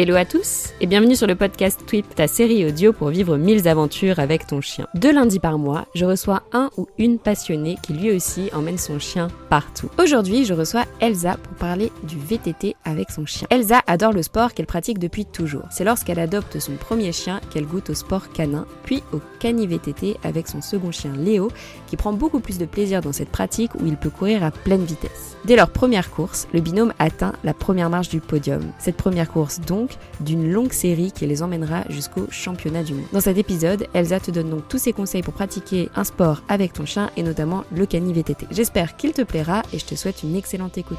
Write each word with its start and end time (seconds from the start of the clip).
Hello 0.00 0.14
à 0.14 0.24
tous 0.24 0.74
et 0.80 0.86
bienvenue 0.86 1.16
sur 1.16 1.26
le 1.26 1.34
podcast 1.34 1.80
Tweep, 1.84 2.14
ta 2.14 2.28
série 2.28 2.64
audio 2.64 2.92
pour 2.92 3.08
vivre 3.08 3.36
mille 3.36 3.66
aventures 3.66 4.20
avec 4.20 4.46
ton 4.46 4.60
chien. 4.60 4.86
Deux 4.94 5.12
lundis 5.12 5.40
par 5.40 5.58
mois, 5.58 5.88
je 5.92 6.04
reçois 6.04 6.44
un 6.52 6.70
ou 6.76 6.86
une 6.98 7.18
passionnée 7.18 7.76
qui 7.82 7.94
lui 7.94 8.12
aussi 8.12 8.48
emmène 8.52 8.78
son 8.78 9.00
chien 9.00 9.26
partout. 9.50 9.90
Aujourd'hui, 9.98 10.44
je 10.44 10.54
reçois 10.54 10.84
Elsa 11.00 11.36
pour 11.42 11.52
parler 11.54 11.90
du 12.04 12.16
VTT 12.16 12.76
avec 12.84 13.10
son 13.10 13.26
chien. 13.26 13.48
Elsa 13.50 13.82
adore 13.88 14.12
le 14.12 14.22
sport 14.22 14.54
qu'elle 14.54 14.66
pratique 14.66 15.00
depuis 15.00 15.24
toujours. 15.24 15.64
C'est 15.72 15.82
lorsqu'elle 15.82 16.20
adopte 16.20 16.60
son 16.60 16.76
premier 16.76 17.10
chien 17.10 17.40
qu'elle 17.50 17.66
goûte 17.66 17.90
au 17.90 17.94
sport 17.94 18.30
canin, 18.30 18.66
puis 18.84 19.02
au 19.12 19.18
cani 19.40 19.66
VTT 19.66 20.16
avec 20.22 20.46
son 20.46 20.62
second 20.62 20.92
chien 20.92 21.12
Léo, 21.18 21.50
qui 21.88 21.96
prend 21.96 22.12
beaucoup 22.12 22.38
plus 22.38 22.58
de 22.58 22.66
plaisir 22.66 23.00
dans 23.00 23.12
cette 23.12 23.30
pratique 23.30 23.74
où 23.74 23.84
il 23.84 23.96
peut 23.96 24.10
courir 24.10 24.44
à 24.44 24.52
pleine 24.52 24.84
vitesse. 24.84 25.36
Dès 25.44 25.56
leur 25.56 25.70
première 25.70 26.12
course, 26.12 26.46
le 26.52 26.60
binôme 26.60 26.92
atteint 27.00 27.32
la 27.42 27.54
première 27.54 27.90
marche 27.90 28.10
du 28.10 28.20
podium. 28.20 28.62
Cette 28.78 28.96
première 28.96 29.28
course 29.28 29.58
donc 29.60 29.87
d'une 30.20 30.50
longue 30.50 30.72
série 30.72 31.12
qui 31.12 31.26
les 31.26 31.42
emmènera 31.42 31.84
jusqu'au 31.88 32.26
championnat 32.30 32.82
du 32.82 32.94
monde. 32.94 33.06
Dans 33.12 33.20
cet 33.20 33.38
épisode, 33.38 33.86
Elsa 33.94 34.20
te 34.20 34.30
donne 34.30 34.50
donc 34.50 34.68
tous 34.68 34.78
ses 34.78 34.92
conseils 34.92 35.22
pour 35.22 35.34
pratiquer 35.34 35.88
un 35.94 36.04
sport 36.04 36.42
avec 36.48 36.72
ton 36.72 36.84
chien 36.84 37.10
et 37.16 37.22
notamment 37.22 37.64
le 37.74 37.86
cani 37.86 38.12
VTT. 38.12 38.46
J'espère 38.50 38.96
qu'il 38.96 39.12
te 39.12 39.22
plaira 39.22 39.62
et 39.72 39.78
je 39.78 39.84
te 39.84 39.94
souhaite 39.94 40.22
une 40.22 40.36
excellente 40.36 40.78
écoute. 40.78 40.98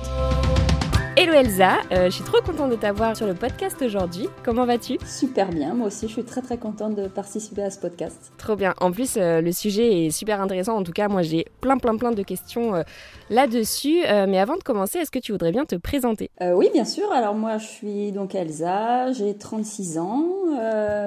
Hello 1.22 1.34
Elsa, 1.34 1.80
euh, 1.92 2.06
je 2.06 2.12
suis 2.12 2.24
trop 2.24 2.42
contente 2.42 2.70
de 2.70 2.78
t'avoir 2.78 3.18
sur 3.18 3.28
le 3.28 3.34
podcast 3.34 3.82
aujourd'hui. 3.82 4.30
Comment 4.42 4.64
vas-tu? 4.64 4.98
Super 5.06 5.50
bien, 5.50 5.74
moi 5.74 5.88
aussi 5.88 6.08
je 6.08 6.14
suis 6.14 6.24
très 6.24 6.42
très 6.42 6.58
contente 6.58 6.96
de 6.96 7.10
participer 7.10 7.62
à 7.62 7.70
ce 7.70 7.78
podcast. 7.78 8.32
Trop 8.38 8.56
bien. 8.56 8.74
En 8.80 8.90
plus, 8.90 9.18
euh, 9.18 9.42
le 9.42 9.52
sujet 9.52 10.06
est 10.06 10.12
super 10.12 10.40
intéressant. 10.40 10.78
En 10.78 10.84
tout 10.84 10.94
cas, 10.94 11.10
moi 11.10 11.22
j'ai 11.22 11.44
plein 11.60 11.78
plein 11.78 11.98
plein 11.98 12.12
de 12.14 12.24
questions 12.24 12.74
euh, 12.74 12.84
là-dessus. 13.30 14.00
mais 14.30 14.40
avant 14.40 14.56
de 14.56 14.64
commencer, 14.64 15.00
est-ce 15.00 15.12
que 15.12 15.20
tu 15.20 15.34
voudrais 15.34 15.52
bien 15.52 15.66
te 15.66 15.76
présenter? 15.76 16.32
Oui, 16.40 16.70
bien 16.72 16.86
sûr. 16.86 17.12
Alors 17.12 17.36
moi 17.36 17.58
je 17.58 17.68
suis 17.68 18.14
donc 18.14 18.34
Elsa, 18.34 19.12
j'ai 19.12 19.34
36 19.38 19.98
ans, 19.98 20.26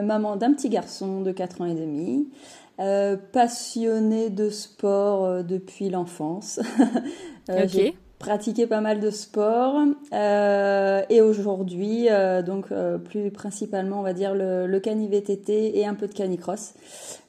maman 0.03 0.37
d'un 0.37 0.53
petit 0.53 0.69
garçon 0.69 1.23
de 1.23 1.33
4 1.33 1.63
ans 1.63 1.65
et 1.65 1.75
demi. 1.75 2.29
passionnée 3.33 4.29
de 4.29 4.51
sport 4.51 5.43
depuis 5.43 5.89
l'enfance. 5.89 6.61
ok 7.49 7.95
pratiqué 8.23 8.69
pas 8.69 8.81
mal 8.81 9.01
de 9.01 9.11
sport 9.11 9.83
euh, 10.13 11.03
et 11.11 11.21
aujourd'hui 11.21 12.07
euh, 12.09 12.41
donc 12.41 12.67
euh, 12.71 12.97
plus 12.97 13.33
principalement 13.33 13.99
on 13.99 14.03
va 14.03 14.13
dire 14.13 14.33
le, 14.33 14.69
le 14.69 14.79
VTT 14.79 15.77
et 15.77 15.87
un 15.87 15.95
peu 15.95 16.07
de 16.07 16.15
canicross 16.15 16.75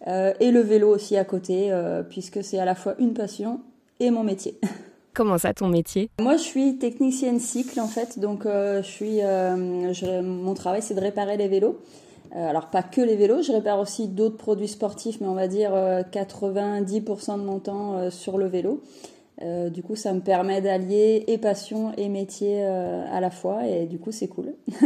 et 0.05 0.51
le 0.51 0.59
vélo 0.59 0.93
aussi 0.93 1.17
à 1.17 1.25
côté 1.25 1.71
puisque 2.09 2.43
c'est 2.43 2.59
à 2.59 2.65
la 2.65 2.75
fois 2.75 2.93
une 2.99 3.13
passion 3.13 3.61
et 3.99 4.11
mon 4.11 4.23
métier. 4.23 4.59
Comment 5.13 5.37
ça 5.37 5.53
ton 5.53 5.67
métier? 5.67 6.09
Moi 6.19 6.37
je 6.37 6.43
suis 6.43 6.77
technicienne 6.77 7.39
cycle 7.39 7.79
en 7.79 7.87
fait 7.87 8.19
donc 8.19 8.43
je 8.45 8.81
suis 8.83 9.21
mon 10.21 10.53
travail 10.53 10.81
c'est 10.81 10.93
de 10.93 11.01
réparer 11.01 11.37
les 11.37 11.47
vélos. 11.47 11.79
Alors 12.35 12.67
pas 12.67 12.81
que 12.81 12.99
les 12.99 13.15
vélos, 13.15 13.43
je 13.43 13.51
répare 13.51 13.79
aussi 13.79 14.07
d'autres 14.07 14.37
produits 14.37 14.67
sportifs, 14.67 15.21
mais 15.21 15.27
on 15.27 15.35
va 15.35 15.47
dire 15.47 15.71
90% 15.71 17.39
de 17.39 17.45
mon 17.45 17.59
temps 17.59 18.09
sur 18.09 18.37
le 18.37 18.47
vélo. 18.47 18.81
Euh, 19.41 19.69
du 19.69 19.81
coup, 19.81 19.95
ça 19.95 20.13
me 20.13 20.21
permet 20.21 20.61
d'allier 20.61 21.23
et 21.27 21.37
passion 21.37 21.93
et 21.97 22.07
métier 22.07 22.63
euh, 22.63 23.05
à 23.11 23.19
la 23.19 23.31
fois, 23.31 23.67
et 23.67 23.85
du 23.85 23.99
coup, 23.99 24.11
c'est 24.11 24.27
cool. 24.27 24.53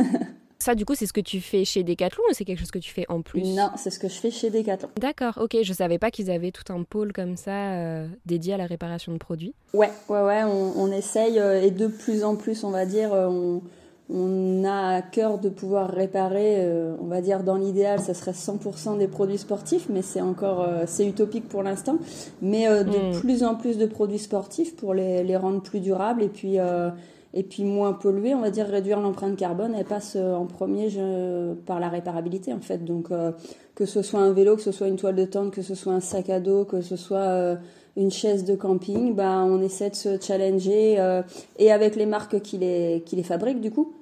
Ça, 0.60 0.74
du 0.74 0.86
coup, 0.86 0.96
c'est 0.96 1.06
ce 1.06 1.14
que 1.14 1.22
tu 1.22 1.40
fais 1.40 1.64
chez 1.64 1.84
Decathlon 1.84 2.24
ou 2.30 2.34
c'est 2.34 2.44
quelque 2.44 2.60
chose 2.60 2.72
que 2.72 2.80
tu 2.80 2.92
fais 2.92 3.06
en 3.10 3.22
plus? 3.22 3.44
Non, 3.44 3.70
c'est 3.78 3.92
ce 3.92 4.00
que 4.00 4.10
je 4.10 4.16
fais 4.16 4.32
chez 4.32 4.50
Decathlon. 4.50 4.90
D'accord, 5.00 5.38
ok. 5.40 5.56
Je 5.62 5.72
savais 5.72 6.00
pas 6.00 6.10
qu'ils 6.10 6.32
avaient 6.32 6.52
tout 6.52 6.74
un 6.74 6.82
pôle 6.84 7.14
comme 7.14 7.38
ça 7.38 7.74
euh, 7.74 8.08
dédié 8.26 8.56
à 8.56 8.58
la 8.58 8.66
réparation 8.66 9.14
de 9.14 9.18
produits. 9.18 9.54
Ouais, 9.74 9.92
ouais, 10.10 10.22
ouais. 10.22 10.44
On, 10.44 10.74
on 10.76 10.92
essaye 10.92 11.38
et 11.38 11.70
de 11.70 11.88
plus 11.88 12.24
en 12.24 12.36
plus, 12.36 12.64
on 12.64 12.72
va 12.72 12.86
dire, 12.88 13.12
on, 13.14 13.62
on 14.10 14.64
a 14.64 14.96
à 14.96 15.02
cœur 15.02 15.38
de 15.38 15.50
pouvoir 15.50 15.90
réparer, 15.90 16.56
euh, 16.60 16.96
on 17.02 17.08
va 17.08 17.20
dire 17.20 17.44
dans 17.44 17.58
l'idéal, 17.58 18.00
ça 18.00 18.14
serait 18.14 18.32
100% 18.32 18.98
des 18.98 19.08
produits 19.08 19.38
sportifs, 19.38 19.88
mais 19.90 20.02
c'est 20.02 20.22
encore, 20.22 20.62
euh, 20.62 20.84
c'est 20.86 21.06
utopique 21.06 21.50
pour 21.50 21.62
l'instant. 21.62 21.98
Mais 22.42 22.70
euh, 22.70 22.84
de 22.84 23.18
hmm. 23.18 23.20
plus 23.20 23.44
en 23.44 23.56
plus 23.56 23.78
de 23.78 23.86
produits 23.86 24.20
sportifs 24.20 24.78
pour 24.78 24.94
les, 24.94 25.24
les 25.24 25.36
rendre 25.36 25.62
plus 25.62 25.82
durables 25.82 26.24
et 26.24 26.30
puis 26.30 26.58
et 27.34 27.44
puis 27.44 27.66
moins 27.66 27.94
pollués, 27.94 28.34
on 28.34 28.40
va 28.40 28.50
dire 28.50 28.66
réduire 28.66 29.02
l'empreinte 29.02 29.36
carbone. 29.36 29.76
Elle 29.78 29.86
passe 29.86 30.16
en 30.16 30.46
premier 30.46 30.90
je, 30.90 31.54
par 31.54 31.80
la 31.80 31.90
réparabilité 31.90 32.54
en 32.54 32.62
fait. 32.62 32.84
Donc 32.86 33.10
que 33.76 33.86
ce 33.86 34.02
soit 34.02 34.22
un 34.22 34.32
vélo, 34.32 34.56
que 34.56 34.62
ce 34.62 34.72
soit 34.72 34.88
une 34.88 34.96
toile 34.96 35.16
de 35.16 35.26
tente, 35.26 35.52
que 35.52 35.62
ce 35.62 35.76
soit 35.76 35.94
un 35.94 36.00
sac 36.00 36.30
à 36.30 36.40
dos, 36.40 36.64
que 36.64 36.82
ce 36.82 36.96
soit 36.96 37.58
une 37.98 38.12
chaise 38.12 38.46
de 38.46 38.56
camping, 38.56 39.14
bah, 39.14 39.44
on 39.46 39.62
essaie 39.62 39.90
de 39.90 39.96
se 39.96 40.20
challenger 40.20 41.22
et 41.60 41.72
avec 41.72 41.96
les 41.96 42.06
marques 42.06 42.42
qui 42.42 42.58
les, 42.58 43.04
qui 43.06 43.18
les 43.18 43.24
fabriquent 43.24 43.62
du 43.62 43.72
coup, 43.72 43.97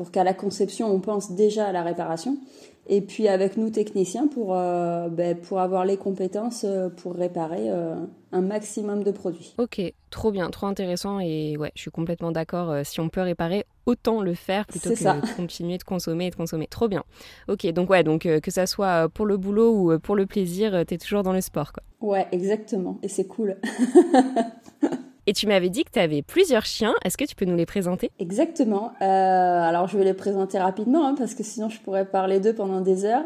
pour 0.00 0.10
qu'à 0.10 0.24
la 0.24 0.32
conception, 0.32 0.90
on 0.90 0.98
pense 0.98 1.32
déjà 1.32 1.66
à 1.66 1.72
la 1.72 1.82
réparation. 1.82 2.38
Et 2.86 3.02
puis 3.02 3.28
avec 3.28 3.58
nous 3.58 3.68
techniciens 3.68 4.28
pour, 4.28 4.54
euh, 4.54 5.10
ben, 5.10 5.36
pour 5.36 5.60
avoir 5.60 5.84
les 5.84 5.98
compétences 5.98 6.64
euh, 6.66 6.88
pour 6.88 7.14
réparer 7.14 7.68
euh, 7.68 7.96
un 8.32 8.40
maximum 8.40 9.04
de 9.04 9.10
produits. 9.10 9.54
Ok, 9.58 9.82
trop 10.08 10.30
bien, 10.30 10.48
trop 10.48 10.68
intéressant 10.68 11.20
et 11.20 11.58
ouais, 11.58 11.70
je 11.74 11.82
suis 11.82 11.90
complètement 11.90 12.32
d'accord. 12.32 12.74
si 12.82 12.98
on 13.00 13.10
peut 13.10 13.20
réparer, 13.20 13.66
autant 13.84 14.22
le 14.22 14.32
faire 14.32 14.66
plutôt 14.66 14.88
que 14.88 14.94
de 15.04 15.36
continuer 15.36 15.76
de 15.76 15.84
consommer 15.84 16.28
et 16.28 16.30
de 16.30 16.36
consommer. 16.36 16.66
Trop 16.66 16.88
bien. 16.88 17.04
Ok, 17.48 17.66
donc 17.66 17.90
ouais, 17.90 18.02
donc 18.02 18.22
que 18.22 18.50
ça 18.50 18.64
soit 18.64 19.10
pour 19.10 19.26
le 19.26 19.36
boulot 19.36 19.74
ou 19.74 19.98
pour 19.98 20.16
le 20.16 20.24
plaisir, 20.24 20.82
tu 20.88 20.94
es 20.94 20.96
toujours 20.96 21.22
dans 21.22 21.34
le 21.34 21.42
sport 21.42 21.74
quoi. 21.74 21.82
Ouais, 22.00 22.26
exactement. 22.32 22.98
Et 23.02 23.08
c'est 23.08 23.26
cool. 23.26 23.58
Et 25.26 25.32
tu 25.32 25.46
m'avais 25.46 25.68
dit 25.68 25.84
que 25.84 25.90
tu 25.90 25.98
avais 25.98 26.22
plusieurs 26.22 26.64
chiens. 26.64 26.94
Est-ce 27.04 27.16
que 27.16 27.24
tu 27.24 27.34
peux 27.34 27.44
nous 27.44 27.56
les 27.56 27.66
présenter? 27.66 28.10
Exactement. 28.18 28.92
Euh, 29.00 29.04
alors 29.04 29.88
je 29.88 29.98
vais 29.98 30.04
les 30.04 30.14
présenter 30.14 30.58
rapidement 30.58 31.06
hein, 31.06 31.14
parce 31.16 31.34
que 31.34 31.42
sinon 31.42 31.68
je 31.68 31.80
pourrais 31.80 32.04
parler 32.04 32.40
d'eux 32.40 32.54
pendant 32.54 32.80
des 32.80 33.04
heures. 33.04 33.24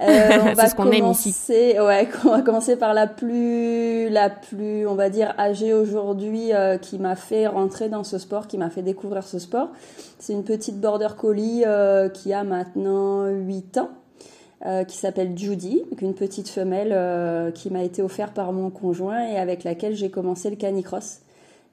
Euh, 0.00 0.38
on 0.50 0.52
va 0.54 0.68
ce 0.68 0.74
qu'on 0.74 0.90
aime 0.90 1.06
ici. 1.06 1.34
Ouais, 1.50 2.08
on 2.24 2.30
va 2.30 2.42
commencer 2.42 2.76
par 2.76 2.94
la 2.94 3.06
plus, 3.06 4.08
la 4.08 4.30
plus, 4.30 4.86
on 4.86 4.94
va 4.94 5.10
dire 5.10 5.34
âgée 5.38 5.74
aujourd'hui, 5.74 6.52
euh, 6.52 6.78
qui 6.78 6.98
m'a 6.98 7.16
fait 7.16 7.46
rentrer 7.46 7.88
dans 7.88 8.04
ce 8.04 8.18
sport, 8.18 8.46
qui 8.46 8.58
m'a 8.58 8.70
fait 8.70 8.82
découvrir 8.82 9.24
ce 9.24 9.38
sport. 9.38 9.68
C'est 10.18 10.32
une 10.32 10.44
petite 10.44 10.80
border 10.80 11.08
collie 11.18 11.64
qui 12.14 12.32
a 12.32 12.44
maintenant 12.44 13.26
8 13.26 13.78
ans. 13.78 13.90
Euh, 14.66 14.82
qui 14.84 14.96
s'appelle 14.96 15.36
Judy, 15.36 15.82
une 16.00 16.14
petite 16.14 16.48
femelle 16.48 16.92
euh, 16.92 17.50
qui 17.50 17.68
m'a 17.68 17.82
été 17.82 18.00
offerte 18.00 18.32
par 18.32 18.50
mon 18.50 18.70
conjoint 18.70 19.28
et 19.28 19.36
avec 19.36 19.62
laquelle 19.62 19.94
j'ai 19.94 20.08
commencé 20.08 20.48
le 20.48 20.56
canicross. 20.56 21.20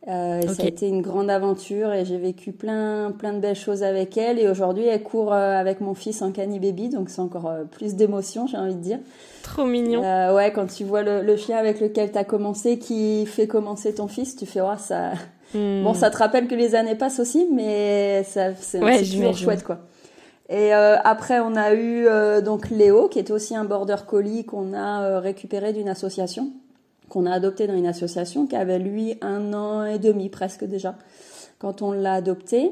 Euh, 0.07 0.41
Ça 0.47 0.63
a 0.63 0.65
été 0.65 0.87
une 0.87 1.03
grande 1.03 1.29
aventure 1.29 1.93
et 1.93 2.05
j'ai 2.05 2.17
vécu 2.17 2.51
plein, 2.51 3.11
plein 3.11 3.33
de 3.33 3.39
belles 3.39 3.55
choses 3.55 3.83
avec 3.83 4.17
elle. 4.17 4.39
Et 4.39 4.49
aujourd'hui, 4.49 4.85
elle 4.85 5.03
court 5.03 5.31
euh, 5.31 5.55
avec 5.55 5.79
mon 5.79 5.93
fils 5.93 6.23
en 6.23 6.31
cani 6.31 6.59
baby, 6.59 6.89
donc 6.89 7.09
c'est 7.11 7.21
encore 7.21 7.47
euh, 7.47 7.63
plus 7.65 7.93
d'émotion, 7.93 8.47
j'ai 8.47 8.57
envie 8.57 8.73
de 8.73 8.81
dire. 8.81 8.99
Trop 9.43 9.65
mignon. 9.65 10.03
Euh, 10.03 10.35
ouais, 10.35 10.51
quand 10.51 10.65
tu 10.65 10.85
vois 10.85 11.03
le, 11.03 11.21
le 11.21 11.37
chien 11.37 11.55
avec 11.57 11.79
lequel 11.79 12.11
tu 12.11 12.17
as 12.17 12.23
commencé, 12.23 12.79
qui 12.79 13.27
fait 13.27 13.45
commencer 13.45 13.93
ton 13.93 14.07
fils, 14.07 14.35
tu 14.35 14.47
fais, 14.47 14.61
oh, 14.61 14.73
ça. 14.77 15.11
Hmm. 15.53 15.83
Bon, 15.83 15.93
ça 15.93 16.09
te 16.09 16.17
rappelle 16.17 16.47
que 16.47 16.55
les 16.55 16.73
années 16.73 16.95
passent 16.95 17.19
aussi, 17.19 17.47
mais 17.53 18.23
ça, 18.23 18.55
c'est 18.55 18.81
ouais, 18.81 19.03
toujours 19.03 19.37
chouette, 19.37 19.63
quoi. 19.63 19.79
Et 20.49 20.73
euh, 20.73 20.97
après, 21.03 21.39
on 21.39 21.55
a 21.55 21.75
eu 21.75 22.07
donc 22.43 22.71
Léo, 22.71 23.07
qui 23.07 23.19
était 23.19 23.31
aussi 23.31 23.55
un 23.55 23.65
border 23.65 23.97
collie 24.07 24.45
qu'on 24.45 24.73
a 24.73 25.19
récupéré 25.19 25.73
d'une 25.73 25.87
association 25.87 26.49
qu'on 27.11 27.25
a 27.25 27.31
adopté 27.31 27.67
dans 27.67 27.75
une 27.75 27.87
association 27.87 28.47
qui 28.47 28.55
avait 28.55 28.79
lui 28.79 29.17
un 29.21 29.53
an 29.53 29.83
et 29.83 29.99
demi 29.99 30.29
presque 30.29 30.63
déjà 30.63 30.95
quand 31.59 31.81
on 31.81 31.91
l'a 31.91 32.13
adopté. 32.13 32.71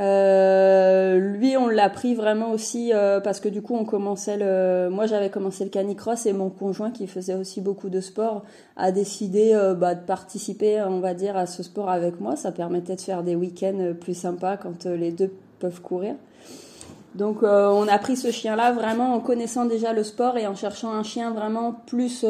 Euh, 0.00 1.18
lui, 1.18 1.56
on 1.56 1.66
l'a 1.66 1.88
pris 1.88 2.14
vraiment 2.14 2.52
aussi 2.52 2.92
euh, 2.92 3.20
parce 3.20 3.40
que 3.40 3.48
du 3.48 3.62
coup, 3.62 3.74
on 3.74 3.84
commençait 3.84 4.36
le. 4.36 4.90
Moi, 4.90 5.06
j'avais 5.06 5.30
commencé 5.30 5.64
le 5.64 5.70
canicross 5.70 6.26
et 6.26 6.32
mon 6.32 6.50
conjoint, 6.50 6.90
qui 6.90 7.06
faisait 7.06 7.34
aussi 7.34 7.60
beaucoup 7.60 7.88
de 7.88 8.00
sport, 8.00 8.44
a 8.76 8.92
décidé 8.92 9.52
euh, 9.54 9.74
bah, 9.74 9.94
de 9.94 10.04
participer, 10.04 10.82
on 10.82 11.00
va 11.00 11.14
dire, 11.14 11.36
à 11.36 11.46
ce 11.46 11.62
sport 11.62 11.88
avec 11.88 12.20
moi. 12.20 12.36
Ça 12.36 12.52
permettait 12.52 12.96
de 12.96 13.00
faire 13.00 13.22
des 13.22 13.34
week-ends 13.34 13.94
plus 14.00 14.14
sympas 14.14 14.56
quand 14.56 14.86
les 14.86 15.10
deux 15.10 15.32
peuvent 15.58 15.80
courir. 15.80 16.14
Donc, 17.14 17.42
on 17.42 17.88
a 17.88 17.98
pris 17.98 18.16
ce 18.16 18.30
chien-là 18.30 18.70
vraiment 18.70 19.14
en 19.14 19.18
connaissant 19.18 19.64
déjà 19.64 19.92
le 19.92 20.04
sport 20.04 20.36
et 20.36 20.46
en 20.46 20.54
cherchant 20.54 20.92
un 20.92 21.02
chien 21.02 21.32
vraiment 21.32 21.72
plus 21.86 22.24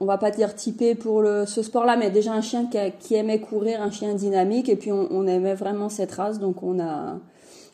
on 0.00 0.04
va 0.04 0.18
pas 0.18 0.30
dire 0.30 0.54
typé 0.54 0.94
pour 0.94 1.24
ce 1.46 1.62
sport-là, 1.62 1.96
mais 1.96 2.10
déjà 2.10 2.32
un 2.32 2.40
chien 2.40 2.68
qui, 2.98 3.14
aimait 3.14 3.40
courir, 3.40 3.82
un 3.82 3.90
chien 3.90 4.14
dynamique, 4.14 4.68
et 4.68 4.76
puis 4.76 4.92
on, 4.92 5.26
aimait 5.26 5.54
vraiment 5.54 5.88
cette 5.88 6.12
race, 6.12 6.38
donc 6.38 6.62
on 6.62 6.80
a, 6.80 7.18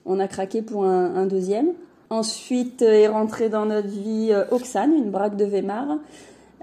on 0.05 0.21
a 0.21 0.29
craqué 0.29 0.63
pour 0.63 0.85
un, 0.85 1.27
deuxième. 1.27 1.73
Ensuite 2.09 2.83
euh, 2.83 2.93
est 2.93 3.09
rentrée 3.09 3.49
dans 3.49 3.67
notre 3.67 3.89
vie 3.89 4.29
euh, 4.31 4.45
Oxane, 4.53 4.93
une 4.93 5.11
braque 5.11 5.37
de 5.37 5.45
Weimar, 5.45 5.99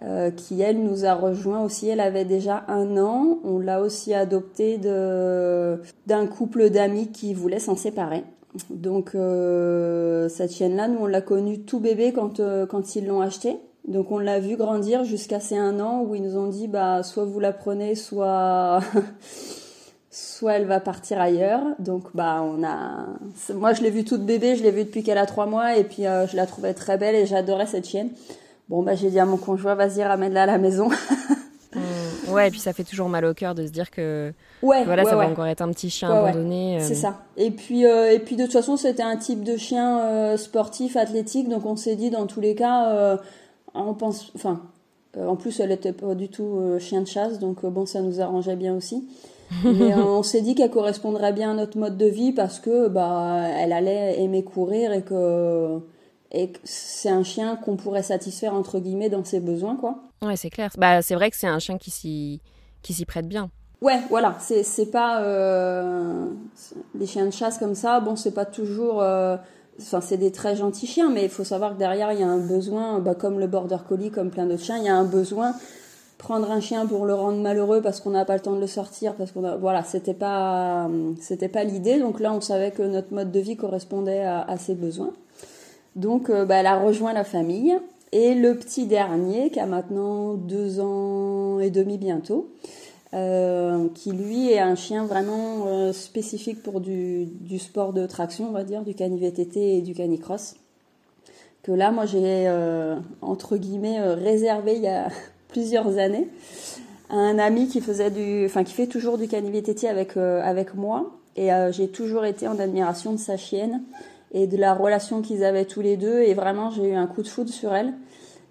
euh, 0.01 0.31
qui 0.31 0.61
elle 0.61 0.81
nous 0.81 1.05
a 1.05 1.13
rejoint 1.13 1.61
aussi. 1.61 1.89
Elle 1.89 1.99
avait 1.99 2.23
déjà 2.23 2.63
un 2.69 2.97
an. 2.97 3.39
On 3.43 3.59
l'a 3.59 3.81
aussi 3.81 4.13
adoptée 4.13 4.77
d'un 4.77 6.27
couple 6.27 6.69
d'amis 6.69 7.09
qui 7.11 7.33
voulait 7.33 7.59
s'en 7.59 7.75
séparer. 7.75 8.23
Donc 8.69 9.17
cette 10.29 10.53
chienne-là, 10.53 10.87
nous 10.87 10.99
on 11.01 11.07
l'a 11.07 11.21
connue 11.21 11.61
tout 11.61 11.79
bébé 11.79 12.13
quand 12.13 12.39
quand 12.69 12.95
ils 12.95 13.07
l'ont 13.07 13.21
achetée. 13.21 13.57
Donc 13.87 14.11
on 14.11 14.17
l'a 14.17 14.39
vu 14.39 14.55
grandir 14.55 15.03
jusqu'à 15.03 15.39
ces 15.39 15.57
un 15.57 15.79
an 15.79 16.01
où 16.01 16.15
ils 16.15 16.23
nous 16.23 16.37
ont 16.37 16.47
dit 16.47 16.67
bah 16.67 17.03
soit 17.03 17.25
vous 17.25 17.39
la 17.39 17.51
prenez, 17.51 17.95
soit 17.95 18.79
soit 20.09 20.53
elle 20.53 20.65
va 20.65 20.79
partir 20.79 21.19
ailleurs. 21.19 21.61
Donc 21.79 22.05
bah 22.13 22.41
on 22.43 22.63
a, 22.63 23.07
moi 23.53 23.73
je 23.73 23.81
l'ai 23.81 23.89
vue 23.89 24.05
toute 24.05 24.25
bébé, 24.25 24.55
je 24.55 24.63
l'ai 24.63 24.71
vue 24.71 24.85
depuis 24.85 25.03
qu'elle 25.03 25.17
a 25.17 25.25
trois 25.25 25.47
mois 25.47 25.75
et 25.75 25.83
puis 25.83 26.03
je 26.03 26.35
la 26.35 26.45
trouvais 26.45 26.73
très 26.73 26.97
belle 26.97 27.15
et 27.15 27.25
j'adorais 27.25 27.65
cette 27.65 27.87
chienne. 27.87 28.09
Bon 28.69 28.83
bah 28.83 28.95
j'ai 28.95 29.09
dit 29.09 29.19
à 29.19 29.25
mon 29.25 29.37
conjoint 29.37 29.75
vas-y 29.75 30.01
ramène-la 30.01 30.43
à 30.43 30.47
la 30.47 30.57
maison. 30.57 30.89
Mmh. 31.75 32.31
ouais 32.31 32.49
et 32.49 32.51
puis 32.51 32.59
ça 32.59 32.71
fait 32.71 32.83
toujours 32.83 33.09
mal 33.09 33.25
au 33.25 33.33
cœur 33.33 33.55
de 33.55 33.65
se 33.65 33.71
dire 33.71 33.89
que 33.89 34.31
ouais, 34.61 34.83
voilà 34.85 35.05
ça 35.05 35.15
va 35.15 35.27
encore 35.27 35.47
être 35.47 35.61
un 35.61 35.71
petit 35.71 35.89
chien 35.89 36.11
abandonné. 36.11 36.77
C'est 36.81 36.93
ça. 36.93 37.23
Et 37.35 37.49
puis 37.49 37.81
et 37.81 38.19
puis 38.19 38.35
de 38.35 38.43
toute 38.43 38.53
façon 38.53 38.77
c'était 38.77 39.01
un 39.01 39.17
type 39.17 39.43
de 39.43 39.57
chien 39.57 40.37
sportif 40.37 40.97
athlétique 40.97 41.49
donc 41.49 41.65
on 41.65 41.75
s'est 41.75 41.95
dit 41.95 42.11
dans 42.11 42.27
tous 42.27 42.41
les 42.41 42.53
cas 42.53 43.17
on 43.73 43.93
pense 43.93 44.31
enfin 44.35 44.61
euh, 45.17 45.27
en 45.27 45.35
plus, 45.35 45.59
elle 45.59 45.71
était 45.71 45.93
pas 45.93 46.15
du 46.15 46.29
tout 46.29 46.57
euh, 46.57 46.79
chien 46.79 47.01
de 47.01 47.07
chasse, 47.07 47.39
donc 47.39 47.63
euh, 47.63 47.69
bon, 47.69 47.85
ça 47.85 48.01
nous 48.01 48.19
arrangeait 48.21 48.55
bien 48.55 48.75
aussi. 48.75 49.07
Mais 49.63 49.93
on 49.93 50.23
s'est 50.23 50.41
dit 50.41 50.55
qu'elle 50.55 50.71
correspondrait 50.71 51.33
bien 51.33 51.51
à 51.51 51.53
notre 51.53 51.77
mode 51.77 51.97
de 51.97 52.07
vie 52.07 52.31
parce 52.31 52.59
que 52.59 52.87
bah 52.87 53.43
elle 53.55 53.71
allait 53.71 54.19
aimer 54.19 54.43
courir 54.43 54.91
et 54.93 55.03
que 55.03 55.79
et 56.31 56.51
c'est 56.63 57.09
un 57.09 57.21
chien 57.23 57.55
qu'on 57.57 57.75
pourrait 57.75 58.01
satisfaire 58.01 58.55
entre 58.55 58.79
guillemets 58.79 59.09
dans 59.09 59.23
ses 59.23 59.39
besoins 59.39 59.75
quoi. 59.75 59.99
Ouais, 60.23 60.37
c'est 60.37 60.49
clair. 60.49 60.71
Bah 60.77 61.03
c'est 61.03 61.13
vrai 61.13 61.29
que 61.29 61.35
c'est 61.35 61.45
un 61.45 61.59
chien 61.59 61.77
qui 61.77 61.91
s'y 61.91 62.41
qui 62.81 62.93
s'y 62.93 63.05
prête 63.05 63.27
bien. 63.27 63.51
Ouais, 63.81 63.99
voilà, 64.09 64.35
c'est 64.39 64.63
c'est 64.63 64.89
pas 64.89 65.21
les 66.95 67.05
chiens 67.05 67.25
de 67.25 67.31
chasse 67.31 67.59
comme 67.59 67.75
ça. 67.75 67.99
Bon, 67.99 68.15
c'est 68.15 68.33
pas 68.33 68.45
toujours 68.45 69.03
Enfin, 69.79 70.01
c'est 70.01 70.17
des 70.17 70.31
très 70.31 70.55
gentils 70.55 70.87
chiens, 70.87 71.09
mais 71.09 71.23
il 71.23 71.29
faut 71.29 71.43
savoir 71.43 71.73
que 71.73 71.79
derrière, 71.79 72.13
il 72.13 72.19
y 72.19 72.23
a 72.23 72.27
un 72.27 72.37
besoin, 72.37 72.99
bah, 72.99 73.15
comme 73.15 73.39
le 73.39 73.47
border 73.47 73.77
collie, 73.87 74.11
comme 74.11 74.29
plein 74.29 74.45
d'autres 74.45 74.63
chiens, 74.63 74.77
il 74.77 74.85
y 74.85 74.89
a 74.89 74.95
un 74.95 75.03
besoin. 75.03 75.53
Prendre 76.19 76.49
un 76.51 76.61
chien 76.61 76.85
pour 76.85 77.05
le 77.05 77.13
rendre 77.13 77.41
malheureux 77.41 77.81
parce 77.81 77.99
qu'on 77.99 78.11
n'a 78.11 78.23
pas 78.23 78.35
le 78.35 78.39
temps 78.39 78.53
de 78.53 78.61
le 78.61 78.67
sortir, 78.67 79.15
parce 79.15 79.31
qu'on 79.31 79.43
a, 79.43 79.57
voilà, 79.57 79.83
c'était 79.83 80.13
pas, 80.13 80.89
c'était 81.19 81.49
pas 81.49 81.63
l'idée. 81.63 81.99
Donc 81.99 82.19
là, 82.19 82.31
on 82.33 82.39
savait 82.39 82.71
que 82.71 82.83
notre 82.83 83.13
mode 83.13 83.31
de 83.31 83.39
vie 83.39 83.57
correspondait 83.57 84.23
à, 84.23 84.55
ses 84.57 84.75
besoins. 84.75 85.11
Donc, 85.95 86.29
euh, 86.29 86.45
bah, 86.45 86.55
elle 86.57 86.67
a 86.67 86.79
rejoint 86.79 87.13
la 87.13 87.23
famille. 87.23 87.75
Et 88.11 88.35
le 88.35 88.55
petit 88.55 88.85
dernier, 88.85 89.49
qui 89.49 89.59
a 89.59 89.65
maintenant 89.65 90.35
deux 90.35 90.79
ans 90.79 91.59
et 91.59 91.71
demi 91.71 91.97
bientôt, 91.97 92.51
euh, 93.13 93.89
qui 93.93 94.11
lui 94.11 94.49
est 94.49 94.59
un 94.59 94.73
chien 94.73 95.05
vraiment 95.05 95.67
euh, 95.67 95.93
spécifique 95.93 96.63
pour 96.63 96.81
du, 96.81 97.25
du, 97.25 97.59
sport 97.59 97.93
de 97.93 98.07
traction, 98.07 98.49
on 98.49 98.51
va 98.51 98.63
dire, 98.63 98.81
du 98.81 98.95
cani-VTT 98.95 99.77
et 99.77 99.81
du 99.81 99.93
canicross. 99.93 100.55
Que 101.61 101.71
là, 101.71 101.91
moi, 101.91 102.07
j'ai, 102.07 102.47
euh, 102.47 102.95
entre 103.21 103.57
guillemets, 103.57 104.01
réservé 104.01 104.77
il 104.77 104.81
y 104.81 104.87
a 104.87 105.09
plusieurs 105.49 105.99
années 105.99 106.27
à 107.11 107.15
un 107.15 107.37
ami 107.37 107.67
qui 107.67 107.81
faisait 107.81 108.09
du, 108.09 108.45
enfin, 108.45 108.63
qui 108.63 108.73
fait 108.73 108.87
toujours 108.87 109.19
du 109.19 109.27
cani-VTT 109.27 109.87
avec, 109.87 110.17
avec 110.17 110.73
moi. 110.73 111.11
Et 111.35 111.49
j'ai 111.71 111.89
toujours 111.89 112.25
été 112.25 112.47
en 112.47 112.57
admiration 112.59 113.11
de 113.11 113.17
sa 113.17 113.37
chienne 113.37 113.83
et 114.31 114.47
de 114.47 114.57
la 114.57 114.73
relation 114.73 115.21
qu'ils 115.21 115.43
avaient 115.43 115.65
tous 115.65 115.81
les 115.81 115.97
deux. 115.97 116.21
Et 116.21 116.33
vraiment, 116.33 116.71
j'ai 116.71 116.89
eu 116.89 116.93
un 116.93 117.05
coup 117.07 117.21
de 117.21 117.27
foudre 117.27 117.51
sur 117.51 117.75
elle. 117.75 117.93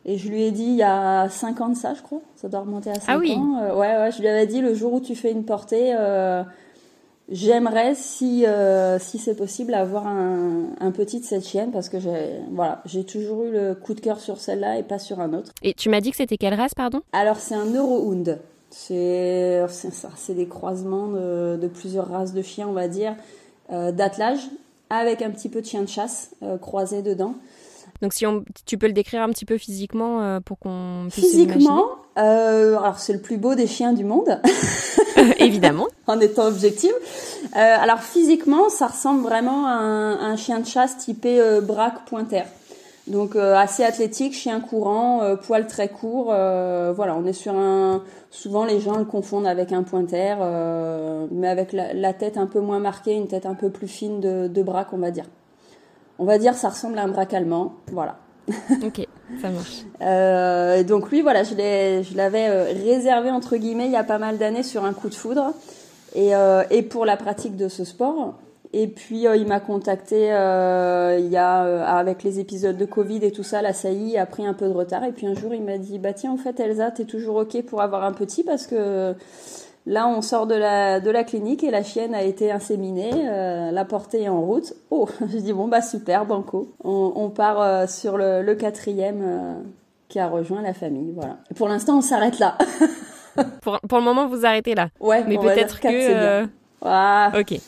Et 0.04 0.18
je 0.18 0.28
lui 0.28 0.42
ai 0.42 0.50
dit 0.50 0.64
il 0.64 0.76
y 0.76 0.82
a 0.82 1.28
5 1.28 1.60
ans 1.60 1.68
de 1.68 1.76
ça, 1.76 1.94
je 1.94 2.02
crois. 2.02 2.20
Ça 2.36 2.48
doit 2.48 2.60
remonter 2.60 2.90
à 2.90 2.94
5 2.94 3.02
ah 3.08 3.18
oui. 3.18 3.34
ans. 3.34 3.58
Euh, 3.62 3.74
ouais, 3.74 3.96
ouais, 3.96 4.10
je 4.10 4.20
lui 4.20 4.28
avais 4.28 4.46
dit 4.46 4.60
le 4.60 4.74
jour 4.74 4.94
où 4.94 5.00
tu 5.00 5.14
fais 5.14 5.30
une 5.30 5.44
portée, 5.44 5.94
euh, 5.94 6.42
j'aimerais, 7.30 7.94
si, 7.94 8.44
euh, 8.44 8.98
si 8.98 9.18
c'est 9.18 9.36
possible, 9.36 9.74
avoir 9.74 10.08
un, 10.08 10.70
un, 10.80 10.90
petit 10.90 11.20
de 11.20 11.24
cette 11.24 11.46
chienne 11.46 11.70
parce 11.70 11.88
que 11.88 12.00
j'ai 12.00 12.40
voilà, 12.50 12.82
j'ai 12.84 13.04
toujours 13.04 13.44
eu 13.44 13.52
le 13.52 13.74
coup 13.74 13.94
de 13.94 14.00
cœur 14.00 14.18
sur 14.18 14.40
celle-là 14.40 14.78
et 14.78 14.82
pas 14.82 14.98
sur 14.98 15.20
un 15.20 15.32
autre. 15.34 15.52
Et 15.62 15.72
tu 15.72 15.88
m'as 15.88 16.00
dit 16.00 16.10
que 16.10 16.16
c'était 16.16 16.36
quelle 16.36 16.54
race, 16.54 16.74
pardon? 16.74 17.02
Alors, 17.12 17.36
c'est 17.36 17.54
un 17.54 17.66
Eurohound. 17.66 18.40
C'est 18.70 19.62
ça, 19.68 20.08
c'est 20.16 20.34
des 20.34 20.48
croisements 20.48 21.08
de, 21.08 21.58
de, 21.60 21.66
plusieurs 21.68 22.08
races 22.08 22.32
de 22.32 22.40
chiens, 22.40 22.66
on 22.66 22.72
va 22.72 22.88
dire, 22.88 23.14
d'attelage, 23.68 24.40
avec 24.88 25.20
un 25.20 25.30
petit 25.30 25.50
peu 25.50 25.60
de 25.60 25.66
chien 25.66 25.82
de 25.82 25.88
chasse 25.88 26.30
croisé 26.62 27.02
dedans. 27.02 27.34
Donc 28.02 28.12
si 28.12 28.26
on, 28.26 28.44
tu 28.66 28.76
peux 28.76 28.88
le 28.88 28.92
décrire 28.92 29.22
un 29.22 29.30
petit 29.30 29.44
peu 29.44 29.56
physiquement 29.56 30.22
euh, 30.22 30.40
pour 30.40 30.58
qu'on 30.58 31.06
puisse 31.10 31.24
Physiquement, 31.24 31.86
euh, 32.18 32.76
alors 32.76 32.98
c'est 32.98 33.12
le 33.12 33.20
plus 33.20 33.38
beau 33.38 33.54
des 33.54 33.68
chiens 33.68 33.92
du 33.92 34.04
monde. 34.04 34.40
Évidemment. 35.38 35.88
en 36.06 36.20
étant 36.20 36.46
objectif. 36.46 36.92
Euh, 37.56 37.58
alors 37.58 38.00
physiquement, 38.00 38.68
ça 38.68 38.88
ressemble 38.88 39.22
vraiment 39.22 39.66
à 39.66 39.72
un, 39.72 40.36
chien 40.36 40.60
de 40.60 40.66
chasse 40.66 40.98
typé 40.98 41.40
euh, 41.40 41.60
braque 41.60 42.04
pointer. 42.06 42.42
Donc 43.08 43.34
euh, 43.34 43.56
assez 43.56 43.82
athlétique, 43.82 44.32
chien 44.32 44.60
courant, 44.60 45.22
euh, 45.22 45.36
poil 45.36 45.66
très 45.66 45.88
court. 45.88 46.26
voilà, 46.26 47.16
on 47.16 47.24
est 47.24 47.32
sur 47.32 47.54
un. 47.54 48.02
Souvent 48.30 48.64
les 48.64 48.80
gens 48.80 48.96
le 48.96 49.04
confondent 49.04 49.46
avec 49.46 49.72
un 49.72 49.82
pointer, 49.82 50.34
mais 51.30 51.48
avec 51.48 51.72
la, 51.72 51.92
la, 51.92 52.14
tête 52.14 52.38
un 52.38 52.46
peu 52.46 52.60
moins 52.60 52.78
marquée, 52.78 53.12
une 53.12 53.28
tête 53.28 53.44
un 53.44 53.54
peu 53.54 53.70
plus 53.70 53.88
fine 53.88 54.20
de, 54.20 54.48
de 54.48 54.62
braque, 54.62 54.92
on 54.92 54.98
va 54.98 55.10
dire 55.10 55.26
on 56.22 56.24
va 56.24 56.38
dire, 56.38 56.54
ça 56.54 56.68
ressemble 56.68 56.98
à 56.98 57.02
un 57.02 57.08
braque 57.08 57.34
allemand. 57.34 57.74
Voilà. 57.90 58.16
ok, 58.48 59.06
ça 59.40 59.50
marche. 59.50 59.82
Euh, 60.02 60.82
donc 60.82 61.12
lui, 61.12 61.22
voilà, 61.22 61.44
je 61.44 61.54
l'avais 62.16 62.48
euh, 62.48 62.72
réservé 62.84 63.30
entre 63.30 63.56
guillemets 63.56 63.86
il 63.86 63.92
y 63.92 63.96
a 63.96 64.02
pas 64.02 64.18
mal 64.18 64.36
d'années 64.36 64.64
sur 64.64 64.84
un 64.84 64.92
coup 64.92 65.08
de 65.08 65.14
foudre 65.14 65.52
et, 66.16 66.34
euh, 66.34 66.64
et 66.70 66.82
pour 66.82 67.06
la 67.06 67.16
pratique 67.16 67.54
de 67.56 67.68
ce 67.68 67.84
sport. 67.84 68.34
Et 68.72 68.88
puis 68.88 69.26
il 69.36 69.46
m'a 69.46 69.60
contacté 69.60 70.16
il 70.16 71.28
y 71.28 71.36
a 71.36 71.84
avec 71.86 72.24
les 72.24 72.40
épisodes 72.40 72.76
de 72.76 72.84
Covid 72.84 73.24
et 73.24 73.30
tout 73.30 73.44
ça, 73.44 73.62
la 73.62 73.72
saillie 73.72 74.18
a 74.18 74.26
pris 74.26 74.44
un 74.44 74.54
peu 74.54 74.66
de 74.66 74.72
retard. 74.72 75.04
Et 75.04 75.12
puis 75.12 75.28
un 75.28 75.34
jour 75.34 75.54
il 75.54 75.62
m'a 75.62 75.78
dit 75.78 76.00
bah 76.00 76.12
tiens 76.12 76.32
en 76.32 76.36
fait 76.36 76.58
Elsa, 76.58 76.90
t'es 76.90 77.04
toujours 77.04 77.36
ok 77.36 77.62
pour 77.62 77.80
avoir 77.80 78.02
un 78.02 78.12
petit 78.12 78.42
parce 78.42 78.66
que 78.66 79.14
Là, 79.84 80.06
on 80.06 80.22
sort 80.22 80.46
de 80.46 80.54
la, 80.54 81.00
de 81.00 81.10
la 81.10 81.24
clinique 81.24 81.64
et 81.64 81.70
la 81.70 81.82
chienne 81.82 82.14
a 82.14 82.22
été 82.22 82.52
inséminée, 82.52 83.10
euh, 83.14 83.72
la 83.72 83.84
portée 83.84 84.22
est 84.22 84.28
en 84.28 84.40
route. 84.40 84.74
Oh, 84.90 85.08
je 85.20 85.38
dis 85.38 85.52
bon 85.52 85.66
bah 85.66 85.82
super, 85.82 86.24
banco. 86.24 86.72
On, 86.84 87.12
on 87.16 87.30
part 87.30 87.60
euh, 87.60 87.86
sur 87.88 88.16
le, 88.16 88.42
le 88.42 88.54
quatrième 88.54 89.20
euh, 89.22 89.54
qui 90.08 90.20
a 90.20 90.28
rejoint 90.28 90.62
la 90.62 90.72
famille, 90.72 91.12
voilà. 91.14 91.38
pour 91.56 91.68
l'instant, 91.68 91.98
on 91.98 92.00
s'arrête 92.00 92.38
là. 92.38 92.56
pour, 93.60 93.80
pour 93.80 93.98
le 93.98 94.04
moment, 94.04 94.28
vous 94.28 94.46
arrêtez 94.46 94.74
là. 94.74 94.88
Ouais, 95.00 95.24
mais 95.26 95.36
peut-être 95.38 95.80
que. 95.80 96.46
Ah, 96.84 97.32
ok. 97.38 97.58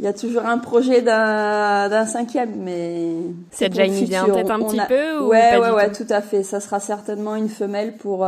Il 0.00 0.04
y 0.04 0.08
a 0.08 0.12
toujours 0.12 0.44
un 0.44 0.58
projet 0.58 1.02
d'un 1.02 2.04
cinquième, 2.04 2.56
mais 2.56 3.12
c'est 3.52 3.68
déjà 3.68 3.84
une 3.84 3.94
idée 3.94 4.18
en 4.18 4.26
tête 4.26 4.50
un 4.50 4.58
petit 4.58 4.80
peu 4.88 5.20
ou 5.20 5.28
Ouais, 5.28 5.52
pas 5.52 5.60
ouais, 5.60 5.68
du 5.68 5.74
ouais, 5.76 5.92
tout, 5.92 6.04
tout 6.04 6.12
à 6.12 6.20
fait. 6.20 6.42
Ça 6.42 6.58
sera 6.58 6.80
certainement 6.80 7.36
une 7.36 7.48
femelle 7.48 7.96
pour 7.96 8.26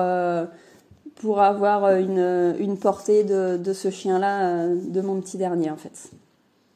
pour 1.17 1.41
avoir 1.41 1.85
euh, 1.85 1.99
une, 1.99 2.57
une 2.59 2.79
portée 2.79 3.25
de, 3.25 3.57
de 3.57 3.73
ce 3.73 3.91
chien-là, 3.91 4.49
euh, 4.49 4.77
de 4.89 5.01
mon 5.01 5.21
petit 5.21 5.39
dernier 5.39 5.71
en 5.71 5.77
fait. 5.77 6.11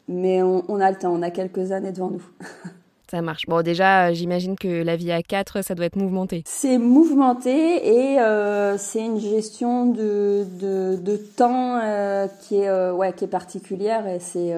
Mais 0.08 0.42
on, 0.42 0.64
on, 0.68 0.80
a 0.80 0.90
le 0.90 0.96
temps, 0.96 1.12
on 1.12 1.22
a 1.22 1.30
quelques 1.30 1.72
années 1.72 1.92
devant 1.92 2.10
nous. 2.10 2.24
Ça 3.10 3.22
marche. 3.22 3.46
Bon, 3.46 3.60
déjà, 3.60 4.06
euh, 4.06 4.14
j'imagine 4.14 4.54
que 4.54 4.84
la 4.84 4.94
vie 4.94 5.10
à 5.10 5.20
4, 5.20 5.64
ça 5.64 5.74
doit 5.74 5.86
être 5.86 5.96
mouvementé. 5.96 6.44
C'est 6.46 6.78
mouvementé 6.78 7.50
et 7.50 8.20
euh, 8.20 8.78
c'est 8.78 9.04
une 9.04 9.18
gestion 9.18 9.86
de, 9.86 10.46
de, 10.60 10.94
de 10.94 11.16
temps 11.16 11.80
euh, 11.82 12.28
qui, 12.42 12.58
est, 12.58 12.68
euh, 12.68 12.92
ouais, 12.92 13.12
qui 13.12 13.24
est 13.24 13.28
particulière. 13.28 14.06
Et 14.06 14.20
c'est. 14.20 14.54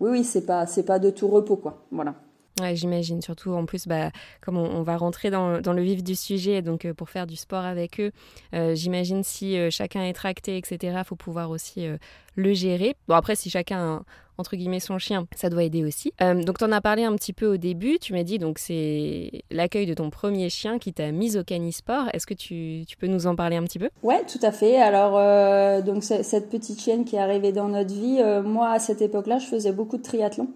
oui, 0.00 0.10
oui, 0.10 0.24
c'est 0.24 0.46
pas, 0.46 0.66
c'est 0.66 0.84
pas 0.84 0.98
de 0.98 1.10
tout 1.10 1.28
repos, 1.28 1.56
quoi. 1.56 1.82
Voilà. 1.90 2.14
Ouais, 2.58 2.74
j'imagine. 2.74 3.22
Surtout, 3.22 3.52
en 3.52 3.64
plus, 3.64 3.86
bah, 3.86 4.10
comme 4.40 4.56
on, 4.56 4.82
va 4.82 4.96
rentrer 4.96 5.30
dans, 5.30 5.58
le 5.60 5.82
vif 5.82 6.02
du 6.02 6.14
sujet, 6.14 6.62
donc 6.62 6.84
euh, 6.84 6.94
pour 6.94 7.08
faire 7.08 7.26
du 7.26 7.36
sport 7.36 7.64
avec 7.64 8.00
eux, 8.00 8.10
euh, 8.54 8.74
j'imagine 8.74 9.22
si 9.22 9.56
euh, 9.56 9.70
chacun 9.70 10.02
est 10.02 10.12
tracté, 10.12 10.56
etc., 10.56 10.96
il 10.98 11.04
faut 11.04 11.16
pouvoir 11.16 11.50
aussi 11.50 11.86
le 12.34 12.52
gérer. 12.52 12.96
Bon, 13.08 13.14
après, 13.14 13.36
si 13.36 13.50
chacun 13.50 13.78
a, 13.78 14.02
entre 14.36 14.56
guillemets, 14.56 14.80
son 14.80 14.98
chien, 14.98 15.26
ça 15.36 15.48
doit 15.48 15.62
aider 15.62 15.84
aussi. 15.84 16.12
donc, 16.20 16.58
tu 16.58 16.64
en 16.64 16.72
as 16.72 16.80
parlé 16.80 17.04
un 17.04 17.14
petit 17.14 17.32
peu 17.32 17.46
au 17.46 17.56
début. 17.56 17.98
Tu 17.98 18.12
m'as 18.12 18.24
dit, 18.24 18.38
donc, 18.38 18.58
c'est 18.58 19.42
l'accueil 19.50 19.86
de 19.86 19.94
ton 19.94 20.10
premier 20.10 20.48
chien 20.50 20.78
qui 20.78 20.92
t'a 20.92 21.12
mise 21.12 21.36
au 21.36 21.44
canisport. 21.44 22.08
Est-ce 22.12 22.26
que 22.26 22.34
tu, 22.34 22.84
tu, 22.86 22.96
peux 22.96 23.06
nous 23.06 23.26
en 23.26 23.36
parler 23.36 23.56
un 23.56 23.64
petit 23.64 23.78
peu? 23.78 23.90
Ouais, 24.02 24.24
tout 24.24 24.38
à 24.42 24.52
fait. 24.52 24.76
Alors, 24.80 25.82
donc, 25.82 26.02
cette 26.02 26.50
petite 26.50 26.80
chienne 26.80 27.04
qui 27.04 27.16
est 27.16 27.20
arrivée 27.20 27.52
dans 27.52 27.68
notre 27.68 27.94
vie, 27.94 28.22
moi, 28.44 28.70
à 28.70 28.78
cette 28.78 29.02
époque-là, 29.02 29.38
je 29.38 29.46
faisais 29.46 29.72
beaucoup 29.72 29.98
de 29.98 30.02
triathlon. 30.02 30.48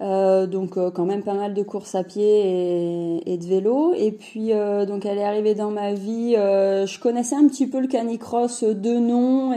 Euh, 0.00 0.46
donc 0.46 0.76
euh, 0.76 0.92
quand 0.92 1.04
même 1.04 1.24
pas 1.24 1.34
mal 1.34 1.54
de 1.54 1.62
courses 1.64 1.96
à 1.96 2.04
pied 2.04 3.22
et, 3.26 3.36
de 3.36 3.44
vélo. 3.44 3.94
Et 3.94 4.12
puis 4.12 4.52
euh, 4.52 4.86
donc 4.86 5.04
elle 5.04 5.18
est 5.18 5.24
arrivée 5.24 5.54
dans 5.54 5.70
ma 5.70 5.92
vie. 5.92 6.34
je 6.34 7.00
connaissais 7.00 7.36
un 7.36 7.46
petit 7.48 7.66
peu 7.66 7.80
le 7.80 7.88
canicross 7.88 8.62
de 8.64 8.98
nom 8.98 9.54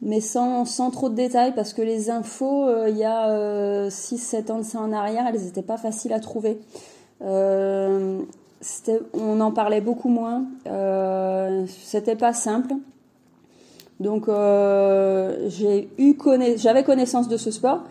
mais 0.00 0.20
sans, 0.20 0.64
sans 0.64 0.92
trop 0.92 1.08
de 1.08 1.16
détails 1.16 1.54
parce 1.54 1.72
que 1.72 1.82
les 1.82 2.08
infos 2.08 2.68
il 2.86 2.96
y 2.96 3.04
a 3.04 3.88
6-7 3.88 4.52
ans 4.52 4.58
de 4.58 4.62
ça 4.62 4.78
en 4.80 4.92
arrière, 4.92 5.24
elles 5.26 5.40
n'étaient 5.40 5.62
pas 5.62 5.76
faciles 5.76 6.12
à 6.12 6.20
trouver. 6.20 6.60
on 7.20 8.20
en 9.40 9.52
parlait 9.52 9.80
beaucoup 9.80 10.08
moins. 10.08 10.44
C'était 11.66 12.16
pas 12.16 12.32
simple. 12.32 12.74
Donc 14.00 14.28
euh, 14.28 15.48
j'avais 16.56 16.84
connaissance 16.84 17.28
de 17.28 17.36
ce 17.36 17.50
sport, 17.50 17.82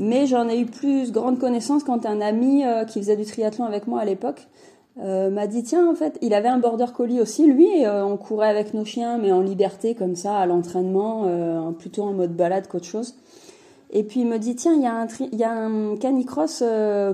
mais 0.00 0.26
j'en 0.26 0.48
ai 0.48 0.58
eu 0.58 0.66
plus 0.66 1.12
grande 1.12 1.38
connaissance 1.38 1.84
quand 1.84 2.06
un 2.06 2.20
ami 2.22 2.64
euh, 2.64 2.84
qui 2.84 2.98
faisait 3.00 3.16
du 3.16 3.26
triathlon 3.26 3.66
avec 3.66 3.86
moi 3.86 4.00
à 4.00 4.04
l'époque 4.04 4.48
m'a 4.96 5.46
dit 5.46 5.62
tiens 5.62 5.88
en 5.88 5.94
fait 5.94 6.18
il 6.20 6.34
avait 6.34 6.48
un 6.48 6.58
border 6.58 6.86
collie 6.94 7.22
aussi 7.22 7.46
lui 7.46 7.68
on 7.86 8.18
courait 8.18 8.48
avec 8.48 8.74
nos 8.74 8.84
chiens 8.84 9.16
mais 9.16 9.32
en 9.32 9.40
liberté 9.40 9.94
comme 9.94 10.14
ça 10.14 10.36
à 10.36 10.44
l'entraînement 10.44 11.72
plutôt 11.78 12.02
en 12.02 12.12
mode 12.12 12.36
balade 12.36 12.66
qu'autre 12.66 12.84
chose. 12.84 13.14
Et 13.92 14.02
puis 14.02 14.20
il 14.20 14.26
me 14.26 14.38
dit 14.38 14.56
tiens 14.56 14.74
il 14.74 14.82
y 14.82 14.86
a 14.86 14.92
un 14.92 15.06
il 15.32 15.38
y 15.38 15.44
a 15.44 15.52
un 15.52 15.96
canicross 15.96 16.62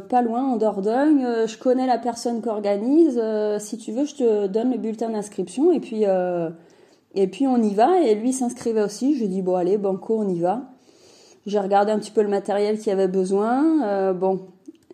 pas 0.09 0.23
loin 0.23 0.43
en 0.43 0.57
Dordogne 0.57 1.47
je 1.47 1.59
connais 1.59 1.87
la 1.87 1.99
personne 1.99 2.43
qui 2.43 2.49
organise 2.49 3.23
si 3.59 3.79
tu 3.79 3.93
veux 3.93 4.05
je 4.05 4.17
te 4.17 4.47
donne 4.49 4.73
le 4.73 4.79
bulletin 4.79 5.11
d'inscription 5.11 5.71
et 5.71 5.79
puis 5.79 6.07
et 7.17 7.27
puis 7.27 7.47
on 7.47 7.61
y 7.63 7.75
va 7.75 8.01
et 8.01 8.15
lui 8.15 8.33
s'inscrivait 8.33 8.83
aussi 8.83 9.19
je 9.19 9.25
dis 9.25 9.43
bon 9.43 9.57
allez 9.57 9.79
banco 9.79 10.19
on 10.19 10.29
y 10.29 10.39
va 10.39 10.63
j'ai 11.47 11.59
regardé 11.59 11.93
un 11.93 11.99
petit 11.99 12.11
peu 12.11 12.23
le 12.23 12.29
matériel 12.29 12.79
qu'il 12.79 12.89
y 12.89 12.93
avait 12.93 13.09
besoin 13.09 14.13
bon 14.13 14.41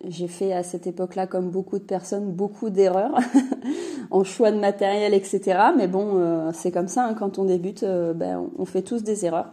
j'ai 0.07 0.27
fait 0.27 0.53
à 0.53 0.63
cette 0.63 0.87
époque-là, 0.87 1.27
comme 1.27 1.49
beaucoup 1.49 1.79
de 1.79 1.83
personnes, 1.83 2.31
beaucoup 2.31 2.69
d'erreurs 2.69 3.17
en 4.11 4.23
choix 4.23 4.51
de 4.51 4.59
matériel, 4.59 5.13
etc. 5.13 5.59
Mais 5.77 5.87
bon, 5.87 6.17
euh, 6.17 6.51
c'est 6.53 6.71
comme 6.71 6.87
ça, 6.87 7.05
hein, 7.05 7.13
quand 7.13 7.39
on 7.39 7.45
débute, 7.45 7.83
euh, 7.83 8.13
ben, 8.13 8.43
on 8.57 8.65
fait 8.65 8.81
tous 8.81 9.03
des 9.03 9.25
erreurs. 9.25 9.47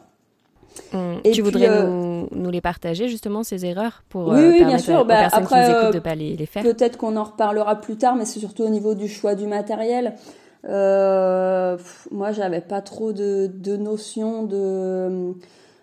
Hum. 0.93 1.19
Et 1.25 1.33
tu 1.33 1.43
voudrais 1.43 1.69
euh, 1.69 2.25
nous, 2.31 2.51
les 2.51 2.61
partager 2.61 3.09
justement 3.09 3.43
ces 3.43 3.67
erreurs 3.67 4.05
pour 4.09 4.29
oui, 4.29 4.41
oui 4.41 4.65
bien 4.65 4.79
sûr. 4.79 5.05
Bah, 5.05 5.29
après, 5.33 5.91
de 5.93 5.99
pas 5.99 6.15
les, 6.15 6.37
les 6.37 6.47
faire? 6.47 6.63
Peut-être 6.63 6.97
qu'on 6.97 7.17
en 7.17 7.25
reparlera 7.25 7.81
plus 7.81 7.97
tard, 7.97 8.15
mais 8.15 8.25
c'est 8.25 8.39
surtout 8.39 8.63
au 8.63 8.69
niveau 8.69 8.95
du 8.95 9.09
choix 9.09 9.35
du 9.35 9.47
matériel. 9.47 10.15
Moi, 10.65 12.33
j'avais 12.33 12.61
pas 12.61 12.81
trop 12.83 13.13
de, 13.13 13.51
de 13.53 13.77
notions 13.77 14.45
de 14.45 15.35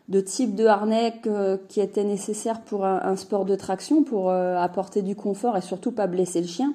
de 0.08 0.22
type 0.22 0.56
de 0.56 0.66
harnais 0.66 1.22
qui 1.68 1.82
était 1.82 2.04
nécessaire 2.04 2.62
pour 2.62 2.86
un, 2.86 3.16
sport 3.16 3.46
de 3.46 3.56
traction, 3.56 4.04
pour 4.04 4.30
euh, 4.30 4.58
apporter 4.58 5.02
du 5.02 5.16
confort 5.16 5.58
et 5.58 5.62
surtout 5.62 5.92
pas 5.92 6.08
blesser 6.08 6.42
le 6.42 6.48
chien. 6.48 6.74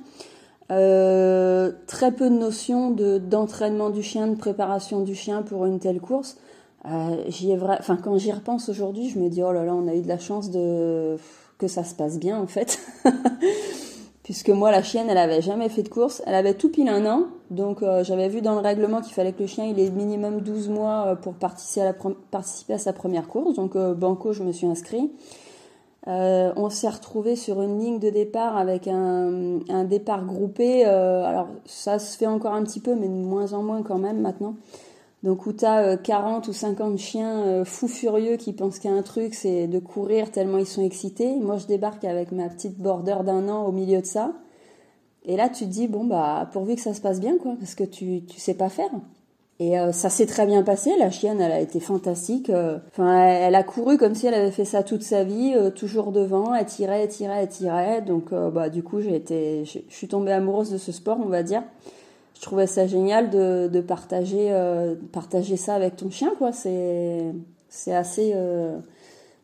Euh, 0.71 1.73
très 1.87 2.13
peu 2.13 2.31
de 2.31 2.35
notions 2.35 2.91
de 2.91 3.19
d'entraînement 3.19 3.91
du 3.91 4.03
chien, 4.03 4.27
de 4.27 4.37
préparation 4.37 5.01
du 5.01 5.15
chien 5.15 5.43
pour 5.43 5.67
une 5.67 5.79
telle 5.79 6.01
course. 6.01 6.37
Euh, 6.87 7.25
quand 8.03 8.19
j'y 8.19 8.33
repense 8.33 8.69
aujourd'hui, 8.69 9.09
je 9.09 9.19
me 9.19 9.29
dis 9.29 9.43
oh 9.43 9.53
là 9.53 9.65
là, 9.65 9.75
on 9.75 9.89
a 9.89 9.95
eu 9.95 10.03
de 10.03 10.09
la 10.09 10.19
chance 10.19 10.51
que 10.51 11.69
ça 11.69 11.85
se 11.85 11.95
passe 11.95 12.19
bien 12.19 12.39
en 12.39 12.47
fait. 12.47 12.79
puisque 14.23 14.51
moi 14.51 14.71
la 14.71 14.83
chienne 14.83 15.09
elle 15.11 15.19
avait 15.19 15.43
jamais 15.43 15.69
fait 15.69 15.83
de 15.83 15.89
course, 15.89 16.23
elle 16.27 16.35
avait 16.35 16.55
tout 16.55 16.71
pile 16.71 16.89
un 16.89 17.07
an, 17.07 17.27
donc 17.51 17.83
euh, 17.83 18.05
j'avais 18.05 18.29
vu 18.29 18.41
dans 18.41 18.55
le 18.55 18.61
règlement 18.61 19.01
qu'il 19.01 19.15
fallait 19.15 19.33
que 19.33 19.41
le 19.41 19.47
chien 19.47 19.65
il 19.65 19.79
ait 19.79 19.91
minimum 19.91 20.41
12 20.41 20.69
mois 20.69 21.05
euh, 21.07 21.15
pour 21.17 21.35
participer 21.35 22.75
à, 22.75 22.79
sa 22.79 22.93
première 22.93 23.29
course, 23.29 23.55
donc 23.55 23.77
euh, 23.77 23.95
banco 23.95 24.33
je 24.33 24.43
me 24.43 24.53
suis 24.53 24.67
inscrit. 24.67 25.11
on 26.07 26.71
s'est 26.71 26.89
retrouvé 26.89 27.37
sur 27.37 27.63
une 27.63 27.79
ligne 27.79 27.99
de 27.99 28.11
départ 28.11 28.57
avec 28.57 28.89
un, 28.89 29.61
un 29.69 29.85
départ 29.85 30.25
groupé, 30.25 30.85
alors 30.85 31.49
ça 31.65 31.99
se 31.99 32.17
fait 32.17 32.27
encore 32.27 32.55
un 32.55 32.63
petit 32.63 32.81
peu 32.81 32.95
mais 32.95 33.09
de 33.09 33.13
moins 33.13 33.53
en 33.53 33.63
moins 33.63 33.83
quand 33.83 33.99
même 33.99 34.21
maintenant. 34.21 34.55
Donc 35.23 35.47
où 35.47 35.53
tu 35.53 35.65
as 35.65 35.97
40 35.97 36.49
ou 36.49 36.53
50 36.53 36.99
chiens 36.99 37.43
euh, 37.43 37.65
fous 37.65 37.87
furieux 37.87 38.37
qui 38.37 38.53
pensent 38.53 38.81
qu'il 38.81 38.91
y 38.91 38.95
a 38.95 38.97
un 38.97 39.03
truc, 39.03 39.35
c'est 39.35 39.69
de 39.69 39.79
courir 39.79 40.33
tellement 40.33 40.59
ils 40.59 40.67
sont 40.67 40.85
excités. 40.85 41.37
Moi, 41.37 41.59
je 41.59 41.67
débarque 41.67 42.05
avec 42.05 42.33
ma 42.33 42.49
petite 42.49 42.79
border 42.79 43.19
d'un 43.25 43.49
an 43.49 43.65
au 43.65 43.73
milieu 43.73 44.01
de 44.01 44.07
ça. 44.07 44.33
Et 45.25 45.37
là, 45.37 45.49
tu 45.49 45.65
te 45.65 45.71
dis, 45.71 45.87
bon, 45.87 46.05
bah, 46.05 46.49
pourvu 46.53 46.75
que 46.75 46.81
ça 46.81 46.95
se 46.95 47.01
passe 47.01 47.21
bien, 47.21 47.39
quoi, 47.39 47.55
parce 47.61 47.77
que 47.77 47.85
tu, 47.85 48.25
tu 48.25 48.41
sais 48.41 48.55
pas 48.55 48.69
faire. 48.69 48.91
Et 49.61 49.79
euh, 49.79 49.93
ça 49.93 50.11
s'est 50.11 50.27
très 50.27 50.45
bien 50.45 50.65
passé. 50.65 50.91
La 50.99 51.11
chienne, 51.11 51.41
elle 51.41 51.53
a 51.53 51.61
été 51.61 51.79
fantastique. 51.79 52.51
Euh, 52.51 52.79
enfin, 52.91 53.25
elle, 53.25 53.55
a 53.55 53.63
couru 53.63 53.99
comme 53.99 54.17
si 54.17 54.27
elle 54.27 54.35
avait 54.35 54.51
fait 54.51 54.65
ça 54.65 54.83
toute 54.83 55.05
sa 55.05 55.23
vie, 55.23 55.55
toujours 55.77 56.11
devant. 56.11 56.53
Elle 56.53 56.67
tirait, 56.67 57.03
elle 57.03 57.09
tirait, 57.09 57.43
elle 57.43 57.49
tirait. 57.49 58.03
Donc, 58.03 58.35
bah, 58.35 58.69
du 58.71 58.83
coup, 58.83 59.01
j'ai 59.01 59.15
été, 59.15 59.65
je 59.65 59.79
suis 59.89 60.09
tombée 60.09 60.33
amoureuse 60.33 60.73
de 60.73 60.79
ce 60.79 60.91
sport, 60.91 61.19
on 61.25 61.29
va 61.29 61.45
dire 61.45 61.63
je 62.43 62.47
trouvais 62.49 62.67
ça 62.67 62.89
génial 62.89 63.31
de, 63.31 63.71
de 63.73 63.81
partager, 63.81 64.49
euh, 64.51 64.97
partager 65.13 65.57
ça 65.57 65.77
avec 65.77 65.95
ton 65.95 66.11
chien, 66.11 66.33
quoi. 66.39 66.51
C'est, 66.51 67.33
c'est 67.69 67.95
assez, 67.95 68.33
euh, 68.35 68.79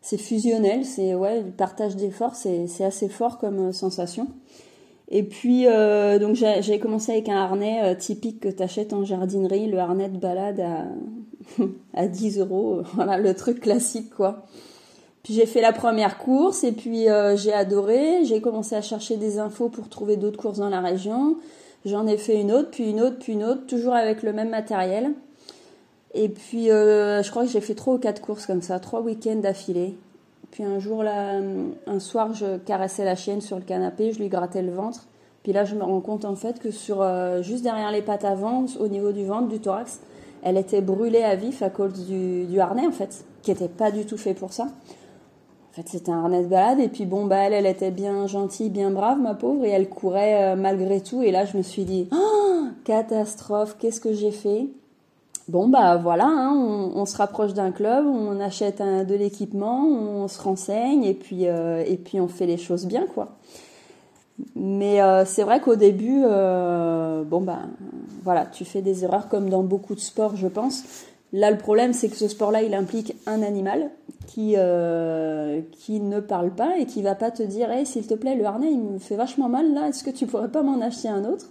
c'est 0.01 0.17
fusionnel, 0.17 0.83
c'est, 0.83 1.15
ouais, 1.15 1.43
le 1.43 1.51
partage 1.51 1.95
d'efforts, 1.95 2.35
c'est, 2.35 2.67
c'est 2.67 2.83
assez 2.83 3.07
fort 3.07 3.37
comme 3.37 3.69
euh, 3.69 3.71
sensation. 3.71 4.27
Et 5.07 5.23
puis, 5.23 5.65
euh, 5.65 6.19
donc 6.19 6.35
j'ai 6.35 6.79
commencé 6.79 7.13
avec 7.13 7.29
un 7.29 7.37
harnais 7.37 7.79
euh, 7.85 7.95
typique 7.95 8.41
que 8.41 8.49
tu 8.49 8.61
achètes 8.61 8.91
en 8.91 9.05
jardinerie, 9.05 9.67
le 9.67 9.79
harnais 9.79 10.09
de 10.09 10.17
balade 10.17 10.59
à, 10.59 10.83
à 11.93 12.05
10 12.05 12.39
euros, 12.39 12.81
voilà, 12.95 13.17
le 13.17 13.33
truc 13.33 13.61
classique, 13.61 14.09
quoi. 14.09 14.45
Puis 15.23 15.35
j'ai 15.35 15.45
fait 15.45 15.61
la 15.61 15.71
première 15.71 16.17
course 16.17 16.65
et 16.65 16.73
puis 16.73 17.07
j'ai 17.35 17.53
adoré. 17.53 18.23
J'ai 18.23 18.39
commencé 18.39 18.75
à 18.75 18.81
chercher 18.81 19.17
des 19.17 19.37
infos 19.37 19.69
pour 19.69 19.89
trouver 19.89 20.15
d'autres 20.15 20.39
courses 20.39 20.59
dans 20.59 20.69
la 20.69 20.79
région. 20.79 21.37
J'en 21.85 22.07
ai 22.07 22.17
fait 22.17 22.39
une 22.39 22.51
autre, 22.51 22.69
puis 22.71 22.89
une 22.89 23.01
autre, 23.01 23.17
puis 23.19 23.33
une 23.33 23.43
autre, 23.43 23.65
toujours 23.65 23.93
avec 23.93 24.23
le 24.23 24.33
même 24.33 24.49
matériel. 24.49 25.13
Et 26.13 26.29
puis, 26.29 26.71
euh, 26.71 27.23
je 27.23 27.29
crois 27.29 27.45
que 27.45 27.49
j'ai 27.49 27.61
fait 27.61 27.75
trois 27.75 27.95
ou 27.95 27.97
quatre 27.99 28.21
courses 28.21 28.45
comme 28.45 28.61
ça, 28.61 28.79
trois 28.79 29.01
week-ends 29.01 29.35
d'affilée. 29.35 29.95
Puis 30.51 30.63
un 30.63 30.79
jour, 30.79 31.03
là, 31.03 31.39
un 31.85 31.99
soir, 31.99 32.33
je 32.33 32.57
caressais 32.57 33.05
la 33.05 33.15
chienne 33.15 33.41
sur 33.41 33.57
le 33.57 33.61
canapé, 33.61 34.11
je 34.11 34.19
lui 34.19 34.29
grattais 34.29 34.63
le 34.63 34.71
ventre. 34.71 35.05
Puis 35.43 35.53
là, 35.53 35.63
je 35.63 35.75
me 35.75 35.83
rends 35.83 36.01
compte 36.01 36.25
en 36.25 36.35
fait 36.35 36.59
que 36.59 36.71
sur 36.71 37.01
euh, 37.01 37.41
juste 37.41 37.63
derrière 37.63 37.91
les 37.91 38.01
pattes 38.01 38.25
avant, 38.25 38.65
au 38.79 38.87
niveau 38.87 39.11
du 39.11 39.25
ventre, 39.25 39.47
du 39.47 39.59
thorax, 39.59 40.01
elle 40.43 40.57
était 40.57 40.81
brûlée 40.81 41.23
à 41.23 41.35
vif 41.35 41.61
à 41.61 41.69
cause 41.69 42.05
du, 42.07 42.45
du 42.45 42.59
harnais 42.59 42.87
en 42.87 42.91
fait, 42.91 43.23
qui 43.41 43.51
n'était 43.51 43.67
pas 43.67 43.91
du 43.91 44.05
tout 44.05 44.17
fait 44.17 44.33
pour 44.33 44.53
ça. 44.53 44.67
C'était 45.85 46.11
un 46.11 46.19
harnais 46.19 46.43
de 46.43 46.47
balade. 46.47 46.79
Et 46.79 46.89
puis, 46.89 47.05
bon, 47.05 47.25
bah, 47.25 47.37
elle, 47.37 47.53
elle 47.53 47.65
était 47.65 47.91
bien 47.91 48.27
gentille, 48.27 48.69
bien 48.69 48.91
brave, 48.91 49.19
ma 49.19 49.33
pauvre, 49.33 49.65
et 49.65 49.69
elle 49.69 49.89
courait 49.89 50.43
euh, 50.43 50.55
malgré 50.55 51.01
tout. 51.01 51.21
Et 51.21 51.31
là, 51.31 51.45
je 51.45 51.57
me 51.57 51.61
suis 51.61 51.83
dit, 51.83 52.09
oh, 52.13 52.65
catastrophe, 52.83 53.75
qu'est-ce 53.79 54.01
que 54.01 54.13
j'ai 54.13 54.31
fait? 54.31 54.67
Bon, 55.47 55.67
bah 55.67 55.97
voilà, 55.97 56.27
hein, 56.27 56.53
on, 56.93 57.05
se 57.07 57.17
rapproche 57.17 57.55
d'un 57.55 57.71
club, 57.71 58.05
on 58.05 58.39
achète 58.39 58.81
un, 58.81 59.03
de 59.03 59.15
l'équipement, 59.15 59.83
on 59.83 60.27
se 60.27 60.39
renseigne, 60.39 61.03
et 61.03 61.15
puis, 61.15 61.47
euh, 61.47 61.83
et 61.87 61.97
puis 61.97 62.21
on 62.21 62.27
fait 62.27 62.45
les 62.45 62.57
choses 62.57 62.85
bien, 62.85 63.07
quoi. 63.07 63.29
Mais 64.55 65.01
euh, 65.01 65.25
c'est 65.25 65.41
vrai 65.41 65.59
qu'au 65.59 65.75
début, 65.75 66.21
bon, 66.21 67.41
bah 67.41 67.61
voilà, 68.23 68.45
tu 68.45 68.63
fais 68.63 68.83
des 68.83 69.03
erreurs 69.03 69.27
comme 69.27 69.49
dans 69.49 69.63
beaucoup 69.63 69.95
de 69.95 69.99
sports, 69.99 70.35
je 70.35 70.47
pense. 70.47 70.83
Là, 71.31 71.51
le 71.51 71.57
problème, 71.57 71.93
c'est 71.93 72.09
que 72.09 72.15
ce 72.15 72.27
sport-là, 72.27 72.63
il 72.63 72.73
implique 72.73 73.15
un 73.27 73.43
animal 73.43 73.91
qui, 74.25 74.55
euh, 74.57 75.61
qui 75.71 75.99
ne 75.99 76.19
parle 76.19 76.51
pas 76.51 76.77
et 76.79 76.85
qui 76.85 77.01
va 77.01 77.15
pas 77.15 77.29
te 77.29 77.43
dire 77.43 77.71
hey, 77.71 77.85
s'il 77.85 78.07
te 78.07 78.15
plaît, 78.15 78.35
le 78.35 78.45
harnais, 78.45 78.71
il 78.71 78.79
me 78.79 78.99
fait 78.99 79.15
vachement 79.15 79.49
mal 79.49 79.73
là, 79.73 79.87
est-ce 79.87 80.03
que 80.03 80.09
tu 80.09 80.25
pourrais 80.25 80.49
pas 80.49 80.63
m'en 80.63 80.81
acheter 80.81 81.07
un 81.07 81.25
autre? 81.25 81.45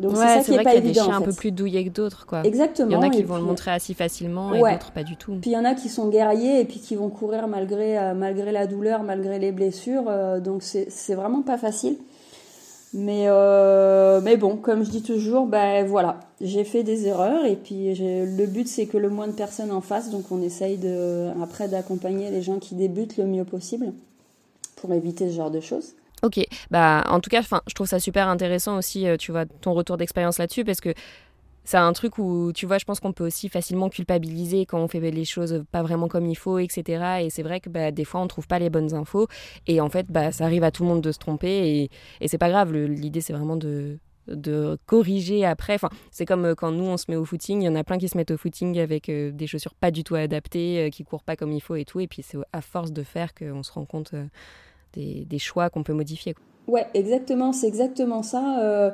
Donc 0.00 0.16
c'est 0.16 0.22
ça 0.22 0.42
qui 0.42 0.54
est, 0.54 0.62
pas 0.62 0.74
évident. 0.74 0.90
Il 0.90 0.96
y 0.96 1.00
a 1.00 1.04
des 1.04 1.10
chiens 1.10 1.16
un 1.18 1.20
peu 1.20 1.32
plus 1.32 1.52
douillés 1.52 1.84
que 1.84 1.90
d'autres, 1.90 2.24
quoi. 2.26 2.42
Exactement. 2.44 2.88
Il 2.88 2.92
y 2.94 2.96
en 2.96 3.02
a 3.02 3.10
qui 3.10 3.22
vont 3.22 3.36
le 3.36 3.42
montrer 3.42 3.70
assez 3.70 3.92
facilement 3.94 4.54
et 4.54 4.60
d'autres 4.60 4.92
pas 4.92 5.02
du 5.02 5.16
tout. 5.16 5.32
Puis 5.40 5.50
il 5.50 5.54
y 5.54 5.56
en 5.58 5.64
a 5.64 5.74
qui 5.74 5.88
sont 5.88 6.08
guerriers 6.08 6.60
et 6.60 6.64
puis 6.64 6.80
qui 6.80 6.96
vont 6.96 7.10
courir 7.10 7.48
malgré 7.48 7.98
euh, 7.98 8.14
malgré 8.14 8.50
la 8.50 8.66
douleur, 8.66 9.02
malgré 9.02 9.38
les 9.38 9.52
blessures. 9.52 10.04
Euh, 10.08 10.40
donc 10.40 10.62
c'est 10.62 11.14
vraiment 11.14 11.42
pas 11.42 11.58
facile. 11.58 11.96
Mais, 12.92 13.26
euh, 13.28 14.20
mais 14.20 14.36
bon, 14.36 14.56
comme 14.56 14.84
je 14.84 14.90
dis 14.90 15.02
toujours, 15.02 15.46
ben 15.46 15.86
voilà, 15.86 16.18
j'ai 16.40 16.64
fait 16.64 16.82
des 16.82 17.06
erreurs 17.06 17.44
et 17.44 17.54
puis 17.54 17.94
le 17.94 18.46
but 18.46 18.66
c'est 18.66 18.86
que 18.86 18.98
le 18.98 19.08
moins 19.08 19.28
de 19.28 19.32
personnes 19.32 19.70
en 19.70 19.80
fassent, 19.80 20.10
donc 20.10 20.32
on 20.32 20.42
essaye 20.42 20.80
après 21.40 21.68
d'accompagner 21.68 22.30
les 22.30 22.42
gens 22.42 22.58
qui 22.58 22.74
débutent 22.74 23.16
le 23.16 23.26
mieux 23.26 23.44
possible 23.44 23.92
pour 24.74 24.92
éviter 24.92 25.30
ce 25.30 25.36
genre 25.36 25.52
de 25.52 25.60
choses. 25.60 25.94
Ok, 26.22 26.38
bah 26.70 27.04
en 27.08 27.20
tout 27.20 27.30
cas, 27.30 27.40
je 27.40 27.74
trouve 27.74 27.86
ça 27.86 27.98
super 27.98 28.28
intéressant 28.28 28.76
aussi, 28.76 29.06
euh, 29.06 29.16
tu 29.16 29.32
vois, 29.32 29.46
ton 29.46 29.72
retour 29.72 29.96
d'expérience 29.96 30.38
là-dessus 30.38 30.64
parce 30.64 30.80
que 30.80 30.92
c'est 31.70 31.76
un 31.76 31.92
truc 31.92 32.18
où, 32.18 32.52
tu 32.52 32.66
vois, 32.66 32.78
je 32.78 32.84
pense 32.84 32.98
qu'on 32.98 33.12
peut 33.12 33.24
aussi 33.24 33.48
facilement 33.48 33.88
culpabiliser 33.90 34.66
quand 34.66 34.80
on 34.80 34.88
fait 34.88 34.98
les 34.98 35.24
choses 35.24 35.62
pas 35.70 35.82
vraiment 35.82 36.08
comme 36.08 36.26
il 36.26 36.34
faut, 36.34 36.58
etc. 36.58 37.20
Et 37.22 37.30
c'est 37.30 37.44
vrai 37.44 37.60
que 37.60 37.68
bah, 37.68 37.92
des 37.92 38.04
fois, 38.04 38.20
on 38.20 38.26
trouve 38.26 38.48
pas 38.48 38.58
les 38.58 38.70
bonnes 38.70 38.92
infos. 38.92 39.28
Et 39.68 39.80
en 39.80 39.88
fait, 39.88 40.06
bah, 40.08 40.32
ça 40.32 40.46
arrive 40.46 40.64
à 40.64 40.72
tout 40.72 40.82
le 40.82 40.88
monde 40.88 41.00
de 41.00 41.12
se 41.12 41.18
tromper. 41.18 41.48
Et, 41.48 41.90
et 42.20 42.26
c'est 42.26 42.38
pas 42.38 42.48
grave. 42.48 42.72
L'idée, 42.72 43.20
c'est 43.20 43.32
vraiment 43.32 43.54
de, 43.54 44.00
corriger 44.86 45.44
après. 45.44 45.74
Enfin, 45.74 45.90
c'est 46.10 46.26
comme 46.26 46.44
euh, 46.44 46.54
quand 46.56 46.72
nous, 46.72 46.86
on 46.86 46.96
se 46.96 47.04
met 47.08 47.16
au 47.16 47.24
footing. 47.24 47.62
Il 47.62 47.66
y 47.66 47.68
en 47.68 47.76
a 47.76 47.84
plein 47.84 47.98
qui 47.98 48.08
se 48.08 48.16
mettent 48.16 48.32
au 48.32 48.36
footing 48.36 48.76
avec 48.80 49.08
euh, 49.08 49.30
des 49.30 49.46
chaussures 49.46 49.74
pas 49.74 49.92
du 49.92 50.02
tout 50.02 50.16
adaptées, 50.16 50.86
euh, 50.86 50.90
qui 50.90 51.04
courent 51.04 51.22
pas 51.22 51.36
comme 51.36 51.52
il 51.52 51.60
faut 51.60 51.76
et 51.76 51.84
tout. 51.84 52.00
Et 52.00 52.08
puis, 52.08 52.24
c'est 52.24 52.38
à 52.52 52.62
force 52.62 52.90
de 52.90 53.04
faire 53.04 53.32
qu'on 53.32 53.62
se 53.62 53.70
rend 53.70 53.84
compte 53.84 54.12
des, 54.94 55.24
des, 55.24 55.38
choix 55.38 55.70
qu'on 55.70 55.84
peut 55.84 55.94
modifier. 55.94 56.34
Ouais, 56.66 56.88
exactement. 56.94 57.52
C'est 57.52 57.68
exactement 57.68 58.24
ça. 58.24 58.92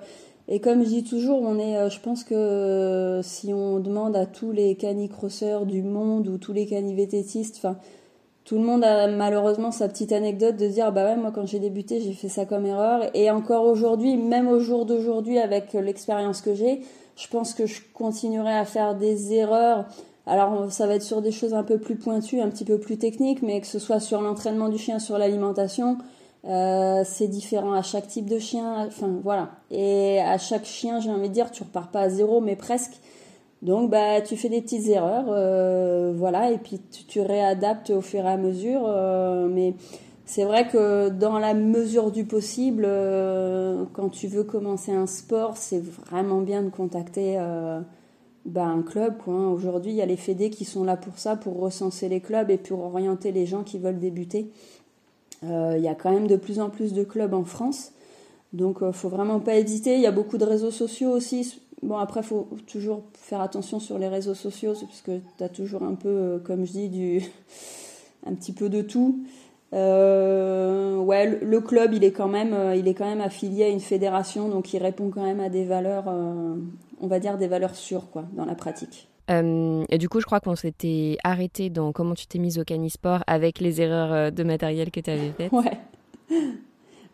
Et 0.49 0.61
comme 0.61 0.85
je 0.85 0.89
dis 0.89 1.05
toujours, 1.05 1.43
on 1.43 1.59
est, 1.59 1.77
euh, 1.77 1.91
je 1.91 1.99
pense 2.01 2.23
que 2.23 2.35
euh, 2.35 3.23
si 3.23 3.53
on 3.53 3.81
demande 3.81 4.15
à 4.15 4.27
tous 4.27 4.53
les 4.53 4.77
canicrosseurs 4.77 5.67
du 5.67 5.83
monde 5.83 6.29
ou 6.29 6.39
tous 6.39 6.53
les 6.53 6.67
canivététistes, 6.67 7.67
tout 8.45 8.55
le 8.55 8.63
monde 8.63 8.85
a 8.85 9.09
malheureusement 9.09 9.73
sa 9.73 9.89
petite 9.89 10.13
anecdote 10.13 10.57
de 10.57 10.69
dire 10.69 10.93
bah 10.93 11.05
ouais 11.05 11.17
moi 11.17 11.33
quand 11.35 11.47
j'ai 11.47 11.59
débuté 11.59 12.01
j'ai 12.01 12.13
fait 12.13 12.29
ça 12.29 12.47
comme 12.47 12.65
erreur. 12.65 13.11
Et 13.15 13.29
encore 13.33 13.65
aujourd'hui 13.65 14.17
même 14.17 14.47
au 14.47 14.61
jour 14.61 14.87
d'aujourd'hui 14.87 15.39
avec 15.41 15.73
l'expérience 15.73 16.43
que 16.43 16.55
j'ai 16.55 16.83
je 17.17 17.27
pense 17.27 17.55
que 17.55 17.67
je 17.67 17.81
continuerai 17.93 18.53
à 18.53 18.65
faire 18.65 18.95
des 18.95 19.33
erreurs. 19.33 19.87
Alors 20.27 20.71
ça 20.71 20.87
va 20.87 20.95
être 20.95 21.03
sur 21.03 21.23
des 21.23 21.33
choses 21.33 21.55
un 21.55 21.65
peu 21.65 21.79
plus 21.79 21.97
pointues 21.97 22.41
un 22.41 22.49
petit 22.49 22.65
peu 22.65 22.79
plus 22.79 22.99
techniques 22.99 23.43
mais 23.43 23.61
que 23.61 23.67
ce 23.67 23.81
soit 23.81 23.99
sur 23.99 24.23
l'entraînement 24.23 24.69
du 24.69 24.79
chien 24.79 25.01
sur 25.01 25.19
l'alimentation 25.19 25.99
Euh, 26.47 27.03
c'est 27.05 27.29
différent 27.29 27.73
à 27.73 27.83
chaque 27.83 28.07
type 28.07 28.29
de 28.29 28.39
chien. 28.39 28.87
Enfin, 28.87 29.11
voilà. 29.23 29.51
Et 29.71 30.21
à 30.21 30.39
chaque 30.39 30.65
chien, 30.65 31.01
j'ai 31.01 31.11
envie 31.11 31.29
de 31.29 31.35
dire, 31.35 31.51
tu 31.51 31.63
repars 31.63 31.89
pas 31.89 32.03
à 32.03 32.09
zéro, 32.09 32.41
mais 32.41 32.57
presque. 32.57 32.93
Donc, 33.63 33.91
bah, 33.91 34.21
tu 34.21 34.37
fais 34.37 34.49
des 34.49 34.61
petites 34.61 34.87
erreurs, 34.89 35.25
euh, 35.29 36.13
voilà, 36.15 36.53
et 36.53 36.59
puis 36.59 36.79
tu, 37.09 37.21
réadaptes 37.21 37.91
au 37.91 38.03
fur 38.03 38.25
et 38.25 38.29
à 38.29 38.37
mesure. 38.37 38.83
Euh, 38.87 39.49
mais 39.49 39.75
c'est 40.25 40.45
vrai 40.45 40.69
que 40.69 41.09
dans 41.09 41.39
la 41.39 41.55
mesure 41.55 42.13
du 42.13 42.25
possible, 42.25 42.87
quand 43.95 44.11
tu 44.11 44.29
veux 44.29 44.45
commencer 44.45 44.93
un 44.93 45.07
sport, 45.07 45.57
c'est 45.57 45.83
vraiment 45.83 46.41
bien 46.43 46.63
de 46.63 46.69
contacter 46.69 47.39
bah, 48.47 48.65
un 48.65 48.83
club. 48.83 49.15
Hein. 49.27 49.51
Aujourd'hui, 49.53 49.93
il 49.93 49.97
y 49.97 50.03
a 50.03 50.07
les 50.07 50.17
fédés 50.17 50.51
qui 50.51 50.65
sont 50.65 50.85
là 50.85 50.97
pour 50.97 51.19
ça, 51.19 51.37
pour 51.37 51.59
recenser 51.59 52.09
les 52.09 52.21
clubs 52.21 52.51
et 52.51 52.59
pour 52.59 52.81
orienter 52.81 53.33
les 53.33 53.47
gens 53.47 53.65
qui 53.65 53.79
veulent 53.79 53.99
débuter. 53.99 54.53
Euh, 55.45 55.75
il 55.77 55.83
y 55.83 55.89
a 55.89 55.95
quand 55.95 56.11
même 56.11 56.27
de 56.27 56.37
plus 56.37 56.61
en 56.61 56.71
plus 56.71 56.93
de 56.93 57.05
clubs 57.05 57.35
en 57.35 57.45
France. 57.45 57.93
Donc, 58.53 58.79
il 58.81 58.85
euh, 58.87 58.93
faut 58.93 59.09
vraiment 59.09 59.41
pas 59.41 59.57
hésiter. 59.57 59.95
Il 59.95 60.01
y 60.01 60.07
a 60.07 60.13
beaucoup 60.13 60.39
de 60.39 60.45
réseaux 60.45 60.71
sociaux 60.71 61.11
aussi. 61.11 61.61
Bon, 61.83 61.99
après, 61.99 62.21
il 62.21 62.27
faut 62.27 62.49
toujours 62.67 63.03
faire 63.15 63.41
attention 63.41 63.81
sur 63.81 63.99
les 63.99 64.09
réseaux 64.09 64.35
sociaux, 64.35 64.73
parce 64.73 65.03
que 65.03 65.19
tu 65.37 65.45
as 65.45 65.49
toujours 65.49 65.83
un 65.83 65.95
peu, 65.95 66.09
euh, 66.09 66.39
comme 66.39 66.65
je 66.65 66.73
dis, 66.73 66.89
du... 66.89 67.23
un 68.27 68.35
petit 68.35 68.53
peu 68.53 68.69
de 68.69 68.83
tout. 68.83 69.25
ouais, 69.73 71.39
le 71.43 71.61
club, 71.61 71.95
il 71.95 72.03
est 72.03 72.13
quand 72.13 72.29
même, 72.29 72.57
il 72.75 72.89
est 72.89 72.95
quand 72.95 73.05
même 73.05 73.21
affilié 73.21 73.65
à 73.65 73.69
une 73.69 73.79
fédération, 73.79 74.49
donc 74.49 74.73
il 74.73 74.79
répond 74.79 75.11
quand 75.11 75.23
même 75.23 75.39
à 75.39 75.49
des 75.49 75.65
valeurs, 75.65 76.07
on 76.09 77.07
va 77.07 77.21
dire 77.21 77.39
des 77.39 77.47
valeurs 77.47 77.77
sûres, 77.77 78.11
quoi, 78.11 78.25
dans 78.33 78.45
la 78.45 78.57
pratique. 78.57 79.07
Euh, 79.31 79.85
et 79.89 79.99
du 79.99 80.09
coup, 80.09 80.21
je 80.21 80.27
crois 80.27 80.41
qu'on 80.41 80.57
s'était 80.57 81.19
arrêté 81.25 81.71
dans 81.71 81.93
comment 81.93 82.15
tu 82.15 82.27
t'es 82.27 82.39
mise 82.39 82.59
au 82.59 82.65
canisport 82.65 83.25
avec 83.27 83.61
les 83.61 83.81
erreurs 83.81 84.13
euh, 84.13 84.31
de 84.31 84.45
matériel 84.45 84.91
que 84.91 85.01
tu 85.01 85.11
avais 85.11 85.33
faites. 85.33 85.53
Ouais. 85.53 85.79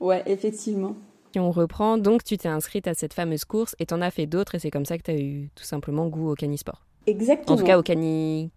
Ouais, 0.01 0.21
effectivement. 0.27 0.97
Et 1.37 1.39
on 1.39 1.53
reprend, 1.53 1.97
donc 1.97 2.25
tu 2.25 2.37
t'es 2.37 2.49
inscrite 2.49 2.89
à 2.89 2.95
cette 2.95 3.15
fameuse 3.15 3.45
course 3.45 3.77
et 3.79 3.87
t'en 3.87 4.01
as 4.01 4.11
fait 4.11 4.27
d'autres 4.27 4.57
et 4.57 4.59
c'est 4.59 4.71
comme 4.71 4.85
ça 4.85 4.99
que 4.99 5.05
tu 5.05 5.11
as 5.13 5.17
eu 5.17 5.49
tout 5.55 5.63
simplement 5.63 6.09
goût 6.09 6.31
au 6.31 6.35
canisport. 6.35 6.83
Exactement. 7.07 7.55
En 7.55 7.59
tout 7.59 7.65
cas 7.65 7.79
au 7.79 7.83
cani... 7.83 8.51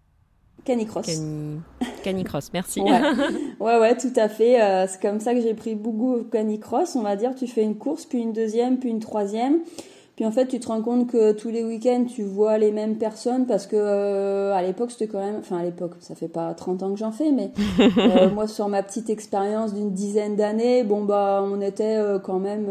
Canicross. 0.64 1.06
Cani... 1.06 1.60
Canicross, 2.02 2.52
merci. 2.52 2.80
Ouais. 2.80 3.00
ouais, 3.60 3.78
ouais, 3.78 3.96
tout 3.96 4.12
à 4.16 4.28
fait. 4.28 4.60
Euh, 4.60 4.86
c'est 4.88 5.00
comme 5.00 5.20
ça 5.20 5.34
que 5.34 5.40
j'ai 5.40 5.54
pris 5.54 5.76
beaucoup 5.76 6.14
au 6.14 6.24
canicross. 6.24 6.96
On 6.96 7.02
va 7.02 7.14
dire, 7.14 7.36
tu 7.36 7.46
fais 7.46 7.62
une 7.62 7.78
course, 7.78 8.04
puis 8.04 8.18
une 8.18 8.32
deuxième, 8.32 8.80
puis 8.80 8.90
une 8.90 8.98
troisième. 8.98 9.60
Puis 10.16 10.24
en 10.24 10.30
fait, 10.30 10.46
tu 10.46 10.58
te 10.58 10.68
rends 10.68 10.80
compte 10.80 11.08
que 11.08 11.32
tous 11.32 11.50
les 11.50 11.62
week-ends, 11.62 12.06
tu 12.08 12.22
vois 12.22 12.56
les 12.56 12.72
mêmes 12.72 12.96
personnes 12.96 13.44
parce 13.44 13.66
que 13.66 13.76
euh, 13.76 14.54
à 14.54 14.62
l'époque, 14.62 14.90
c'était 14.90 15.08
quand 15.08 15.22
même, 15.22 15.36
enfin 15.40 15.58
à 15.58 15.62
l'époque, 15.62 15.92
ça 16.00 16.14
fait 16.14 16.28
pas 16.28 16.54
30 16.54 16.82
ans 16.82 16.92
que 16.92 16.98
j'en 16.98 17.12
fais, 17.12 17.32
mais 17.32 17.50
euh, 17.98 18.30
moi 18.30 18.46
sur 18.46 18.66
ma 18.68 18.82
petite 18.82 19.10
expérience 19.10 19.74
d'une 19.74 19.92
dizaine 19.92 20.34
d'années, 20.34 20.84
bon 20.84 21.04
bah 21.04 21.44
on 21.44 21.60
était 21.60 21.96
euh, 21.98 22.18
quand 22.18 22.38
même 22.38 22.66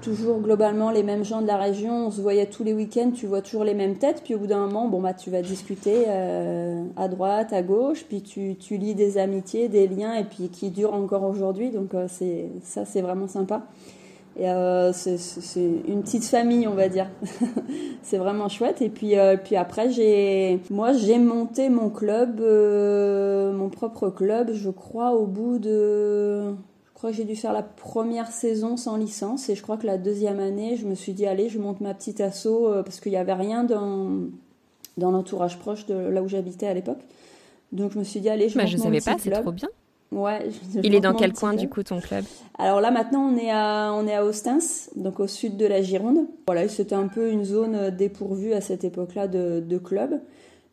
toujours 0.00 0.38
globalement 0.38 0.92
les 0.92 1.02
mêmes 1.02 1.24
gens 1.24 1.42
de 1.42 1.48
la 1.48 1.56
région. 1.56 2.06
On 2.06 2.10
se 2.12 2.20
voyait 2.20 2.46
tous 2.46 2.62
les 2.62 2.72
week-ends, 2.72 3.10
tu 3.12 3.26
vois 3.26 3.42
toujours 3.42 3.64
les 3.64 3.74
mêmes 3.74 3.96
têtes. 3.96 4.22
Puis 4.22 4.36
au 4.36 4.38
bout 4.38 4.46
d'un 4.46 4.64
moment, 4.64 4.86
bon 4.86 5.00
bah 5.00 5.12
tu 5.12 5.30
vas 5.30 5.42
discuter 5.42 6.06
à 6.06 7.08
droite, 7.08 7.52
à 7.52 7.62
gauche, 7.62 8.04
puis 8.08 8.22
tu, 8.22 8.54
tu 8.54 8.76
lis 8.76 8.94
des 8.94 9.18
amitiés, 9.18 9.68
des 9.68 9.88
liens, 9.88 10.14
et 10.14 10.24
puis 10.24 10.50
qui 10.50 10.70
durent 10.70 10.94
encore 10.94 11.24
aujourd'hui. 11.24 11.70
Donc 11.70 11.96
c'est 12.06 12.46
ça, 12.62 12.84
c'est 12.84 13.02
vraiment 13.02 13.26
sympa. 13.26 13.62
Et 14.38 14.50
euh, 14.50 14.92
c'est 14.92 15.16
une 15.88 16.02
petite 16.02 16.24
famille, 16.24 16.68
on 16.68 16.74
va 16.74 16.88
dire. 16.88 17.08
c'est 18.02 18.18
vraiment 18.18 18.48
chouette. 18.50 18.82
Et 18.82 18.90
puis, 18.90 19.18
euh, 19.18 19.38
puis 19.42 19.56
après, 19.56 19.90
j'ai, 19.90 20.60
moi, 20.68 20.92
j'ai 20.92 21.18
monté 21.18 21.70
mon 21.70 21.88
club, 21.88 22.40
euh, 22.40 23.52
mon 23.52 23.70
propre 23.70 24.10
club, 24.10 24.52
je 24.52 24.68
crois, 24.68 25.12
au 25.12 25.24
bout 25.26 25.58
de, 25.58 26.50
je 26.50 26.92
crois 26.92 27.10
que 27.10 27.16
j'ai 27.16 27.24
dû 27.24 27.34
faire 27.34 27.54
la 27.54 27.62
première 27.62 28.30
saison 28.30 28.76
sans 28.76 28.98
licence. 28.98 29.48
Et 29.48 29.54
je 29.54 29.62
crois 29.62 29.78
que 29.78 29.86
la 29.86 29.96
deuxième 29.96 30.40
année, 30.40 30.76
je 30.76 30.86
me 30.86 30.94
suis 30.94 31.14
dit, 31.14 31.26
allez, 31.26 31.48
je 31.48 31.58
monte 31.58 31.80
ma 31.80 31.94
petite 31.94 32.20
asso 32.20 32.48
parce 32.84 33.00
qu'il 33.00 33.12
n'y 33.12 33.18
avait 33.18 33.32
rien 33.32 33.64
dans, 33.64 34.10
dans 34.98 35.12
l'entourage 35.12 35.58
proche 35.58 35.86
de 35.86 35.94
là 35.94 36.22
où 36.22 36.28
j'habitais 36.28 36.66
à 36.66 36.74
l'époque. 36.74 37.00
Donc 37.72 37.92
je 37.92 37.98
me 37.98 38.04
suis 38.04 38.20
dit, 38.20 38.28
allez, 38.28 38.50
je 38.50 38.56
bah, 38.56 38.64
monte 38.64 38.72
je 38.72 38.76
mon 38.76 38.84
savais 38.84 39.00
pas, 39.00 39.16
c'est 39.18 39.30
trop 39.30 39.52
bien. 39.52 39.68
Ouais. 40.12 40.48
Il 40.82 40.94
est 40.94 41.00
dans 41.00 41.14
quel 41.14 41.32
coin 41.32 41.54
du 41.54 41.68
coup 41.68 41.82
ton 41.82 42.00
club? 42.00 42.24
Alors 42.58 42.80
là 42.80 42.90
maintenant 42.90 43.30
on 43.32 43.36
est 43.36 43.50
à 43.50 43.92
on 43.92 44.06
est 44.06 44.14
à 44.14 44.24
Ostens, 44.24 44.90
donc 44.96 45.20
au 45.20 45.26
sud 45.26 45.56
de 45.56 45.66
la 45.66 45.82
Gironde. 45.82 46.26
Voilà, 46.46 46.68
c'était 46.68 46.94
un 46.94 47.08
peu 47.08 47.30
une 47.30 47.44
zone 47.44 47.90
dépourvue 47.90 48.52
à 48.52 48.60
cette 48.60 48.84
époque-là 48.84 49.28
de, 49.28 49.60
de 49.60 49.78
club. 49.78 50.20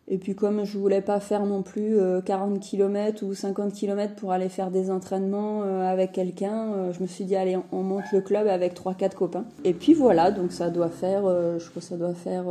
Et 0.09 0.17
puis 0.17 0.35
comme 0.35 0.65
je 0.65 0.77
voulais 0.77 1.01
pas 1.01 1.19
faire 1.19 1.45
non 1.45 1.61
plus 1.61 1.97
40 2.25 2.55
euh, 2.55 2.59
km 2.59 3.23
ou 3.25 3.33
50 3.33 3.73
km 3.73 4.15
pour 4.15 4.33
aller 4.33 4.49
faire 4.49 4.69
des 4.69 4.91
entraînements 4.91 5.63
euh, 5.63 5.81
avec 5.89 6.11
quelqu'un, 6.11 6.73
euh, 6.73 6.93
je 6.93 7.01
me 7.01 7.07
suis 7.07 7.23
dit 7.23 7.35
allez 7.35 7.57
on 7.71 7.83
monte 7.83 8.11
le 8.11 8.19
club 8.19 8.47
avec 8.47 8.73
3 8.73 8.95
4 8.95 9.15
copains. 9.15 9.45
Et 9.63 9.73
puis 9.73 9.93
voilà, 9.93 10.31
donc 10.31 10.51
ça 10.51 10.69
doit 10.69 10.89
faire 10.89 11.23
je 11.23 11.69
crois 11.69 11.81
que 11.81 11.87
ça 11.87 11.97
doit 11.97 12.13
faire 12.13 12.45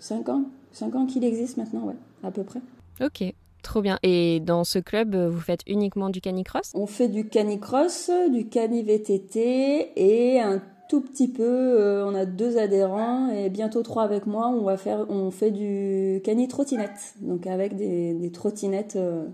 5 0.00 0.28
ans, 0.30 0.44
5 0.72 0.94
ans 0.94 1.06
qu'il 1.06 1.24
existe 1.24 1.58
maintenant 1.58 1.84
ouais, 1.84 1.96
à 2.24 2.30
peu 2.30 2.42
près. 2.42 2.60
OK. 3.02 3.34
Trop 3.66 3.82
bien. 3.82 3.98
Et 4.04 4.38
dans 4.38 4.62
ce 4.62 4.78
club, 4.78 5.16
vous 5.16 5.40
faites 5.40 5.62
uniquement 5.66 6.08
du 6.08 6.20
canicross? 6.20 6.70
On 6.74 6.86
fait 6.86 7.08
du 7.08 7.28
canicross, 7.28 8.12
du 8.32 8.48
cani-VTT 8.48 9.90
et 9.96 10.40
un 10.40 10.62
tout 10.88 11.00
petit 11.00 11.26
peu, 11.26 11.42
euh, 11.42 12.06
on 12.06 12.14
a 12.14 12.26
deux 12.26 12.58
adhérents 12.58 13.28
et 13.28 13.50
bientôt 13.50 13.82
trois 13.82 14.04
avec 14.04 14.26
moi, 14.26 14.46
on 14.46 14.62
va 14.62 14.76
faire, 14.76 15.04
on 15.08 15.32
fait 15.32 15.50
du 15.50 16.22
cani-trottinette. 16.22 17.16
Donc 17.20 17.48
avec 17.48 17.74
des, 17.74 18.14
des 18.14 18.30
trottinettes 18.30 18.94
euh, 18.94 19.24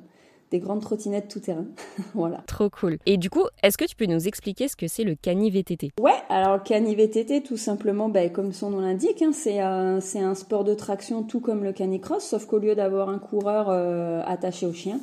des 0.52 0.60
grandes 0.60 0.82
trottinettes 0.82 1.28
tout 1.28 1.40
terrain. 1.40 1.64
voilà. 2.14 2.42
Trop 2.46 2.70
cool. 2.70 2.98
Et 3.06 3.16
du 3.16 3.30
coup, 3.30 3.44
est-ce 3.62 3.76
que 3.76 3.86
tu 3.86 3.96
peux 3.96 4.06
nous 4.06 4.28
expliquer 4.28 4.68
ce 4.68 4.76
que 4.76 4.86
c'est 4.86 5.02
le 5.02 5.16
cani 5.16 5.50
VTT 5.50 5.92
Ouais, 5.98 6.12
alors 6.28 6.58
le 6.58 6.62
cani 6.62 6.94
VTT, 6.94 7.42
tout 7.42 7.56
simplement, 7.56 8.08
bah, 8.08 8.28
comme 8.28 8.52
son 8.52 8.70
nom 8.70 8.80
l'indique, 8.80 9.22
hein, 9.22 9.32
c'est 9.32 9.58
un, 9.58 9.98
un, 9.98 10.34
sport 10.34 10.64
de 10.64 10.74
traction 10.74 11.22
tout 11.22 11.40
comme 11.40 11.64
le 11.64 11.72
canicross, 11.72 12.22
sauf 12.22 12.46
qu'au 12.46 12.58
lieu 12.58 12.74
d'avoir 12.74 13.08
un 13.08 13.18
coureur 13.18 13.66
euh, 13.70 14.22
attaché 14.26 14.66
au 14.66 14.72
chien, 14.72 15.00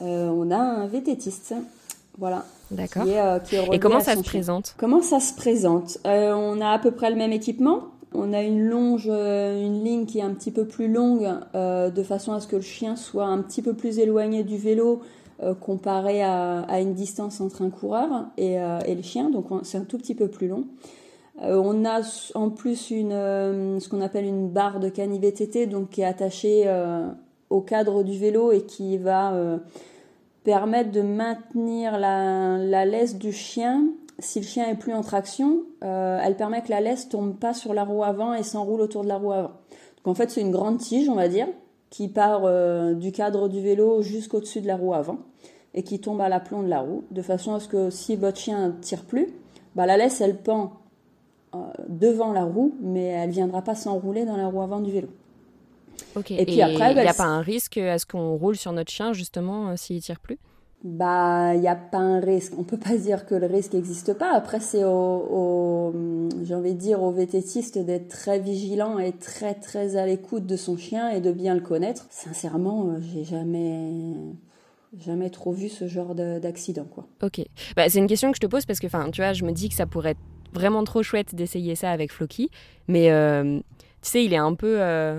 euh, 0.00 0.28
on 0.28 0.50
a 0.50 0.56
un 0.56 0.86
VTTiste. 0.86 1.54
Voilà. 2.16 2.44
D'accord. 2.70 3.04
Euh, 3.06 3.40
Et 3.72 3.80
comment 3.80 4.00
ça 4.00 4.14
se 4.14 4.22
présente? 4.22 4.74
Comment 4.78 5.02
ça 5.02 5.18
se 5.18 5.34
présente? 5.34 5.98
On 6.04 6.60
a 6.60 6.68
à 6.68 6.78
peu 6.78 6.92
près 6.92 7.10
le 7.10 7.16
même 7.16 7.32
équipement. 7.32 7.88
On 8.14 8.32
a 8.32 8.42
une 8.42 8.62
longe, 8.62 9.08
euh, 9.10 9.60
une 9.60 9.82
ligne 9.82 10.06
qui 10.06 10.20
est 10.20 10.22
un 10.22 10.32
petit 10.34 10.52
peu 10.52 10.64
plus 10.66 10.88
longue, 10.88 11.28
euh, 11.54 11.90
de 11.90 12.02
façon 12.04 12.32
à 12.32 12.40
ce 12.40 12.46
que 12.46 12.56
le 12.56 12.62
chien 12.62 12.94
soit 12.94 13.26
un 13.26 13.42
petit 13.42 13.60
peu 13.60 13.74
plus 13.74 13.98
éloigné 13.98 14.44
du 14.44 14.56
vélo 14.56 15.00
euh, 15.42 15.52
comparé 15.54 16.22
à, 16.22 16.80
une 16.80 16.94
distance 16.94 17.40
entre 17.40 17.62
un 17.62 17.70
coureur 17.70 18.26
et, 18.36 18.56
le 18.56 19.02
chien. 19.02 19.30
Donc 19.30 19.46
c'est 19.64 19.78
un 19.78 19.84
tout 19.84 19.98
petit 19.98 20.14
peu 20.14 20.28
plus 20.28 20.46
long. 20.46 20.64
on 21.40 21.84
a 21.84 22.02
en 22.34 22.50
plus 22.50 22.90
une, 22.90 23.10
ce 23.80 23.88
qu'on 23.88 24.00
appelle 24.00 24.26
une 24.26 24.48
barre 24.48 24.78
de 24.78 24.88
cani-VTT, 24.88 25.66
donc 25.66 25.90
qui 25.90 26.02
est 26.02 26.04
attachée 26.04 26.72
au 27.50 27.60
cadre 27.60 28.04
du 28.04 28.16
vélo 28.16 28.52
et 28.52 28.62
qui 28.62 28.96
va 28.96 29.58
permettre 30.44 30.92
de 30.92 31.02
maintenir 31.02 31.98
la 31.98 32.84
laisse 32.84 33.16
du 33.16 33.32
chien 33.32 33.88
si 34.18 34.40
le 34.40 34.46
chien 34.46 34.68
est 34.68 34.76
plus 34.76 34.92
en 34.92 35.02
traction, 35.02 35.62
euh, 35.82 36.20
elle 36.22 36.36
permet 36.36 36.62
que 36.62 36.70
la 36.70 36.80
laisse 36.80 37.08
tombe 37.08 37.36
pas 37.36 37.54
sur 37.54 37.74
la 37.74 37.84
roue 37.84 38.04
avant 38.04 38.34
et 38.34 38.42
s'enroule 38.42 38.80
autour 38.80 39.02
de 39.02 39.08
la 39.08 39.16
roue 39.16 39.32
avant. 39.32 39.52
Donc 39.96 40.08
en 40.08 40.14
fait, 40.14 40.30
c'est 40.30 40.40
une 40.40 40.52
grande 40.52 40.78
tige, 40.78 41.08
on 41.08 41.14
va 41.14 41.28
dire, 41.28 41.48
qui 41.90 42.08
part 42.08 42.42
euh, 42.44 42.94
du 42.94 43.12
cadre 43.12 43.48
du 43.48 43.60
vélo 43.60 44.02
jusqu'au-dessus 44.02 44.60
de 44.60 44.66
la 44.66 44.76
roue 44.76 44.94
avant 44.94 45.18
et 45.74 45.82
qui 45.82 46.00
tombe 46.00 46.20
à 46.20 46.28
l'aplomb 46.28 46.62
de 46.62 46.68
la 46.68 46.80
roue, 46.80 47.04
de 47.10 47.22
façon 47.22 47.54
à 47.54 47.60
ce 47.60 47.66
que 47.66 47.90
si 47.90 48.14
votre 48.14 48.38
chien 48.38 48.76
tire 48.80 49.04
plus, 49.04 49.28
bah, 49.74 49.86
la 49.86 49.96
laisse 49.96 50.20
elle 50.20 50.36
pend 50.36 50.74
euh, 51.54 51.58
devant 51.88 52.32
la 52.32 52.44
roue, 52.44 52.76
mais 52.80 53.06
elle 53.06 53.30
viendra 53.30 53.62
pas 53.62 53.74
s'enrouler 53.74 54.24
dans 54.24 54.36
la 54.36 54.46
roue 54.46 54.62
avant 54.62 54.80
du 54.80 54.92
vélo. 54.92 55.08
Et, 56.30 56.44
puis 56.44 56.62
après, 56.62 56.92
il 56.92 57.00
n'y 57.00 57.08
a 57.08 57.14
pas 57.14 57.24
un 57.24 57.40
risque 57.40 57.78
à 57.78 57.98
ce 57.98 58.06
qu'on 58.06 58.36
roule 58.36 58.56
sur 58.56 58.72
notre 58.72 58.90
chien 58.90 59.12
justement 59.12 59.76
s'il 59.76 60.00
tire 60.00 60.20
plus? 60.20 60.38
Bah 60.84 61.54
il 61.54 61.60
n'y 61.60 61.68
a 61.68 61.74
pas 61.74 61.98
un 61.98 62.20
risque. 62.20 62.52
On 62.58 62.62
peut 62.62 62.78
pas 62.78 62.96
dire 62.96 63.24
que 63.24 63.34
le 63.34 63.46
risque 63.46 63.72
n'existe 63.72 64.12
pas. 64.12 64.32
Après 64.34 64.60
c'est 64.60 64.84
au, 64.84 65.92
j'ai 66.42 66.54
envie 66.54 66.74
de 66.74 66.78
dire 66.78 67.02
au 67.02 67.10
vététiste 67.10 67.78
d'être 67.78 68.08
très 68.08 68.38
vigilant 68.38 68.98
et 68.98 69.12
très 69.12 69.54
très 69.54 69.96
à 69.96 70.04
l'écoute 70.04 70.46
de 70.46 70.56
son 70.56 70.76
chien 70.76 71.08
et 71.08 71.22
de 71.22 71.32
bien 71.32 71.54
le 71.54 71.62
connaître. 71.62 72.06
Sincèrement, 72.10 72.88
euh, 72.88 73.00
j'ai 73.00 73.24
jamais 73.24 74.12
jamais 75.04 75.30
trop 75.30 75.52
vu 75.52 75.70
ce 75.70 75.88
genre 75.88 76.14
d'accident 76.14 76.84
quoi. 76.84 77.06
Ok. 77.22 77.40
Bah, 77.76 77.88
c'est 77.88 77.98
une 77.98 78.06
question 78.06 78.30
que 78.30 78.36
je 78.36 78.42
te 78.42 78.46
pose 78.46 78.66
parce 78.66 78.78
que 78.78 78.86
enfin 78.86 79.10
tu 79.10 79.22
vois 79.22 79.32
je 79.32 79.44
me 79.44 79.52
dis 79.52 79.70
que 79.70 79.74
ça 79.74 79.86
pourrait 79.86 80.10
être 80.10 80.20
vraiment 80.52 80.84
trop 80.84 81.02
chouette 81.02 81.34
d'essayer 81.34 81.74
ça 81.74 81.90
avec 81.90 82.12
Floki, 82.12 82.50
mais 82.88 83.10
euh, 83.10 83.58
tu 84.02 84.10
sais 84.10 84.24
il 84.24 84.34
est 84.34 84.36
un 84.36 84.54
peu 84.54 84.76
euh, 84.80 85.18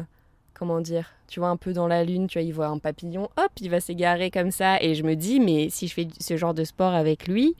comment 0.57 0.81
dire 0.81 1.15
tu 1.27 1.39
vois, 1.39 1.49
un 1.49 1.57
peu 1.57 1.73
dans 1.73 1.87
la 1.87 2.03
lune, 2.03 2.27
tu 2.27 2.39
vois, 2.39 2.45
il 2.45 2.53
voit 2.53 2.67
un 2.67 2.77
papillon, 2.77 3.23
hop, 3.37 3.51
il 3.59 3.69
va 3.69 3.79
s'égarer 3.79 4.31
comme 4.31 4.51
ça. 4.51 4.81
Et 4.81 4.95
je 4.95 5.03
me 5.03 5.15
dis, 5.15 5.39
mais 5.39 5.69
si 5.69 5.87
je 5.87 5.93
fais 5.93 6.07
ce 6.19 6.37
genre 6.37 6.53
de 6.53 6.63
sport 6.63 6.93
avec 6.93 7.27
lui, 7.27 7.55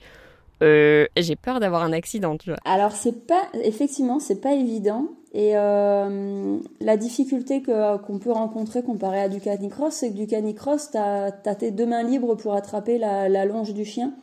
euh, 0.62 1.06
j'ai 1.16 1.36
peur 1.36 1.60
d'avoir 1.60 1.82
un 1.82 1.92
accident. 1.92 2.36
Alors, 2.64 2.92
c'est 2.92 3.26
pas, 3.26 3.42
effectivement, 3.62 4.18
c'est 4.20 4.40
pas 4.40 4.54
évident. 4.54 5.08
Et 5.32 5.52
euh, 5.54 6.58
la 6.80 6.96
difficulté 6.96 7.62
qu'on 7.62 8.18
peut 8.18 8.32
rencontrer 8.32 8.82
comparé 8.82 9.20
à 9.20 9.28
du 9.28 9.40
canicross, 9.40 9.92
c'est 9.92 10.10
que 10.10 10.16
du 10.16 10.26
canicross, 10.26 10.92
tu 10.92 10.96
as, 10.96 11.30
tes 11.30 11.70
deux 11.70 11.86
mains 11.86 12.04
libres 12.04 12.36
pour 12.36 12.54
attraper 12.54 12.98
la, 12.98 13.44
longe 13.44 13.74
du 13.74 13.84
chien 13.84 14.14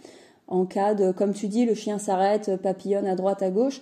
en 0.48 0.66
cas 0.66 0.94
de, 0.94 1.12
comme 1.12 1.34
tu 1.34 1.48
dis, 1.48 1.66
le 1.66 1.74
chien 1.76 2.00
s'arrête, 2.00 2.58
papillonne 2.62 3.06
à 3.06 3.16
droite, 3.16 3.42
à 3.44 3.50
gauche, 3.50 3.82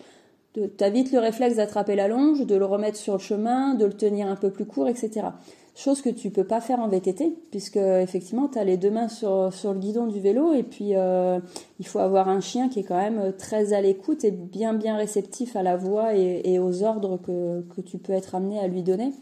tu 0.53 0.91
vite 0.91 1.11
le 1.11 1.19
réflexe 1.19 1.55
d'attraper 1.55 1.95
la 1.95 2.07
longe, 2.07 2.45
de 2.45 2.55
le 2.55 2.65
remettre 2.65 2.97
sur 2.97 3.13
le 3.13 3.19
chemin, 3.19 3.73
de 3.75 3.85
le 3.85 3.93
tenir 3.93 4.27
un 4.27 4.35
peu 4.35 4.51
plus 4.51 4.65
court, 4.65 4.87
etc. 4.87 5.27
Chose 5.75 6.01
que 6.01 6.09
tu 6.09 6.29
peux 6.29 6.43
pas 6.43 6.59
faire 6.59 6.79
en 6.79 6.89
VTT, 6.89 7.33
puisque 7.49 7.77
effectivement, 7.77 8.49
tu 8.49 8.59
as 8.59 8.65
les 8.65 8.75
deux 8.75 8.91
mains 8.91 9.07
sur, 9.07 9.53
sur, 9.53 9.73
le 9.73 9.79
guidon 9.79 10.07
du 10.07 10.19
vélo, 10.19 10.53
et 10.53 10.63
puis 10.63 10.95
euh, 10.95 11.39
il 11.79 11.87
faut 11.87 11.99
avoir 11.99 12.27
un 12.27 12.41
chien 12.41 12.67
qui 12.67 12.79
est 12.79 12.83
quand 12.83 12.97
même 12.97 13.33
très 13.37 13.71
à 13.71 13.79
l'écoute 13.79 14.25
et 14.25 14.31
bien 14.31 14.73
bien 14.73 14.97
réceptif 14.97 15.55
à 15.55 15.63
la 15.63 15.77
voix 15.77 16.13
et, 16.15 16.41
et 16.43 16.59
aux 16.59 16.83
ordres 16.83 17.17
que, 17.17 17.61
que, 17.73 17.79
tu 17.79 17.97
peux 17.97 18.13
être 18.13 18.35
amené 18.35 18.59
à 18.59 18.67
lui 18.67 18.83
donner. 18.83 19.13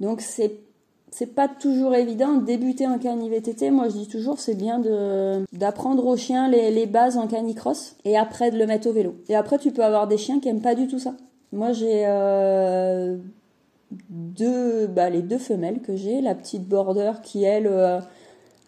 Donc 0.00 0.20
c'est 0.20 0.60
c'est 1.10 1.34
pas 1.34 1.48
toujours 1.48 1.94
évident 1.94 2.34
de 2.34 2.44
débuter 2.44 2.86
en 2.86 2.98
cani-VTT. 2.98 3.70
Moi, 3.70 3.88
je 3.88 3.94
dis 3.94 4.08
toujours, 4.08 4.38
c'est 4.38 4.54
bien 4.54 4.78
de 4.78 5.44
d'apprendre 5.52 6.06
au 6.06 6.16
chien 6.16 6.48
les, 6.48 6.70
les 6.70 6.86
bases 6.86 7.16
en 7.16 7.26
canicross 7.26 7.96
et 8.04 8.16
après 8.16 8.50
de 8.50 8.58
le 8.58 8.66
mettre 8.66 8.88
au 8.88 8.92
vélo. 8.92 9.16
Et 9.28 9.34
après, 9.34 9.58
tu 9.58 9.72
peux 9.72 9.84
avoir 9.84 10.06
des 10.06 10.18
chiens 10.18 10.40
qui 10.40 10.48
aiment 10.48 10.62
pas 10.62 10.74
du 10.74 10.86
tout 10.86 10.98
ça. 10.98 11.14
Moi, 11.52 11.72
j'ai 11.72 12.04
euh, 12.06 13.16
deux, 14.08 14.86
bah, 14.86 15.10
les 15.10 15.22
deux 15.22 15.38
femelles 15.38 15.80
que 15.80 15.96
j'ai, 15.96 16.20
la 16.20 16.34
petite 16.34 16.68
border 16.68 17.12
qui 17.22 17.42
elle 17.42 17.66
euh, 17.66 18.00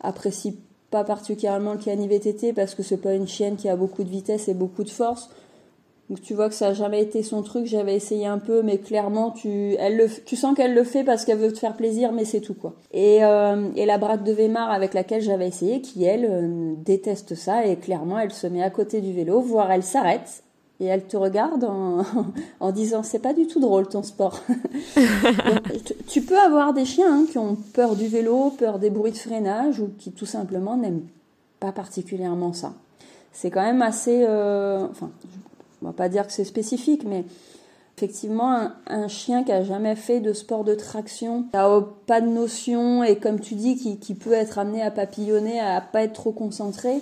apprécie 0.00 0.58
pas 0.90 1.04
particulièrement 1.04 1.72
le 1.72 1.78
cani-VTT 1.78 2.52
parce 2.52 2.74
que 2.74 2.82
c'est 2.82 2.96
pas 2.96 3.14
une 3.14 3.28
chienne 3.28 3.56
qui 3.56 3.68
a 3.68 3.76
beaucoup 3.76 4.02
de 4.02 4.10
vitesse 4.10 4.48
et 4.48 4.54
beaucoup 4.54 4.84
de 4.84 4.90
force. 4.90 5.30
Donc 6.12 6.20
tu 6.20 6.34
vois 6.34 6.50
que 6.50 6.54
ça 6.54 6.68
n'a 6.68 6.74
jamais 6.74 7.00
été 7.00 7.22
son 7.22 7.40
truc, 7.40 7.64
j'avais 7.64 7.96
essayé 7.96 8.26
un 8.26 8.36
peu, 8.36 8.60
mais 8.60 8.76
clairement 8.76 9.30
tu, 9.30 9.76
elle 9.78 9.96
le, 9.96 10.08
tu 10.26 10.36
sens 10.36 10.54
qu'elle 10.54 10.74
le 10.74 10.84
fait 10.84 11.04
parce 11.04 11.24
qu'elle 11.24 11.38
veut 11.38 11.50
te 11.50 11.58
faire 11.58 11.74
plaisir, 11.74 12.12
mais 12.12 12.26
c'est 12.26 12.42
tout 12.42 12.52
quoi. 12.52 12.74
Et, 12.92 13.24
euh, 13.24 13.70
et 13.76 13.86
la 13.86 13.96
braque 13.96 14.22
de 14.22 14.34
Weimar 14.34 14.70
avec 14.70 14.92
laquelle 14.92 15.22
j'avais 15.22 15.48
essayé, 15.48 15.80
qui 15.80 16.04
elle 16.04 16.26
euh, 16.28 16.74
déteste 16.76 17.34
ça 17.34 17.64
et 17.64 17.76
clairement 17.76 18.18
elle 18.18 18.30
se 18.30 18.46
met 18.46 18.62
à 18.62 18.68
côté 18.68 19.00
du 19.00 19.14
vélo, 19.14 19.40
voire 19.40 19.72
elle 19.72 19.82
s'arrête 19.82 20.42
et 20.80 20.84
elle 20.84 21.06
te 21.06 21.16
regarde 21.16 21.64
en, 21.64 22.02
en 22.60 22.72
disant 22.72 23.02
c'est 23.02 23.18
pas 23.18 23.32
du 23.32 23.46
tout 23.46 23.60
drôle 23.60 23.88
ton 23.88 24.02
sport. 24.02 24.42
tu 26.08 26.20
peux 26.20 26.38
avoir 26.38 26.74
des 26.74 26.84
chiens 26.84 27.20
hein, 27.20 27.26
qui 27.30 27.38
ont 27.38 27.56
peur 27.72 27.96
du 27.96 28.08
vélo, 28.08 28.50
peur 28.50 28.78
des 28.78 28.90
bruits 28.90 29.12
de 29.12 29.16
freinage 29.16 29.80
ou 29.80 29.88
qui 29.98 30.12
tout 30.12 30.26
simplement 30.26 30.76
n'aiment 30.76 31.06
pas 31.58 31.72
particulièrement 31.72 32.52
ça. 32.52 32.74
C'est 33.32 33.50
quand 33.50 33.62
même 33.62 33.80
assez, 33.80 34.24
euh, 34.28 34.86
enfin, 34.90 35.10
on 35.82 35.86
va 35.86 35.92
pas 35.92 36.08
dire 36.08 36.26
que 36.26 36.32
c'est 36.32 36.44
spécifique, 36.44 37.04
mais 37.04 37.24
effectivement, 37.96 38.70
un, 38.86 39.08
chien 39.08 39.44
qui 39.44 39.52
a 39.52 39.62
jamais 39.62 39.96
fait 39.96 40.20
de 40.20 40.32
sport 40.32 40.64
de 40.64 40.74
traction, 40.74 41.44
qui 41.44 41.56
a 41.56 41.80
pas 42.06 42.20
de 42.20 42.28
notion 42.28 43.04
et 43.04 43.16
comme 43.16 43.40
tu 43.40 43.54
dis, 43.54 43.76
qui, 43.98 44.14
peut 44.14 44.32
être 44.32 44.58
amené 44.58 44.82
à 44.82 44.90
papillonner, 44.90 45.60
à 45.60 45.80
pas 45.80 46.02
être 46.02 46.14
trop 46.14 46.32
concentré, 46.32 47.00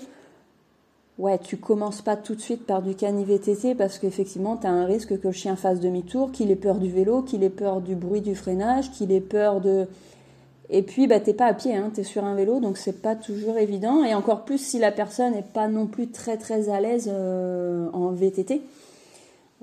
ouais, 1.19 1.39
tu 1.39 1.57
commences 1.59 2.03
pas 2.03 2.17
tout 2.17 2.35
de 2.35 2.41
suite 2.41 2.67
par 2.67 2.83
du 2.83 2.95
cani-VTT 2.95 3.75
parce 3.75 3.99
qu'effectivement, 3.99 4.57
tu 4.57 4.67
as 4.67 4.71
un 4.71 4.85
risque 4.85 5.19
que 5.21 5.29
le 5.29 5.33
chien 5.33 5.57
fasse 5.57 5.81
demi-tour, 5.81 6.33
qu'il 6.33 6.51
ait 6.51 6.57
peur 6.57 6.77
du 6.77 6.91
vélo, 6.91 7.23
qu'il 7.23 7.45
ait 7.45 7.51
peur 7.51 7.81
du 7.81 7.95
bruit 7.95 8.23
du 8.23 8.35
freinage, 8.35 8.91
qu'il 8.91 9.13
ait 9.13 9.21
peur 9.21 9.61
de... 9.61 9.87
Et 10.71 10.83
puis, 10.83 11.07
bah, 11.07 11.19
t'es 11.19 11.35
pas 11.35 11.47
à 11.47 11.55
pied, 11.55 11.75
hein, 11.75 11.91
tu 11.93 12.01
es 12.01 12.05
sur 12.05 12.25
un 12.25 12.35
vélo, 12.35 12.61
donc 12.61 12.79
c'est 12.79 13.03
pas 13.03 13.17
toujours 13.17 13.59
évident. 13.59 14.05
Et 14.05 14.15
encore 14.15 14.45
plus 14.45 14.59
si 14.59 14.79
la 14.79 14.93
personne 14.93 15.33
n'est 15.33 15.43
pas 15.43 15.69
non 15.69 15.87
plus 15.87 16.11
très 16.11 16.37
très 16.37 16.69
à 16.69 16.81
l'aise 16.81 17.11
euh, 17.13 17.91
en 17.93 18.11
VTT. 18.11 18.63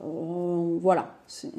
Euh, 0.03 0.77
voilà. 0.81 1.15
C'est... 1.27 1.51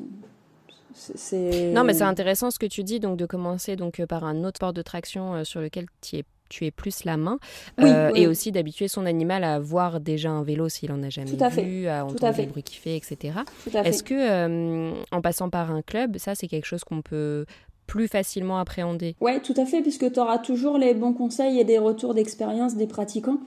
Non, 1.72 1.84
mais 1.84 1.94
c'est 1.94 2.02
intéressant 2.02 2.50
ce 2.50 2.58
que 2.58 2.66
tu 2.66 2.82
dis, 2.82 3.00
donc 3.00 3.16
de 3.16 3.24
commencer 3.24 3.76
donc 3.76 4.04
par 4.06 4.24
un 4.24 4.44
autre 4.44 4.56
sport 4.56 4.72
de 4.72 4.82
traction 4.82 5.44
sur 5.44 5.61
lequel 5.61 5.87
tu 6.00 6.16
es 6.16 6.24
tu 6.48 6.66
es 6.66 6.70
plus 6.70 7.04
la 7.04 7.16
main 7.16 7.38
euh, 7.80 8.11
et 8.14 8.26
aussi 8.26 8.52
d'habituer 8.52 8.88
son 8.88 9.06
animal 9.06 9.44
à 9.44 9.58
voir 9.58 10.00
déjà 10.00 10.30
un 10.30 10.42
vélo 10.42 10.68
s'il 10.68 10.92
en 10.92 11.02
a 11.02 11.11
jamais 11.11 11.30
vu, 11.62 11.88
à 11.88 12.04
entendre 12.04 12.37
les 12.37 12.46
bruits 12.46 12.62
qu'il 12.62 12.78
fait, 12.78 12.96
etc. 12.96 13.38
Est-ce 13.84 14.02
que 14.02 14.14
euh, 14.14 14.92
en 15.12 15.20
passant 15.20 15.50
par 15.50 15.70
un 15.70 15.82
club, 15.82 16.18
ça 16.18 16.34
c'est 16.34 16.48
quelque 16.48 16.66
chose 16.66 16.84
qu'on 16.84 17.02
peut 17.02 17.46
plus 17.88 18.07
facilement 18.07 18.59
appréhender 18.59 19.16
Oui, 19.20 19.40
tout 19.42 19.55
à 19.57 19.64
fait, 19.64 19.83
puisque 19.83 20.12
tu 20.12 20.20
auras 20.20 20.38
toujours 20.38 20.79
les 20.79 20.94
bons 20.94 21.12
conseils 21.12 21.59
et 21.59 21.64
des 21.64 21.79
retours 21.79 22.14
d'expérience 22.14 22.77
des 22.77 22.87
pratiquants. 22.87 23.38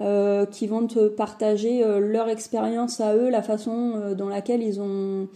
Euh, 0.00 0.44
qui 0.44 0.66
vont 0.66 0.88
te 0.88 1.06
partager 1.06 1.84
leur 2.00 2.28
expérience 2.28 3.00
à 3.00 3.14
eux, 3.14 3.30
la 3.30 3.42
façon 3.42 4.12
dans 4.18 4.28
laquelle 4.28 4.60
ils 4.60 4.80
ont 4.80 5.28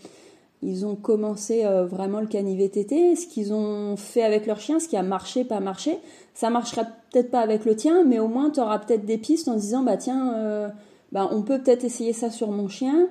ils 0.62 0.84
ont 0.84 0.96
commencé 0.96 1.62
vraiment 1.88 2.18
le 2.20 2.26
cani-VTT, 2.26 3.14
ce 3.14 3.28
qu'ils 3.28 3.52
ont 3.52 3.96
fait 3.96 4.24
avec 4.24 4.46
leur 4.46 4.58
chien, 4.58 4.80
ce 4.80 4.88
qui 4.88 4.96
a 4.96 5.04
marché, 5.04 5.44
pas 5.44 5.60
marché. 5.60 6.00
Ça 6.34 6.50
marchera 6.50 6.84
peut-être 7.10 7.30
pas 7.30 7.40
avec 7.40 7.64
le 7.64 7.74
tien, 7.74 8.04
mais 8.04 8.18
au 8.18 8.28
moins 8.28 8.50
tu 8.50 8.60
auras 8.60 8.78
peut-être 8.78 9.04
des 9.04 9.18
pistes 9.18 9.48
en 9.48 9.54
disant 9.54 9.82
bah 9.82 9.96
tiens, 9.96 10.34
euh, 10.34 10.68
bah, 11.12 11.28
on 11.32 11.42
peut 11.42 11.58
peut-être 11.58 11.84
essayer 11.84 12.12
ça 12.12 12.30
sur 12.30 12.50
mon 12.50 12.68
chien. 12.68 13.08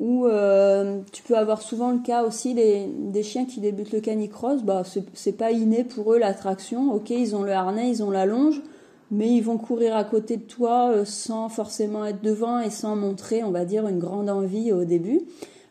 Ou 0.00 0.26
euh, 0.26 1.00
tu 1.12 1.22
peux 1.24 1.36
avoir 1.36 1.60
souvent 1.60 1.90
le 1.90 1.98
cas 1.98 2.22
aussi 2.22 2.54
des, 2.54 2.86
des 2.86 3.22
chiens 3.24 3.46
qui 3.46 3.60
débutent 3.60 3.92
le 3.92 4.00
canicross, 4.00 4.62
bah 4.62 4.82
c'est 5.12 5.32
pas 5.36 5.50
inné 5.50 5.82
pour 5.82 6.12
eux 6.12 6.18
l'attraction. 6.18 6.92
Ok, 6.92 7.10
ils 7.10 7.34
ont 7.34 7.42
le 7.42 7.52
harnais, 7.52 7.90
ils 7.90 8.02
ont 8.04 8.10
la 8.10 8.24
longe, 8.24 8.62
mais 9.10 9.28
ils 9.34 9.40
vont 9.40 9.58
courir 9.58 9.96
à 9.96 10.04
côté 10.04 10.36
de 10.36 10.42
toi 10.42 10.90
euh, 10.90 11.04
sans 11.04 11.48
forcément 11.48 12.04
être 12.04 12.22
devant 12.22 12.60
et 12.60 12.70
sans 12.70 12.94
montrer, 12.94 13.42
on 13.42 13.50
va 13.50 13.64
dire, 13.64 13.88
une 13.88 13.98
grande 13.98 14.30
envie 14.30 14.72
au 14.72 14.84
début. 14.84 15.22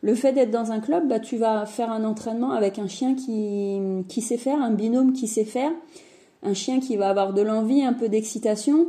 Le 0.01 0.13
fait 0.13 0.33
d'être 0.33 0.51
dans 0.51 0.71
un 0.71 0.79
club, 0.79 1.07
bah, 1.07 1.19
tu 1.19 1.37
vas 1.37 1.65
faire 1.65 1.91
un 1.91 2.03
entraînement 2.03 2.51
avec 2.51 2.79
un 2.79 2.87
chien 2.87 3.15
qui, 3.15 3.79
qui 4.09 4.21
sait 4.21 4.37
faire, 4.37 4.61
un 4.61 4.71
binôme 4.71 5.13
qui 5.13 5.27
sait 5.27 5.45
faire, 5.45 5.71
un 6.43 6.53
chien 6.53 6.79
qui 6.79 6.97
va 6.97 7.09
avoir 7.09 7.33
de 7.33 7.41
l'envie, 7.41 7.81
un 7.81 7.93
peu 7.93 8.09
d'excitation. 8.09 8.87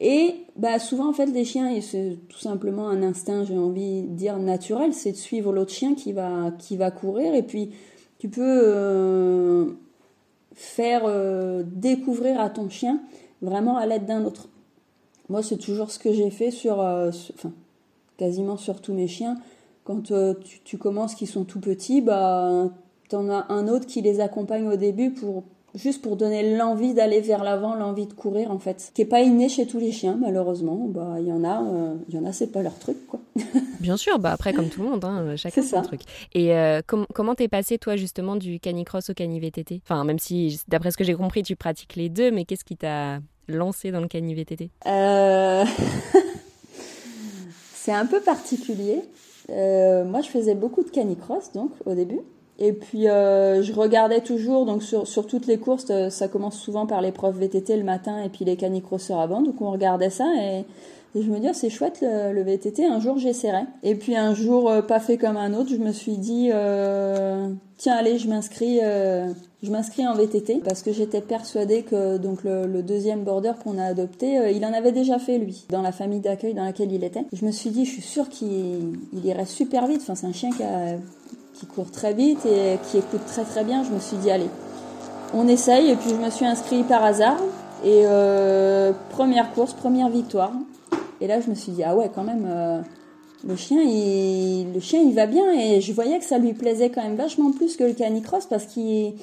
Et 0.00 0.34
bah 0.56 0.78
souvent 0.78 1.08
en 1.08 1.12
fait 1.12 1.26
les 1.26 1.44
chiens, 1.44 1.80
c'est 1.80 2.18
tout 2.28 2.38
simplement 2.38 2.88
un 2.88 3.02
instinct, 3.02 3.44
j'ai 3.44 3.56
envie 3.56 4.02
de 4.02 4.08
dire 4.08 4.38
naturel, 4.38 4.92
c'est 4.92 5.12
de 5.12 5.16
suivre 5.16 5.52
l'autre 5.52 5.72
chien 5.72 5.94
qui 5.94 6.12
va 6.12 6.52
qui 6.58 6.76
va 6.76 6.90
courir 6.90 7.34
et 7.34 7.44
puis 7.44 7.70
tu 8.18 8.28
peux 8.28 8.42
euh, 8.42 9.66
faire 10.54 11.02
euh, 11.04 11.62
découvrir 11.64 12.40
à 12.40 12.50
ton 12.50 12.68
chien 12.68 13.00
vraiment 13.40 13.76
à 13.76 13.86
l'aide 13.86 14.06
d'un 14.06 14.24
autre. 14.24 14.48
Moi 15.28 15.42
c'est 15.44 15.58
toujours 15.58 15.92
ce 15.92 16.00
que 16.00 16.12
j'ai 16.12 16.30
fait 16.30 16.50
sur, 16.50 16.80
euh, 16.80 17.10
enfin 17.34 17.52
quasiment 18.16 18.56
sur 18.56 18.80
tous 18.80 18.94
mes 18.94 19.06
chiens. 19.06 19.36
Quand 19.84 20.00
tu, 20.02 20.60
tu, 20.64 20.78
commences 20.78 21.14
qui 21.14 21.26
sont 21.26 21.44
tout 21.44 21.60
petits, 21.60 22.00
bah 22.00 22.70
en 23.12 23.28
as 23.28 23.46
un 23.48 23.68
autre 23.68 23.86
qui 23.86 24.00
les 24.02 24.20
accompagne 24.20 24.66
au 24.66 24.76
début 24.76 25.10
pour 25.10 25.44
juste 25.74 26.02
pour 26.02 26.16
donner 26.16 26.56
l'envie 26.56 26.94
d'aller 26.94 27.20
vers 27.20 27.42
l'avant, 27.42 27.74
l'envie 27.74 28.06
de 28.06 28.12
courir 28.12 28.50
en 28.50 28.58
fait, 28.58 28.90
qui 28.94 29.02
est 29.02 29.06
pas 29.06 29.20
inné 29.20 29.48
chez 29.48 29.66
tous 29.66 29.78
les 29.78 29.92
chiens 29.92 30.16
malheureusement. 30.20 30.86
Bah 30.88 31.16
il 31.18 31.26
y 31.26 31.32
en 31.32 31.44
a, 31.44 31.62
euh, 31.62 31.94
il 32.08 32.14
y 32.14 32.18
en 32.18 32.24
a 32.24 32.32
c'est 32.32 32.52
pas 32.52 32.62
leur 32.62 32.78
truc 32.78 33.06
quoi. 33.06 33.20
Bien 33.80 33.96
sûr, 33.96 34.18
bah 34.18 34.32
après 34.32 34.52
comme 34.52 34.68
tout 34.68 34.82
le 34.82 34.88
monde, 34.88 35.04
hein, 35.04 35.36
chacun 35.36 35.62
son 35.62 35.82
truc. 35.82 36.02
Et 36.32 36.54
euh, 36.54 36.80
comment 36.86 37.34
t'es 37.34 37.48
passé 37.48 37.78
toi 37.78 37.96
justement 37.96 38.36
du 38.36 38.60
canicross 38.60 39.10
au 39.10 39.14
cani-VTT 39.14 39.82
Enfin 39.84 40.04
même 40.04 40.18
si 40.18 40.60
d'après 40.68 40.90
ce 40.90 40.96
que 40.96 41.04
j'ai 41.04 41.14
compris 41.14 41.42
tu 41.42 41.56
pratiques 41.56 41.96
les 41.96 42.08
deux, 42.08 42.30
mais 42.30 42.44
qu'est-ce 42.44 42.64
qui 42.64 42.76
t'a 42.76 43.18
lancé 43.48 43.90
dans 43.90 44.00
le 44.00 44.08
cani-VTT 44.08 44.70
euh... 44.86 45.64
C'est 47.74 47.92
un 47.92 48.06
peu 48.06 48.20
particulier. 48.20 49.02
Euh, 49.50 50.04
moi 50.04 50.22
je 50.22 50.28
faisais 50.28 50.54
beaucoup 50.54 50.82
de 50.82 50.88
canicross 50.88 51.52
donc 51.52 51.72
au 51.84 51.94
début. 51.94 52.20
Et 52.58 52.72
puis 52.72 53.08
euh, 53.08 53.62
je 53.62 53.72
regardais 53.72 54.20
toujours, 54.20 54.64
donc 54.64 54.82
sur, 54.82 55.08
sur 55.08 55.26
toutes 55.26 55.46
les 55.46 55.58
courses, 55.58 55.86
euh, 55.90 56.08
ça 56.08 56.28
commence 56.28 56.56
souvent 56.56 56.86
par 56.86 57.00
l'épreuve 57.00 57.38
VTT 57.38 57.76
le 57.76 57.82
matin 57.82 58.22
et 58.22 58.28
puis 58.28 58.44
les 58.44 58.56
canicrosseurs 58.56 59.18
avant, 59.18 59.42
donc 59.42 59.60
on 59.60 59.72
regardait 59.72 60.10
ça 60.10 60.26
et, 60.40 60.64
et 61.16 61.22
je 61.22 61.30
me 61.30 61.40
dis 61.40 61.48
oh, 61.50 61.52
c'est 61.52 61.68
chouette 61.68 61.98
le, 62.02 62.42
VTT, 62.42 62.86
un 62.86 63.00
jour 63.00 63.18
j'essaierai. 63.18 63.62
Et 63.82 63.96
puis 63.96 64.14
un 64.14 64.34
jour 64.34 64.70
euh, 64.70 64.82
pas 64.82 65.00
fait 65.00 65.18
comme 65.18 65.36
un 65.36 65.52
autre, 65.52 65.70
je 65.70 65.78
me 65.78 65.90
suis 65.90 66.16
dit 66.16 66.50
euh, 66.52 67.48
tiens 67.76 67.96
allez 67.96 68.18
je 68.18 68.28
m'inscris, 68.28 68.78
je 68.78 69.70
m'inscris 69.70 70.06
en 70.06 70.14
VTT 70.14 70.60
parce 70.64 70.82
que 70.82 70.92
j'étais 70.92 71.22
persuadée 71.22 71.82
que 71.82 72.18
donc 72.18 72.44
le, 72.44 72.68
le 72.68 72.84
deuxième 72.84 73.24
border 73.24 73.54
qu'on 73.64 73.78
a 73.78 73.84
adopté, 73.84 74.52
il 74.54 74.64
en 74.64 74.72
avait 74.72 74.92
déjà 74.92 75.18
fait 75.18 75.38
lui 75.38 75.64
dans 75.70 75.82
la 75.82 75.90
famille 75.90 76.20
d'accueil 76.20 76.54
dans 76.54 76.64
laquelle 76.64 76.92
il 76.92 77.02
était. 77.02 77.24
Je 77.32 77.44
me 77.44 77.50
suis 77.50 77.70
dit 77.70 77.84
je 77.84 77.90
suis 77.90 78.02
sûre 78.02 78.28
qu'il 78.28 78.96
il 79.12 79.26
irait 79.26 79.44
super 79.44 79.88
vite, 79.88 80.02
enfin 80.02 80.14
c'est 80.14 80.28
un 80.28 80.32
chien 80.32 80.50
qui 80.52 80.62
a 80.62 80.98
qui 81.54 81.66
court 81.66 81.90
très 81.90 82.12
vite 82.12 82.44
et 82.46 82.78
qui 82.90 82.98
écoute 82.98 83.24
très 83.26 83.44
très 83.44 83.64
bien. 83.64 83.84
Je 83.84 83.90
me 83.90 83.98
suis 83.98 84.16
dit, 84.16 84.30
allez, 84.30 84.50
on 85.32 85.48
essaye. 85.48 85.90
Et 85.90 85.96
puis 85.96 86.10
je 86.10 86.16
me 86.16 86.30
suis 86.30 86.46
inscrite 86.46 86.86
par 86.86 87.04
hasard. 87.04 87.38
Et 87.84 88.02
euh, 88.04 88.92
première 89.10 89.52
course, 89.52 89.72
première 89.72 90.08
victoire. 90.08 90.52
Et 91.20 91.26
là, 91.26 91.40
je 91.40 91.48
me 91.48 91.54
suis 91.54 91.72
dit, 91.72 91.82
ah 91.82 91.94
ouais, 91.94 92.10
quand 92.14 92.24
même, 92.24 92.46
euh, 92.48 92.80
le, 93.46 93.56
chien, 93.56 93.82
il, 93.82 94.72
le 94.72 94.80
chien, 94.80 95.00
il 95.00 95.14
va 95.14 95.26
bien. 95.26 95.52
Et 95.52 95.80
je 95.80 95.92
voyais 95.92 96.18
que 96.18 96.24
ça 96.24 96.38
lui 96.38 96.52
plaisait 96.54 96.90
quand 96.90 97.02
même 97.02 97.16
vachement 97.16 97.52
plus 97.52 97.76
que 97.76 97.84
le 97.84 97.92
canicross 97.92 98.46
parce 98.46 98.66
qu'il 98.66 99.14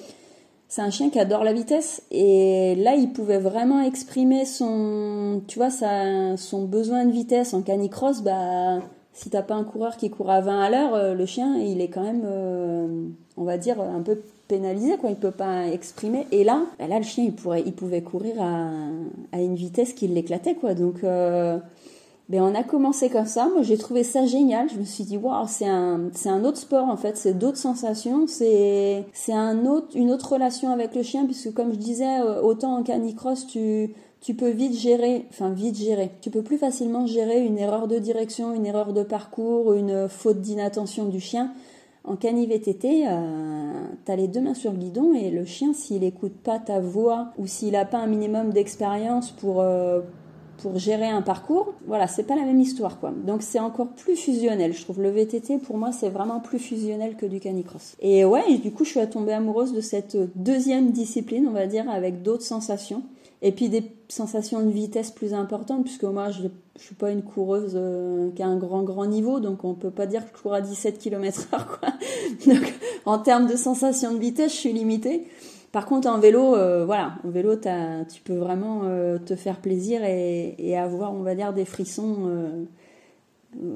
c'est 0.71 0.81
un 0.81 0.89
chien 0.89 1.09
qui 1.09 1.19
adore 1.19 1.43
la 1.43 1.51
vitesse 1.51 2.01
et 2.11 2.75
là 2.77 2.95
il 2.95 3.11
pouvait 3.11 3.39
vraiment 3.39 3.81
exprimer 3.81 4.45
son 4.45 5.41
tu 5.45 5.59
vois 5.59 5.69
sa, 5.69 6.37
son 6.37 6.63
besoin 6.63 7.03
de 7.03 7.11
vitesse 7.11 7.53
en 7.53 7.61
canicross 7.61 8.21
bah 8.21 8.79
si 9.21 9.29
t'as 9.29 9.43
pas 9.43 9.53
un 9.53 9.63
coureur 9.63 9.97
qui 9.97 10.09
court 10.09 10.31
à 10.31 10.41
20 10.41 10.61
à 10.61 10.69
l'heure, 10.71 10.95
euh, 10.95 11.13
le 11.13 11.27
chien, 11.27 11.55
il 11.57 11.79
est 11.79 11.89
quand 11.89 12.01
même, 12.01 12.23
euh, 12.25 13.05
on 13.37 13.43
va 13.43 13.59
dire, 13.59 13.79
un 13.79 14.01
peu 14.01 14.19
pénalisé, 14.47 14.97
quoi. 14.97 15.11
Il 15.11 15.15
peut 15.15 15.29
pas 15.29 15.67
exprimer. 15.67 16.25
Et 16.31 16.43
là, 16.43 16.63
bah 16.79 16.87
là, 16.87 16.97
le 16.97 17.05
chien, 17.05 17.25
il 17.25 17.33
pourrait, 17.33 17.61
il 17.63 17.73
pouvait 17.73 18.01
courir 18.01 18.41
à, 18.41 18.71
à 19.31 19.39
une 19.39 19.53
vitesse 19.53 19.93
qui 19.93 20.07
l'éclatait, 20.07 20.55
quoi. 20.55 20.73
Donc, 20.73 21.03
euh, 21.03 21.59
Ben, 22.31 22.41
on 22.41 22.55
a 22.55 22.63
commencé 22.63 23.09
comme 23.09 23.25
ça. 23.25 23.49
Moi, 23.49 23.61
j'ai 23.61 23.77
trouvé 23.77 24.03
ça 24.05 24.25
génial. 24.25 24.69
Je 24.69 24.77
me 24.79 24.85
suis 24.85 25.03
dit, 25.03 25.17
waouh, 25.17 25.47
c'est 25.49 25.67
un, 25.67 26.11
c'est 26.13 26.29
un 26.29 26.45
autre 26.45 26.59
sport, 26.59 26.87
en 26.87 26.95
fait. 26.95 27.17
C'est 27.17 27.37
d'autres 27.37 27.57
sensations. 27.57 28.25
C'est, 28.25 29.03
c'est 29.11 29.33
un 29.33 29.65
autre, 29.65 29.89
une 29.95 30.11
autre 30.11 30.31
relation 30.31 30.71
avec 30.71 30.95
le 30.95 31.03
chien, 31.03 31.25
puisque 31.25 31.53
comme 31.53 31.73
je 31.73 31.77
disais, 31.77 32.21
euh, 32.21 32.41
autant 32.41 32.77
en 32.77 32.83
canicross, 32.83 33.47
tu, 33.47 33.93
tu 34.21 34.33
peux 34.33 34.49
vite 34.49 34.77
gérer, 34.79 35.25
enfin, 35.29 35.49
vite 35.49 35.75
gérer. 35.75 36.11
Tu 36.21 36.29
peux 36.29 36.41
plus 36.41 36.57
facilement 36.57 37.05
gérer 37.05 37.45
une 37.45 37.57
erreur 37.57 37.89
de 37.89 37.99
direction, 37.99 38.53
une 38.53 38.65
erreur 38.65 38.93
de 38.93 39.03
parcours, 39.03 39.73
une 39.73 40.07
faute 40.07 40.39
d'inattention 40.39 41.09
du 41.09 41.19
chien. 41.19 41.51
En 42.05 42.15
cani-VTT, 42.15 43.07
euh, 43.09 43.83
tu 44.05 44.11
as 44.11 44.15
les 44.15 44.29
deux 44.29 44.39
mains 44.39 44.53
sur 44.53 44.71
le 44.71 44.77
guidon 44.77 45.13
et 45.13 45.31
le 45.31 45.43
chien, 45.43 45.73
s'il 45.73 46.05
écoute 46.05 46.37
pas 46.41 46.59
ta 46.59 46.79
voix 46.79 47.33
ou 47.37 47.45
s'il 47.45 47.73
n'a 47.73 47.83
pas 47.83 47.97
un 47.97 48.07
minimum 48.07 48.51
d'expérience 48.51 49.31
pour, 49.31 49.59
euh, 49.59 49.99
pour 50.61 50.77
gérer 50.77 51.07
un 51.07 51.21
parcours, 51.21 51.73
voilà, 51.87 52.07
c'est 52.07 52.23
pas 52.23 52.35
la 52.35 52.43
même 52.43 52.59
histoire 52.59 52.99
quoi. 52.99 53.11
Donc 53.25 53.41
c'est 53.41 53.59
encore 53.59 53.87
plus 53.89 54.15
fusionnel. 54.15 54.73
Je 54.73 54.81
trouve 54.83 55.01
le 55.01 55.09
VTT 55.09 55.57
pour 55.57 55.77
moi 55.77 55.91
c'est 55.91 56.09
vraiment 56.09 56.39
plus 56.39 56.59
fusionnel 56.59 57.15
que 57.15 57.25
du 57.25 57.39
canicross. 57.39 57.95
Et 57.99 58.23
ouais, 58.25 58.57
du 58.57 58.71
coup 58.71 58.83
je 58.85 58.91
suis 58.91 59.09
tombée 59.09 59.33
amoureuse 59.33 59.73
de 59.73 59.81
cette 59.81 60.17
deuxième 60.35 60.91
discipline, 60.91 61.47
on 61.47 61.53
va 61.53 61.67
dire, 61.67 61.89
avec 61.89 62.21
d'autres 62.21 62.43
sensations. 62.43 63.03
Et 63.43 63.51
puis 63.51 63.69
des 63.69 63.83
sensations 64.07 64.61
de 64.63 64.69
vitesse 64.69 65.09
plus 65.09 65.33
importantes, 65.33 65.83
puisque 65.83 66.03
moi 66.03 66.29
je, 66.29 66.43
je 66.77 66.83
suis 66.83 66.93
pas 66.93 67.09
une 67.09 67.23
coureuse 67.23 67.73
euh, 67.75 68.29
qui 68.35 68.43
a 68.43 68.47
un 68.47 68.57
grand 68.57 68.83
grand 68.83 69.07
niveau, 69.07 69.39
donc 69.39 69.63
on 69.63 69.73
peut 69.73 69.89
pas 69.89 70.05
dire 70.05 70.23
que 70.31 70.37
je 70.37 70.43
cours 70.43 70.53
à 70.53 70.61
17 70.61 70.99
km 70.99 71.47
heure 71.53 71.79
quoi. 71.79 71.89
Donc 72.45 72.73
en 73.05 73.17
termes 73.17 73.47
de 73.47 73.55
sensations 73.55 74.13
de 74.13 74.19
vitesse, 74.19 74.53
je 74.53 74.57
suis 74.57 74.73
limitée. 74.73 75.27
Par 75.71 75.85
contre, 75.85 76.09
en 76.09 76.19
vélo, 76.19 76.55
euh, 76.55 76.85
voilà, 76.85 77.13
en 77.23 77.29
vélo, 77.29 77.55
tu 77.55 78.21
peux 78.23 78.35
vraiment 78.35 78.81
euh, 78.83 79.17
te 79.17 79.35
faire 79.35 79.59
plaisir 79.61 80.03
et, 80.03 80.77
avoir, 80.77 81.13
on 81.13 81.21
va 81.21 81.33
dire, 81.33 81.53
des 81.53 81.63
frissons 81.63 82.17
euh, 82.27 82.65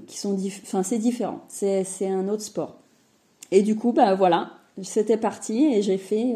qui 0.06 0.18
sont, 0.18 0.38
enfin, 0.64 0.84
c'est 0.84 0.98
différent. 0.98 1.42
C'est, 1.48 1.86
un 2.08 2.28
autre 2.28 2.44
sport. 2.44 2.76
Et 3.52 3.62
du 3.62 3.76
coup, 3.76 3.94
bah 3.94 4.16
voilà, 4.16 4.52
c'était 4.82 5.18
parti 5.18 5.66
et 5.66 5.82
j'ai 5.82 5.98
fait 5.98 6.36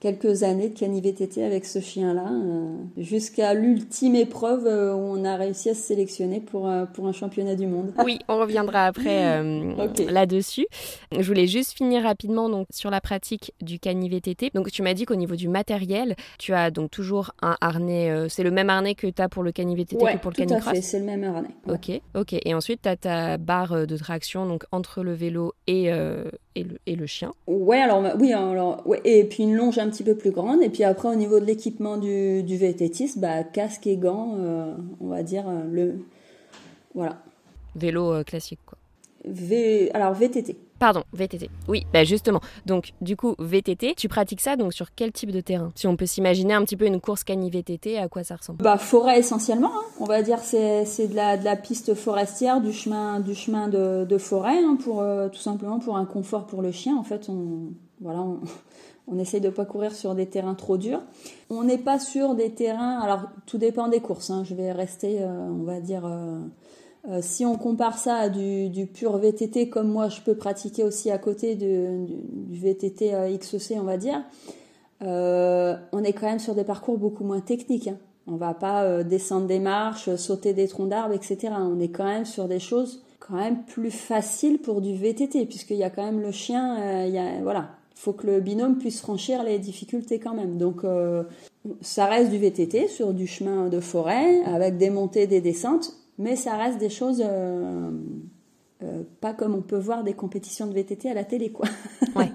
quelques 0.00 0.44
années 0.44 0.70
de 0.70 0.78
cani-VTT 0.78 1.44
avec 1.44 1.66
ce 1.66 1.78
chien-là, 1.78 2.30
euh, 2.32 2.74
jusqu'à 2.96 3.52
l'ultime 3.52 4.14
épreuve 4.14 4.66
euh, 4.66 4.94
où 4.94 4.98
on 4.98 5.24
a 5.24 5.36
réussi 5.36 5.68
à 5.68 5.74
se 5.74 5.82
sélectionner 5.82 6.40
pour, 6.40 6.68
euh, 6.68 6.86
pour 6.86 7.06
un 7.06 7.12
championnat 7.12 7.54
du 7.54 7.66
monde. 7.66 7.92
Oui, 8.02 8.18
on 8.26 8.38
reviendra 8.38 8.86
après 8.86 9.42
là-dessus. 10.08 10.66
Je 11.12 11.22
voulais 11.22 11.46
juste 11.46 11.76
finir 11.76 12.02
rapidement 12.02 12.48
donc, 12.48 12.66
sur 12.70 12.90
la 12.90 13.02
pratique 13.02 13.52
du 13.60 13.78
cani-VTT. 13.78 14.52
Donc 14.54 14.72
tu 14.72 14.82
m'as 14.82 14.94
dit 14.94 15.04
qu'au 15.04 15.16
niveau 15.16 15.36
du 15.36 15.48
matériel, 15.48 16.16
tu 16.38 16.54
as 16.54 16.70
donc 16.70 16.90
toujours 16.90 17.32
un 17.42 17.56
harnais, 17.60 18.26
c'est 18.30 18.42
le 18.42 18.50
même 18.50 18.70
harnais 18.70 18.94
que 18.94 19.06
tu 19.06 19.20
as 19.20 19.28
pour 19.28 19.42
le 19.42 19.52
cani-VTT 19.52 19.96
que 19.96 20.18
pour 20.18 20.30
le 20.30 20.36
canicross 20.36 20.64
tout 20.64 20.70
à 20.70 20.74
fait, 20.74 20.80
c'est 20.80 20.98
le 20.98 21.04
même 21.04 21.24
harnais. 21.24 21.50
Ok, 21.68 22.00
ok. 22.14 22.36
Et 22.44 22.54
ensuite, 22.54 22.82
tu 22.82 22.88
as 22.88 22.96
ta 22.96 23.36
barre 23.36 23.86
de 23.86 23.96
traction 23.98 24.46
donc 24.46 24.64
entre 24.72 25.02
le 25.02 25.12
vélo 25.12 25.52
et 25.66 25.90
et 26.56 26.64
le, 26.64 26.78
et 26.86 26.96
le 26.96 27.06
chien 27.06 27.32
Ouais, 27.46 27.78
alors 27.78 28.02
oui, 28.18 28.32
alors 28.32 28.82
ouais, 28.86 29.00
et 29.04 29.24
puis 29.24 29.44
une 29.44 29.54
longe 29.54 29.78
un 29.78 29.89
petit 29.90 30.02
peu 30.02 30.14
plus 30.14 30.30
grande. 30.30 30.62
Et 30.62 30.68
puis 30.68 30.84
après, 30.84 31.08
au 31.08 31.14
niveau 31.14 31.40
de 31.40 31.44
l'équipement 31.44 31.96
du, 31.96 32.42
du 32.42 32.58
bah, 33.16 33.44
casque 33.44 33.86
et 33.86 33.96
gants, 33.96 34.36
euh, 34.38 34.74
on 35.00 35.08
va 35.08 35.22
dire 35.22 35.44
euh, 35.48 35.64
le 35.70 35.94
voilà. 36.94 37.22
Vélo 37.76 38.12
euh, 38.12 38.24
classique 38.24 38.60
quoi. 38.66 38.78
V... 39.24 39.90
Alors 39.92 40.14
VTT. 40.14 40.56
Pardon, 40.78 41.04
VTT. 41.12 41.50
Oui, 41.68 41.84
bah 41.92 42.04
justement. 42.04 42.40
Donc, 42.64 42.94
du 43.02 43.14
coup, 43.14 43.34
VTT, 43.38 43.94
tu 43.94 44.08
pratiques 44.08 44.40
ça 44.40 44.56
donc 44.56 44.72
sur 44.72 44.94
quel 44.94 45.12
type 45.12 45.30
de 45.30 45.42
terrain? 45.42 45.72
Si 45.74 45.86
on 45.86 45.94
peut 45.94 46.06
s'imaginer 46.06 46.54
un 46.54 46.64
petit 46.64 46.76
peu 46.76 46.86
une 46.86 47.02
course 47.02 47.22
cani 47.22 47.50
VTT, 47.50 47.98
à 47.98 48.08
quoi 48.08 48.24
ça 48.24 48.36
ressemble? 48.36 48.62
Bah 48.62 48.78
forêt 48.78 49.18
essentiellement. 49.18 49.72
Hein. 49.74 49.84
On 50.00 50.06
va 50.06 50.22
dire 50.22 50.38
c'est 50.38 50.86
c'est 50.86 51.08
de 51.08 51.14
la 51.14 51.36
de 51.36 51.44
la 51.44 51.56
piste 51.56 51.94
forestière, 51.94 52.62
du 52.62 52.72
chemin 52.72 53.20
du 53.20 53.34
chemin 53.34 53.68
de, 53.68 54.06
de 54.08 54.18
forêt 54.18 54.56
hein, 54.56 54.78
pour 54.82 55.02
euh, 55.02 55.28
tout 55.28 55.40
simplement 55.40 55.80
pour 55.80 55.98
un 55.98 56.06
confort 56.06 56.46
pour 56.46 56.62
le 56.62 56.72
chien. 56.72 56.96
En 56.96 57.04
fait, 57.04 57.28
on 57.28 57.74
voilà. 58.00 58.20
On... 58.20 58.40
On 59.06 59.18
essaye 59.18 59.40
de 59.40 59.50
pas 59.50 59.64
courir 59.64 59.92
sur 59.92 60.14
des 60.14 60.26
terrains 60.26 60.54
trop 60.54 60.76
durs. 60.76 61.02
On 61.48 61.64
n'est 61.64 61.78
pas 61.78 61.98
sur 61.98 62.34
des 62.34 62.50
terrains. 62.50 62.98
Alors 63.00 63.22
tout 63.46 63.58
dépend 63.58 63.88
des 63.88 64.00
courses. 64.00 64.30
Hein. 64.30 64.44
Je 64.44 64.54
vais 64.54 64.72
rester, 64.72 65.22
euh, 65.22 65.48
on 65.50 65.64
va 65.64 65.80
dire, 65.80 66.06
euh, 66.06 66.40
euh, 67.08 67.20
si 67.22 67.46
on 67.46 67.56
compare 67.56 67.96
ça 67.96 68.16
à 68.16 68.28
du, 68.28 68.86
pur 68.86 69.16
VTT, 69.16 69.70
comme 69.70 69.88
moi 69.88 70.08
je 70.08 70.20
peux 70.20 70.34
pratiquer 70.34 70.84
aussi 70.84 71.10
à 71.10 71.18
côté 71.18 71.54
du, 71.54 72.06
VTT 72.50 73.14
euh, 73.14 73.36
XEC, 73.36 73.78
on 73.78 73.84
va 73.84 73.96
dire, 73.96 74.22
on 75.00 76.04
est 76.04 76.12
quand 76.12 76.26
même 76.26 76.38
sur 76.38 76.54
des 76.54 76.64
parcours 76.64 76.98
beaucoup 76.98 77.24
moins 77.24 77.40
techniques. 77.40 77.88
Hein. 77.88 77.96
On 78.26 78.36
va 78.36 78.52
pas 78.52 79.02
descendre 79.02 79.46
des 79.46 79.58
marches, 79.58 80.14
sauter 80.16 80.52
des 80.52 80.68
troncs 80.68 80.88
d'arbres, 80.88 81.14
etc. 81.14 81.48
On 81.58 81.80
est 81.80 81.88
quand 81.88 82.04
même 82.04 82.26
sur 82.26 82.46
des 82.46 82.60
choses 82.60 83.02
quand 83.18 83.34
même 83.34 83.64
plus 83.64 83.90
faciles 83.90 84.58
pour 84.58 84.80
du 84.80 84.94
VTT, 84.94 85.46
puisqu'il 85.46 85.76
y 85.76 85.82
a 85.82 85.90
quand 85.90 86.04
même 86.04 86.20
le 86.20 86.30
chien, 86.30 86.76
voilà, 87.42 87.70
faut 88.00 88.12
que 88.12 88.26
le 88.26 88.40
binôme 88.40 88.78
puisse 88.78 89.00
franchir 89.00 89.42
les 89.42 89.58
difficultés 89.58 90.18
quand 90.18 90.34
même. 90.34 90.56
Donc 90.56 90.82
ça 91.82 92.06
reste 92.06 92.30
du 92.30 92.38
VTT 92.38 92.88
sur 92.88 93.12
du 93.12 93.26
chemin 93.26 93.68
de 93.68 93.80
forêt 93.80 94.42
avec 94.44 94.78
des 94.78 94.90
montées, 94.90 95.26
des 95.26 95.40
descentes 95.40 96.00
mais 96.20 96.36
ça 96.36 96.56
reste 96.56 96.78
des 96.78 96.90
choses 96.90 97.22
euh, 97.26 97.90
euh, 98.82 99.02
pas 99.22 99.32
comme 99.32 99.54
on 99.54 99.62
peut 99.62 99.78
voir 99.78 100.04
des 100.04 100.12
compétitions 100.12 100.66
de 100.66 100.74
VTT 100.74 101.10
à 101.10 101.14
la 101.14 101.24
télé, 101.24 101.50
quoi. 101.50 101.66
ouais. 102.14 102.30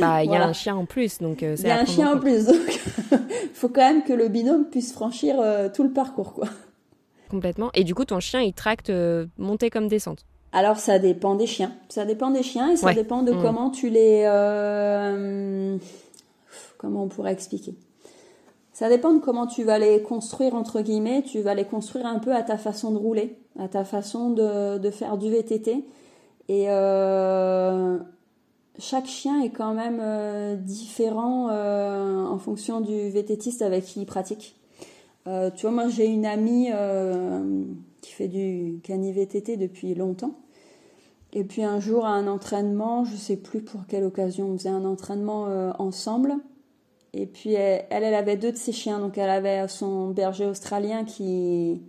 Bah, 0.00 0.24
il 0.24 0.30
y 0.30 0.34
a 0.34 0.44
un 0.44 0.54
chien 0.54 0.74
en 0.74 0.86
plus, 0.86 1.18
donc. 1.18 1.42
Euh, 1.42 1.54
il 1.58 1.66
y 1.66 1.70
a 1.70 1.78
un 1.78 1.84
chien 1.84 2.16
en 2.16 2.18
plus, 2.18 2.46
donc 2.46 2.80
il 3.12 3.48
faut 3.52 3.68
quand 3.68 3.82
même 3.82 4.02
que 4.04 4.14
le 4.14 4.28
binôme 4.28 4.64
puisse 4.64 4.92
franchir 4.92 5.36
tout 5.74 5.82
le 5.82 5.92
parcours, 5.92 6.32
quoi. 6.32 6.48
Complètement. 7.28 7.70
Et 7.74 7.84
du 7.84 7.94
coup, 7.94 8.06
ton 8.06 8.20
chien, 8.20 8.40
il 8.40 8.54
tracte 8.54 8.90
montée 9.36 9.68
comme 9.68 9.86
descente. 9.86 10.24
Alors, 10.52 10.78
ça 10.78 10.98
dépend 10.98 11.34
des 11.34 11.46
chiens. 11.46 11.72
Ça 11.88 12.04
dépend 12.04 12.30
des 12.30 12.42
chiens 12.42 12.70
et 12.70 12.76
ça 12.76 12.94
dépend 12.94 13.22
de 13.22 13.32
mmh. 13.32 13.42
comment 13.42 13.70
tu 13.70 13.90
les. 13.90 14.22
Comment 16.78 17.04
on 17.04 17.08
pourrait 17.08 17.32
expliquer 17.32 17.74
ça 18.76 18.90
dépend 18.90 19.14
de 19.14 19.20
comment 19.20 19.46
tu 19.46 19.64
vas 19.64 19.78
les 19.78 20.02
construire, 20.02 20.54
entre 20.54 20.82
guillemets. 20.82 21.22
Tu 21.22 21.40
vas 21.40 21.54
les 21.54 21.64
construire 21.64 22.04
un 22.04 22.18
peu 22.18 22.34
à 22.34 22.42
ta 22.42 22.58
façon 22.58 22.90
de 22.90 22.98
rouler, 22.98 23.38
à 23.58 23.68
ta 23.68 23.86
façon 23.86 24.28
de, 24.28 24.90
faire 24.90 25.16
du 25.16 25.30
VTT. 25.30 25.82
Et 26.50 26.66
euh, 26.68 27.96
chaque 28.78 29.06
chien 29.06 29.40
est 29.40 29.48
quand 29.48 29.72
même 29.72 30.00
euh, 30.02 30.56
différent 30.56 31.48
euh, 31.48 32.26
en 32.26 32.36
fonction 32.36 32.82
du 32.82 33.08
VTTiste 33.08 33.62
avec 33.62 33.86
qui 33.86 34.02
il 34.02 34.04
pratique. 34.04 34.56
tu 35.24 35.62
vois, 35.62 35.70
moi 35.70 35.88
j'ai 35.88 36.04
une 36.04 36.26
amie 36.26 36.68
fait 38.16 38.28
du 38.28 38.80
cani 38.82 39.12
VTT 39.12 39.56
depuis 39.56 39.94
longtemps. 39.94 40.34
Et 41.32 41.44
puis 41.44 41.62
un 41.62 41.80
jour 41.80 42.06
à 42.06 42.10
un 42.10 42.26
entraînement, 42.26 43.04
je 43.04 43.16
sais 43.16 43.36
plus 43.36 43.60
pour 43.60 43.86
quelle 43.86 44.04
occasion, 44.04 44.46
on 44.46 44.56
faisait 44.56 44.70
un 44.70 44.84
entraînement 44.84 45.44
ensemble. 45.78 46.34
Et 47.12 47.26
puis 47.26 47.52
elle, 47.52 47.84
elle 47.90 48.14
avait 48.14 48.36
deux 48.36 48.52
de 48.52 48.56
ses 48.56 48.72
chiens. 48.72 49.00
Donc 49.00 49.18
elle 49.18 49.28
avait 49.28 49.68
son 49.68 50.10
berger 50.10 50.46
australien 50.46 51.04
qui, 51.04 51.82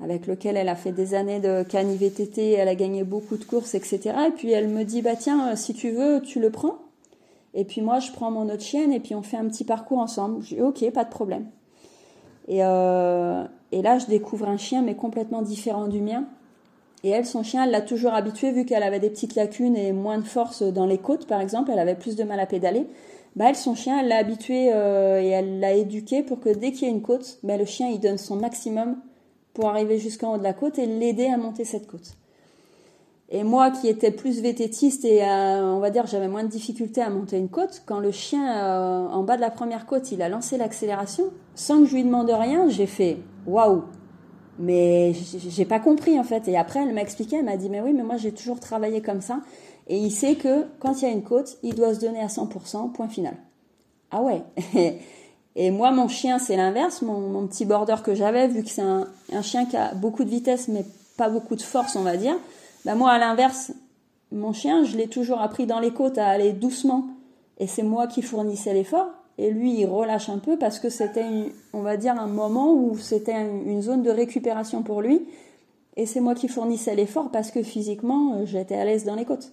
avec 0.00 0.26
lequel 0.26 0.56
elle 0.56 0.68
a 0.68 0.74
fait 0.74 0.92
des 0.92 1.14
années 1.14 1.40
de 1.40 1.64
cani 1.64 1.96
VTT, 1.96 2.52
elle 2.52 2.68
a 2.68 2.74
gagné 2.74 3.04
beaucoup 3.04 3.36
de 3.36 3.44
courses, 3.44 3.74
etc. 3.74 4.14
Et 4.28 4.30
puis 4.30 4.50
elle 4.52 4.68
me 4.68 4.84
dit, 4.84 5.02
bah 5.02 5.16
tiens, 5.16 5.54
si 5.54 5.74
tu 5.74 5.90
veux, 5.90 6.22
tu 6.22 6.40
le 6.40 6.50
prends. 6.50 6.78
Et 7.54 7.64
puis 7.64 7.82
moi, 7.82 7.98
je 7.98 8.10
prends 8.10 8.30
mon 8.30 8.48
autre 8.48 8.62
chienne 8.62 8.92
et 8.92 9.00
puis 9.00 9.14
on 9.14 9.22
fait 9.22 9.36
un 9.36 9.46
petit 9.48 9.64
parcours 9.64 9.98
ensemble. 9.98 10.42
Je 10.42 10.54
dis, 10.54 10.60
ok, 10.62 10.90
pas 10.92 11.04
de 11.04 11.10
problème. 11.10 11.46
Et, 12.48 12.64
euh, 12.64 13.44
et 13.72 13.82
là, 13.82 13.98
je 13.98 14.06
découvre 14.06 14.48
un 14.48 14.56
chien, 14.56 14.82
mais 14.82 14.94
complètement 14.94 15.42
différent 15.42 15.88
du 15.88 16.00
mien. 16.00 16.24
Et 17.04 17.10
elle, 17.10 17.26
son 17.26 17.42
chien, 17.42 17.64
elle 17.64 17.72
l'a 17.72 17.80
toujours 17.80 18.14
habitué, 18.14 18.52
vu 18.52 18.64
qu'elle 18.64 18.82
avait 18.84 19.00
des 19.00 19.10
petites 19.10 19.34
lacunes 19.34 19.76
et 19.76 19.92
moins 19.92 20.18
de 20.18 20.24
force 20.24 20.62
dans 20.62 20.86
les 20.86 20.98
côtes, 20.98 21.26
par 21.26 21.40
exemple. 21.40 21.70
Elle 21.72 21.80
avait 21.80 21.96
plus 21.96 22.14
de 22.14 22.22
mal 22.22 22.38
à 22.38 22.46
pédaler 22.46 22.86
bah 23.34 23.46
elle, 23.48 23.56
son 23.56 23.74
chien, 23.74 24.00
elle 24.00 24.08
l'a 24.08 24.18
habitué 24.18 24.70
euh, 24.72 25.22
et 25.22 25.28
elle 25.28 25.60
l'a 25.60 25.72
éduqué 25.72 26.22
pour 26.22 26.40
que 26.40 26.50
dès 26.50 26.72
qu'il 26.72 26.86
y 26.86 26.90
a 26.90 26.94
une 26.94 27.02
côte, 27.02 27.38
bah, 27.42 27.56
le 27.56 27.64
chien 27.64 27.88
il 27.88 27.98
donne 27.98 28.18
son 28.18 28.36
maximum 28.36 28.96
pour 29.54 29.68
arriver 29.68 29.98
jusqu'en 29.98 30.34
haut 30.34 30.38
de 30.38 30.42
la 30.42 30.52
côte 30.52 30.78
et 30.78 30.86
l'aider 30.86 31.26
à 31.26 31.36
monter 31.36 31.64
cette 31.64 31.86
côte. 31.86 32.16
Et 33.30 33.44
moi 33.44 33.70
qui 33.70 33.88
étais 33.88 34.10
plus 34.10 34.42
vététiste 34.42 35.06
et 35.06 35.22
euh, 35.22 35.74
on 35.74 35.78
va 35.78 35.88
dire 35.88 36.06
j'avais 36.06 36.28
moins 36.28 36.44
de 36.44 36.50
difficultés 36.50 37.00
à 37.00 37.08
monter 37.08 37.38
une 37.38 37.48
côte, 37.48 37.82
quand 37.86 38.00
le 38.00 38.10
chien 38.10 38.62
euh, 38.62 39.08
en 39.08 39.22
bas 39.22 39.36
de 39.36 39.40
la 39.40 39.50
première 39.50 39.86
côte 39.86 40.12
il 40.12 40.20
a 40.20 40.28
lancé 40.28 40.58
l'accélération, 40.58 41.24
sans 41.54 41.80
que 41.80 41.86
je 41.86 41.94
lui 41.94 42.04
demande 42.04 42.28
rien, 42.28 42.68
j'ai 42.68 42.86
fait 42.86 43.16
waouh. 43.46 43.84
Mais 44.58 45.12
j'ai 45.14 45.64
pas 45.64 45.80
compris 45.80 46.18
en 46.18 46.24
fait. 46.24 46.46
Et 46.48 46.56
après 46.56 46.80
elle 46.80 46.94
m'a 46.94 47.00
expliqué, 47.00 47.36
elle 47.36 47.44
m'a 47.44 47.56
dit 47.56 47.68
mais 47.68 47.80
oui 47.80 47.92
mais 47.92 48.02
moi 48.02 48.16
j'ai 48.16 48.32
toujours 48.32 48.60
travaillé 48.60 49.00
comme 49.00 49.20
ça. 49.20 49.40
Et 49.88 49.98
il 49.98 50.10
sait 50.10 50.36
que 50.36 50.66
quand 50.78 51.00
il 51.00 51.08
y 51.08 51.08
a 51.08 51.12
une 51.12 51.24
côte, 51.24 51.58
il 51.62 51.74
doit 51.74 51.94
se 51.94 52.00
donner 52.00 52.20
à 52.20 52.28
100%, 52.28 52.92
point 52.92 53.08
final. 53.08 53.36
Ah 54.10 54.22
ouais. 54.22 54.42
Et 55.54 55.70
moi, 55.70 55.90
mon 55.90 56.08
chien, 56.08 56.38
c'est 56.38 56.56
l'inverse. 56.56 57.02
Mon, 57.02 57.46
petit 57.46 57.64
border 57.64 57.96
que 58.02 58.14
j'avais, 58.14 58.48
vu 58.48 58.62
que 58.62 58.70
c'est 58.70 58.82
un, 58.82 59.06
chien 59.42 59.66
qui 59.66 59.76
a 59.76 59.94
beaucoup 59.94 60.24
de 60.24 60.30
vitesse, 60.30 60.68
mais 60.68 60.84
pas 61.16 61.28
beaucoup 61.28 61.56
de 61.56 61.62
force, 61.62 61.96
on 61.96 62.02
va 62.02 62.16
dire. 62.16 62.36
Bah 62.84 62.94
moi, 62.94 63.10
à 63.10 63.18
l'inverse, 63.18 63.72
mon 64.30 64.52
chien, 64.52 64.84
je 64.84 64.96
l'ai 64.96 65.08
toujours 65.08 65.40
appris 65.40 65.66
dans 65.66 65.80
les 65.80 65.92
côtes 65.92 66.18
à 66.18 66.28
aller 66.28 66.52
doucement. 66.52 67.06
Et 67.58 67.66
c'est 67.66 67.82
moi 67.82 68.06
qui 68.06 68.22
fournissais 68.22 68.72
l'effort. 68.72 69.08
Et 69.38 69.50
lui 69.50 69.80
il 69.80 69.86
relâche 69.86 70.28
un 70.28 70.38
peu 70.38 70.58
parce 70.58 70.78
que 70.78 70.88
c'était, 70.88 71.26
on 71.72 71.80
va 71.80 71.96
dire, 71.96 72.18
un 72.18 72.26
moment 72.26 72.72
où 72.72 72.96
c'était 72.98 73.40
une 73.40 73.82
zone 73.82 74.02
de 74.02 74.10
récupération 74.10 74.82
pour 74.82 75.02
lui. 75.02 75.26
Et 75.96 76.06
c'est 76.06 76.20
moi 76.20 76.34
qui 76.34 76.48
fournissais 76.48 76.94
l'effort 76.94 77.30
parce 77.30 77.50
que 77.50 77.62
physiquement, 77.62 78.34
euh, 78.34 78.46
j'étais 78.46 78.76
à 78.76 78.84
l'aise 78.84 79.04
dans 79.04 79.14
les 79.14 79.24
côtes. 79.24 79.52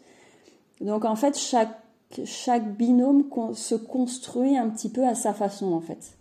Donc 0.80 1.04
en 1.04 1.16
fait, 1.16 1.38
chaque, 1.38 1.78
chaque 2.24 2.76
binôme 2.76 3.26
se 3.54 3.76
construit 3.76 4.58
un 4.58 4.70
petit 4.70 4.90
peu 4.90 5.06
à 5.06 5.16
sa 5.16 5.34
façon 5.34 5.74
en 5.74 5.82
fait. 5.82 6.19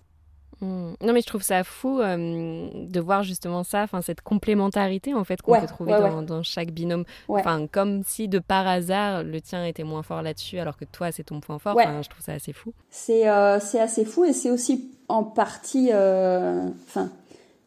Hmm. 0.60 0.92
Non 1.00 1.12
mais 1.12 1.20
je 1.20 1.26
trouve 1.26 1.42
ça 1.42 1.62
fou 1.64 2.00
euh, 2.00 2.68
de 2.74 3.00
voir 3.00 3.22
justement 3.22 3.64
ça, 3.64 3.82
enfin 3.82 4.02
cette 4.02 4.20
complémentarité 4.20 5.14
en 5.14 5.24
fait 5.24 5.40
qu'on 5.42 5.58
peut 5.60 5.66
trouver 5.66 5.92
dans, 6.26 6.42
chaque 6.42 6.70
binôme. 6.70 7.04
Enfin 7.28 7.66
comme 7.66 8.02
si 8.04 8.28
de 8.28 8.38
par 8.38 8.66
hasard 8.66 9.22
le 9.22 9.40
tien 9.40 9.64
était 9.64 9.84
moins 9.84 10.02
fort 10.02 10.22
là-dessus 10.22 10.58
alors 10.58 10.76
que 10.76 10.84
toi 10.84 11.12
c'est 11.12 11.24
ton 11.24 11.40
point 11.40 11.58
fort. 11.58 11.78
je 11.78 12.08
trouve 12.08 12.24
ça 12.24 12.32
assez 12.32 12.52
fou. 12.52 12.72
C'est 12.90 13.28
euh, 13.28 13.60
c'est 13.60 13.80
assez 13.80 14.04
fou 14.04 14.24
et 14.24 14.32
c'est 14.32 14.50
aussi 14.50 14.90
en 15.08 15.24
partie, 15.24 15.90
enfin 15.92 17.10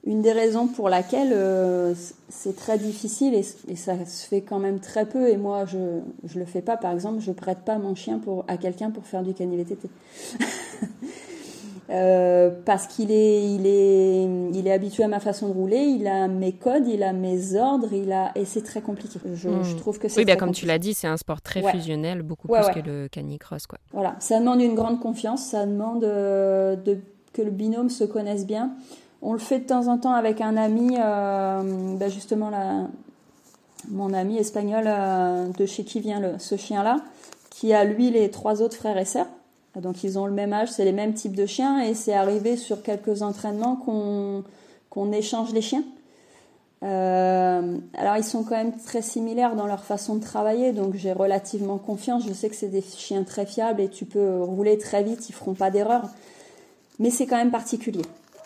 une 0.05 0.21
des 0.21 0.31
raisons 0.31 0.67
pour 0.67 0.89
laquelle 0.89 1.31
euh, 1.33 1.93
c'est 2.29 2.55
très 2.55 2.77
difficile 2.77 3.35
et, 3.35 3.75
ça 3.75 3.93
se 4.05 4.27
fait 4.27 4.41
quand 4.41 4.59
même 4.59 4.79
très 4.79 5.05
peu 5.05 5.29
et 5.29 5.37
moi 5.37 5.65
je 5.65 5.99
je 6.25 6.39
le 6.39 6.45
fais 6.45 6.61
pas 6.61 6.77
par 6.77 6.91
exemple 6.91 7.19
je 7.19 7.31
prête 7.31 7.59
pas 7.59 7.77
mon 7.77 7.93
chien 7.93 8.17
pour 8.17 8.45
à 8.47 8.57
quelqu'un 8.57 8.89
pour 8.89 9.05
faire 9.05 9.21
du 9.21 9.33
canivetété 9.33 9.89
euh, 11.91 12.49
parce 12.65 12.87
qu'il 12.87 13.11
est 13.11 13.43
il 13.43 13.67
est 13.67 14.23
il 14.53 14.67
est 14.67 14.71
habitué 14.71 15.03
à 15.03 15.07
ma 15.07 15.19
façon 15.19 15.49
de 15.49 15.53
rouler 15.53 15.79
il 15.79 16.07
a 16.07 16.27
mes 16.27 16.53
codes 16.53 16.87
il 16.87 17.03
a 17.03 17.11
mes 17.11 17.55
ordres 17.55 17.91
il 17.91 18.11
a 18.11 18.31
et 18.35 18.45
c'est 18.45 18.63
très 18.63 18.81
compliqué. 18.81 19.19
Je, 19.33 19.49
hmm. 19.49 19.75
trouve 19.77 19.99
que 19.99 20.07
c'est 20.07 20.19
oui 20.19 20.25
bien 20.25 20.37
comme 20.37 20.51
tu 20.51 20.65
l'as 20.65 20.79
dit 20.79 20.93
c'est 20.93 21.07
un 21.07 21.17
sport 21.17 21.41
très 21.41 21.61
fusionnel 21.63 22.21
beaucoup 22.21 22.47
plus 22.47 22.69
que 22.73 22.79
le 22.79 23.07
canicross 23.07 23.67
quoi. 23.67 23.79
Voilà. 23.91 24.15
Ça 24.19 24.39
demande 24.39 24.61
une 24.61 24.75
grande 24.75 24.99
confiance 24.99 25.43
ça 25.43 25.65
demande 25.65 26.03
euh, 26.03 26.75
de 26.75 26.99
que 27.33 27.41
le 27.41 27.51
binôme 27.51 27.89
se 27.89 28.03
connaisse 28.03 28.45
bien. 28.45 28.71
On 29.21 29.33
le 29.33 29.39
fait 29.39 29.59
de 29.59 29.65
temps 29.65 29.87
en 29.87 29.97
temps 29.97 30.13
avec 30.13 30.41
un 30.41 30.57
ami, 30.57 30.97
euh, 30.99 31.95
bah, 31.97 32.09
justement 32.09 32.51
mon 33.89 34.13
ami 34.13 34.37
espagnol 34.37 34.89
de 35.57 35.65
chez 35.65 35.83
qui 35.83 35.99
vient 35.99 36.37
ce 36.39 36.55
chien-là, 36.55 36.97
qui 37.49 37.73
a 37.73 37.83
lui 37.83 38.09
les 38.11 38.29
trois 38.29 38.61
autres 38.61 38.77
frères 38.77 38.97
et 38.97 39.05
sœurs. 39.05 39.27
Donc 39.79 40.03
ils 40.03 40.19
ont 40.19 40.25
le 40.25 40.33
même 40.33 40.51
âge, 40.51 40.69
c'est 40.69 40.83
les 40.83 40.91
mêmes 40.91 41.13
types 41.13 41.35
de 41.35 41.45
chiens 41.45 41.79
et 41.81 41.93
c'est 41.93 42.13
arrivé 42.13 42.57
sur 42.57 42.81
quelques 42.83 43.21
entraînements 43.21 43.75
qu'on 43.77 45.11
échange 45.13 45.53
les 45.53 45.61
chiens. 45.61 45.83
Euh, 46.83 47.77
alors 47.93 48.17
ils 48.17 48.23
sont 48.23 48.43
quand 48.43 48.55
même 48.55 48.75
très 48.75 49.03
similaires 49.03 49.55
dans 49.55 49.67
leur 49.67 49.83
façon 49.83 50.15
de 50.15 50.21
travailler, 50.23 50.73
donc 50.73 50.95
j'ai 50.95 51.13
relativement 51.13 51.77
confiance. 51.77 52.25
Je 52.27 52.33
sais 52.33 52.49
que 52.49 52.55
c'est 52.55 52.69
des 52.69 52.81
chiens 52.81 53.23
très 53.23 53.45
fiables 53.45 53.81
et 53.81 53.87
tu 53.87 54.05
peux 54.05 54.41
rouler 54.41 54.77
très 54.77 55.03
vite, 55.03 55.29
ils 55.29 55.33
feront 55.33 55.53
pas 55.53 55.71
d'erreur. 55.71 56.09
Mais 56.99 57.09
c'est 57.09 57.25
quand 57.25 57.37
même 57.37 57.51
particulier. 57.51 58.01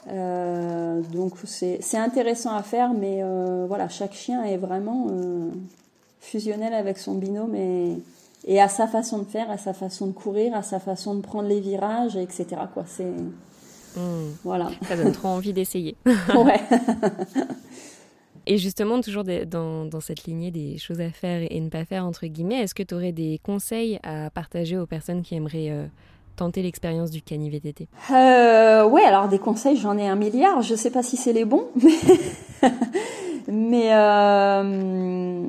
Euh, 0.10 1.02
donc 1.12 1.34
c'est 1.46 1.98
intéressant 1.98 2.54
à 2.56 2.62
faire, 2.62 2.94
mais 2.94 3.22
euh, 3.24 3.66
voilà, 3.68 3.90
chaque 3.90 4.14
chien 4.14 4.44
est 4.44 4.58
vraiment 4.58 5.08
fusionnel 6.20 6.76
avec 6.76 7.00
son 7.00 7.16
binôme 7.16 7.56
et, 7.56 7.98
et 8.46 8.62
à 8.62 8.68
sa 8.68 8.88
façon 8.88 9.20
de 9.20 9.26
faire, 9.26 9.50
à 9.50 9.58
sa 9.58 9.74
façon 9.74 10.08
de 10.08 10.14
courir, 10.14 10.56
à 10.56 10.62
sa 10.62 10.80
façon 10.80 11.16
de 11.16 11.22
prendre 11.22 11.50
les 11.50 11.60
virages, 11.60 12.16
etc. 12.16 12.46
Quoi, 12.74 12.84
c'est 12.86 13.12
hmm. 13.98 14.36
voilà. 14.44 14.70
Ça 14.88 14.96
donne 14.96 15.12
trop 15.12 15.30
envie 15.30 15.54
d'essayer. 15.54 15.96
ouais. 16.06 16.62
Et 18.48 18.60
justement, 18.60 19.02
toujours 19.02 19.24
dans, 19.24 19.86
dans, 19.86 20.00
cette 20.00 20.26
lignée 20.26 20.52
des 20.52 20.78
choses 20.78 21.02
à 21.02 21.10
faire 21.10 21.48
et 21.50 21.60
ne 21.60 21.70
pas 21.70 21.84
faire, 21.84 22.06
entre 22.06 22.28
guillemets, 22.28 22.62
est-ce 22.62 22.76
que 22.76 22.84
tu 22.84 22.94
aurais 22.94 23.12
des 23.12 23.40
conseils 23.44 24.00
à 24.04 24.30
partager 24.30 24.78
aux 24.78 24.86
personnes 24.86 25.24
qui 25.24 25.34
aimeraient 25.34 25.90
tenter 26.36 26.62
l'expérience 26.62 27.12
du 27.12 27.22
cani 27.22 27.50
VTT 27.50 27.88
euh, 28.12 28.86
Ouais, 28.86 29.04
alors 29.04 29.28
des 29.28 29.40
conseils, 29.40 29.78
j'en 29.78 29.98
ai 29.98 30.08
un 30.08 30.16
milliard. 30.16 30.62
Je 30.62 30.76
sais 30.76 30.92
pas 30.92 31.04
si 31.04 31.18
c'est 31.18 31.34
les 31.34 31.46
bons, 31.46 31.68
mais, 33.48 33.94
euh, 33.94 35.48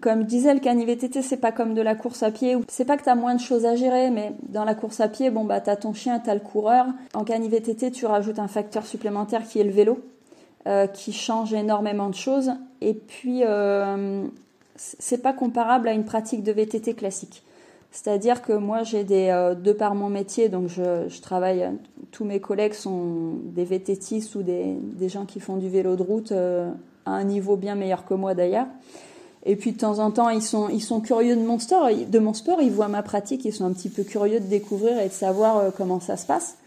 comme 0.00 0.20
je 0.22 0.26
disais, 0.26 0.54
le 0.54 0.60
cani 0.60 0.84
VTT 0.84 1.22
c'est 1.22 1.36
pas 1.36 1.52
comme 1.52 1.74
de 1.74 1.82
la 1.82 1.94
course 1.94 2.22
à 2.22 2.30
pied. 2.30 2.56
C'est 2.68 2.84
pas 2.84 2.96
que 2.96 3.04
tu 3.04 3.08
as 3.08 3.14
moins 3.14 3.34
de 3.34 3.40
choses 3.40 3.64
à 3.64 3.76
gérer, 3.76 4.10
mais 4.10 4.32
dans 4.48 4.64
la 4.64 4.74
course 4.74 5.00
à 5.00 5.08
pied, 5.08 5.30
bon 5.30 5.44
bah 5.44 5.60
t'as 5.60 5.76
ton 5.76 5.92
chien, 5.92 6.18
t'as 6.18 6.34
le 6.34 6.40
coureur. 6.40 6.86
En 7.14 7.24
cani 7.24 7.48
VTT, 7.48 7.90
tu 7.90 8.06
rajoutes 8.06 8.38
un 8.38 8.48
facteur 8.48 8.86
supplémentaire 8.86 9.46
qui 9.46 9.60
est 9.60 9.64
le 9.64 9.70
vélo, 9.70 10.00
euh, 10.66 10.86
qui 10.86 11.12
change 11.12 11.52
énormément 11.52 12.08
de 12.08 12.14
choses. 12.14 12.52
Et 12.80 12.94
puis 12.94 13.42
euh, 13.44 14.24
c'est 14.76 15.22
pas 15.22 15.32
comparable 15.32 15.88
à 15.88 15.92
une 15.92 16.04
pratique 16.04 16.42
de 16.42 16.52
VTT 16.52 16.94
classique. 16.94 17.42
C'est-à-dire 17.90 18.42
que 18.42 18.52
moi, 18.52 18.82
j'ai 18.82 19.04
des, 19.04 19.28
euh, 19.28 19.54
de 19.54 19.72
par 19.72 19.94
mon 19.94 20.10
métier, 20.10 20.48
donc 20.48 20.68
je, 20.68 21.20
travaille, 21.20 21.68
tous 22.10 22.24
mes 22.24 22.40
collègues 22.40 22.74
sont 22.74 23.36
des 23.44 23.64
VTTistes 23.64 24.34
ou 24.34 24.42
des, 24.42 24.76
gens 25.08 25.24
qui 25.24 25.40
font 25.40 25.56
du 25.56 25.68
vélo 25.68 25.96
de 25.96 26.02
route 26.02 26.32
euh, 26.32 26.70
à 27.06 27.12
un 27.12 27.24
niveau 27.24 27.56
bien 27.56 27.74
meilleur 27.74 28.04
que 28.04 28.14
moi 28.14 28.34
d'ailleurs. 28.34 28.66
Et 29.48 29.56
puis 29.56 29.72
de 29.72 29.78
temps 29.78 29.98
en 29.98 30.12
temps, 30.12 30.28
ils 30.28 30.42
sont, 30.42 30.68
ils 30.68 30.82
sont 30.82 31.00
curieux 31.00 31.34
de 31.34 31.42
mon, 31.42 31.58
sport, 31.58 31.88
de 31.88 32.18
mon 32.18 32.34
sport, 32.34 32.60
ils 32.60 32.70
voient 32.70 32.86
ma 32.86 33.02
pratique, 33.02 33.44
ils 33.44 33.52
sont 33.52 33.64
un 33.64 33.72
petit 33.72 33.88
peu 33.88 34.04
curieux 34.04 34.38
de 34.38 34.46
découvrir 34.46 35.00
et 35.00 35.08
de 35.08 35.12
savoir 35.12 35.56
euh, 35.56 35.70
comment 35.76 35.98
ça 35.98 36.16
se 36.16 36.26
passe. 36.26 36.58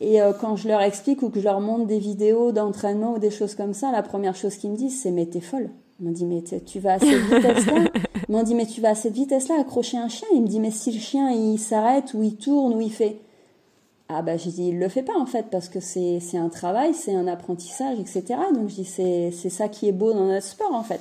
Et 0.00 0.18
quand 0.42 0.56
je 0.56 0.68
leur 0.68 0.82
explique 0.82 1.22
ou 1.22 1.30
que 1.30 1.40
je 1.40 1.44
leur 1.44 1.60
montre 1.60 1.86
des 1.86 1.98
vidéos 1.98 2.52
d'entraînement 2.52 3.14
ou 3.14 3.18
des 3.18 3.30
choses 3.30 3.54
comme 3.54 3.72
ça, 3.72 3.90
la 3.92 4.02
première 4.02 4.36
chose 4.36 4.54
qu'ils 4.56 4.70
me 4.70 4.76
disent, 4.76 5.00
c'est 5.00 5.10
mais 5.10 5.24
t'es 5.24 5.40
folle. 5.40 5.70
Ils 5.98 6.06
m'ont 6.06 6.12
dit 6.12 6.26
mais 6.26 6.42
tu 6.42 6.80
vas 6.80 6.94
à 6.94 6.98
cette 6.98 7.08
vitesse-là 7.08 7.84
Ils 8.28 8.32
m'ont 8.32 8.42
dit 8.42 8.54
mais 8.54 8.66
tu 8.66 8.80
vas 8.80 8.90
à 8.90 8.94
cette 8.94 9.14
vitesse-là 9.14 9.60
accrocher 9.60 9.96
un 9.96 10.08
chien? 10.08 10.28
Il 10.34 10.42
me 10.42 10.46
dit 10.46 10.60
mais 10.60 10.70
si 10.70 10.92
le 10.92 10.98
chien 10.98 11.30
il 11.30 11.58
s'arrête 11.58 12.12
ou 12.14 12.22
il 12.22 12.36
tourne 12.36 12.74
ou 12.74 12.80
il 12.80 12.92
fait 12.92 13.16
ah 14.08 14.22
bah 14.22 14.36
j'ai 14.36 14.50
dit 14.50 14.68
il 14.68 14.78
le 14.78 14.88
fait 14.88 15.02
pas 15.02 15.18
en 15.18 15.26
fait 15.26 15.46
parce 15.50 15.68
que 15.68 15.80
c'est 15.80 16.20
un 16.36 16.48
travail, 16.48 16.94
c'est 16.94 17.14
un 17.14 17.26
apprentissage 17.26 17.98
etc. 17.98 18.24
Donc 18.54 18.68
je 18.68 18.74
dis 18.76 18.84
c'est 18.84 19.50
ça 19.50 19.68
qui 19.68 19.88
est 19.88 19.92
beau 19.92 20.12
dans 20.12 20.26
notre 20.26 20.46
sport 20.46 20.74
en 20.74 20.82
fait. 20.82 21.00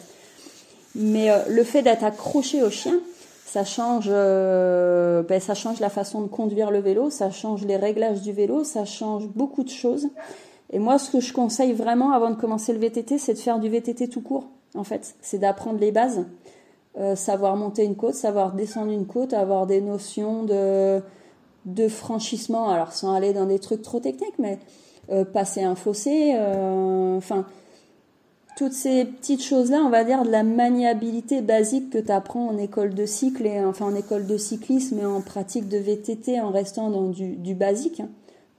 Mais 0.95 1.29
euh, 1.29 1.39
le 1.49 1.63
fait 1.63 1.81
d'être 1.81 2.03
accroché 2.03 2.63
au 2.63 2.69
chien, 2.69 2.99
ça 3.45 3.65
change 3.65 4.07
euh, 4.09 5.21
ben, 5.23 5.39
ça 5.39 5.53
change 5.53 5.79
la 5.79 5.89
façon 5.89 6.21
de 6.21 6.27
conduire 6.27 6.71
le 6.71 6.79
vélo, 6.79 7.09
ça 7.09 7.29
change 7.31 7.65
les 7.65 7.75
réglages 7.75 8.21
du 8.21 8.31
vélo, 8.31 8.63
ça 8.63 8.85
change 8.85 9.27
beaucoup 9.27 9.63
de 9.63 9.69
choses. 9.69 10.07
Et 10.71 10.79
moi, 10.79 10.97
ce 10.97 11.11
que 11.11 11.19
je 11.19 11.33
conseille 11.33 11.73
vraiment 11.73 12.11
avant 12.11 12.31
de 12.31 12.35
commencer 12.35 12.73
le 12.73 12.79
VTT, 12.79 13.17
c'est 13.17 13.33
de 13.33 13.39
faire 13.39 13.59
du 13.59 13.69
VTT 13.69 14.07
tout 14.07 14.21
court 14.21 14.47
en 14.73 14.83
fait. 14.83 15.15
C'est 15.21 15.37
d'apprendre 15.37 15.79
les 15.79 15.91
bases, 15.91 16.25
euh, 16.97 17.15
savoir 17.15 17.55
monter 17.57 17.83
une 17.83 17.95
côte, 17.95 18.15
savoir 18.15 18.53
descendre 18.53 18.91
une 18.91 19.05
côte, 19.05 19.33
avoir 19.33 19.67
des 19.67 19.81
notions 19.81 20.43
de, 20.43 21.01
franchissement, 21.89 22.69
alors 22.69 22.93
sans 22.93 23.13
aller 23.13 23.33
dans 23.33 23.45
des 23.45 23.59
trucs 23.59 23.81
trop 23.81 23.99
techniques, 23.99 24.39
mais 24.39 24.59
passer 25.33 25.61
un 25.61 25.75
fossé, 25.75 26.35
enfin, 27.15 27.45
toutes 28.55 28.73
ces 28.73 29.03
petites 29.03 29.43
choses-là, 29.43 29.81
on 29.85 29.89
va 29.89 30.03
dire 30.05 30.23
de 30.23 30.31
la 30.31 30.43
maniabilité 30.43 31.41
basique 31.41 31.89
que 31.89 31.97
tu 31.97 32.11
apprends 32.11 32.47
en 32.47 32.57
école 32.57 32.93
de 32.93 33.05
cycle, 33.05 33.45
et, 33.45 33.63
enfin 33.63 33.85
en 33.85 33.95
école 33.95 34.25
de 34.25 34.37
cyclisme 34.37 34.99
et 34.99 35.05
en 35.05 35.21
pratique 35.21 35.67
de 35.67 35.77
VTT 35.77 36.39
en 36.39 36.51
restant 36.51 36.89
dans 36.89 37.09
du, 37.09 37.53
basique. 37.53 37.99
Hein. 37.99 38.09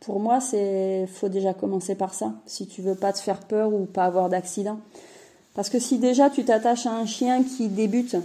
Pour 0.00 0.20
moi, 0.20 0.40
c'est 0.40 1.06
faut 1.06 1.30
déjà 1.30 1.54
commencer 1.54 1.94
par 1.94 2.12
ça, 2.12 2.34
si 2.44 2.66
tu 2.66 2.82
veux 2.82 2.94
pas 2.94 3.12
te 3.14 3.18
faire 3.18 3.40
peur 3.40 3.72
ou 3.72 3.86
pas 3.86 4.04
avoir 4.04 4.28
d'accident. 4.28 4.78
Parce 5.54 5.70
que 5.70 5.78
si 5.78 5.98
déjà 5.98 6.28
tu 6.28 6.44
t'attaches 6.44 6.84
à 6.84 6.92
un 6.92 7.06
chien 7.06 7.42
qui 7.42 7.68
débute 7.68 8.16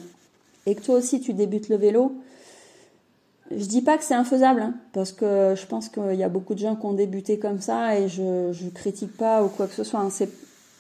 et 0.65 0.75
que 0.75 0.81
toi 0.81 0.95
aussi 0.95 1.21
tu 1.21 1.33
débutes 1.33 1.69
le 1.69 1.77
vélo, 1.77 2.13
je 3.49 3.65
dis 3.65 3.81
pas 3.81 3.97
que 3.97 4.03
c'est 4.03 4.13
infaisable, 4.13 4.61
hein, 4.61 4.73
parce 4.91 5.13
que 5.13 5.55
je 5.55 5.65
pense 5.65 5.87
qu'il 5.87 6.15
y 6.15 6.23
a 6.23 6.29
beaucoup 6.29 6.53
de 6.53 6.59
gens 6.59 6.75
qui 6.75 6.85
ont 6.85 6.93
débuté 6.93 7.39
comme 7.39 7.61
ça 7.61 7.97
et 7.97 8.09
je 8.09 8.69
critique 8.73 9.15
pas 9.15 9.41
ou 9.41 9.47
quoi 9.47 9.67
que 9.67 9.73
ce 9.73 9.85
soit. 9.85 10.01
Hein, 10.01 10.09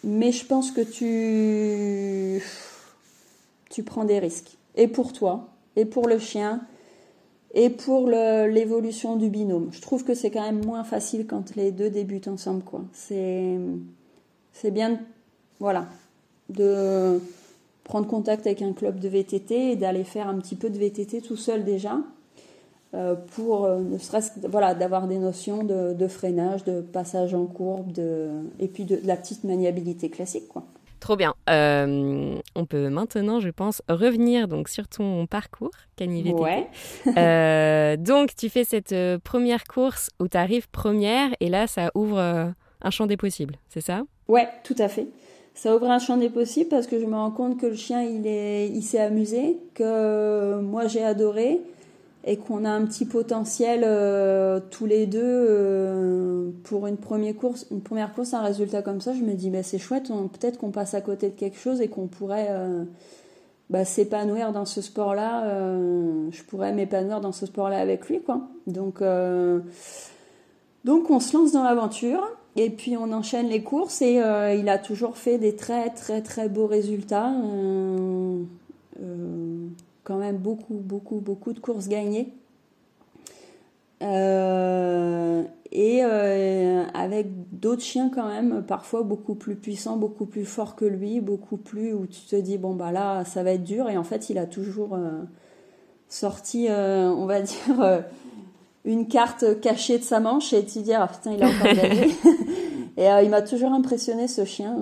mais 0.03 0.31
je 0.31 0.45
pense 0.45 0.71
que 0.71 0.81
tu 0.81 2.43
tu 3.69 3.83
prends 3.83 4.03
des 4.03 4.19
risques 4.19 4.57
et 4.75 4.87
pour 4.87 5.13
toi 5.13 5.49
et 5.75 5.85
pour 5.85 6.07
le 6.07 6.19
chien 6.19 6.61
et 7.53 7.69
pour 7.69 8.07
l'évolution 8.07 9.17
du 9.17 9.29
binôme. 9.29 9.69
Je 9.71 9.81
trouve 9.81 10.03
que 10.03 10.13
c'est 10.13 10.31
quand 10.31 10.41
même 10.41 10.63
moins 10.65 10.83
facile 10.83 11.27
quand 11.27 11.55
les 11.55 11.71
deux 11.71 11.89
débutent 11.89 12.27
ensemble. 12.29 12.63
C'est 12.93 13.57
bien 14.71 14.99
voilà, 15.59 15.87
de 16.49 17.19
prendre 17.83 18.07
contact 18.07 18.47
avec 18.47 18.61
un 18.61 18.73
club 18.73 18.99
de 18.99 19.07
VTT 19.09 19.71
et 19.71 19.75
d'aller 19.75 20.03
faire 20.03 20.27
un 20.27 20.37
petit 20.39 20.55
peu 20.55 20.69
de 20.69 20.77
VTT 20.77 21.21
tout 21.21 21.35
seul 21.35 21.63
déjà 21.63 21.99
pour 23.35 23.65
euh, 23.65 23.79
ne 23.79 23.97
serait-ce 23.97 24.31
voilà 24.47 24.73
d'avoir 24.73 25.07
des 25.07 25.17
notions 25.17 25.63
de, 25.63 26.07
freinage, 26.07 26.63
de 26.65 26.81
passage 26.81 27.33
en 27.33 27.45
courbe, 27.45 27.91
de 27.93 28.29
et 28.59 28.67
puis 28.67 28.83
de, 28.85 28.99
la 29.05 29.15
petite 29.15 29.43
maniabilité 29.43 30.09
classique 30.09 30.47
quoi. 30.49 30.63
Trop 30.99 31.15
bien. 31.15 31.33
Euh, 31.49 32.37
on 32.55 32.65
peut 32.67 32.89
maintenant, 32.89 33.39
je 33.39 33.49
pense, 33.49 33.81
revenir 33.89 34.47
donc 34.47 34.69
sur 34.69 34.87
ton 34.87 35.25
parcours 35.25 35.71
Cani 35.95 36.21
VTT. 36.21 37.97
donc, 37.97 38.35
tu 38.35 38.49
fais 38.49 38.65
cette 38.65 38.93
première 39.23 39.63
course 39.63 40.11
où 40.19 40.27
tu 40.27 40.37
arrives 40.37 40.69
première 40.69 41.29
et 41.39 41.49
là, 41.49 41.65
ça 41.65 41.89
ouvre 41.95 42.19
un 42.19 42.89
champ 42.91 43.07
des 43.07 43.17
possibles, 43.17 43.55
c'est 43.69 43.81
ça? 43.81 44.03
Ouais, 44.27 44.47
tout 44.63 44.75
à 44.77 44.87
fait 44.87 45.07
ça 45.53 45.75
ouvre 45.75 45.89
un 45.89 45.99
champ 45.99 46.17
des 46.17 46.29
possibles 46.29 46.69
parce 46.69 46.87
que 46.87 46.99
je 46.99 47.05
me 47.05 47.15
rends 47.15 47.31
compte 47.31 47.59
que 47.59 47.67
le 47.67 47.75
chien 47.75 48.01
il 48.03 48.25
est 48.25 48.69
il 48.69 48.81
s'est 48.81 48.99
amusé 48.99 49.57
que 49.73 50.59
moi 50.61 50.87
j'ai 50.87 51.03
adoré 51.03 51.59
et 52.23 52.37
qu'on 52.37 52.65
a 52.65 52.69
un 52.69 52.85
petit 52.85 53.05
potentiel 53.05 53.81
euh, 53.83 54.59
tous 54.69 54.85
les 54.85 55.07
deux 55.07 55.21
euh, 55.23 56.51
pour 56.63 56.85
une 56.87 56.97
première 56.97 57.35
course, 57.35 57.65
une 57.71 57.81
première 57.81 58.13
course, 58.13 58.33
un 58.33 58.41
résultat 58.41 58.81
comme 58.81 59.01
ça, 59.01 59.13
je 59.13 59.21
me 59.21 59.33
dis 59.33 59.49
bah, 59.49 59.63
c'est 59.63 59.79
chouette, 59.79 60.07
peut-être 60.07 60.59
qu'on 60.59 60.71
passe 60.71 60.93
à 60.93 61.01
côté 61.01 61.29
de 61.29 61.35
quelque 61.35 61.57
chose 61.57 61.81
et 61.81 61.87
qu'on 61.87 62.07
pourrait 62.07 62.47
euh, 62.49 62.83
bah, 63.71 63.85
s'épanouir 63.85 64.51
dans 64.51 64.65
ce 64.65 64.81
sport-là. 64.81 65.45
je 66.29 66.43
pourrais 66.43 66.73
m'épanouir 66.73 67.21
dans 67.21 67.31
ce 67.31 67.47
sport-là 67.47 67.79
avec 67.79 68.07
lui, 68.07 68.21
quoi. 68.21 68.41
Donc, 68.67 69.01
donc 70.85 71.09
on 71.09 71.19
se 71.19 71.35
lance 71.35 71.53
dans 71.53 71.63
l'aventure 71.63 72.23
et 72.55 72.69
puis 72.69 72.97
on 72.97 73.11
enchaîne 73.13 73.47
les 73.47 73.63
courses 73.63 74.01
et 74.01 74.21
il 74.59 74.69
a 74.69 74.77
toujours 74.77 75.17
fait 75.17 75.39
des 75.39 75.55
très 75.55 75.89
très 75.89 76.21
très 76.21 76.49
beaux 76.49 76.67
résultats 76.67 77.33
quand 80.03 80.17
même 80.17 80.37
beaucoup, 80.37 80.75
beaucoup, 80.75 81.19
beaucoup 81.19 81.53
de 81.53 81.59
courses 81.59 81.87
gagnées. 81.87 82.33
Euh, 84.01 85.43
et 85.71 86.01
euh, 86.03 86.83
avec 86.93 87.27
d'autres 87.51 87.83
chiens 87.83 88.09
quand 88.13 88.27
même, 88.27 88.63
parfois 88.63 89.03
beaucoup 89.03 89.35
plus 89.35 89.55
puissants, 89.55 89.97
beaucoup 89.97 90.25
plus 90.25 90.43
forts 90.43 90.75
que 90.75 90.85
lui, 90.85 91.21
beaucoup 91.21 91.57
plus 91.57 91.93
où 91.93 92.07
tu 92.07 92.21
te 92.21 92.35
dis 92.35 92.57
bon 92.57 92.73
bah 92.73 92.91
là 92.91 93.23
ça 93.25 93.43
va 93.43 93.51
être 93.51 93.63
dur 93.63 93.89
et 93.89 93.97
en 93.97 94.03
fait 94.03 94.29
il 94.29 94.37
a 94.39 94.47
toujours 94.47 94.95
euh, 94.95 95.21
sorti, 96.09 96.67
on 96.69 97.25
va 97.25 97.41
dire, 97.41 98.03
une 98.85 99.07
carte 99.07 99.59
cachée 99.61 99.99
de 99.99 100.03
sa 100.03 100.19
manche 100.19 100.51
et 100.51 100.65
tu 100.65 100.79
te 100.79 100.79
dis 100.79 100.93
ah 100.93 101.07
putain 101.07 101.33
il 101.33 101.43
a 101.43 101.47
encore 101.47 101.73
gagné. 101.73 102.07
et 102.97 103.23
il 103.23 103.29
m'a 103.29 103.43
toujours 103.43 103.71
impressionné 103.71 104.27
ce 104.27 104.45
chien 104.45 104.75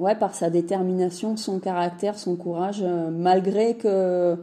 ouais, 0.00 0.14
par 0.14 0.34
sa 0.34 0.50
détermination, 0.50 1.36
son 1.36 1.60
caractère, 1.60 2.18
son 2.18 2.34
courage, 2.34 2.80
euh, 2.82 3.10
malgré 3.10 3.76
que 3.76 4.36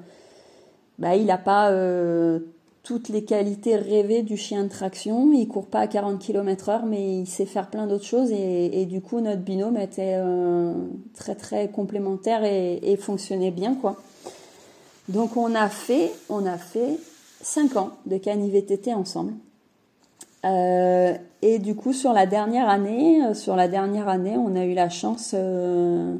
bah, 1.00 1.16
il 1.16 1.26
n'a 1.26 1.38
pas 1.38 1.72
euh, 1.72 2.40
toutes 2.84 3.10
les 3.10 3.26
qualités 3.26 3.76
rêvées 3.76 4.22
du 4.22 4.38
chien 4.38 4.64
de 4.64 4.70
traction. 4.70 5.34
Il 5.34 5.48
court 5.48 5.66
pas 5.66 5.82
à 5.82 5.88
40 5.88 6.20
km 6.20 6.70
heure, 6.70 6.86
mais 6.86 7.20
il 7.20 7.26
sait 7.26 7.46
faire 7.46 7.70
plein 7.70 7.88
d'autres 7.88 8.06
choses. 8.06 8.32
Et, 8.32 8.86
du 8.86 9.02
coup, 9.02 9.20
notre 9.20 9.42
binôme 9.42 9.78
était 9.78 10.16
euh, 10.18 10.74
très 11.16 11.36
très 11.36 11.70
complémentaire 11.70 12.44
et, 12.44 12.98
fonctionnait 12.98 13.52
bien, 13.52 13.76
quoi. 13.76 13.98
Donc 15.10 15.38
on 15.38 15.56
a 15.56 15.70
fait, 15.70 16.12
on 16.28 16.46
a 16.46 16.58
fait 16.58 17.00
5 17.42 17.78
ans 17.78 17.92
de 18.06 18.18
cani-VTT 18.18 18.94
ensemble. 18.94 19.34
Euh, 20.46 21.16
et 21.42 21.60
du 21.60 21.76
coup, 21.76 21.94
sur 21.94 22.14
la 22.14 22.26
dernière 22.26 22.70
année, 22.70 23.24
euh, 23.24 23.34
sur 23.34 23.56
la 23.56 23.68
dernière 23.68 24.08
année, 24.08 24.38
on 24.38 24.56
a 24.56 24.66
eu 24.66 24.74
la 24.74 24.90
chance 24.90 25.32
euh, 25.34 26.16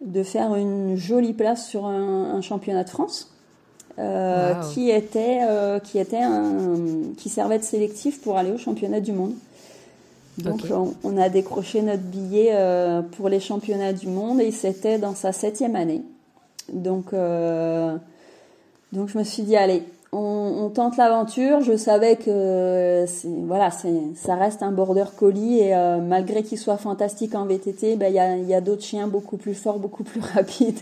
de 0.00 0.22
faire 0.22 0.54
une 0.54 0.96
jolie 0.96 1.32
place 1.32 1.66
sur 1.66 1.86
un, 1.86 2.40
championnat 2.40 2.84
de 2.84 2.90
France. 2.90 3.30
qui 4.72 4.90
était 4.90 5.40
qui 5.84 5.98
était 5.98 6.22
un, 6.22 7.14
qui 7.16 7.28
servait 7.28 7.58
de 7.58 7.64
sélectif 7.64 8.20
pour 8.20 8.36
aller 8.36 8.50
au 8.50 8.58
championnat 8.58 9.00
du 9.00 9.12
monde. 9.12 9.34
Donc 10.38 10.62
on, 11.04 11.16
a 11.16 11.28
décroché 11.28 11.80
notre 11.80 12.02
billet 12.02 12.52
pour 13.12 13.28
les 13.28 13.38
championnats 13.38 13.92
du 13.92 14.08
monde 14.08 14.40
et 14.40 14.50
c'était 14.50 14.98
dans 14.98 15.14
sa 15.14 15.30
septième 15.32 15.76
année. 15.76 16.02
Donc 16.72 17.14
donc 18.92 19.08
je 19.08 19.16
me 19.16 19.22
suis 19.22 19.44
dit 19.44 19.56
allez 19.56 19.84
on, 20.14 20.70
tente 20.70 20.96
l'aventure. 20.96 21.60
Je 21.60 21.76
savais 21.76 22.16
que 22.16 23.04
voilà, 23.46 23.70
ça 23.70 24.34
reste 24.34 24.62
un 24.62 24.72
border 24.72 25.04
collie 25.16 25.60
et 25.60 25.74
euh, 25.74 25.98
malgré 25.98 26.42
qu'il 26.42 26.58
soit 26.58 26.76
fantastique 26.76 27.34
en 27.34 27.46
VTT, 27.46 27.96
ben, 27.96 28.12
il 28.12 28.48
y 28.48 28.54
a, 28.54 28.60
d'autres 28.60 28.82
chiens 28.82 29.08
beaucoup 29.08 29.36
plus 29.36 29.54
forts, 29.54 29.78
beaucoup 29.78 30.04
plus 30.04 30.20
rapides 30.34 30.78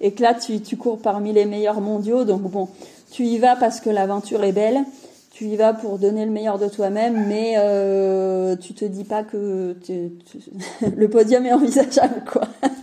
et, 0.00 0.12
que 0.12 0.22
là 0.22 0.34
tu, 0.34 0.76
cours 0.76 0.98
parmi 0.98 1.32
les 1.32 1.44
meilleurs 1.44 1.80
mondiaux. 1.80 2.24
Donc 2.24 2.42
bon, 2.42 2.68
tu 3.10 3.24
y 3.24 3.38
vas 3.38 3.56
parce 3.56 3.80
que 3.80 3.90
l'aventure 3.90 4.44
est 4.44 4.52
belle. 4.52 4.84
Tu 5.32 5.46
y 5.46 5.56
vas 5.56 5.72
pour 5.72 5.98
donner 5.98 6.26
le 6.26 6.30
meilleur 6.30 6.58
de 6.58 6.68
toi-même, 6.68 7.26
mais 7.26 7.54
euh, 7.56 8.54
tu 8.54 8.74
te 8.74 8.84
dis 8.84 9.04
pas 9.04 9.22
que 9.22 9.74
le 10.96 11.08
podium 11.08 11.46
est 11.46 11.52
envisageable, 11.52 12.22
quoi. 12.30 12.42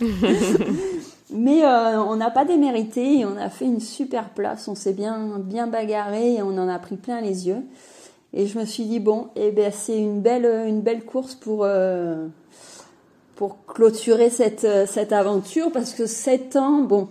Mais 1.32 1.64
euh, 1.64 2.02
on 2.02 2.16
n'a 2.16 2.30
pas 2.30 2.44
démérité 2.44 3.20
et 3.20 3.24
on 3.24 3.36
a 3.36 3.48
fait 3.48 3.64
une 3.64 3.80
super 3.80 4.30
place. 4.30 4.68
On 4.68 4.74
s'est 4.74 4.92
bien, 4.92 5.38
bien 5.38 5.66
bagarré 5.66 6.34
et 6.34 6.42
on 6.42 6.58
en 6.58 6.68
a 6.68 6.78
pris 6.78 6.96
plein 6.96 7.20
les 7.20 7.48
yeux. 7.48 7.62
Et 8.32 8.46
je 8.46 8.58
me 8.58 8.64
suis 8.64 8.84
dit, 8.84 9.00
bon, 9.00 9.28
eh 9.36 9.50
ben, 9.50 9.72
c'est 9.72 9.98
une 9.98 10.20
belle, 10.20 10.46
une 10.66 10.80
belle 10.80 11.04
course 11.04 11.34
pour, 11.34 11.64
euh, 11.64 12.26
pour 13.36 13.64
clôturer 13.66 14.30
cette, 14.30 14.66
cette 14.86 15.12
aventure 15.12 15.72
parce 15.72 15.94
que 15.94 16.06
7 16.06 16.56
ans, 16.56 16.82
bon, 16.82 17.08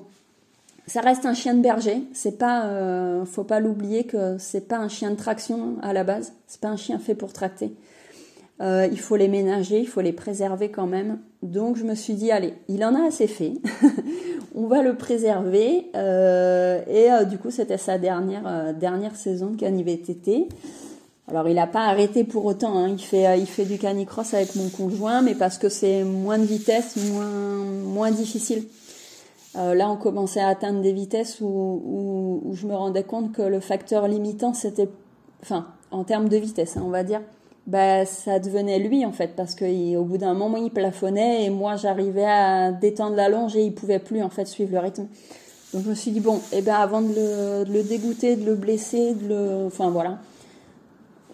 ça 0.89 1.01
reste 1.01 1.25
un 1.25 1.33
chien 1.33 1.53
de 1.53 1.61
berger. 1.61 2.03
C'est 2.13 2.37
pas, 2.37 2.65
euh, 2.65 3.23
faut 3.25 3.43
pas 3.43 3.59
l'oublier 3.59 4.05
que 4.05 4.37
c'est 4.39 4.67
pas 4.67 4.77
un 4.77 4.89
chien 4.89 5.11
de 5.11 5.15
traction 5.15 5.75
à 5.81 5.93
la 5.93 6.03
base. 6.03 6.33
C'est 6.47 6.59
pas 6.59 6.69
un 6.69 6.77
chien 6.77 6.99
fait 6.99 7.15
pour 7.15 7.31
tracter. 7.31 7.71
Euh, 8.61 8.89
il 8.91 8.99
faut 8.99 9.15
les 9.15 9.29
ménager, 9.29 9.79
il 9.79 9.87
faut 9.87 10.01
les 10.01 10.11
préserver 10.11 10.69
quand 10.69 10.87
même. 10.87 11.19
Donc 11.43 11.77
je 11.77 11.85
me 11.85 11.95
suis 11.95 12.13
dit, 12.13 12.31
allez, 12.31 12.53
il 12.67 12.83
en 12.83 12.93
a 12.93 13.07
assez 13.07 13.27
fait, 13.27 13.53
on 14.55 14.67
va 14.67 14.81
le 14.81 14.95
préserver. 14.95 15.89
Euh, 15.95 16.81
et 16.87 17.11
euh, 17.11 17.23
du 17.23 17.37
coup, 17.37 17.51
c'était 17.51 17.77
sa 17.77 17.97
dernière, 17.97 18.73
dernière 18.73 19.15
saison 19.15 19.51
de 19.51 19.55
cani-VTT. 19.57 20.49
Alors 21.29 21.47
il 21.47 21.55
n'a 21.55 21.67
pas 21.67 21.85
arrêté 21.85 22.23
pour 22.23 22.45
autant, 22.45 22.77
hein. 22.77 22.89
il, 22.89 22.99
fait, 22.99 23.39
il 23.39 23.45
fait 23.45 23.65
du 23.65 23.77
canicross 23.77 24.33
avec 24.33 24.55
mon 24.55 24.67
conjoint, 24.69 25.21
mais 25.21 25.35
parce 25.35 25.59
que 25.59 25.69
c'est 25.69 26.03
moins 26.03 26.39
de 26.39 26.43
vitesse, 26.43 26.97
moins, 27.11 27.27
moins 27.27 28.11
difficile. 28.11 28.63
là, 29.53 29.91
on 29.91 29.95
commençait 29.95 30.39
à 30.39 30.47
atteindre 30.47 30.81
des 30.81 30.91
vitesses 30.91 31.39
où, 31.39 32.41
où, 32.43 32.55
je 32.55 32.65
me 32.65 32.73
rendais 32.73 33.03
compte 33.03 33.31
que 33.31 33.43
le 33.43 33.59
facteur 33.59 34.07
limitant, 34.07 34.55
c'était, 34.55 34.89
enfin, 35.43 35.67
en 35.91 36.03
termes 36.03 36.29
de 36.29 36.37
vitesse, 36.37 36.77
hein, 36.77 36.83
on 36.83 36.89
va 36.89 37.03
dire, 37.03 37.21
bah, 37.67 38.05
ça 38.05 38.39
devenait 38.39 38.79
lui 38.79 39.05
en 39.05 39.11
fait 39.11 39.35
parce 39.35 39.53
qu'au 39.55 40.03
bout 40.03 40.17
d'un 40.17 40.33
moment 40.33 40.57
il 40.57 40.71
plafonnait 40.71 41.45
et 41.45 41.49
moi 41.49 41.75
j'arrivais 41.75 42.25
à 42.25 42.71
détendre 42.71 43.15
la 43.15 43.29
longe 43.29 43.55
et 43.55 43.63
il 43.63 43.73
pouvait 43.73 43.99
plus 43.99 44.23
en 44.23 44.29
fait 44.29 44.45
suivre 44.45 44.71
le 44.73 44.79
rythme. 44.79 45.07
Donc 45.73 45.83
je 45.83 45.89
me 45.89 45.95
suis 45.95 46.11
dit 46.11 46.19
bon, 46.19 46.41
eh 46.51 46.61
ben 46.61 46.73
avant 46.75 47.01
de 47.01 47.13
le, 47.71 47.83
dégoûter, 47.83 48.35
de 48.35 48.45
le 48.45 48.55
blesser, 48.55 49.13
de 49.13 49.27
le, 49.27 49.65
enfin 49.67 49.89
voilà, 49.91 50.17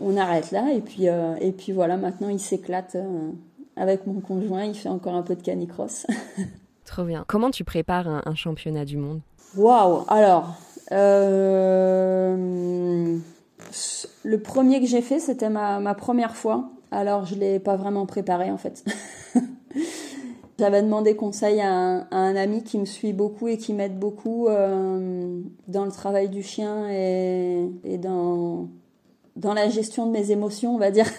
on 0.02 0.18
arrête 0.18 0.52
là 0.52 0.74
et 0.74 0.82
puis 0.82 1.08
euh, 1.08 1.36
et 1.40 1.54
puis 1.54 1.72
voilà 1.72 1.96
maintenant 1.96 2.28
il 2.30 2.40
s'éclate 2.40 2.96
euh, 2.96 3.32
avec 3.78 4.06
mon 4.06 4.20
conjoint, 4.20 4.66
il 4.66 4.76
fait 4.76 4.90
encore 4.90 5.16
un 5.16 5.24
peu 5.24 5.36
de 5.36 5.42
canicross. 5.42 6.06
Trop 6.86 7.04
bien. 7.04 7.24
Comment 7.28 7.50
tu 7.50 7.64
prépares 7.64 8.08
un, 8.08 8.36
championnat 8.36 8.86
du 8.86 8.98
monde? 8.98 9.22
Waouh 9.56 10.04
Alors. 10.08 10.56
Euh 10.92 12.36
le 14.24 14.40
premier 14.40 14.80
que 14.80 14.88
j'ai 14.88 15.02
fait, 15.02 15.20
c'était 15.20 15.50
ma, 15.50 15.94
première 15.96 16.36
fois. 16.36 16.70
Alors, 16.92 17.26
je 17.26 17.36
ne 17.36 17.42
l'ai 17.42 17.60
pas 17.60 17.76
vraiment 17.76 18.06
préparé, 18.06 18.52
en 18.52 18.58
fait. 18.58 18.84
J'avais 20.60 20.82
demandé 20.82 21.16
conseil 21.18 21.60
à 21.60 22.08
un, 22.10 22.36
ami 22.36 22.64
qui 22.64 22.78
me 22.78 22.86
suit 22.86 23.12
beaucoup 23.12 23.50
et 23.50 23.58
qui 23.58 23.74
m'aide 23.74 24.00
beaucoup 24.00 24.48
euh, 24.48 25.42
dans 25.68 25.84
le 25.84 25.92
travail 25.92 26.30
du 26.30 26.44
chien 26.44 26.90
et, 26.90 27.98
dans, 27.98 28.70
dans 29.36 29.54
la 29.54 29.68
gestion 29.68 30.06
de 30.06 30.12
mes 30.12 30.32
émotions, 30.32 30.74
on 30.74 30.78
va 30.78 30.92
dire. 30.92 31.08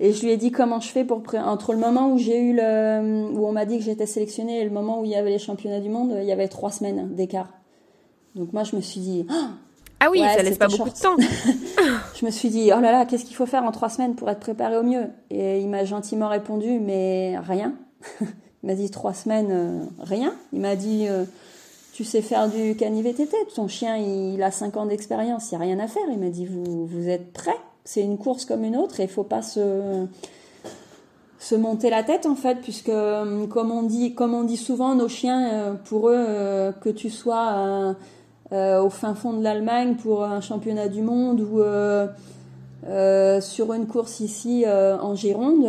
Et 0.00 0.12
je 0.12 0.22
lui 0.22 0.32
ai 0.32 0.36
dit 0.36 0.50
comment 0.50 0.80
je 0.80 0.88
fais 0.88 1.04
pour 1.04 1.22
entre 1.34 1.72
le 1.72 1.78
moment 1.78 2.12
où 2.12 2.18
j'ai 2.18 2.40
eu 2.40 2.52
le 2.52 3.30
où 3.32 3.46
on 3.46 3.52
m'a 3.52 3.64
dit 3.64 3.78
que 3.78 3.84
j'étais 3.84 4.06
sélectionnée 4.06 4.60
et 4.60 4.64
le 4.64 4.70
moment 4.70 5.00
où 5.00 5.04
il 5.04 5.12
y 5.12 5.14
avait 5.14 5.30
les 5.30 5.38
championnats 5.38 5.78
du 5.78 5.88
monde, 5.88 6.16
il 6.20 6.26
y 6.26 6.32
avait 6.32 6.48
trois 6.48 6.72
semaines 6.72 7.14
d'écart. 7.14 7.52
Donc 8.34 8.52
moi 8.52 8.64
je 8.64 8.74
me 8.74 8.80
suis 8.80 9.00
dit 9.00 9.24
oh, 9.30 9.34
ah 10.04 10.10
oui, 10.10 10.20
ça 10.20 10.42
laisse 10.42 10.58
pas 10.58 10.68
beaucoup 10.68 10.90
de 10.90 10.94
temps. 10.94 11.16
je 12.14 12.26
me 12.26 12.30
suis 12.30 12.50
dit, 12.50 12.70
oh 12.76 12.80
là 12.80 12.92
là, 12.92 13.06
qu'est-ce 13.06 13.24
qu'il 13.24 13.36
faut 13.36 13.46
faire 13.46 13.64
en 13.64 13.72
trois 13.72 13.88
semaines 13.88 14.14
pour 14.14 14.28
être 14.28 14.40
préparé 14.40 14.76
au 14.76 14.82
mieux? 14.82 15.06
Et 15.30 15.60
il 15.60 15.68
m'a 15.68 15.84
gentiment 15.84 16.28
répondu, 16.28 16.78
mais 16.78 17.38
rien. 17.38 17.74
il 18.20 18.66
m'a 18.66 18.74
dit 18.74 18.90
trois 18.90 19.14
semaines, 19.14 19.48
euh, 19.50 19.84
rien. 20.00 20.34
Il 20.52 20.60
m'a 20.60 20.76
dit, 20.76 21.06
euh, 21.08 21.24
tu 21.94 22.04
sais 22.04 22.20
faire 22.20 22.48
du 22.48 22.76
cani-VTT, 22.76 23.34
ton 23.54 23.66
chien 23.66 23.96
il 23.96 24.42
a 24.42 24.50
cinq 24.50 24.76
ans 24.76 24.84
d'expérience, 24.84 25.50
il 25.50 25.56
n'y 25.56 25.62
a 25.62 25.66
rien 25.66 25.78
à 25.78 25.86
faire. 25.86 26.02
Il 26.10 26.18
m'a 26.18 26.30
dit, 26.30 26.44
vous, 26.44 26.86
vous 26.86 27.08
êtes 27.08 27.32
prêts? 27.32 27.56
C'est 27.84 28.02
une 28.02 28.18
course 28.18 28.44
comme 28.44 28.64
une 28.64 28.76
autre 28.76 29.00
et 29.00 29.04
il 29.04 29.08
faut 29.08 29.24
pas 29.24 29.42
se 29.42 30.06
se 31.38 31.54
monter 31.54 31.90
la 31.90 32.02
tête 32.02 32.24
en 32.24 32.36
fait 32.36 32.62
puisque 32.62 32.88
euh, 32.88 33.46
comme 33.46 33.70
on 33.70 33.82
dit 33.82 34.14
comme 34.14 34.32
on 34.32 34.44
dit 34.44 34.56
souvent 34.56 34.94
nos 34.94 35.08
chiens 35.08 35.76
pour 35.84 36.08
eux 36.08 36.72
que 36.80 36.88
tu 36.88 37.10
sois 37.10 37.94
au 38.52 38.90
fin 38.90 39.14
fond 39.14 39.32
de 39.32 39.42
l'Allemagne 39.42 39.96
pour 39.96 40.24
un 40.24 40.40
championnat 40.40 40.88
du 40.88 41.02
monde 41.02 41.40
ou 41.40 41.60
euh, 41.60 42.06
euh, 42.86 43.40
sur 43.40 43.72
une 43.72 43.86
course 43.86 44.20
ici 44.20 44.64
en 44.68 45.14
Gironde, 45.14 45.66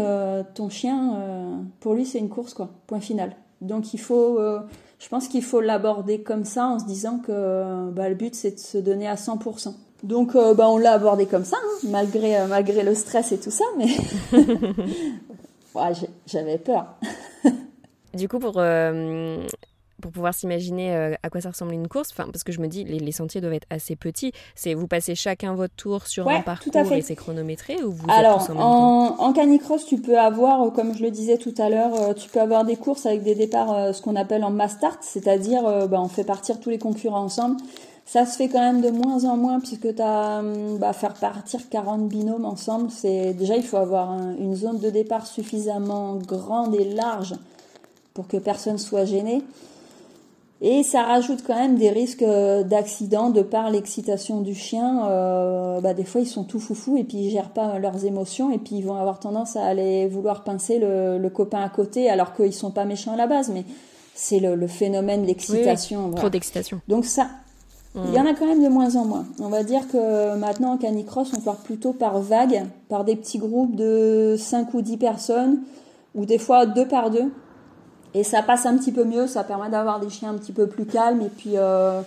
ton 0.54 0.70
chien, 0.70 1.64
pour 1.80 1.94
lui, 1.94 2.06
c'est 2.06 2.20
une 2.20 2.30
course, 2.30 2.54
quoi. 2.54 2.70
Point 2.88 3.00
final. 3.00 3.36
Donc 3.62 3.94
il 3.94 4.00
faut, 4.00 4.40
je 5.00 5.10
pense 5.10 5.28
qu'il 5.28 5.44
faut 5.44 5.62
l'aborder 5.62 6.22
comme 6.22 6.46
ça 6.46 6.68
en 6.68 6.80
se 6.80 6.86
disant 6.86 7.20
que 7.20 7.90
bah, 7.92 8.10
le 8.10 8.16
but, 8.16 8.36
c'est 8.36 8.52
de 8.52 8.60
se 8.60 8.78
donner 8.78 9.08
à 9.08 9.16
100%. 9.16 9.74
Donc 10.04 10.34
bah, 10.34 10.70
on 10.70 10.78
l'a 10.78 10.94
abordé 10.94 11.26
comme 11.26 11.46
ça, 11.46 11.58
hein, 11.58 11.88
malgré, 11.90 12.46
malgré 12.48 12.84
le 12.84 12.94
stress 12.94 13.32
et 13.32 13.40
tout 13.40 13.52
ça, 13.52 13.66
mais 13.78 13.88
j'avais 16.28 16.58
peur. 16.58 16.96
du 18.14 18.28
coup, 18.28 18.40
pour 18.40 18.62
pour 20.06 20.12
pouvoir 20.12 20.36
s'imaginer 20.36 20.96
euh, 20.96 21.16
à 21.24 21.32
quoi 21.32 21.42
ça 21.42 21.50
ressemble 21.50 21.74
une 21.74 21.88
course, 21.88 22.14
parce 22.14 22.44
que 22.44 22.52
je 22.52 22.62
me 22.62 22.68
dis, 22.68 22.84
les, 22.84 23.12
sentiers 23.12 23.42
doivent 23.42 23.56
être 23.56 23.66
assez 23.72 23.96
petits. 23.96 24.34
C'est 24.54 24.76
vous 24.76 24.86
passez 24.86 25.16
chacun 25.16 25.56
votre 25.56 25.74
tour 25.74 26.06
sur 26.06 26.30
un 26.30 26.42
parcours 26.42 26.94
et 26.94 27.02
c'est 27.02 27.16
chronométré 27.16 27.84
ou 27.84 27.90
vous 27.92 28.06
Alors, 28.08 28.42
êtes 28.42 28.48
tous 28.50 28.54
en, 28.56 29.16
en, 29.18 29.34
canicross, 29.34 29.84
tu 29.88 29.98
peux 29.98 30.20
avoir, 30.20 30.72
comme 30.74 30.96
je 30.96 31.02
le 31.02 31.10
disais 31.10 31.40
tout 31.40 31.56
à 31.58 31.70
l'heure, 31.70 32.14
tu 32.14 32.30
peux 32.30 32.40
avoir 32.40 32.66
des 32.66 32.76
courses 32.76 33.08
avec 33.08 33.24
des 33.24 33.34
départs, 33.34 33.96
ce 33.96 34.02
qu'on 34.04 34.16
appelle 34.16 34.44
en 34.44 34.52
mass 34.52 34.74
start, 34.74 35.00
c'est-à-dire 35.02 35.64
bah, 35.88 36.00
on 36.00 36.08
fait 36.08 36.24
partir 36.24 36.60
tous 36.60 36.70
les 36.70 36.78
concurrents 36.78 37.24
ensemble. 37.24 37.58
Ça 38.06 38.28
se 38.28 38.38
fait 38.38 38.48
quand 38.48 38.60
même 38.60 38.82
de 38.82 38.92
moins 38.92 39.26
en 39.26 39.38
moins 39.38 39.60
puisque 39.60 39.96
tu 39.96 40.02
as 40.04 40.38
hum, 40.38 40.78
bah, 40.78 40.94
faire 40.94 41.16
partir 41.16 41.68
40 41.68 42.08
binômes 42.08 42.46
ensemble, 42.46 42.92
c'est 42.92 43.34
déjà 43.34 43.56
il 43.56 43.64
faut 43.64 43.78
avoir 43.78 44.14
une 44.38 44.56
zone 44.56 44.78
de 44.78 44.92
départ 44.92 45.26
suffisamment 45.26 46.14
grande 46.18 46.76
et 46.76 46.94
large 46.94 47.34
pour 48.14 48.28
que 48.28 48.38
personne 48.38 48.78
soit 48.78 49.06
gêné. 49.06 49.42
Et 50.68 50.82
ça 50.82 51.04
rajoute 51.04 51.44
quand 51.46 51.54
même 51.54 51.76
des 51.76 51.92
risques 51.92 52.24
euh, 52.24 52.64
d'accident 52.64 53.30
de 53.30 53.44
par 53.44 53.70
l'excitation 53.70 54.42
du 54.42 54.56
chien. 54.56 55.08
Euh, 55.08 55.80
bah, 55.80 55.94
des 55.94 56.04
fois, 56.04 56.22
ils 56.22 56.28
sont 56.28 56.44
tout 56.44 56.60
foufou 56.60 56.98
et 56.98 57.04
puis 57.04 57.18
ils 57.18 57.30
gèrent 57.30 57.52
pas 57.52 57.78
leurs 57.78 58.04
émotions 58.04 58.52
et 58.52 58.58
puis 58.58 58.78
ils 58.78 58.82
vont 58.82 58.96
avoir 58.96 59.20
tendance 59.20 59.56
à 59.58 59.64
aller 59.64 60.08
vouloir 60.08 60.44
pincer 60.44 60.80
le, 60.80 61.30
copain 61.30 61.62
à 61.62 61.70
côté 61.70 62.10
alors 62.10 62.34
qu'ils 62.34 62.52
sont 62.52 62.72
pas 62.72 62.84
méchants 62.84 63.14
à 63.14 63.16
la 63.16 63.28
base, 63.28 63.52
mais 63.54 63.64
c'est 64.16 64.40
le, 64.40 64.66
phénomène 64.66 65.22
de 65.22 65.28
l'excitation. 65.28 66.10
Trop 66.14 66.32
d'excitation. 66.32 66.82
Donc 66.88 67.06
ça, 67.06 67.28
il 67.94 68.16
y 68.16 68.20
en 68.20 68.26
a 68.26 68.34
quand 68.34 68.48
même 68.48 68.64
de 68.64 68.70
moins 68.70 68.96
en 68.96 69.06
moins. 69.06 69.26
On 69.40 69.50
va 69.50 69.64
dire 69.64 69.88
que 69.88 70.36
maintenant 70.36 70.74
en 70.74 70.78
canicross, 70.78 71.32
on 71.38 71.42
part 71.42 71.58
plutôt 71.58 71.94
par 71.94 72.20
vague, 72.20 72.66
par 72.90 73.06
des 73.06 73.16
petits 73.16 73.38
groupes 73.38 73.76
de 73.76 74.36
5 74.36 74.74
ou 74.74 74.82
10 74.82 74.98
personnes, 74.98 75.60
ou 76.16 76.26
des 76.26 76.40
fois 76.40 76.66
deux 76.66 76.88
par 76.88 77.12
deux. 77.12 77.32
Et 78.16 78.24
ça 78.24 78.42
passe 78.42 78.66
un 78.66 78.78
petit 78.78 78.94
peu 78.94 79.04
mieux, 79.04 79.28
ça 79.28 79.44
permet 79.44 79.70
d'avoir 79.70 80.00
des 80.00 80.10
chiens 80.10 80.30
un 80.30 80.36
petit 80.36 80.54
peu 80.54 80.68
plus 80.68 80.86
calmes 80.86 81.22
et 81.22 81.28
puis, 81.28 81.58
euh, 81.58 82.00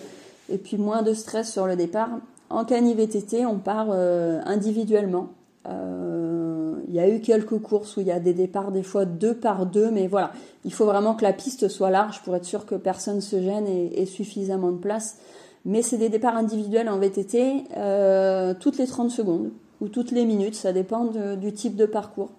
et 0.49 0.57
puis 0.57 0.79
moins 0.79 1.03
de 1.03 1.13
stress 1.13 1.53
sur 1.53 1.67
le 1.67 1.77
départ. 1.77 2.09
En 2.49 2.65
cani 2.65 2.95
VTT, 2.95 3.45
on 3.45 3.59
part 3.59 3.89
euh, 3.91 4.41
individuellement. 4.47 5.29
Euh, 5.69 6.77
il 6.89 6.95
y 6.95 6.99
a 6.99 7.07
eu 7.11 7.21
quelques 7.21 7.59
courses 7.59 7.99
où 7.99 8.01
il 8.01 8.07
y 8.07 8.11
a 8.11 8.21
des 8.21 8.33
départs 8.33 8.73
des 8.73 8.83
fois 8.83 9.05
deux 9.05 9.35
par 9.35 9.67
deux, 9.67 9.91
mais 9.91 10.07
voilà, 10.07 10.33
il 10.65 10.73
faut 10.73 10.87
vraiment 10.87 11.15
que 11.15 11.25
la 11.25 11.35
piste 11.35 11.69
soit 11.69 11.91
large 11.91 12.23
pour 12.23 12.35
être 12.35 12.47
sûr 12.47 12.65
que 12.65 12.75
personne 12.75 13.21
se 13.21 13.43
gêne 13.43 13.67
et, 13.67 14.01
et 14.01 14.07
suffisamment 14.07 14.73
de 14.73 14.79
place 14.79 15.19
mais 15.65 15.83
c'est 15.83 15.99
des 15.99 16.09
départs 16.09 16.37
individuels 16.37 16.89
en 16.89 16.99
VTT 16.99 17.65
toutes 18.61 18.79
les 18.79 18.87
30 18.87 19.11
secondes 19.11 19.51
ou 19.83 19.89
toutes 19.89 20.13
les 20.13 20.25
minutes, 20.25 20.55
ça 20.55 20.73
dépend 20.73 21.11
du 21.37 21.53
type 21.53 21.77
de 21.77 21.85
parcours. 21.85 22.31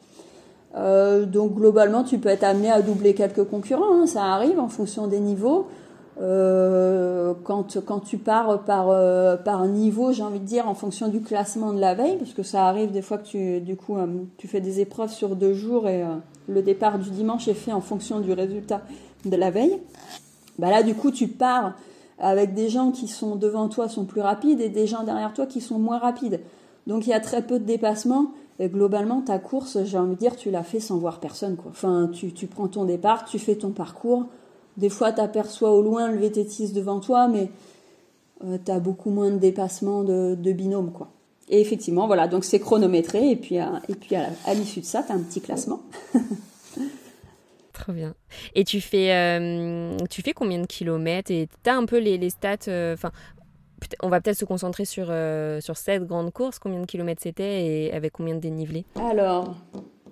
Euh, 0.76 1.26
donc 1.26 1.56
globalement, 1.56 2.04
tu 2.04 2.20
peux 2.20 2.30
être 2.30 2.44
amené 2.44 2.70
à 2.70 2.82
doubler 2.82 3.14
quelques 3.14 3.44
concurrents, 3.44 4.02
hein, 4.02 4.06
ça 4.06 4.24
arrive 4.24 4.60
en 4.60 4.68
fonction 4.68 5.08
des 5.08 5.20
niveaux. 5.20 5.68
Euh, 6.22 7.34
quand, 7.44 7.80
quand 7.86 8.02
tu 8.02 8.18
pars 8.18 8.64
par, 8.64 8.88
par 9.44 9.66
niveau, 9.68 10.12
j'ai 10.12 10.24
envie 10.24 10.40
de 10.40 10.46
dire, 10.46 10.68
en 10.68 10.74
fonction 10.74 11.08
du 11.08 11.22
classement 11.22 11.74
de 11.74 11.80
la 11.80 11.96
veille, 11.96 12.18
parce 12.18 12.34
que 12.34 12.44
ça 12.44 12.68
arrive 12.68 12.92
des 12.92 13.02
fois 13.02 13.18
que 13.18 13.26
tu, 13.26 13.62
du 13.62 13.76
coup, 13.76 13.96
tu 14.38 14.48
fais 14.48 14.60
des 14.60 14.80
épreuves 14.82 15.12
sur 15.12 15.36
deux 15.36 15.54
jours 15.54 15.88
et 15.88 16.04
le 16.48 16.62
départ 16.62 17.00
du 17.00 17.10
dimanche 17.10 17.48
est 17.48 17.54
fait 17.54 17.72
en 17.72 17.82
fonction 17.82 18.20
du 18.20 18.34
résultat 18.34 18.82
de 19.26 19.36
la 19.36 19.50
veille. 19.50 19.80
Bah 20.60 20.70
là, 20.70 20.84
du 20.84 20.94
coup, 20.94 21.10
tu 21.10 21.30
pars 21.30 21.74
avec 22.20 22.54
des 22.54 22.70
gens 22.70 22.92
qui 22.92 23.08
sont 23.08 23.36
devant 23.36 23.70
toi 23.70 23.88
sont 23.88 24.06
plus 24.06 24.22
rapides 24.22 24.60
et 24.60 24.70
des 24.70 24.88
gens 24.88 25.04
derrière 25.04 25.34
toi 25.34 25.46
qui 25.46 25.62
sont 25.62 25.80
moins 25.80 26.00
rapides. 26.00 26.42
Donc 26.90 27.06
il 27.06 27.12
y 27.12 27.14
a 27.14 27.20
très 27.20 27.44
peu 27.44 27.60
de 27.60 27.66
dépassement 27.66 28.32
et 28.58 28.68
globalement 28.68 29.22
ta 29.22 29.38
course, 29.38 29.78
j'ai 29.86 30.00
envie 30.00 30.16
de 30.16 30.20
dire, 30.20 30.36
tu 30.36 30.50
l'as 30.50 30.64
fait 30.64 30.80
sans 30.80 30.98
voir 30.98 31.20
personne 31.20 31.56
tu, 32.12 32.48
prends 32.48 32.68
ton 32.68 32.84
départ, 32.84 33.26
tu 33.26 33.38
fais 33.38 33.56
ton 33.56 33.70
parcours. 33.70 34.26
Des 34.76 34.90
fois, 34.90 35.12
tu 35.14 35.22
aperçois 35.22 35.72
au 35.72 35.84
loin 35.84 36.12
le 36.12 36.18
VTTiste 36.18 36.74
devant 36.74 37.00
toi, 37.00 37.28
mais 37.28 37.52
euh, 38.44 38.58
tu 38.64 38.72
as 38.72 38.80
beaucoup 38.80 39.12
moins 39.12 39.30
de 39.30 39.38
dépassement 39.38 40.04
de, 40.04 40.52
binôme 40.52 40.92
quoi. 40.92 41.12
Et 41.48 41.62
effectivement, 41.62 42.08
voilà, 42.08 42.28
donc 42.28 42.44
c'est 42.44 42.60
chronométré 42.60 43.30
et 43.30 43.36
puis 43.36 43.58
à, 43.58 43.82
l'issue 44.56 44.80
de 44.80 44.86
ça, 44.86 45.04
tu 45.04 45.12
as 45.12 45.16
un 45.16 45.20
petit 45.20 45.42
classement. 45.42 45.82
Trop 47.74 47.94
bien. 47.94 48.16
Et 48.56 48.64
tu 48.64 48.82
fais, 48.82 49.14
euh, 49.14 49.96
tu 50.10 50.24
fais 50.24 50.34
combien 50.34 50.60
de 50.60 50.66
kilomètres? 50.66 51.30
Et 51.30 51.48
tu 51.64 51.70
as 51.70 51.76
un 51.76 51.86
peu 51.86 52.00
les, 52.00 52.30
stats 52.32 52.68
euh, 52.68 52.98
on 54.02 54.10
va 54.10 54.22
peut-être 54.22 54.38
se 54.38 54.46
concentrer 54.46 54.86
sur, 54.86 55.08
euh, 55.10 55.62
sur 55.62 55.78
cette 55.78 56.06
grande 56.06 56.32
course. 56.32 56.60
Combien 56.60 56.80
de 56.82 56.86
kilomètres 56.86 57.22
c'était 57.24 57.66
et 57.66 57.94
avec 57.94 58.14
combien 58.14 58.36
de 58.36 58.40
dénivelé 58.40 58.86
Alors, 58.96 59.56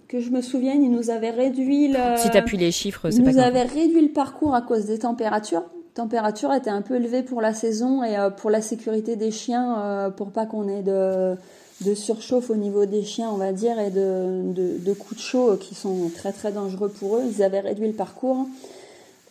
que 0.07 0.19
je 0.19 0.29
me 0.29 0.41
souvienne, 0.41 0.83
il 0.83 0.91
nous 0.91 1.09
avait 1.09 1.31
réduit 1.31 1.89
le... 1.89 2.17
Si 2.17 2.57
les 2.57 2.71
chiffres, 2.71 3.09
c'est 3.09 3.21
pas 3.21 3.31
nous 3.31 3.69
réduit 3.69 4.01
le 4.01 4.13
parcours 4.13 4.55
à 4.55 4.61
cause 4.61 4.85
des 4.85 4.99
températures. 4.99 5.63
Température 5.93 6.53
était 6.53 6.69
un 6.69 6.83
peu 6.83 6.95
élevée 6.95 7.23
pour 7.23 7.41
la 7.41 7.53
saison 7.53 8.03
et 8.03 8.15
pour 8.37 8.51
la 8.51 8.61
sécurité 8.61 9.15
des 9.15 9.31
chiens, 9.31 10.13
pour 10.15 10.31
pas 10.31 10.45
qu'on 10.45 10.67
ait 10.67 10.83
de 10.83 11.35
de 11.81 11.93
surchauffe 11.93 12.49
au 12.49 12.55
niveau 12.55 12.85
des 12.85 13.03
chiens, 13.03 13.29
on 13.29 13.37
va 13.37 13.51
dire, 13.51 13.79
et 13.79 13.91
de, 13.91 14.93
coups 14.93 15.15
de 15.15 15.21
chaud 15.21 15.57
qui 15.57 15.75
sont 15.75 16.09
très 16.15 16.31
très 16.31 16.51
dangereux 16.51 16.89
pour 16.89 17.17
eux. 17.17 17.23
Ils 17.29 17.43
avaient 17.43 17.59
réduit 17.59 17.87
le 17.87 17.93
parcours. 17.93 18.47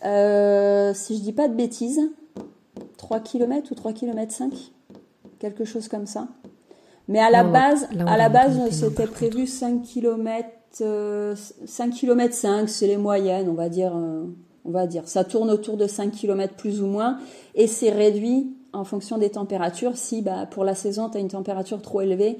Euh, 0.04 0.92
si 0.94 1.16
je 1.16 1.22
dis 1.22 1.32
pas 1.32 1.48
de 1.48 1.54
bêtises, 1.54 2.00
3 2.96 3.20
km 3.20 3.72
ou 3.72 3.74
3 3.74 3.92
km 3.92 4.32
5 4.32 4.52
quelque 5.38 5.64
chose 5.64 5.88
comme 5.88 6.06
ça. 6.06 6.28
Mais 7.08 7.20
à 7.20 7.30
la 7.30 7.44
base, 7.44 7.88
à 8.06 8.16
la 8.16 8.28
base, 8.28 8.58
c'était 8.70 9.06
prévu 9.06 9.46
5 9.46 9.82
km 9.82 10.48
5 10.72 11.90
km 11.90 12.34
5, 12.34 12.68
c'est 12.68 12.86
les 12.86 12.96
moyennes, 12.96 13.48
on 13.48 13.54
va 13.54 13.68
dire 13.68 13.96
euh, 13.96 14.24
on 14.64 14.70
va 14.70 14.86
dire. 14.86 15.08
Ça 15.08 15.24
tourne 15.24 15.50
autour 15.50 15.76
de 15.76 15.86
5 15.86 16.10
km 16.10 16.54
plus 16.54 16.82
ou 16.82 16.86
moins 16.86 17.18
et 17.54 17.66
c'est 17.66 17.90
réduit 17.90 18.52
en 18.72 18.84
fonction 18.84 19.18
des 19.18 19.30
températures. 19.30 19.96
Si 19.96 20.22
bah, 20.22 20.46
pour 20.50 20.64
la 20.64 20.74
saison, 20.74 21.08
tu 21.08 21.16
as 21.16 21.20
une 21.20 21.28
température 21.28 21.80
trop 21.80 22.00
élevée, 22.00 22.38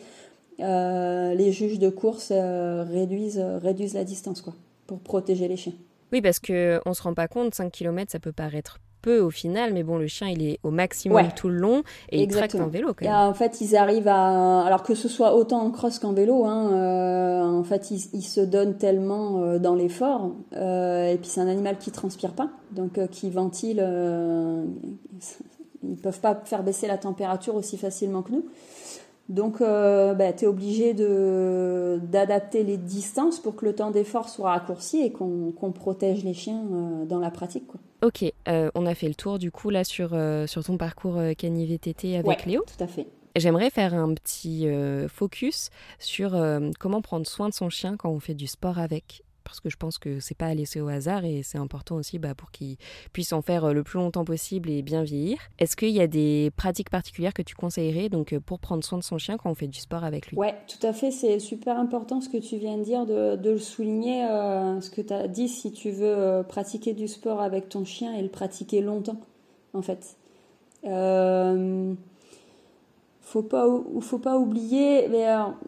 euh, 0.61 1.35
les 1.35 1.53
juges 1.53 1.79
de 1.79 1.91
course 1.91 2.31
euh, 2.33 2.85
réduisent, 2.85 3.39
euh, 3.39 3.59
réduisent 3.59 3.95
la 3.95 4.05
distance 4.05 4.41
quoi, 4.41 4.55
pour 4.87 5.01
protéger 5.01 5.49
les 5.49 5.57
chiens. 5.57 5.75
Oui, 6.13 6.23
parce 6.23 6.39
qu'on 6.39 6.81
ne 6.87 6.95
se 6.95 7.03
rend 7.03 7.15
pas 7.15 7.29
compte, 7.29 7.55
5 7.55 7.71
km, 7.71 8.11
ça 8.11 8.19
peut 8.19 8.33
paraître 8.33 8.79
peu 9.07 9.21
au 9.21 9.31
final, 9.31 9.73
mais 9.73 9.85
bon, 9.85 9.99
le 9.99 10.09
chien, 10.09 10.29
il 10.29 10.43
est 10.43 10.59
au 10.65 10.71
maximum 10.71 11.29
tout 11.37 11.49
le 11.49 11.55
long 11.55 11.83
et 12.11 12.23
il 12.23 12.29
traque 12.29 12.57
en 12.57 12.67
vélo 12.67 12.89
quand 12.89 13.07
même. 13.07 13.15
en 13.15 13.35
fait, 13.35 13.61
ils 13.61 13.77
arrivent 13.77 14.09
à... 14.09 14.63
Alors 14.67 14.83
que 14.83 14.97
ce 14.97 15.09
soit 15.09 15.37
autant 15.37 15.61
en 15.61 15.71
cross 15.71 16.01
qu'en 16.01 16.13
vélo, 16.13 16.45
hein, 16.45 17.57
en 17.57 17.63
fait, 17.63 17.91
ils, 17.91 18.23
se 18.23 18.41
donnent 18.41 18.77
tellement 18.77 19.59
dans 19.59 19.77
l'effort. 19.77 20.33
et 20.53 21.17
puis, 21.21 21.31
c'est 21.31 21.41
un 21.41 21.49
animal 21.49 21.79
qui 21.79 21.93
transpire 21.93 22.33
pas, 22.33 22.51
donc 22.73 22.99
qui 23.11 23.31
ventile 23.31 23.81
ils 25.83 25.97
peuvent 25.97 26.21
pas 26.21 26.35
faire 26.45 26.63
baisser 26.63 26.87
la 26.87 26.99
température 26.99 27.55
aussi 27.55 27.77
facilement 27.77 28.23
que 28.23 28.33
nous. 28.33 28.45
Donc, 29.29 29.61
euh, 29.61 30.15
bah, 30.15 30.33
tu 30.33 30.45
es 30.45 30.47
obligé 30.47 30.95
d'adapter 30.95 32.63
les 32.63 32.77
distances 32.77 33.41
pour 33.41 33.57
que 33.57 33.65
le 33.65 33.75
temps 33.75 33.91
d'effort 33.91 34.29
soit 34.29 34.51
raccourci 34.51 35.03
et 35.03 35.11
qu'on 35.11 35.73
protège 35.75 36.23
les 36.25 36.35
chiens 36.35 36.63
euh, 36.73 37.05
dans 37.07 37.19
la 37.19 37.31
pratique. 37.31 37.67
Quoi. 37.67 37.81
Ok, 38.07 38.25
euh, 38.47 38.71
on 38.77 38.87
a 38.87 38.95
fait 38.95 39.09
le 39.09 39.17
tour 39.17 39.41
du 39.41 39.51
coup 39.51 39.69
là 39.69 39.83
sur, 39.83 40.17
sur 40.47 40.65
ton 40.65 40.77
parcours 40.77 41.21
Cani 41.37 41.67
VTT 41.67 42.17
avec 42.17 42.47
Léo. 42.47 42.65
Tout 42.65 42.85
à 42.85 42.87
fait. 42.87 43.09
J'aimerais 43.35 43.71
faire 43.71 43.95
un 43.95 44.15
petit 44.15 44.69
focus 45.09 45.71
sur 45.99 46.41
comment 46.79 47.03
prendre 47.03 47.27
soin 47.27 47.49
de 47.49 47.55
son 47.55 47.69
chien 47.69 47.97
quand 47.97 48.11
on 48.11 48.21
fait 48.21 48.35
du 48.35 48.47
sport 48.47 48.79
avec 48.79 49.25
parce 49.47 49.61
que 49.61 49.71
je 49.71 49.77
pense 49.77 49.99
que 49.99 50.21
c'est 50.21 50.37
pas 50.37 50.47
à 50.47 50.55
laisser 50.55 50.81
au 50.81 50.89
hasard 50.89 51.25
et 51.25 51.43
c'est 51.43 51.59
important 51.59 51.97
aussi 51.97 52.19
bah, 52.19 52.35
pour 52.35 52.51
qu'il 52.51 52.77
puisse 53.13 53.33
en 53.33 53.43
faire 53.43 53.65
euh, 53.65 53.73
le 53.73 53.83
plus 53.83 53.99
longtemps 53.99 54.25
possible 54.25 54.69
et 54.69 54.83
bien 54.83 55.03
vieillir. 55.03 55.39
Est-ce 55.59 55.77
qu'il 55.77 55.91
y 55.91 56.01
a 56.01 56.07
des 56.07 56.51
pratiques 56.57 56.91
particulières 56.91 57.33
que 57.33 57.43
tu 57.43 57.55
conseillerais 57.55 58.09
donc 58.09 58.33
euh, 58.33 58.41
pour 58.41 58.59
prendre 58.59 58.85
soin 58.85 58.99
de 58.99 59.05
son 59.05 59.19
chien 59.19 59.37
quand 59.37 59.51
on 59.51 59.55
fait 59.55 59.69
du 59.69 59.79
sport 59.79 60.05
avec 60.05 60.27
lui? 60.29 60.37
Ouais, 60.37 60.55
tout 60.67 60.85
à 60.85 60.93
fait. 60.93 61.11
C'est 61.11 61.39
super 61.39 61.79
important 61.79 62.21
ce 62.21 62.29
que 62.29 62.39
tu 62.39 62.57
viens 62.57 62.77
de 62.77 62.83
dire, 62.83 63.07
de, 63.07 63.39
le 63.43 63.59
souligner. 63.59 64.25
Euh, 64.25 64.81
ce 64.81 64.91
que 64.91 65.01
tu 65.01 65.13
as 65.13 65.29
dit, 65.29 65.49
si 65.49 65.73
tu 65.73 65.91
veux 65.91 66.43
pratiquer 66.49 66.93
du 66.93 67.09
sport 67.09 67.41
avec 67.41 67.69
ton 67.69 67.85
chien 67.85 68.13
et 68.15 68.23
le 68.23 68.29
pratiquer 68.29 68.81
longtemps, 68.81 69.21
en 69.73 69.83
fait. 69.83 70.17
Faut 73.27 73.43
pas 73.43 73.67
faut 74.03 74.19
pas 74.19 74.39
oublier 74.39 75.09
mais 75.09 75.27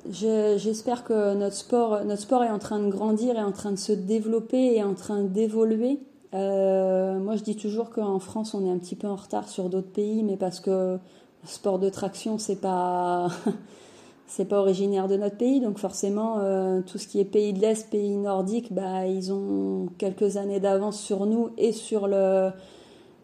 j'espère 0.09 1.03
que 1.03 1.35
notre 1.35 1.57
sport 1.57 2.05
notre 2.05 2.23
sport 2.23 2.45
est 2.45 2.51
en 2.51 2.61
train 2.61 2.79
de 2.79 2.89
grandir 2.89 3.37
est 3.37 3.43
en 3.43 3.51
train 3.51 3.73
de 3.73 3.79
se 3.79 3.93
développer 3.93 4.77
et 4.77 4.85
en 4.85 4.95
train 4.95 5.25
d'évoluer. 5.25 5.99
Euh, 6.35 7.19
moi 7.19 7.35
je 7.35 7.43
dis 7.43 7.57
toujours 7.57 7.91
qu'en 7.91 8.21
France 8.21 8.55
on 8.55 8.65
est 8.65 8.71
un 8.71 8.79
petit 8.79 8.95
peu 8.95 9.09
en 9.09 9.17
retard 9.17 9.49
sur 9.49 9.71
d'autres 9.71 9.91
pays 9.91 10.23
mais 10.23 10.37
parce 10.37 10.61
que 10.61 10.99
le 11.43 11.49
sport 11.49 11.81
de 11.81 11.89
traction 11.89 12.39
c'est 12.39 12.61
pas 12.61 13.29
c'est 14.29 14.45
pas 14.45 14.61
originaire 14.61 15.09
de 15.09 15.17
notre 15.17 15.37
pays. 15.37 15.59
Donc 15.59 15.79
forcément 15.79 16.37
euh, 16.39 16.81
tout 16.83 16.99
ce 16.99 17.09
qui 17.09 17.19
est 17.19 17.25
pays 17.25 17.53
de 17.55 17.61
l'est 17.61 17.91
pays 17.91 18.17
nordique 18.17 18.73
bah 18.73 19.05
ils 19.07 19.33
ont 19.33 19.89
quelques 19.99 20.37
années 20.37 20.61
d'avance 20.61 21.01
sur 21.01 21.27
nous 21.27 21.51
et 21.59 21.73
sur 21.73 22.07
le 22.07 22.51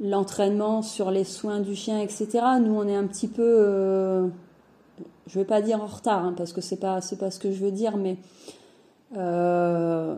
l'entraînement, 0.05 0.83
sur 0.83 1.11
les 1.11 1.25
soins 1.25 1.61
du 1.61 1.75
chien, 1.75 2.01
etc. 2.01 2.29
Nous, 2.61 2.75
on 2.75 2.87
est 2.87 2.95
un 2.95 3.07
petit 3.07 3.29
peu, 3.29 3.43
euh, 3.43 4.29
je 5.27 5.39
vais 5.39 5.45
pas 5.45 5.63
dire 5.63 5.83
en 5.83 5.87
retard, 5.87 6.25
hein, 6.25 6.35
parce 6.37 6.53
que 6.53 6.61
c'est 6.61 6.77
pas 6.77 7.01
c'est 7.01 7.19
pas 7.19 7.31
ce 7.31 7.39
que 7.39 7.51
je 7.51 7.65
veux 7.65 7.71
dire, 7.71 7.97
mais 7.97 8.19
euh, 9.17 10.15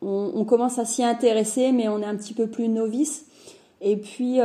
on, 0.00 0.44
commence 0.44 0.78
à 0.78 0.84
s'y 0.84 1.02
intéresser, 1.02 1.72
mais 1.72 1.88
on 1.88 2.00
est 2.00 2.06
un 2.06 2.16
petit 2.16 2.34
peu 2.34 2.46
plus 2.46 2.68
novice. 2.68 3.26
Et 3.80 3.96
puis, 3.96 4.38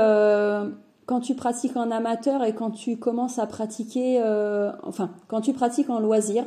quand 1.05 1.19
tu 1.21 1.35
pratiques 1.35 1.77
en 1.77 1.91
amateur 1.91 2.43
et 2.43 2.53
quand 2.53 2.71
tu 2.71 2.97
commences 2.97 3.37
à 3.37 3.45
pratiquer, 3.45 4.21
enfin, 4.83 5.11
quand 5.27 5.41
tu 5.41 5.53
pratiques 5.53 5.89
en 5.89 5.99
loisir, 5.99 6.45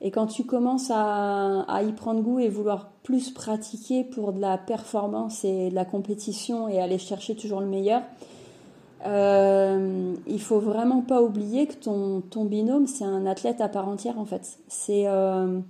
et 0.00 0.10
quand 0.10 0.26
tu 0.26 0.44
commences 0.44 0.90
à, 0.94 1.82
y 1.82 1.92
prendre 1.92 2.20
goût 2.20 2.38
et 2.38 2.48
vouloir 2.48 2.90
plus 3.02 3.30
pratiquer 3.30 4.04
pour 4.04 4.32
de 4.32 4.40
la 4.40 4.56
performance 4.56 5.44
et 5.44 5.70
de 5.70 5.74
la 5.74 5.84
compétition 5.84 6.68
et 6.68 6.80
aller 6.80 6.98
chercher 6.98 7.34
toujours 7.34 7.60
le 7.60 7.66
meilleur, 7.66 8.02
euh, 9.06 10.14
il 10.26 10.40
faut 10.40 10.60
vraiment 10.60 11.02
pas 11.02 11.22
oublier 11.22 11.66
que 11.66 11.74
ton, 11.74 12.20
ton 12.20 12.44
binôme, 12.44 12.86
c'est 12.86 13.04
un 13.04 13.26
athlète 13.26 13.60
à 13.60 13.68
part 13.68 13.88
entière 13.88 14.18
en 14.18 14.24
fait. 14.24 14.58
C'est, 14.68 15.08
euh, 15.08 15.60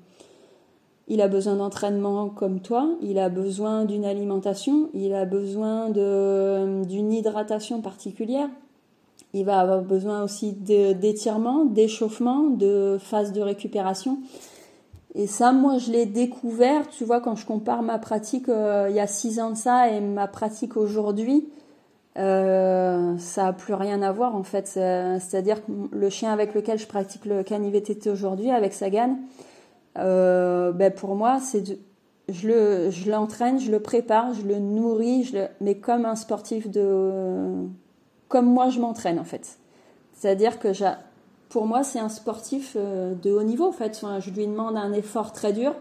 il 1.08 1.22
a 1.22 1.28
besoin 1.28 1.56
d'entraînement 1.56 2.28
comme 2.28 2.60
toi, 2.60 2.90
il 3.00 3.18
a 3.18 3.30
besoin 3.30 3.86
d'une 3.86 4.04
alimentation, 4.04 4.90
il 4.92 5.14
a 5.14 5.24
besoin 5.24 5.88
de, 5.88 6.84
d'une 6.84 7.12
hydratation 7.12 7.80
particulière. 7.80 8.48
Il 9.34 9.44
va 9.44 9.60
avoir 9.60 9.82
besoin 9.82 10.22
aussi 10.22 10.52
d'étirement, 10.52 11.64
d'échauffement, 11.64 12.44
de 12.44 12.98
phase 13.00 13.32
de 13.32 13.40
récupération. 13.40 14.18
Et 15.14 15.26
ça, 15.26 15.52
moi, 15.52 15.78
je 15.78 15.90
l'ai 15.90 16.06
découvert, 16.06 16.88
tu 16.88 17.04
vois, 17.04 17.20
quand 17.20 17.34
je 17.34 17.46
compare 17.46 17.82
ma 17.82 17.98
pratique 17.98 18.48
euh, 18.48 18.86
il 18.90 18.96
y 18.96 19.00
a 19.00 19.06
six 19.06 19.40
ans 19.40 19.50
de 19.50 19.56
ça 19.56 19.90
et 19.90 20.00
ma 20.00 20.28
pratique 20.28 20.76
aujourd'hui, 20.76 21.48
euh, 22.18 23.16
ça 23.18 23.44
n'a 23.44 23.52
plus 23.52 23.74
rien 23.74 24.02
à 24.02 24.12
voir 24.12 24.34
en 24.34 24.42
fait. 24.42 24.66
C'est-à-dire 24.66 25.64
que 25.64 25.72
le 25.92 26.10
chien 26.10 26.32
avec 26.32 26.54
lequel 26.54 26.78
je 26.78 26.86
pratique 26.86 27.24
le 27.24 27.42
cani-VTT 27.42 28.10
aujourd'hui, 28.10 28.50
avec 28.50 28.72
Sagan, 28.72 29.18
euh, 29.98 30.72
ben 30.72 30.92
pour 30.92 31.14
moi, 31.16 31.38
je 32.28 33.10
l'entraîne, 33.10 33.58
je 33.58 33.70
le 33.70 33.80
prépare, 33.80 34.34
je 34.34 34.46
le 34.46 34.58
nourris, 34.58 35.34
mais 35.60 35.76
comme 35.76 36.04
un 36.04 36.16
sportif 36.16 36.68
de, 36.70 37.66
comme 38.28 38.46
moi 38.46 38.70
je 38.70 38.80
m'entraîne 38.80 39.18
en 39.18 39.24
fait. 39.24 39.58
C'est-à-dire 40.14 40.58
que 40.58 40.68
pour 41.48 41.66
moi, 41.66 41.82
c'est 41.82 41.98
un 41.98 42.08
sportif 42.08 42.76
euh, 42.76 43.14
de 43.14 43.30
haut 43.30 43.42
niveau 43.42 43.66
en 43.66 43.72
fait. 43.72 44.04
je 44.20 44.30
lui 44.30 44.46
demande 44.46 44.76
un 44.76 44.92
effort 44.92 45.32
très 45.32 45.52
dur. 45.52 45.74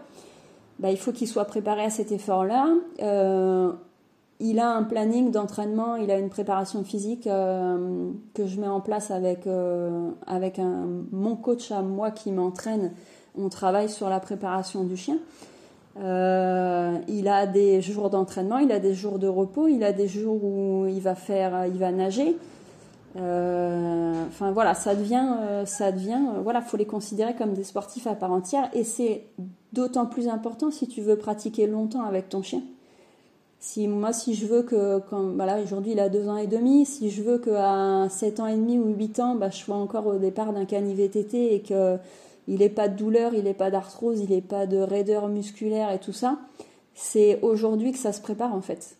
Ben, 0.78 0.90
il 0.90 0.96
faut 0.96 1.12
qu'il 1.12 1.26
soit 1.26 1.44
préparé 1.44 1.84
à 1.84 1.90
cet 1.90 2.12
effort-là. 2.12 2.68
Euh, 3.02 3.72
il 4.40 4.60
a 4.60 4.70
un 4.70 4.84
planning 4.84 5.32
d'entraînement, 5.32 5.96
il 5.96 6.12
a 6.12 6.18
une 6.18 6.28
préparation 6.30 6.84
physique 6.84 7.26
euh, 7.26 8.10
que 8.34 8.46
je 8.46 8.60
mets 8.60 8.68
en 8.68 8.80
place 8.80 9.10
avec, 9.10 9.48
avec 10.28 10.60
mon 11.10 11.34
coach 11.34 11.72
à 11.72 11.82
moi 11.82 12.12
qui 12.12 12.30
m'entraîne. 12.30 12.92
On 13.36 13.48
travaille 13.48 13.88
sur 13.88 14.08
la 14.08 14.20
préparation 14.20 14.84
du 14.84 14.96
chien. 14.96 15.18
Euh, 16.00 16.98
il 17.08 17.28
a 17.28 17.46
des 17.46 17.80
jours 17.80 18.10
d'entraînement, 18.10 18.58
il 18.58 18.70
a 18.72 18.78
des 18.78 18.94
jours 18.94 19.18
de 19.18 19.26
repos, 19.26 19.66
il 19.66 19.82
a 19.82 19.92
des 19.92 20.06
jours 20.08 20.42
où 20.44 20.86
il 20.86 21.00
va 21.00 21.14
faire, 21.14 21.66
il 21.66 21.78
va 21.78 21.90
nager. 21.90 22.36
enfin 23.16 24.52
voilà, 24.52 24.74
ça 24.74 24.94
devient, 24.94 25.64
ça 25.64 25.90
devient, 25.90 26.20
voilà, 26.42 26.60
faut 26.60 26.76
les 26.76 26.86
considérer 26.86 27.34
comme 27.34 27.54
des 27.54 27.64
sportifs 27.64 28.06
à 28.06 28.14
part 28.14 28.32
entière 28.32 28.70
et 28.74 28.84
c'est 28.84 29.24
d'autant 29.72 30.06
plus 30.06 30.28
important 30.28 30.70
si 30.70 30.86
tu 30.86 31.00
veux 31.00 31.16
pratiquer 31.16 31.66
longtemps 31.66 32.02
avec 32.02 32.28
ton 32.28 32.42
chien. 32.42 32.62
Si 33.60 33.88
moi, 33.88 34.12
si 34.12 34.34
je 34.34 34.46
veux 34.46 34.62
que, 34.62 35.00
quand, 35.10 35.32
voilà, 35.34 35.60
aujourd'hui 35.60 35.92
il 35.92 36.00
a 36.00 36.08
deux 36.08 36.28
ans 36.28 36.36
et 36.36 36.46
demi, 36.46 36.86
si 36.86 37.10
je 37.10 37.22
veux 37.22 37.38
qu'à 37.38 38.08
7 38.08 38.38
ans 38.38 38.46
et 38.46 38.54
demi 38.54 38.78
ou 38.78 38.94
8 38.94 39.18
ans, 39.18 39.34
bah, 39.34 39.50
je 39.50 39.56
sois 39.56 39.74
encore 39.74 40.06
au 40.06 40.18
départ 40.18 40.52
d'un 40.52 40.64
cani-VTT 40.64 41.54
et 41.54 41.60
qu'il 42.48 42.58
n'ait 42.58 42.68
pas 42.70 42.88
de 42.88 42.96
douleur, 42.96 43.34
il 43.34 43.44
n'ait 43.44 43.54
pas 43.54 43.70
d'arthrose, 43.70 44.20
il 44.20 44.30
n'ait 44.30 44.40
pas 44.40 44.66
de 44.66 44.78
raideur 44.78 45.28
musculaire 45.28 45.92
et 45.92 45.98
tout 45.98 46.14
ça, 46.14 46.38
c'est 46.94 47.38
aujourd'hui 47.42 47.92
que 47.92 47.98
ça 47.98 48.12
se 48.12 48.22
prépare 48.22 48.54
en 48.54 48.62
fait. 48.62 48.96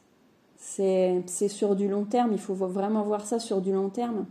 C'est 0.59 1.49
sur 1.49 1.74
du 1.74 1.88
long 1.88 2.05
terme, 2.05 2.32
il 2.32 2.38
faut 2.38 2.55
vraiment 2.55 3.03
voir 3.03 3.24
ça 3.24 3.38
sur 3.38 3.61
du 3.62 3.72
long 3.72 3.88
terme. 3.88 4.26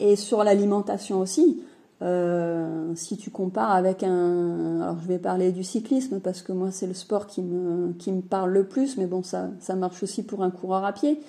Et 0.00 0.16
sur 0.16 0.44
l'alimentation 0.44 1.20
aussi. 1.20 1.62
Euh, 2.02 2.94
si 2.94 3.16
tu 3.16 3.30
compares 3.30 3.72
avec 3.72 4.04
un, 4.04 4.82
alors 4.82 5.00
je 5.00 5.08
vais 5.08 5.18
parler 5.18 5.50
du 5.50 5.64
cyclisme 5.64 6.20
parce 6.20 6.42
que 6.42 6.52
moi 6.52 6.70
c'est 6.70 6.86
le 6.86 6.94
sport 6.94 7.26
qui 7.26 7.42
me 7.42 7.92
qui 7.94 8.12
me 8.12 8.20
parle 8.20 8.52
le 8.52 8.64
plus, 8.64 8.98
mais 8.98 9.06
bon 9.06 9.24
ça 9.24 9.48
ça 9.58 9.74
marche 9.74 10.02
aussi 10.04 10.22
pour 10.22 10.44
un 10.44 10.50
coureur 10.50 10.84
à 10.84 10.92
pied. 10.92 11.20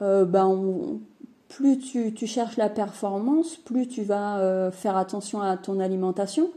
Euh, 0.00 0.24
ben 0.24 0.46
plus 1.48 1.78
tu, 1.78 2.26
cherches 2.26 2.56
la 2.56 2.68
performance, 2.68 3.56
plus 3.56 3.88
tu 3.88 4.02
vas 4.02 4.38
euh, 4.38 4.70
faire 4.70 4.96
attention 4.96 5.40
à 5.40 5.56
ton 5.56 5.80
alimentation 5.80 6.50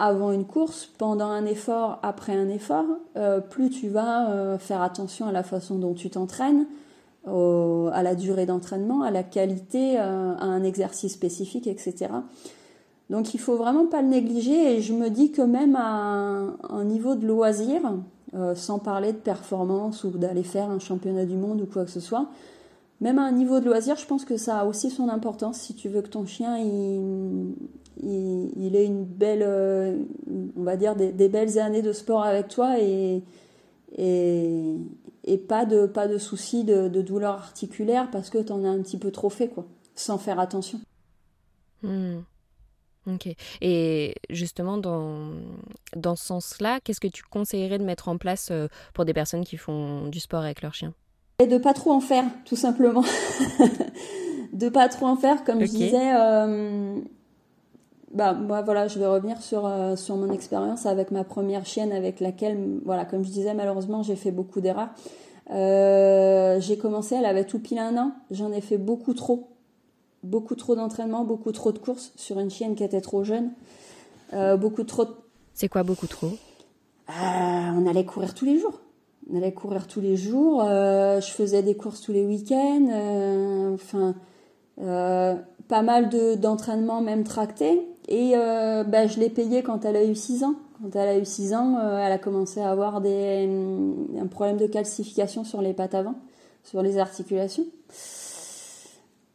avant 0.00 0.30
une 0.30 0.44
course, 0.44 0.88
pendant 0.96 1.26
un 1.26 1.44
effort, 1.44 1.98
après 2.04 2.32
un 2.32 2.48
effort. 2.48 2.86
Euh, 3.16 3.40
plus 3.40 3.68
tu 3.68 3.88
vas 3.88 4.30
euh, 4.30 4.56
faire 4.56 4.80
attention 4.80 5.26
à 5.26 5.32
la 5.32 5.42
façon 5.42 5.76
dont 5.76 5.92
tu 5.92 6.08
t'entraînes, 6.08 6.66
à 7.26 8.02
la 8.02 8.14
durée 8.14 8.46
d'entraînement, 8.46 9.02
à 9.02 9.10
la 9.10 9.22
qualité, 9.22 9.98
à 9.98 10.08
un 10.08 10.62
exercice 10.62 11.12
spécifique, 11.12 11.66
etc. 11.66 12.06
Donc 13.10 13.34
il 13.34 13.40
faut 13.40 13.56
vraiment 13.56 13.84
pas 13.84 14.00
le 14.00 14.08
négliger 14.08 14.76
et 14.76 14.80
je 14.80 14.94
me 14.94 15.10
dis 15.10 15.30
que 15.30 15.42
même 15.42 15.76
à 15.76 16.46
un, 16.70 16.84
niveau 16.84 17.16
de 17.16 17.26
loisir, 17.26 17.82
sans 18.54 18.78
parler 18.78 19.12
de 19.12 19.18
performance 19.18 20.04
ou 20.04 20.10
d'aller 20.10 20.42
faire 20.42 20.70
un 20.70 20.78
championnat 20.78 21.26
du 21.26 21.36
monde 21.36 21.60
ou 21.60 21.66
quoi 21.66 21.84
que 21.84 21.90
ce 21.90 22.00
soit, 22.00 22.28
même 23.00 23.18
à 23.18 23.22
un 23.22 23.32
niveau 23.32 23.60
de 23.60 23.66
loisir, 23.66 23.96
je 23.96 24.06
pense 24.06 24.24
que 24.24 24.36
ça 24.36 24.60
a 24.60 24.64
aussi 24.64 24.90
son 24.90 25.08
importance 25.08 25.58
si 25.58 25.74
tu 25.74 25.88
veux 25.88 26.02
que 26.02 26.08
ton 26.08 26.26
chien 26.26 26.56
ait 26.56 26.96
une 28.02 29.04
belle, 29.04 29.42
euh, 29.42 29.96
on 30.56 30.62
va 30.62 30.76
dire 30.76 30.96
des, 30.96 31.28
belles 31.28 31.58
années 31.58 31.82
de 31.82 31.92
sport 31.92 32.24
avec 32.24 32.48
toi 32.48 32.78
et, 32.80 33.22
pas 35.46 35.64
de, 35.64 35.86
pas 35.86 36.08
de 36.08 36.18
soucis 36.18 36.64
de, 36.64 36.88
de 36.88 37.02
douleur 37.02 37.34
articulaire 37.34 38.10
parce 38.10 38.30
que 38.30 38.38
tu 38.38 38.52
en 38.52 38.64
as 38.64 38.68
un 38.68 38.82
petit 38.82 38.98
peu 38.98 39.12
trop 39.12 39.30
fait, 39.30 39.48
quoi, 39.48 39.64
sans 39.94 40.18
faire 40.18 40.40
attention. 40.40 40.80
Hmm. 41.82 42.20
Ok. 43.06 43.28
Et 43.60 44.14
justement, 44.28 44.76
dans, 44.76 45.32
dans 45.96 46.16
ce 46.16 46.24
sens-là, 46.26 46.80
qu'est-ce 46.80 47.00
que 47.00 47.08
tu 47.08 47.22
conseillerais 47.22 47.78
de 47.78 47.84
mettre 47.84 48.08
en 48.08 48.18
place 48.18 48.50
euh, 48.50 48.68
pour 48.92 49.04
des 49.04 49.14
personnes 49.14 49.44
qui 49.44 49.56
font 49.56 50.08
du 50.08 50.20
sport 50.20 50.42
avec 50.42 50.62
leur 50.62 50.74
chien? 50.74 50.92
Et 51.40 51.46
de 51.46 51.58
pas 51.58 51.72
trop 51.72 51.92
en 51.92 52.00
faire, 52.00 52.24
tout 52.44 52.56
simplement. 52.56 53.04
de 54.52 54.68
pas 54.68 54.88
trop 54.88 55.06
en 55.06 55.16
faire, 55.16 55.44
comme 55.44 55.60
je 55.60 55.70
disais. 55.70 56.14
Euh, 56.16 56.98
bah, 58.12 58.32
moi, 58.32 58.62
voilà, 58.62 58.88
je 58.88 58.98
vais 58.98 59.06
revenir 59.06 59.40
sur, 59.40 59.66
euh, 59.66 59.94
sur 59.96 60.16
mon 60.16 60.32
expérience 60.32 60.86
avec 60.86 61.10
ma 61.10 61.24
première 61.24 61.64
chienne 61.64 61.92
avec 61.92 62.20
laquelle, 62.20 62.80
voilà, 62.84 63.04
comme 63.04 63.24
je 63.24 63.30
disais, 63.30 63.54
malheureusement, 63.54 64.02
j'ai 64.02 64.16
fait 64.16 64.32
beaucoup 64.32 64.60
d'erreurs. 64.60 64.90
j'ai 65.48 66.78
commencé, 66.78 67.14
elle 67.14 67.26
avait 67.26 67.44
tout 67.44 67.60
pile 67.60 67.78
un 67.78 67.96
an. 67.96 68.12
J'en 68.30 68.50
ai 68.52 68.60
fait 68.60 68.78
beaucoup 68.78 69.14
trop 69.14 69.48
beaucoup 70.22 70.54
trop 70.54 70.74
d'entraînement, 70.74 71.24
beaucoup 71.24 71.52
trop 71.52 71.72
de 71.72 71.78
courses 71.78 72.12
sur 72.16 72.38
une 72.38 72.50
chienne 72.50 72.74
qui 72.74 72.84
était 72.84 73.00
trop 73.00 73.24
jeune. 73.24 73.52
Euh, 74.32 74.56
beaucoup 74.56 74.84
trop. 74.84 75.06
C'est 75.54 75.68
quoi 75.68 75.82
beaucoup 75.82 76.06
trop? 76.06 76.32
Euh, 77.08 77.12
On 77.12 77.86
allait 77.86 78.04
courir 78.04 78.34
tous 78.34 78.44
les 78.44 78.58
jours. 78.58 78.80
On 79.30 79.36
allait 79.36 79.52
courir 79.52 79.86
tous 79.86 80.00
les 80.00 80.16
jours. 80.16 80.64
Euh, 80.64 81.20
je 81.20 81.30
faisais 81.30 81.62
des 81.62 81.76
courses 81.76 82.00
tous 82.00 82.12
les 82.12 82.24
week-ends. 82.24 83.74
Enfin, 83.74 84.14
pas 84.76 85.82
mal 85.82 86.08
de 86.08 86.34
d'entraînement 86.34 87.00
même 87.00 87.24
tracté. 87.24 87.86
Et 88.08 88.32
bah, 88.34 89.06
je 89.06 89.20
l'ai 89.20 89.28
payée 89.28 89.62
quand 89.62 89.84
elle 89.84 89.96
a 89.96 90.04
eu 90.04 90.14
6 90.14 90.44
ans. 90.44 90.54
Quand 90.80 90.96
elle 90.96 91.08
a 91.08 91.18
eu 91.18 91.24
6 91.26 91.52
ans, 91.54 91.78
elle 91.98 92.12
a 92.12 92.18
commencé 92.18 92.60
à 92.60 92.70
avoir 92.70 93.02
des, 93.02 93.48
un 94.18 94.26
problème 94.28 94.56
de 94.56 94.66
calcification 94.66 95.44
sur 95.44 95.60
les 95.60 95.74
pattes 95.74 95.94
avant, 95.94 96.14
sur 96.64 96.80
les 96.80 96.96
articulations. 96.96 97.66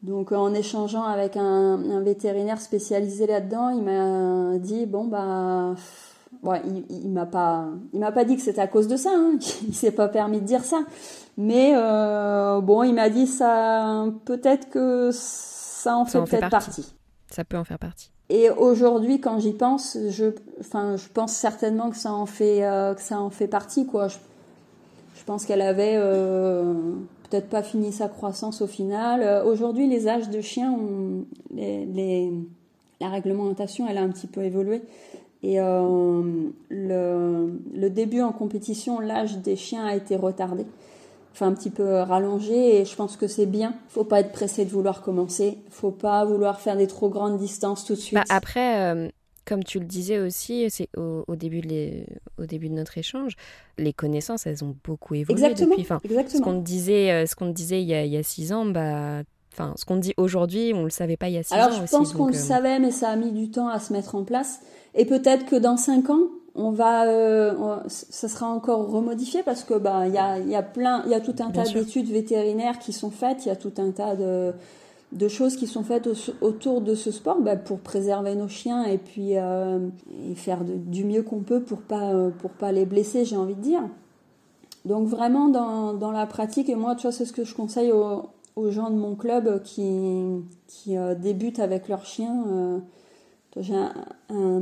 Donc 0.03 0.33
en 0.33 0.53
échangeant 0.53 1.03
avec 1.03 1.37
un, 1.37 2.01
vétérinaire 2.01 2.59
spécialisé 2.59 3.25
là-dedans, 3.25 3.69
il 3.69 3.83
m'a 3.83 4.57
dit 4.59 4.85
bon 4.85 5.05
bah 5.05 5.75
il, 6.65 6.85
il 6.89 7.09
m'a 7.09 7.25
pas 7.25 7.67
il 7.93 7.99
m'a 7.99 8.11
pas 8.11 8.25
dit 8.25 8.35
que 8.35 8.41
c'était 8.41 8.61
à 8.61 8.67
cause 8.67 8.87
de 8.87 8.97
ça, 8.97 9.11
hein. 9.13 9.37
il 9.67 9.73
s'est 9.73 9.91
pas 9.91 10.07
permis 10.07 10.41
de 10.41 10.45
dire 10.45 10.63
ça, 10.63 10.83
mais 11.37 11.73
euh, 11.75 12.61
bon 12.61 12.83
il 12.83 12.93
m'a 12.93 13.09
dit 13.09 13.27
ça 13.27 14.05
peut-être 14.25 14.69
que 14.69 15.09
ça 15.11 15.97
en 15.97 16.05
fait 16.05 16.21
peut-être 16.23 16.49
partie. 16.49 16.93
Ça 17.31 17.43
peut 17.43 17.57
en 17.57 17.63
faire 17.63 17.79
partie. 17.79 18.11
Et 18.29 18.49
aujourd'hui 18.49 19.19
quand 19.19 19.39
j'y 19.39 19.53
pense, 19.53 19.97
je 20.09 20.25
enfin 20.59 20.97
je 20.97 21.07
pense 21.09 21.33
certainement 21.33 21.89
que 21.89 21.97
ça 21.97 22.13
en 22.13 22.25
fait 22.25 22.63
euh, 22.63 22.93
que 22.93 23.01
ça 23.01 23.19
en 23.19 23.29
fait 23.29 23.47
partie 23.47 23.85
quoi. 23.85 24.07
Je, 24.07 24.17
je 25.15 25.23
pense 25.23 25.45
qu'elle 25.45 25.61
avait 25.61 25.95
euh, 25.95 26.73
peut-être 27.29 27.49
pas 27.49 27.63
fini 27.63 27.93
sa 27.93 28.09
croissance 28.09 28.61
au 28.61 28.67
final. 28.67 29.45
Aujourd'hui, 29.45 29.87
les 29.87 30.07
âges 30.09 30.29
de 30.29 30.41
chiens, 30.41 30.77
les, 31.51 32.29
la 32.99 33.09
réglementation, 33.09 33.87
elle 33.87 33.97
a 33.97 34.01
un 34.01 34.09
petit 34.09 34.27
peu 34.27 34.43
évolué. 34.43 34.81
Et 35.43 35.59
euh, 35.59 36.21
le, 36.69 37.59
le, 37.75 37.89
début 37.89 38.21
en 38.21 38.31
compétition, 38.31 38.99
l'âge 38.99 39.37
des 39.39 39.57
chiens 39.57 39.85
a 39.85 39.93
été 39.93 40.15
retardé, 40.15 40.65
enfin 41.33 41.47
un 41.47 41.53
petit 41.53 41.69
peu 41.69 41.99
rallongé. 41.99 42.79
Et 42.79 42.85
je 42.85 42.95
pense 42.95 43.17
que 43.17 43.27
c'est 43.27 43.45
bien. 43.45 43.75
Faut 43.89 44.05
pas 44.05 44.21
être 44.21 44.31
pressé 44.31 44.63
de 44.63 44.69
vouloir 44.69 45.01
commencer. 45.01 45.57
Faut 45.69 45.91
pas 45.91 46.23
vouloir 46.23 46.61
faire 46.61 46.77
des 46.77 46.87
trop 46.87 47.09
grandes 47.09 47.37
distances 47.37 47.83
tout 47.83 47.93
de 47.93 47.99
suite. 47.99 48.15
Bah 48.15 48.23
après, 48.29 48.79
euh, 48.79 49.09
comme 49.45 49.63
tu 49.63 49.79
le 49.79 49.85
disais 49.85 50.19
aussi, 50.19 50.69
c'est 50.69 50.87
au, 50.95 51.35
début 51.35 51.61
de 51.61 52.05
au 52.37 52.45
début 52.45 52.69
de 52.69 52.75
notre 52.75 52.97
échange, 52.97 53.35
les 53.77 53.93
connaissances, 53.93 54.47
elles 54.47 54.63
ont 54.63 54.75
beaucoup 54.83 55.15
évolué 55.15 55.43
exactement, 55.43 55.75
depuis. 55.75 55.81
exactement. 56.05 56.25
Ce 56.25 56.41
qu'on 56.41 56.61
disait, 56.61 57.11
euh, 57.11 57.25
ce 57.25 57.35
qu'on 57.35 57.49
disait 57.49 57.81
il 57.81 57.87
y, 57.87 57.93
a, 57.93 58.05
il 58.05 58.11
y 58.11 58.17
a 58.17 58.23
six 58.23 58.53
ans, 58.53 58.65
bah, 58.65 59.23
enfin, 59.51 59.73
ce 59.75 59.83
qu'on 59.83 59.97
dit 59.97 60.13
aujourd'hui, 60.15 60.71
on 60.73 60.83
le 60.83 60.89
savait 60.89 61.17
pas 61.17 61.27
il 61.27 61.33
y 61.33 61.37
a 61.37 61.43
six 61.43 61.53
ans. 61.53 61.57
Alors 61.57 61.71
je 61.73 61.91
pense 61.91 62.13
qu'on 62.13 62.27
le 62.27 62.35
euh, 62.35 62.37
savait, 62.37 62.79
mais 62.79 62.91
ça 62.91 63.09
a 63.09 63.15
mis 63.15 63.31
du 63.31 63.51
temps 63.51 63.67
à 63.67 63.79
se 63.79 63.91
mettre 63.91 64.15
en 64.15 64.23
place. 64.23 64.61
Et 64.95 65.05
peut-être 65.05 65.45
que 65.45 65.55
dans 65.55 65.77
cinq 65.77 66.09
ans, 66.09 66.27
on 66.55 66.71
va, 66.71 67.07
euh, 67.07 67.79
ça 67.87 68.27
sera 68.27 68.47
encore 68.47 68.87
remodifié 68.87 69.41
parce 69.43 69.63
que 69.63 69.73
bah 69.73 70.07
il 70.07 70.13
y 70.13 70.19
a, 70.19 70.37
y 70.37 70.55
a 70.55 70.61
plein, 70.61 71.01
il 71.05 71.11
y 71.11 71.15
a 71.15 71.19
tout 71.19 71.35
un 71.39 71.49
tas 71.49 71.63
d'études 71.63 72.09
vétérinaires 72.09 72.77
qui 72.77 72.93
sont 72.93 73.09
faites, 73.09 73.45
il 73.45 73.49
y 73.49 73.51
a 73.51 73.55
tout 73.55 73.73
un 73.79 73.89
tas 73.89 74.15
de 74.15 74.53
de 75.13 75.27
choses 75.27 75.55
qui 75.55 75.67
sont 75.67 75.83
faites 75.83 76.09
autour 76.41 76.81
de 76.81 76.95
ce 76.95 77.11
sport 77.11 77.39
bah, 77.39 77.55
pour 77.55 77.79
préserver 77.79 78.35
nos 78.35 78.47
chiens 78.47 78.83
et 78.83 78.97
puis 78.97 79.37
euh, 79.37 79.79
et 80.29 80.35
faire 80.35 80.63
du 80.63 81.03
mieux 81.03 81.21
qu'on 81.21 81.41
peut 81.41 81.61
pour 81.61 81.79
pas 81.79 82.13
euh, 82.13 82.29
pour 82.29 82.51
pas 82.51 82.71
les 82.71 82.85
blesser 82.85 83.25
j'ai 83.25 83.37
envie 83.37 83.55
de 83.55 83.61
dire. 83.61 83.83
Donc 84.85 85.07
vraiment 85.07 85.49
dans, 85.49 85.93
dans 85.93 86.11
la 86.11 86.25
pratique 86.25 86.69
et 86.69 86.75
moi 86.75 86.95
tu 86.95 87.03
vois 87.03 87.11
c'est 87.11 87.25
ce 87.25 87.33
que 87.33 87.43
je 87.43 87.55
conseille 87.55 87.91
aux, 87.91 88.23
aux 88.55 88.71
gens 88.71 88.89
de 88.89 88.95
mon 88.95 89.15
club 89.15 89.61
qui 89.63 90.25
qui 90.67 90.97
euh, 90.97 91.15
débutent 91.15 91.59
avec 91.59 91.87
leurs 91.87 92.05
chiens 92.05 92.81
j'ai 93.57 93.75
un, 93.75 93.93
un, 94.29 94.61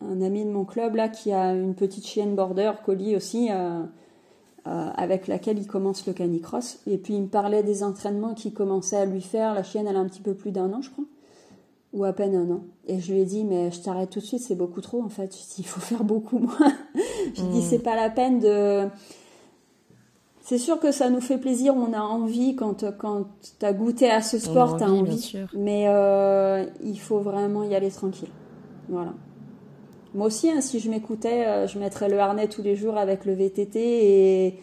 un, 0.00 0.20
ami 0.20 0.44
de 0.44 0.50
mon 0.50 0.64
club 0.64 0.96
là 0.96 1.08
qui 1.08 1.32
a 1.32 1.54
une 1.54 1.74
petite 1.74 2.06
chienne 2.06 2.34
border 2.34 2.72
collie 2.84 3.14
aussi 3.14 3.48
euh, 4.66 4.88
avec 4.96 5.26
laquelle 5.26 5.58
il 5.58 5.66
commence 5.66 6.06
le 6.06 6.14
canicross. 6.14 6.78
Et 6.86 6.96
puis 6.96 7.12
il 7.12 7.22
me 7.22 7.26
parlait 7.26 7.62
des 7.62 7.82
entraînements 7.82 8.32
qu'il 8.32 8.54
commençait 8.54 8.96
à 8.96 9.04
lui 9.04 9.20
faire. 9.20 9.52
La 9.52 9.62
chienne, 9.62 9.86
elle 9.86 9.96
a 9.96 9.98
un 9.98 10.08
petit 10.08 10.22
peu 10.22 10.32
plus 10.32 10.52
d'un 10.52 10.72
an, 10.72 10.80
je 10.80 10.88
crois, 10.88 11.04
ou 11.92 12.02
à 12.04 12.14
peine 12.14 12.34
un 12.34 12.50
an. 12.50 12.62
Et 12.86 12.98
je 12.98 13.12
lui 13.12 13.20
ai 13.20 13.24
dit, 13.26 13.44
mais 13.44 13.70
je 13.70 13.82
t'arrête 13.82 14.08
tout 14.08 14.20
de 14.20 14.24
suite, 14.24 14.40
c'est 14.40 14.54
beaucoup 14.54 14.80
trop 14.80 15.02
en 15.02 15.10
fait. 15.10 15.36
il 15.58 15.66
faut 15.66 15.80
faire 15.80 16.02
beaucoup 16.02 16.38
moins. 16.38 16.72
je 17.34 17.42
lui 17.42 17.48
ai 17.48 17.52
dit, 17.52 17.58
hmm. 17.58 17.68
c'est 17.68 17.78
pas 17.80 17.94
la 17.94 18.08
peine 18.08 18.38
de. 18.38 18.88
C'est 20.46 20.58
sûr 20.58 20.78
que 20.78 20.92
ça 20.92 21.08
nous 21.08 21.22
fait 21.22 21.38
plaisir, 21.38 21.74
on 21.74 21.94
a 21.94 22.02
envie 22.02 22.54
quand, 22.54 22.84
quand 22.98 23.24
tu 23.58 23.64
as 23.64 23.72
goûté 23.72 24.10
à 24.10 24.20
ce 24.20 24.38
sport, 24.38 24.76
tu 24.76 24.84
as 24.84 24.90
envie. 24.90 25.34
Mais 25.54 25.86
euh, 25.88 26.66
il 26.84 27.00
faut 27.00 27.20
vraiment 27.20 27.64
y 27.64 27.74
aller 27.74 27.90
tranquille. 27.90 28.28
Voilà. 28.90 29.14
Moi 30.14 30.26
aussi, 30.26 30.50
hein, 30.50 30.60
si 30.60 30.80
je 30.80 30.90
m'écoutais, 30.90 31.46
euh, 31.46 31.66
je 31.66 31.78
mettrais 31.78 32.10
le 32.10 32.18
harnais 32.18 32.46
tous 32.46 32.60
les 32.60 32.76
jours 32.76 32.98
avec 32.98 33.24
le 33.24 33.32
VTT 33.32 33.78
et, 33.80 34.60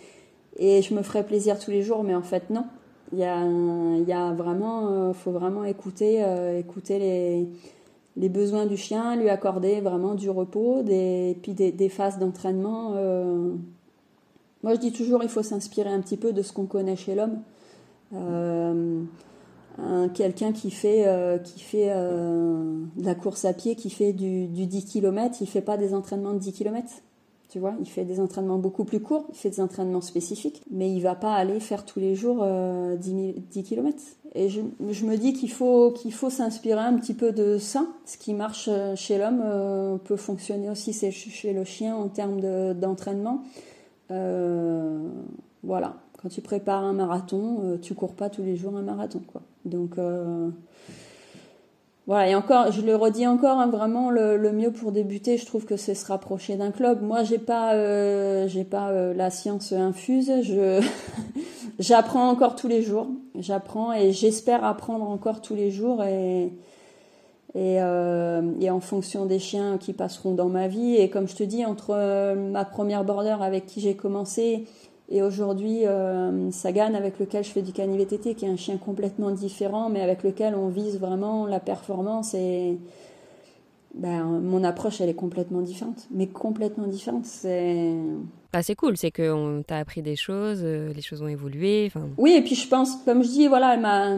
et 0.59 0.83
je 0.83 0.93
me 0.93 1.01
ferais 1.01 1.25
plaisir 1.25 1.57
tous 1.57 1.71
les 1.71 1.81
jours, 1.81 2.03
mais 2.03 2.13
en 2.13 2.21
fait, 2.21 2.51
non. 2.51 2.65
Il 3.11 3.17
y 3.17 3.23
a, 3.23 3.43
il 3.43 4.07
y 4.07 4.13
a 4.13 4.31
vraiment, 4.33 4.87
euh, 4.87 5.13
faut 5.13 5.31
vraiment 5.31 5.63
écouter, 5.63 6.23
euh, 6.23 6.59
écouter 6.59 6.99
les, 6.99 7.49
les 8.17 8.29
besoins 8.29 8.67
du 8.67 8.77
chien, 8.77 9.15
lui 9.15 9.29
accorder 9.29 9.81
vraiment 9.81 10.13
du 10.13 10.29
repos, 10.29 10.83
des, 10.83 11.39
puis 11.41 11.53
des, 11.53 11.71
des 11.71 11.89
phases 11.89 12.19
d'entraînement. 12.19 12.93
Moi, 14.63 14.75
je 14.75 14.79
dis 14.79 14.91
toujours, 14.91 15.23
il 15.23 15.29
faut 15.29 15.43
s'inspirer 15.43 15.89
un 15.89 16.01
petit 16.01 16.17
peu 16.17 16.33
de 16.33 16.41
ce 16.41 16.53
qu'on 16.53 16.65
connaît 16.65 16.95
chez 16.95 17.15
l'homme 17.15 17.41
quelqu'un 20.13 20.51
qui 20.51 20.71
fait, 20.71 21.07
euh, 21.07 21.37
qui 21.37 21.59
fait 21.59 21.89
euh, 21.89 22.83
de 22.95 23.05
la 23.05 23.15
course 23.15 23.45
à 23.45 23.53
pied, 23.53 23.75
qui 23.75 23.89
fait 23.89 24.13
du, 24.13 24.47
du 24.47 24.65
10 24.65 24.85
km, 24.85 25.37
il 25.41 25.47
fait 25.47 25.61
pas 25.61 25.77
des 25.77 25.93
entraînements 25.93 26.33
de 26.33 26.39
10 26.39 26.53
km. 26.53 26.87
Tu 27.49 27.59
vois, 27.59 27.73
il 27.81 27.89
fait 27.89 28.05
des 28.05 28.21
entraînements 28.21 28.59
beaucoup 28.59 28.85
plus 28.85 29.01
courts, 29.01 29.25
il 29.29 29.35
fait 29.35 29.49
des 29.49 29.59
entraînements 29.59 29.99
spécifiques, 29.99 30.63
mais 30.71 30.89
il 30.89 31.01
va 31.01 31.15
pas 31.15 31.33
aller 31.33 31.59
faire 31.59 31.83
tous 31.83 31.99
les 31.99 32.15
jours 32.15 32.37
10, 32.37 32.43
euh, 32.43 32.97
10 32.97 33.63
km. 33.63 33.97
Et 34.33 34.47
je, 34.47 34.61
je 34.89 35.05
me 35.05 35.17
dis 35.17 35.33
qu'il 35.33 35.51
faut, 35.51 35.91
qu'il 35.91 36.13
faut 36.13 36.29
s'inspirer 36.29 36.79
un 36.79 36.93
petit 36.93 37.13
peu 37.13 37.33
de 37.33 37.57
ça. 37.57 37.85
Ce 38.05 38.17
qui 38.17 38.33
marche 38.33 38.69
chez 38.95 39.17
l'homme 39.17 39.99
peut 40.05 40.15
fonctionner 40.15 40.69
aussi 40.69 40.93
chez 40.93 41.51
le 41.51 41.65
chien 41.65 41.93
en 41.93 42.07
termes 42.07 42.39
d'entraînement. 42.73 43.43
Voilà 45.63 45.95
quand 46.21 46.29
tu 46.29 46.41
prépares 46.41 46.83
un 46.83 46.93
marathon, 46.93 47.79
tu 47.81 47.95
cours 47.95 48.13
pas 48.13 48.29
tous 48.29 48.43
les 48.43 48.55
jours 48.55 48.77
un 48.77 48.83
marathon, 48.83 49.21
quoi. 49.25 49.41
Donc 49.65 49.97
euh, 49.97 50.49
voilà, 52.07 52.29
et 52.29 52.35
encore, 52.35 52.71
je 52.71 52.81
le 52.81 52.95
redis 52.95 53.27
encore, 53.27 53.59
hein, 53.59 53.67
vraiment 53.67 54.09
le, 54.09 54.37
mieux 54.51 54.71
pour 54.71 54.91
débuter, 54.91 55.37
je 55.37 55.45
trouve 55.45 55.65
que 55.65 55.77
c'est 55.77 55.93
se 55.93 56.05
rapprocher 56.07 56.55
d'un 56.55 56.71
club. 56.71 57.01
Moi, 57.01 57.23
j'ai 57.23 57.37
pas, 57.37 57.73
euh, 57.75 58.47
j'ai 58.47 58.63
pas 58.63 58.89
euh, 58.89 59.13
la 59.13 59.29
science 59.29 59.71
infuse. 59.71 60.31
Je 60.41 60.81
j'apprends 61.79 62.29
encore 62.29 62.55
tous 62.55 62.67
les 62.67 62.81
jours. 62.81 63.07
J'apprends 63.35 63.93
et 63.93 64.11
j'espère 64.11 64.63
apprendre 64.65 65.07
encore 65.09 65.41
tous 65.41 65.55
les 65.55 65.71
jours 65.71 66.03
et 66.03 66.51
et, 67.53 67.75
et, 67.75 68.69
en 68.69 68.79
fonction 68.79 69.25
des 69.25 69.39
chiens 69.39 69.77
qui 69.77 69.93
passeront 69.93 70.33
dans 70.33 70.47
ma 70.47 70.67
vie. 70.67 70.95
Et 70.95 71.09
comme 71.09 71.27
je 71.27 71.35
te 71.35 71.43
dis, 71.43 71.65
entre 71.65 72.33
ma 72.35 72.63
première 72.63 73.03
border 73.03 73.35
avec 73.41 73.65
qui 73.65 73.81
j'ai 73.81 73.95
commencé 73.95 74.65
et 75.11 75.21
aujourd'hui, 75.21 75.85
euh, 75.85 76.49
Sagan, 76.51 76.93
avec 76.93 77.19
lequel 77.19 77.43
je 77.43 77.49
fais 77.49 77.61
du 77.61 77.73
cani-VTT, 77.73 78.33
qui 78.33 78.45
est 78.45 78.49
un 78.49 78.55
chien 78.55 78.77
complètement 78.77 79.31
différent, 79.31 79.89
mais 79.89 79.99
avec 79.99 80.23
lequel 80.23 80.55
on 80.55 80.69
vise 80.69 80.97
vraiment 80.99 81.45
la 81.45 81.59
performance. 81.59 82.33
Et 82.33 82.77
ben, 83.93 84.23
mon 84.23 84.63
approche, 84.63 85.01
elle 85.01 85.09
est 85.09 85.13
complètement 85.13 85.59
différente. 85.59 86.07
Mais 86.11 86.27
complètement 86.27 86.87
différente. 86.87 87.25
C'est. 87.25 87.93
Ah, 88.53 88.63
c'est 88.63 88.75
cool, 88.75 88.95
c'est 88.95 89.11
qu'on 89.11 89.63
t'a 89.67 89.77
appris 89.79 90.01
des 90.01 90.15
choses, 90.15 90.61
euh, 90.63 90.93
les 90.93 91.01
choses 91.01 91.21
ont 91.21 91.27
évolué. 91.27 91.91
Oui, 92.17 92.31
et 92.31 92.41
puis 92.41 92.55
je 92.55 92.67
pense, 92.69 92.95
comme 93.03 93.21
je 93.21 93.29
dis, 93.29 93.47
voilà, 93.47 93.73
elle 93.73 93.81
m'a 93.81 94.17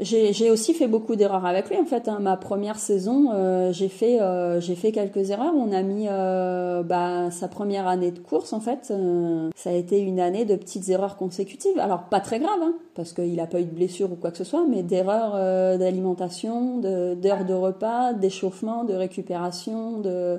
j'ai 0.00 0.50
aussi 0.50 0.74
fait 0.74 0.86
beaucoup 0.86 1.16
d'erreurs 1.16 1.44
avec 1.44 1.70
lui 1.70 1.76
en 1.76 1.84
fait. 1.84 2.08
Hein. 2.08 2.18
Ma 2.20 2.36
première 2.36 2.78
saison, 2.78 3.30
euh, 3.32 3.72
j'ai 3.72 3.88
fait 3.88 4.20
euh, 4.20 4.60
j'ai 4.60 4.76
fait 4.76 4.92
quelques 4.92 5.30
erreurs. 5.30 5.54
On 5.56 5.72
a 5.72 5.82
mis 5.82 6.06
euh, 6.08 6.82
bah, 6.82 7.30
sa 7.30 7.48
première 7.48 7.88
année 7.88 8.10
de 8.10 8.18
course 8.18 8.52
en 8.52 8.60
fait. 8.60 8.92
ça 9.56 9.70
a 9.70 9.72
été 9.72 9.98
une 9.98 10.20
année 10.20 10.44
de 10.44 10.54
petites 10.54 10.88
erreurs 10.88 11.16
consécutives. 11.16 11.78
Alors 11.78 12.04
pas 12.04 12.20
très 12.20 12.38
grave 12.38 12.60
hein, 12.62 12.74
parce 12.94 13.12
qu'il 13.12 13.36
n'a 13.36 13.46
pas 13.46 13.60
eu 13.60 13.64
de 13.64 13.74
blessure 13.74 14.12
ou 14.12 14.16
quoi 14.16 14.30
que 14.30 14.38
ce 14.38 14.44
soit, 14.44 14.64
mais 14.68 14.82
d'erreurs 14.82 15.32
d'alimentation, 15.78 16.78
d'heures 16.78 17.44
de, 17.44 17.54
repas, 17.54 18.12
d'échauffement, 18.12 18.84
de 18.84 18.94
récupération, 18.94 19.98
de 19.98 20.38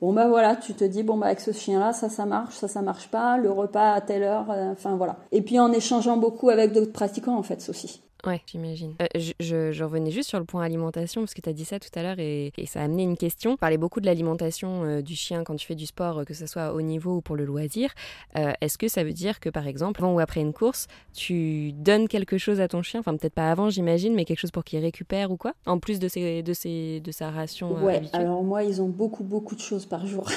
bon 0.00 0.12
bah 0.12 0.26
voilà, 0.28 0.56
tu 0.56 0.74
te 0.74 0.84
dis 0.84 1.02
bon 1.04 1.16
bah 1.16 1.26
avec 1.26 1.40
ce 1.40 1.52
chien 1.52 1.78
là 1.78 1.92
ça 1.92 2.08
ça 2.08 2.26
marche, 2.26 2.54
ça 2.56 2.68
ça 2.68 2.82
marche 2.82 3.08
pas, 3.08 3.38
le 3.38 3.50
repas 3.52 3.92
à 3.92 4.00
telle 4.00 4.24
heure, 4.24 4.46
enfin 4.72 4.96
voilà. 4.96 5.16
Et 5.30 5.42
puis 5.42 5.60
en 5.60 5.70
échangeant 5.72 6.16
beaucoup 6.16 6.50
avec 6.50 6.72
d'autres 6.72 6.92
pratiquants 6.92 7.36
en 7.36 7.42
fait 7.42 7.64
aussi. 7.68 8.00
Ouais, 8.26 8.42
j'imagine. 8.46 8.94
Euh, 9.00 9.06
je, 9.14 9.72
je, 9.72 9.84
revenais 9.84 10.10
juste 10.10 10.28
sur 10.28 10.38
le 10.38 10.44
point 10.44 10.62
alimentation, 10.62 11.22
parce 11.22 11.32
que 11.34 11.40
tu 11.40 11.48
as 11.48 11.52
dit 11.52 11.64
ça 11.64 11.78
tout 11.78 11.88
à 11.94 12.02
l'heure 12.02 12.18
et, 12.18 12.52
ça 12.66 12.80
a 12.80 12.84
amené 12.84 13.02
une 13.02 13.16
question. 13.16 13.52
Tu 13.52 13.58
parlais 13.58 13.78
beaucoup 13.78 14.00
de 14.00 14.06
l'alimentation 14.06 14.84
euh, 14.84 15.00
du 15.02 15.16
chien 15.16 15.42
quand 15.44 15.56
tu 15.56 15.66
fais 15.66 15.74
du 15.74 15.86
sport, 15.86 16.18
euh, 16.18 16.24
que 16.24 16.34
ce 16.34 16.46
soit 16.46 16.72
au 16.72 16.82
niveau 16.82 17.16
ou 17.16 17.20
pour 17.20 17.36
le 17.36 17.44
loisir. 17.44 17.92
Est-ce 18.34 18.78
que 18.78 18.88
ça 18.88 19.04
veut 19.04 19.12
dire 19.12 19.40
que, 19.40 19.48
par 19.48 19.66
exemple, 19.66 20.00
avant 20.02 20.14
ou 20.14 20.20
après 20.20 20.40
une 20.40 20.52
course, 20.52 20.86
tu 21.14 21.72
donnes 21.72 22.08
quelque 22.08 22.38
chose 22.38 22.60
à 22.60 22.68
ton 22.68 22.82
chien? 22.82 23.00
Enfin, 23.00 23.16
peut-être 23.16 23.34
pas 23.34 23.50
avant, 23.50 23.70
j'imagine, 23.70 24.14
mais 24.14 24.24
quelque 24.24 24.38
chose 24.38 24.50
pour 24.50 24.64
qu'il 24.64 24.78
récupère 24.80 25.30
ou 25.30 25.36
quoi? 25.36 25.54
En 25.66 25.78
plus 25.78 25.98
de, 25.98 26.08
ses, 26.08 26.42
de, 26.42 26.52
ses, 26.52 27.00
de 27.00 27.10
sa 27.12 27.30
ration 27.30 27.72
Ouais, 27.84 28.02
alors 28.12 28.42
moi, 28.42 28.62
ils 28.64 28.82
ont 28.82 28.88
beaucoup, 28.88 29.24
beaucoup 29.24 29.54
de 29.54 29.60
choses 29.60 29.86
par 29.86 30.06
jour. 30.06 30.28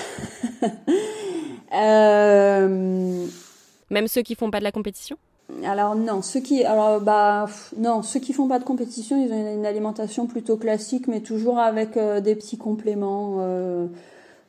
Même 3.89 4.07
ceux 4.07 4.21
qui 4.21 4.35
font 4.35 4.49
pas 4.51 4.59
de 4.59 4.63
la 4.63 4.71
compétition? 4.71 5.17
Alors 5.65 5.95
non, 5.95 6.21
ceux 6.21 6.39
qui 6.39 6.63
alors 6.63 6.99
bah 7.01 7.47
non, 7.77 8.01
ceux 8.01 8.19
qui 8.19 8.33
font 8.33 8.47
pas 8.47 8.59
de 8.59 8.63
compétition, 8.63 9.21
ils 9.23 9.31
ont 9.31 9.53
une, 9.53 9.65
alimentation 9.65 10.25
plutôt 10.25 10.57
classique 10.57 11.07
mais 11.07 11.19
toujours 11.21 11.59
avec 11.59 11.97
euh, 11.97 12.21
des 12.21 12.35
petits 12.35 12.57
compléments 12.57 13.37
euh, 13.39 13.85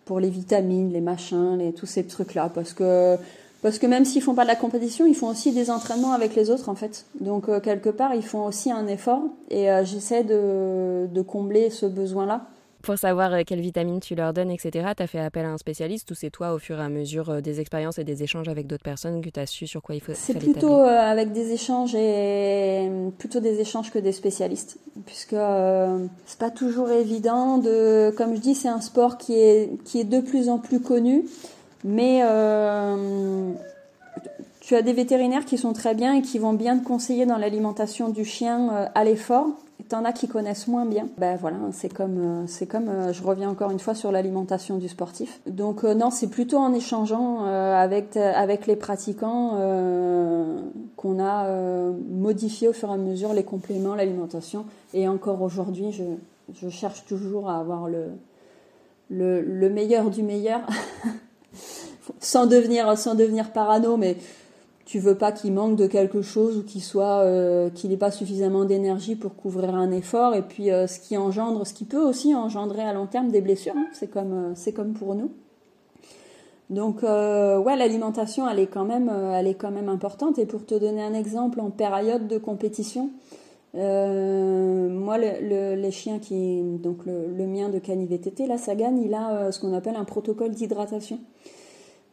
pour 0.05 0.21
les 0.21 0.31
vitamines, 0.31 0.93
les 0.93 1.01
machins, 1.01 1.59
les 1.59 1.73
tous 1.73 1.87
ces 1.87 2.05
trucs 2.05 2.35
là 2.35 2.51
parce 2.53 2.73
que 2.73 3.17
parce 3.63 3.79
que 3.79 3.87
même 3.87 4.05
s'ils 4.05 4.23
font 4.23 4.35
pas 4.35 4.43
de 4.43 4.49
la 4.49 4.57
compétition, 4.57 5.07
ils 5.07 5.15
font 5.15 5.29
aussi 5.29 5.53
des 5.53 5.71
entraînements 5.71 6.13
avec 6.13 6.35
les 6.35 6.51
autres 6.51 6.69
en 6.69 6.75
fait. 6.75 7.07
Donc 7.21 7.49
euh, 7.49 7.61
quelque 7.61 7.89
part, 7.89 8.15
ils 8.15 8.25
font 8.25 8.45
aussi 8.45 8.71
un 8.71 8.87
effort. 8.87 9.23
Et 9.51 9.69
j'essaie 9.85 10.23
de 10.23 11.07
de 11.11 11.23
combler 11.23 11.71
ce 11.71 11.87
besoin-là 11.87 12.47
pour 12.85 12.99
savoir 12.99 13.33
euh, 13.33 13.43
quelles 13.47 13.61
vitamines 13.61 14.01
tu 14.01 14.15
leur 14.15 14.33
donnes, 14.33 14.51
etc., 14.51 14.89
tu 14.97 15.03
as 15.03 15.07
fait 15.07 15.19
appel 15.19 15.45
à 15.45 15.51
un 15.51 15.59
spécialiste 15.59 16.11
ou 16.11 16.15
c'est 16.15 16.31
toi, 16.31 16.53
au 16.53 16.59
fur 16.59 16.79
et 16.79 16.83
à 16.83 16.89
mesure 16.89 17.31
euh, 17.31 17.41
des 17.41 17.61
expériences 17.61 17.99
et 17.99 18.05
des 18.05 18.23
échanges 18.23 18.49
avec 18.49 18.67
d'autres 18.67 18.85
personnes, 18.85 19.21
que 19.23 19.31
tu 19.31 19.41
as 19.41 19.47
su 19.47 19.67
sur 19.67 19.83
quoi 19.83 19.95
il 19.95 20.01
faut 20.01 20.13
C'est 20.15 20.39
plutôt 20.39 20.81
euh, 20.81 20.87
avec 20.87 21.33
des 21.33 21.53
échanges 21.53 21.95
et 21.95 22.89
plutôt 23.19 23.41
des 23.41 23.61
échanges 23.61 23.91
que 23.91 23.99
des 23.99 24.13
spécialistes, 24.13 24.79
puisque 25.07 25.33
euh, 25.33 26.07
c'est 26.27 26.39
pas 26.39 26.51
toujours 26.51 26.91
évident 26.91 27.59
de, 27.59 28.15
comme 28.17 28.37
je 28.37 28.41
dis, 28.41 28.55
c'est 28.55 28.69
un 28.69 28.81
sport 28.81 29.19
qui 29.19 29.35
est 29.35 29.71
qui 29.85 30.01
est 30.01 30.05
de 30.05 30.21
plus 30.21 30.49
en 30.49 30.59
plus 30.59 30.81
connu, 30.81 31.25
mais 31.85 32.21
tu 34.61 34.77
as 34.77 34.83
des 34.83 34.93
vétérinaires 34.93 35.45
qui 35.45 35.59
sont 35.59 35.73
très 35.73 35.95
bien 35.95 36.15
et 36.15 36.23
qui 36.23 36.39
vont 36.39 36.53
bien 36.53 36.79
te 36.79 36.85
conseiller 36.85 37.27
dans 37.27 37.39
l'alimentation 37.39 38.09
du 38.09 38.25
chien 38.25 38.89
à 38.95 39.05
l'effort 39.05 39.49
T'en 39.89 40.05
as 40.05 40.13
qui 40.13 40.29
connaissent 40.29 40.67
moins 40.67 40.87
bien. 40.87 41.09
Ben 41.19 41.37
voilà, 41.37 41.57
c'est 41.73 41.93
comme, 41.93 42.19
euh, 42.19 42.47
c'est 42.47 42.67
comme, 42.67 42.89
euh, 42.89 43.13
je 43.13 43.23
reviens 43.23 43.51
encore 43.51 43.71
une 43.71 43.79
fois 43.79 43.95
sur 43.95 44.11
l'alimentation 44.11 44.79
du 44.79 44.89
sportif. 44.89 45.41
Donc 45.47 45.85
euh, 45.85 45.95
non, 45.95 46.11
c'est 46.11 46.29
plutôt 46.29 46.57
en 46.57 46.73
échangeant 46.73 47.45
avec 47.45 48.17
avec 48.17 48.67
les 48.67 48.77
pratiquants 48.77 49.59
qu'on 50.97 51.23
a 51.23 51.49
modifié 52.09 52.69
au 52.69 52.73
fur 52.73 52.89
et 52.91 52.93
à 52.93 52.97
mesure 52.97 53.35
les 53.35 53.45
compléments, 53.45 53.95
l'alimentation. 53.95 54.65
Et 54.95 55.09
encore 55.09 55.43
aujourd'hui, 55.43 55.93
je, 55.93 56.05
je 56.55 56.69
cherche 56.69 57.05
toujours 57.05 57.51
à 57.51 57.59
avoir 57.59 57.89
le 57.89 58.11
le, 59.11 59.69
meilleur 59.69 60.11
du 60.11 60.23
meilleur, 60.23 60.61
sans 62.21 62.47
devenir 62.47 62.97
sans 62.97 63.15
devenir 63.15 63.53
parano, 63.53 63.97
mais 63.97 64.17
tu 64.95 65.01
veux 65.01 65.17
pas 65.17 65.33
qu'il 65.33 65.53
manque 65.53 65.75
de 65.75 65.89
quelque 65.89 66.23
chose 66.23 66.57
ou 66.57 66.63
qu'il 66.63 66.81
soit 66.81 67.23
euh, 67.23 67.69
qu'il 67.69 67.91
n'ait 67.91 67.97
pas 67.97 68.13
suffisamment 68.13 68.65
d'énergie 68.65 69.17
pour 69.17 69.35
couvrir 69.35 69.75
un 69.75 69.91
effort. 69.91 70.37
Et 70.37 70.43
puis 70.43 70.71
euh, 70.71 70.87
ce 70.87 71.01
qui 71.01 71.17
engendre 71.17 71.67
ce 71.67 71.75
qui 71.75 71.85
peut 71.85 72.01
aussi 72.01 72.33
engendrer 72.33 72.83
à 72.83 72.93
long 72.93 73.07
terme 73.07 73.33
des 73.33 73.41
blessures 73.41 73.75
hein. 73.77 73.89
c'est 73.93 74.07
comme 74.07 74.33
euh, 74.33 74.53
c'est 74.55 74.73
comme 74.73 74.93
pour 74.93 75.17
nous. 75.17 75.33
Donc 76.71 77.03
ouais 77.03 77.77
l'alimentation 77.77 78.49
elle 78.49 78.61
est 78.61 78.69
quand 78.69 78.85
même 78.85 79.11
elle 79.35 79.49
est 79.49 79.55
quand 79.55 79.73
même 79.73 79.89
importante. 79.89 80.39
Et 80.39 80.47
pour 80.47 80.65
te 80.65 80.77
donner 80.77 81.03
un 81.03 81.13
exemple 81.13 81.59
en 81.59 81.71
période 81.71 82.29
de 82.29 82.39
compétition 82.39 83.11
moi 83.75 85.19
le, 85.19 85.75
les 85.75 85.91
chiens 85.91 86.21
qui 86.21 86.63
donc 86.63 87.05
le, 87.05 87.47
mien 87.47 87.69
de 87.69 87.81
CaniVTT 87.81 88.47
là 88.47 88.59
ça 88.59 88.77
gagne 88.77 88.99
il 88.99 89.13
a 89.13 89.51
ce 89.51 89.59
qu'on 89.59 89.75
appelle 89.75 89.97
un 89.97 90.05
protocole 90.05 90.53
d'hydratation 90.53 91.19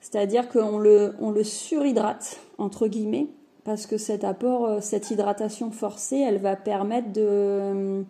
c'est-à-dire 0.02 0.50
qu'on 0.50 0.80
le, 0.80 1.14
on 1.20 1.32
le 1.32 1.44
surhydrate, 1.44 2.40
entre 2.58 2.88
guillemets, 2.88 3.28
parce 3.64 3.86
que 3.86 3.98
cet 3.98 4.24
apport, 4.24 4.66
euh, 4.66 4.78
cette 4.82 5.12
hydratation 5.12 5.72
forcée, 5.72 6.18
elle 6.18 6.40
va 6.40 6.56
permettre 6.56 7.14
de, 7.14 8.04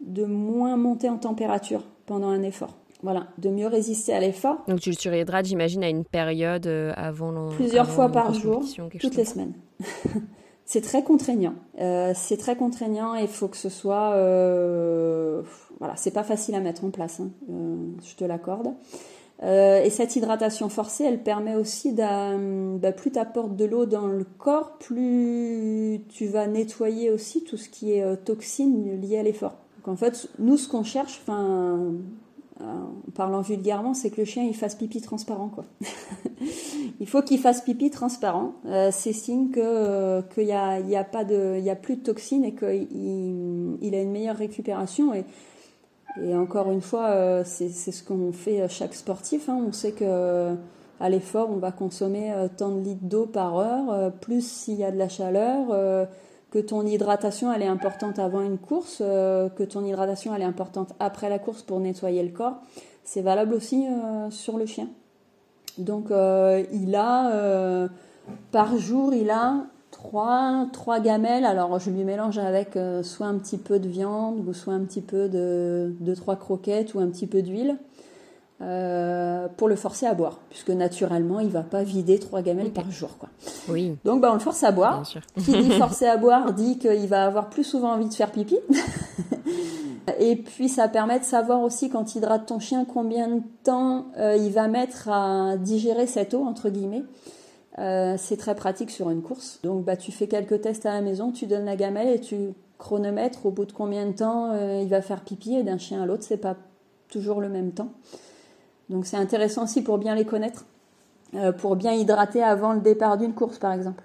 de 0.00 0.24
moins 0.24 0.76
monter 0.76 1.08
en 1.08 1.16
température 1.16 1.82
pendant 2.04 2.28
un 2.28 2.42
effort. 2.42 2.76
Voilà, 3.02 3.26
de 3.38 3.50
mieux 3.50 3.66
résister 3.66 4.12
à 4.12 4.20
l'effort. 4.20 4.58
Donc 4.68 4.80
tu 4.80 4.90
le 4.90 4.96
surhydrates, 4.96 5.46
j'imagine, 5.46 5.84
à 5.84 5.88
une 5.88 6.04
période 6.04 6.66
euh, 6.66 6.92
avant 6.96 7.50
Plusieurs 7.50 7.88
fois 7.88 8.08
par 8.08 8.32
jour, 8.32 8.64
toutes 9.00 9.16
les 9.16 9.24
semaines. 9.24 9.52
c'est 10.64 10.80
très 10.80 11.02
contraignant. 11.02 11.54
Euh, 11.78 12.12
c'est 12.14 12.38
très 12.38 12.56
contraignant 12.56 13.14
et 13.14 13.22
il 13.22 13.28
faut 13.28 13.48
que 13.48 13.56
ce 13.56 13.68
soit... 13.68 14.12
Euh, 14.14 15.42
voilà, 15.78 15.94
c'est 15.96 16.10
pas 16.10 16.24
facile 16.24 16.54
à 16.54 16.60
mettre 16.60 16.84
en 16.84 16.90
place, 16.90 17.20
hein, 17.20 17.28
je 18.02 18.14
te 18.14 18.24
l'accorde. 18.24 18.68
Euh, 19.42 19.82
et 19.82 19.90
cette 19.90 20.16
hydratation 20.16 20.68
forcée, 20.68 21.04
elle 21.04 21.22
permet 21.22 21.54
aussi, 21.54 21.92
bah, 21.92 22.92
plus 22.92 23.10
tu 23.12 23.18
apportes 23.18 23.54
de 23.54 23.64
l'eau 23.64 23.86
dans 23.86 24.06
le 24.06 24.24
corps, 24.38 24.78
plus 24.78 26.00
tu 26.08 26.26
vas 26.26 26.46
nettoyer 26.46 27.10
aussi 27.10 27.44
tout 27.44 27.56
ce 27.56 27.68
qui 27.68 27.92
est 27.92 28.02
euh, 28.02 28.16
toxines 28.16 29.00
liées 29.00 29.18
à 29.18 29.22
l'effort. 29.22 29.56
Donc 29.76 29.88
en 29.88 29.96
fait, 29.96 30.28
nous, 30.38 30.56
ce 30.56 30.68
qu'on 30.68 30.84
cherche, 30.84 31.20
enfin, 31.22 31.92
euh, 32.60 32.64
en 32.64 33.10
parlant 33.14 33.42
vulgairement, 33.42 33.92
c'est 33.92 34.08
que 34.08 34.22
le 34.22 34.24
chien 34.24 34.42
il 34.42 34.56
fasse 34.56 34.74
pipi 34.74 35.02
transparent, 35.02 35.48
quoi. 35.48 35.64
il 37.00 37.06
faut 37.06 37.20
qu'il 37.20 37.38
fasse 37.38 37.60
pipi 37.60 37.90
transparent. 37.90 38.54
c'est 38.90 39.12
signe 39.12 39.50
que 39.50 40.22
qu'il 40.32 40.44
y 40.44 40.52
a, 40.52 40.80
y 40.80 40.96
a 40.96 41.04
pas 41.04 41.24
de, 41.24 41.56
il 41.58 41.64
y 41.64 41.70
a 41.70 41.76
plus 41.76 41.96
de 41.96 42.02
toxines 42.02 42.44
et 42.44 42.54
qu'il 42.54 43.76
il 43.82 43.94
a 43.94 44.00
une 44.00 44.12
meilleure 44.12 44.36
récupération 44.36 45.12
et 46.22 46.34
encore 46.34 46.70
une 46.70 46.80
fois, 46.80 47.08
euh, 47.08 47.42
c'est 47.44 47.68
ce 47.68 48.02
qu'on 48.02 48.32
fait 48.32 48.68
chaque 48.68 48.94
sportif. 48.94 49.48
Hein. 49.48 49.62
On 49.66 49.72
sait 49.72 49.92
que 49.92 50.04
euh, 50.04 50.54
à 51.00 51.10
l'effort, 51.10 51.50
on 51.50 51.56
va 51.56 51.72
consommer 51.72 52.32
euh, 52.32 52.48
tant 52.54 52.70
de 52.70 52.80
litres 52.80 53.04
d'eau 53.04 53.26
par 53.26 53.58
heure, 53.58 54.12
plus 54.12 54.46
s'il 54.46 54.76
y 54.76 54.84
a 54.84 54.90
de 54.90 54.96
la 54.96 55.08
chaleur, 55.08 56.08
que 56.50 56.58
ton 56.58 56.86
hydratation 56.86 57.52
elle 57.52 57.62
est 57.62 57.66
importante 57.66 58.18
avant 58.18 58.40
une 58.40 58.58
course, 58.58 58.98
que 58.98 59.62
ton 59.64 59.84
hydratation 59.84 60.34
elle 60.34 60.42
est 60.42 60.46
importante 60.46 60.92
après 61.00 61.28
la 61.28 61.38
course 61.38 61.62
pour 61.62 61.80
nettoyer 61.80 62.22
le 62.22 62.30
corps. 62.30 62.56
C'est 63.04 63.20
valable 63.20 63.54
aussi 63.54 63.84
sur 64.30 64.56
le 64.56 64.66
chien. 64.66 64.88
Donc 65.76 66.06
il 66.72 66.94
a 66.94 67.88
par 68.52 68.78
jour, 68.78 69.12
il 69.12 69.30
a 69.30 69.66
trois, 69.96 70.66
trois 70.72 71.00
gamelles. 71.00 71.44
Alors 71.44 71.78
je 71.78 71.90
lui 71.90 72.04
mélange 72.04 72.38
avec 72.38 72.76
euh, 72.76 73.02
soit 73.02 73.26
un 73.26 73.38
petit 73.38 73.58
peu 73.58 73.78
de 73.78 73.88
viande 73.88 74.46
ou 74.46 74.52
soit 74.52 74.74
un 74.74 74.84
petit 74.84 75.00
peu 75.00 75.28
de, 75.28 75.94
de 75.98 76.14
trois 76.14 76.36
croquettes 76.36 76.94
ou 76.94 77.00
un 77.00 77.08
petit 77.08 77.26
peu 77.26 77.42
d'huile 77.42 77.76
euh, 78.62 79.48
pour 79.56 79.68
le 79.68 79.76
forcer 79.76 80.06
à 80.06 80.14
boire, 80.14 80.38
puisque 80.50 80.70
naturellement 80.70 81.40
il 81.40 81.48
va 81.48 81.62
pas 81.62 81.82
vider 81.82 82.18
trois 82.18 82.42
gamelles 82.42 82.72
par 82.72 82.90
jour, 82.90 83.18
quoi. 83.18 83.28
Oui. 83.68 83.96
Donc 84.04 84.20
bah 84.20 84.28
on 84.30 84.34
le 84.34 84.40
force 84.40 84.64
à 84.64 84.70
boire. 84.70 85.02
Qui 85.38 85.62
dit 85.62 85.70
forcer 85.72 86.06
à 86.06 86.16
boire 86.16 86.52
dit 86.52 86.78
qu'il 86.78 87.08
va 87.08 87.26
avoir 87.26 87.48
plus 87.48 87.64
souvent 87.64 87.92
envie 87.92 88.08
de 88.08 88.14
faire 88.14 88.30
pipi. 88.30 88.56
Et 90.20 90.36
puis 90.36 90.68
ça 90.68 90.88
permet 90.88 91.18
de 91.18 91.24
savoir 91.24 91.60
aussi 91.62 91.90
quand 91.90 92.04
tu 92.04 92.18
hydrates 92.18 92.46
ton 92.46 92.58
chien 92.58 92.84
combien 92.84 93.28
de 93.28 93.42
temps 93.64 94.06
euh, 94.18 94.36
il 94.36 94.52
va 94.52 94.68
mettre 94.68 95.08
à 95.08 95.56
digérer 95.56 96.06
cette 96.06 96.32
eau 96.32 96.44
entre 96.44 96.70
guillemets. 96.70 97.02
Euh, 97.78 98.14
c'est 98.16 98.36
très 98.38 98.54
pratique 98.54 98.90
sur 98.90 99.10
une 99.10 99.22
course. 99.22 99.60
Donc 99.62 99.84
bah, 99.84 99.96
tu 99.96 100.12
fais 100.12 100.28
quelques 100.28 100.62
tests 100.62 100.86
à 100.86 100.92
la 100.94 101.02
maison, 101.02 101.30
tu 101.30 101.46
donnes 101.46 101.66
la 101.66 101.76
gamelle 101.76 102.08
et 102.08 102.20
tu 102.20 102.54
chronomètres 102.78 103.44
au 103.46 103.50
bout 103.50 103.66
de 103.66 103.72
combien 103.72 104.06
de 104.06 104.12
temps 104.12 104.50
euh, 104.52 104.80
il 104.82 104.88
va 104.88 105.02
faire 105.02 105.22
pipi 105.22 105.54
et 105.56 105.62
d'un 105.62 105.78
chien 105.78 106.02
à 106.02 106.06
l'autre, 106.06 106.24
c'est 106.24 106.36
pas 106.36 106.56
toujours 107.08 107.40
le 107.40 107.48
même 107.48 107.72
temps. 107.72 107.90
Donc 108.88 109.06
c'est 109.06 109.16
intéressant 109.16 109.64
aussi 109.64 109.82
pour 109.82 109.98
bien 109.98 110.14
les 110.14 110.24
connaître, 110.24 110.64
euh, 111.34 111.52
pour 111.52 111.76
bien 111.76 111.92
hydrater 111.92 112.42
avant 112.42 112.72
le 112.72 112.80
départ 112.80 113.18
d'une 113.18 113.34
course 113.34 113.58
par 113.58 113.72
exemple. 113.72 114.02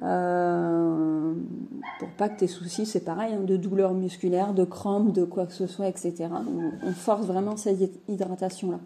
pour 0.00 0.08
pas 2.16 2.28
que 2.28 2.38
tes 2.38 2.46
soucis, 2.46 2.86
c'est 2.86 3.04
pareil, 3.04 3.34
hein, 3.34 3.40
de 3.42 3.56
douleurs 3.56 3.94
musculaires, 3.94 4.54
de 4.54 4.62
crampes, 4.64 5.12
de 5.12 5.24
quoi 5.24 5.46
que 5.46 5.52
ce 5.52 5.66
soit, 5.66 5.88
etc. 5.88 6.28
on 6.84 6.92
force 6.92 7.26
vraiment 7.26 7.56
cette 7.56 7.90
hydratation-là. 8.08 8.78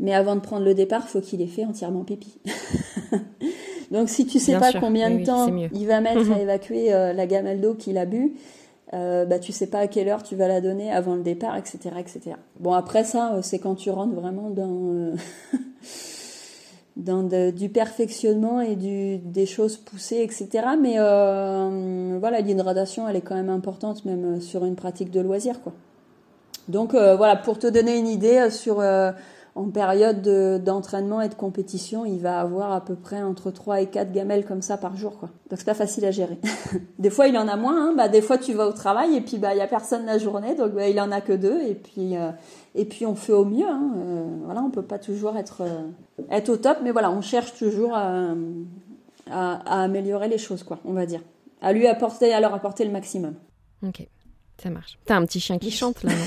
Mais 0.00 0.14
avant 0.14 0.36
de 0.36 0.40
prendre 0.40 0.64
le 0.64 0.74
départ, 0.74 1.08
faut 1.08 1.20
qu'il 1.20 1.42
ait 1.42 1.46
fait 1.46 1.64
entièrement 1.64 2.04
pipi. 2.04 2.38
Donc 3.90 4.08
si 4.08 4.26
tu 4.26 4.38
sais 4.38 4.58
pas 4.58 4.72
combien 4.72 5.10
de 5.10 5.24
temps 5.24 5.46
il 5.72 5.86
va 5.86 6.00
mettre 6.00 6.30
à 6.36 6.40
évacuer 6.40 6.92
euh, 6.92 7.12
la 7.12 7.26
gamelle 7.26 7.60
d'eau 7.60 7.74
qu'il 7.74 7.96
a 7.98 8.04
bu, 8.04 8.34
euh, 8.94 9.26
bah 9.26 9.38
tu 9.38 9.52
sais 9.52 9.66
pas 9.66 9.80
à 9.80 9.86
quelle 9.86 10.08
heure 10.08 10.22
tu 10.22 10.34
vas 10.34 10.48
la 10.48 10.62
donner 10.62 10.90
avant 10.90 11.14
le 11.14 11.22
départ, 11.22 11.56
etc., 11.56 11.90
etc. 11.98 12.36
Bon 12.58 12.72
après 12.72 13.04
ça, 13.04 13.34
euh, 13.34 13.40
c'est 13.42 13.58
quand 13.58 13.74
tu 13.74 13.90
rentres 13.90 14.14
vraiment 14.14 14.48
dans 14.48 14.92
euh, 14.94 15.14
dans 16.96 17.22
du 17.22 17.68
perfectionnement 17.68 18.62
et 18.62 18.76
du, 18.76 19.18
des 19.18 19.44
choses 19.44 19.76
poussées, 19.76 20.22
etc. 20.22 20.48
Mais 20.80 20.94
voilà, 22.18 22.40
l'hydratation, 22.40 23.06
elle 23.06 23.16
est 23.16 23.20
quand 23.20 23.36
même 23.36 23.50
importante 23.50 24.04
même 24.04 24.40
sur 24.40 24.64
une 24.64 24.74
pratique 24.74 25.10
de 25.10 25.20
loisir, 25.20 25.62
quoi. 25.62 25.72
Donc 26.66 26.94
voilà, 26.94 27.36
pour 27.36 27.58
te 27.58 27.66
donner 27.68 27.96
une 27.96 28.08
idée 28.08 28.50
sur 28.50 28.82
en 29.58 29.70
période 29.70 30.22
d'entraînement 30.62 31.20
et 31.20 31.28
de 31.28 31.34
compétition, 31.34 32.04
il 32.04 32.20
va 32.20 32.38
avoir 32.38 32.70
à 32.70 32.80
peu 32.80 32.94
près 32.94 33.20
entre 33.22 33.50
3 33.50 33.80
et 33.80 33.86
4 33.86 34.12
gamelles 34.12 34.44
comme 34.44 34.62
ça 34.62 34.76
par 34.76 34.96
jour. 34.96 35.18
Quoi. 35.18 35.30
Donc 35.50 35.58
c'est 35.58 35.64
pas 35.64 35.74
facile 35.74 36.04
à 36.04 36.12
gérer. 36.12 36.38
des 37.00 37.10
fois 37.10 37.26
il 37.26 37.36
en 37.36 37.48
a 37.48 37.56
moins, 37.56 37.88
hein. 37.88 37.94
bah, 37.96 38.06
des 38.06 38.22
fois 38.22 38.38
tu 38.38 38.52
vas 38.52 38.68
au 38.68 38.72
travail 38.72 39.16
et 39.16 39.20
puis 39.20 39.36
bah 39.36 39.54
il 39.54 39.58
y 39.58 39.60
a 39.60 39.66
personne 39.66 40.06
la 40.06 40.16
journée, 40.18 40.54
donc 40.54 40.74
bah, 40.74 40.88
il 40.88 41.00
en 41.00 41.10
a 41.10 41.20
que 41.20 41.32
deux 41.32 41.60
et 41.62 41.74
puis 41.74 42.16
euh, 42.16 42.30
et 42.76 42.84
puis 42.84 43.04
on 43.04 43.16
fait 43.16 43.32
au 43.32 43.44
mieux. 43.44 43.68
Hein. 43.68 43.94
Euh, 43.96 44.26
voilà, 44.44 44.62
on 44.62 44.70
peut 44.70 44.82
pas 44.82 45.00
toujours 45.00 45.36
être 45.36 45.62
euh, 45.62 46.22
être 46.30 46.50
au 46.50 46.56
top, 46.56 46.78
mais 46.84 46.92
voilà, 46.92 47.10
on 47.10 47.20
cherche 47.20 47.54
toujours 47.54 47.96
à, 47.96 48.34
à, 49.28 49.82
améliorer 49.82 50.28
les 50.28 50.38
choses, 50.38 50.62
quoi, 50.62 50.78
on 50.84 50.92
va 50.92 51.04
dire, 51.04 51.20
à 51.60 51.72
lui 51.72 51.88
apporter, 51.88 52.32
à 52.32 52.38
leur 52.38 52.54
apporter 52.54 52.84
le 52.84 52.92
maximum. 52.92 53.34
Ok, 53.84 54.06
ça 54.62 54.70
marche. 54.70 55.00
T'as 55.04 55.16
un 55.16 55.26
petit 55.26 55.40
chien 55.40 55.58
qui 55.58 55.72
chante 55.72 56.04
là, 56.04 56.10
non? 56.10 56.24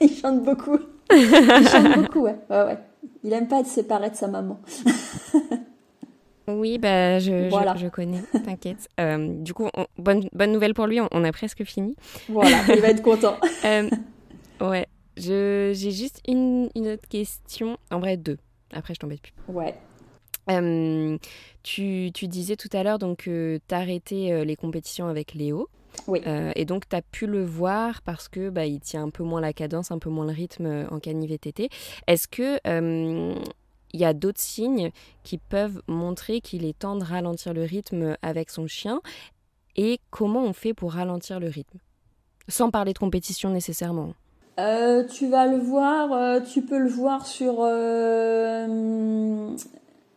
Il 0.00 0.10
chante 0.10 0.42
beaucoup. 0.42 0.78
Il 1.14 1.68
chante 1.68 1.96
beaucoup, 1.96 2.20
ouais. 2.20 2.36
ouais, 2.50 2.64
ouais. 2.64 2.78
Il 3.22 3.32
aime 3.32 3.48
pas 3.48 3.60
être 3.60 3.66
séparé 3.66 4.10
de 4.10 4.14
sa 4.14 4.28
maman. 4.28 4.60
oui, 6.48 6.78
bah, 6.78 7.18
je, 7.18 7.48
je, 7.76 7.88
connais, 7.88 8.22
t'inquiète. 8.44 8.88
Euh, 9.00 9.34
du 9.38 9.54
coup, 9.54 9.68
bonne, 9.98 10.28
bonne 10.32 10.52
nouvelle 10.52 10.74
pour 10.74 10.86
lui, 10.86 11.00
on, 11.00 11.24
a 11.24 11.32
presque 11.32 11.64
fini. 11.64 11.96
Voilà, 12.28 12.58
il 12.68 12.80
va 12.80 12.88
être 12.88 13.02
content. 13.02 13.36
euh, 13.64 13.88
ouais, 14.60 14.86
j'ai 15.16 15.74
juste 15.74 16.20
une, 16.28 16.70
une, 16.74 16.88
autre 16.88 17.08
question, 17.08 17.78
en 17.90 18.00
vrai 18.00 18.16
deux. 18.16 18.38
Après, 18.72 18.94
je 18.94 19.00
t'embête 19.00 19.20
plus. 19.20 19.32
Ouais. 19.48 19.74
Euh, 20.50 21.16
tu, 21.62 22.10
tu, 22.12 22.28
disais 22.28 22.56
tout 22.56 22.68
à 22.74 22.82
l'heure 22.82 22.98
donc 22.98 23.28
euh, 23.28 23.58
les 23.70 24.56
compétitions 24.56 25.06
avec 25.06 25.34
Léo. 25.34 25.68
Oui. 26.06 26.20
Euh, 26.26 26.52
et 26.54 26.64
donc, 26.64 26.88
tu 26.88 26.96
as 26.96 27.02
pu 27.02 27.26
le 27.26 27.44
voir 27.44 28.02
parce 28.02 28.28
que 28.28 28.50
bah, 28.50 28.66
il 28.66 28.80
tient 28.80 29.04
un 29.04 29.10
peu 29.10 29.22
moins 29.22 29.40
la 29.40 29.52
cadence, 29.52 29.90
un 29.90 29.98
peu 29.98 30.10
moins 30.10 30.26
le 30.26 30.32
rythme 30.32 30.66
euh, 30.66 30.86
en 30.90 30.98
cani 31.00 31.26
VTT. 31.26 31.68
Est-ce 32.06 32.28
que 32.28 32.58
euh, 32.66 33.34
il 33.92 34.00
y 34.00 34.04
a 34.04 34.12
d'autres 34.12 34.40
signes 34.40 34.90
qui 35.22 35.38
peuvent 35.38 35.82
montrer 35.86 36.40
qu'il 36.40 36.64
est 36.64 36.78
temps 36.78 36.96
de 36.96 37.04
ralentir 37.04 37.54
le 37.54 37.62
rythme 37.62 38.16
avec 38.22 38.50
son 38.50 38.66
chien? 38.66 39.00
Et 39.76 40.00
comment 40.10 40.42
on 40.42 40.52
fait 40.52 40.74
pour 40.74 40.92
ralentir 40.92 41.40
le 41.40 41.48
rythme? 41.48 41.78
Sans 42.48 42.70
parler 42.70 42.92
de 42.92 42.98
compétition 42.98 43.50
nécessairement. 43.50 44.14
tu 44.56 45.28
vas 45.28 45.46
le 45.46 45.58
voir, 45.58 46.42
tu 46.44 46.62
peux 46.62 46.78
le 46.78 46.88
voir 46.88 47.26
sur 47.26 47.64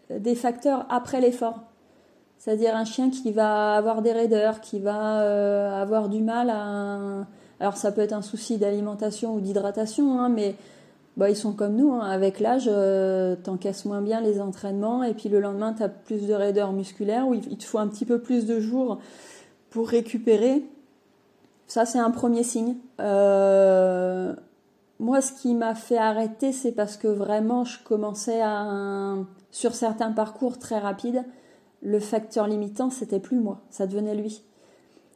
des 0.10 0.36
facteurs 0.36 0.86
après 0.90 1.22
l'effort. 1.22 1.64
C'est-à-dire 2.38 2.76
un 2.76 2.86
chien 2.86 3.10
qui 3.10 3.32
va 3.32 3.76
avoir 3.76 4.02
des 4.02 4.12
raideurs, 4.12 4.62
qui 4.62 4.80
va 4.80 5.22
euh, 5.22 5.82
avoir 5.82 6.10
du 6.10 6.22
mal 6.22 6.50
à... 6.50 7.26
Alors 7.60 7.78
ça 7.78 7.92
peut 7.92 8.02
être 8.02 8.14
un 8.14 8.22
souci 8.22 8.58
d'alimentation 8.58 9.34
ou 9.34 9.42
d'hydratation, 9.42 10.20
hein, 10.20 10.30
mais 10.30 10.56
bah, 11.18 11.30
ils 11.30 11.36
sont 11.36 11.54
comme 11.54 11.76
nous. 11.76 11.92
Hein. 11.94 12.02
Avec 12.02 12.40
l'âge, 12.40 12.70
euh, 12.72 13.36
t'encaisses 13.36 13.86
moins 13.86 14.02
bien 14.02 14.22
les 14.22 14.40
entraînements 14.40 15.04
et 15.04 15.14
puis 15.14 15.30
le 15.30 15.40
lendemain, 15.40 15.74
tu 15.74 15.84
as 15.84 15.90
plus 15.90 16.28
de 16.28 16.34
raideurs 16.34 16.74
musculaires 16.74 17.28
où 17.28 17.34
il 17.34 17.58
te 17.58 17.64
faut 17.64 17.80
un 17.80 17.88
petit 17.88 18.06
peu 18.06 18.20
plus 18.20 18.46
de 18.46 18.60
jours 18.60 19.00
pour 19.70 19.90
récupérer. 19.90 20.64
Ça, 21.68 21.86
c'est 21.86 22.00
un 22.00 22.12
premier 22.12 22.44
signe. 22.44 22.78
Euh, 23.02 24.34
moi, 25.00 25.22
ce 25.22 25.34
qui 25.34 25.54
m'a 25.54 25.76
fait 25.76 25.98
arrêter, 25.98 26.54
c'est 26.54 26.72
parce 26.72 26.96
que 26.98 27.08
vraiment, 27.08 27.66
je 27.66 27.78
commençais 27.84 28.42
à, 28.42 29.16
sur 29.52 29.76
certains 29.76 30.12
parcours 30.12 30.58
très 30.58 30.80
rapides, 30.80 31.24
le 31.82 32.00
facteur 32.00 32.48
limitant, 32.48 32.90
c'était 32.90 33.20
plus 33.20 33.40
moi, 33.40 33.62
ça 33.70 33.88
devenait 33.88 34.16
lui. 34.16 34.44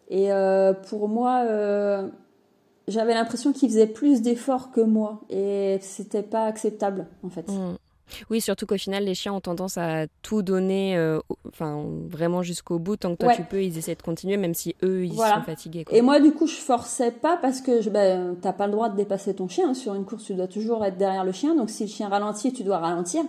Et 0.09 0.32
euh, 0.32 0.74
pour 0.74 1.07
moi, 1.07 1.43
euh, 1.45 2.09
j'avais 2.88 3.14
l'impression 3.14 3.53
qu'il 3.53 3.70
faisait 3.70 3.88
plus 3.88 4.22
d'efforts 4.22 4.72
que 4.72 4.82
moi, 4.82 5.22
et 5.30 5.80
c'était 5.82 6.24
pas 6.24 6.45
acceptable, 6.45 7.07
en 7.24 7.30
fait. 7.30 7.49
Mmh. 7.49 7.78
Oui, 8.30 8.41
surtout 8.41 8.66
qu'au 8.66 8.78
final, 8.78 9.05
les 9.05 9.16
chiens 9.16 9.34
ont 9.34 9.41
tendance 9.41 9.78
à 9.78 10.07
tout 10.22 10.41
donner, 10.41 10.97
euh, 10.97 11.20
enfin 11.47 11.86
vraiment 12.09 12.43
jusqu'au 12.43 12.80
bout. 12.80 12.97
Tant 12.97 13.16
que 13.16 13.24
toi 13.24 13.34
tu 13.34 13.43
peux, 13.43 13.64
ils 13.64 13.78
essaient 13.78 13.95
de 13.95 14.01
continuer, 14.01 14.38
même 14.38 14.53
si 14.53 14.76
eux 14.84 15.05
ils 15.05 15.14
sont 15.14 15.43
fatigués. 15.45 15.86
Et 15.91 16.01
moi, 16.01 16.20
du 16.20 16.32
coup, 16.32 16.47
je 16.47 16.55
forçais 16.55 17.12
pas 17.12 17.38
parce 17.38 17.62
que 17.62 17.88
ben, 17.89 18.36
t'as 18.41 18.53
pas 18.53 18.68
le 18.68 18.74
droit 18.74 18.89
de 18.89 18.95
dépasser 18.95 19.34
ton 19.34 19.47
chien. 19.47 19.70
Hein. 19.70 19.74
Sur 19.74 19.95
une 19.95 20.05
course, 20.05 20.26
tu 20.26 20.34
dois 20.34 20.47
toujours 20.47 20.84
être 20.86 20.97
derrière 20.97 21.24
le 21.24 21.32
chien. 21.32 21.55
Donc 21.55 21.70
si 21.70 21.84
le 21.84 21.89
chien 21.89 22.09
ralentit, 22.09 22.53
tu 22.53 22.64
dois 22.64 22.80
ralentir. 22.80 23.24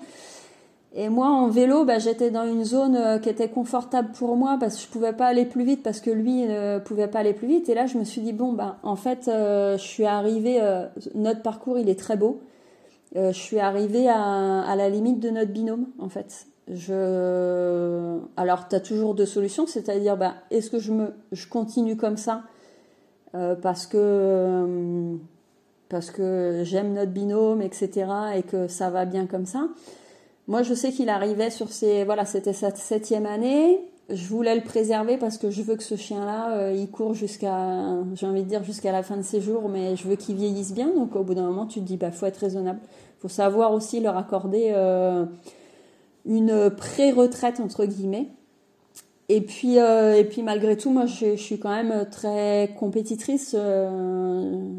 Et 0.95 1.09
moi, 1.09 1.28
en 1.28 1.49
vélo, 1.49 1.84
ben, 1.84 1.99
j'étais 1.99 2.30
dans 2.30 2.45
une 2.45 2.64
zone 2.64 2.97
euh, 2.97 3.18
qui 3.18 3.28
était 3.28 3.49
confortable 3.49 4.11
pour 4.12 4.36
moi 4.36 4.59
parce 4.61 4.76
que 4.76 4.82
je 4.82 4.88
pouvais 4.88 5.14
pas 5.14 5.26
aller 5.26 5.47
plus 5.47 5.64
vite 5.64 5.82
parce 5.82 6.01
que 6.01 6.11
lui 6.11 6.43
ne 6.43 6.78
pouvait 6.78 7.09
pas 7.09 7.20
aller 7.20 7.32
plus 7.32 7.49
vite. 7.49 7.68
Et 7.68 7.74
là, 7.74 7.86
je 7.86 7.97
me 7.97 8.05
suis 8.05 8.20
dit 8.20 8.32
bon, 8.32 8.53
ben 8.53 8.76
en 8.82 8.97
fait, 8.97 9.28
euh, 9.28 9.78
je 9.78 9.82
suis 9.82 10.05
arrivée. 10.05 10.61
notre 11.14 11.43
parcours, 11.43 11.78
il 11.78 11.88
est 11.88 11.99
très 11.99 12.16
beau. 12.16 12.40
Euh, 13.16 13.32
je 13.32 13.38
suis 13.38 13.59
arrivée 13.59 14.09
à, 14.09 14.74
la 14.76 14.88
limite 14.88 15.20
de 15.20 15.30
notre 15.30 15.51
binôme, 15.51 15.86
en 15.99 16.09
fait. 16.09 16.47
Alors, 18.36 18.68
tu 18.68 18.76
as 18.76 18.80
toujours 18.80 19.14
deux 19.14 19.26
solutions, 19.26 19.66
c'est-à-dire, 19.66 20.16
bah, 20.16 20.34
est-ce 20.51 20.70
que 20.70 20.78
je, 20.78 20.93
me... 20.93 21.12
je 21.32 21.47
continue 21.47 21.97
comme 21.97 22.16
ça 22.16 22.43
euh, 23.34 23.55
parce 23.55 23.86
que, 23.86 23.99
euh, 23.99 25.16
parce 25.88 26.11
que 26.11 26.62
j'aime 26.64 26.95
notre 26.95 27.12
binôme, 27.12 27.61
etc., 27.61 28.07
et 28.36 28.43
que 28.43 28.68
ça 28.68 28.88
va 28.88 29.05
bien 29.05 29.26
comme 29.26 29.47
ça 29.47 29.68
Moi, 30.49 30.62
je 30.62 30.74
sais 30.74 30.90
qu'il 30.90 31.09
arrivait 31.09 31.51
sur 31.51 31.70
ses... 31.70 32.05
Voilà, 32.05 32.24
c'était 32.24 32.53
sa 32.53 32.74
septième 32.74 33.26
année. 33.26 33.80
Je 34.11 34.26
voulais 34.26 34.55
le 34.55 34.62
préserver 34.62 35.16
parce 35.16 35.38
que 35.38 35.51
je 35.51 35.62
veux 35.62 35.76
que 35.76 35.82
ce 35.82 35.97
chien-là, 35.97 36.72
il 36.72 36.90
court 36.90 37.14
jusqu'à, 37.14 37.80
j'ai 38.14 38.26
envie 38.26 38.43
de 38.43 38.49
dire 38.49 38.64
jusqu'à 38.64 38.93
la 38.93 39.03
fin 39.03 39.16
de 39.16 39.22
ses 39.22 39.40
jours, 39.40 39.68
mais 39.68 39.97
je 39.97 40.07
veux 40.09 40.16
qu'il 40.16 40.34
vieillisse 40.34 40.74
bien. 40.74 40.88
Donc, 40.88 41.14
au 41.14 41.22
bout 41.22 41.34
d'un 41.34 41.47
moment, 41.47 41.66
tu 41.66 41.80
te 41.80 41.84
dis, 41.84 41.97
bah, 41.97 42.11
faut 42.11 42.26
être 42.26 42.38
raisonnable 42.38 42.80
faut 43.22 43.28
savoir 43.28 43.72
aussi 43.72 44.01
leur 44.01 44.16
accorder 44.16 44.72
euh, 44.74 45.24
une 46.26 46.70
pré-retraite 46.70 47.61
entre 47.61 47.86
guillemets. 47.86 48.26
Et 49.28 49.40
puis, 49.40 49.78
euh, 49.78 50.18
et 50.18 50.24
puis 50.24 50.43
malgré 50.43 50.76
tout, 50.76 50.90
moi, 50.90 51.07
je, 51.07 51.36
suis 51.36 51.61
quand 51.61 51.70
même 51.70 52.07
très 52.11 52.74
compétitrice 52.80 53.55
euh, 53.57 54.72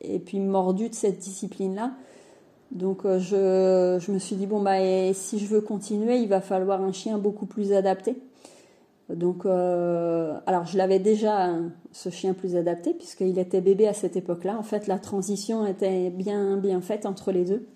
et 0.00 0.18
puis 0.18 0.40
mordue 0.40 0.88
de 0.88 0.94
cette 0.94 1.18
discipline-là. 1.18 1.92
Donc, 2.72 3.02
je, 3.04 3.98
je, 4.00 4.12
me 4.12 4.18
suis 4.18 4.36
dit 4.36 4.46
bon 4.46 4.60
bah, 4.60 4.78
si 5.12 5.38
je 5.38 5.46
veux 5.46 5.60
continuer, 5.60 6.16
il 6.16 6.28
va 6.28 6.40
falloir 6.40 6.82
un 6.82 6.92
chien 6.92 7.18
beaucoup 7.18 7.46
plus 7.46 7.72
adapté. 7.72 8.16
Donc, 9.10 9.44
alors 9.44 10.64
je 10.66 10.78
l'avais 10.78 10.98
déjà 10.98 11.50
ce 11.92 12.08
chien 12.08 12.32
plus 12.32 12.56
adapté 12.56 12.94
puisqu'il 12.94 13.38
était 13.38 13.60
bébé 13.60 13.86
à 13.88 13.92
cette 13.92 14.16
époque-là. 14.16 14.56
En 14.58 14.62
fait, 14.62 14.86
la 14.86 14.98
transition 14.98 15.66
était 15.66 16.08
bien 16.08 16.56
bien 16.56 16.80
faite 16.80 17.04
entre 17.04 17.30
les 17.30 17.44
deux. 17.44 17.66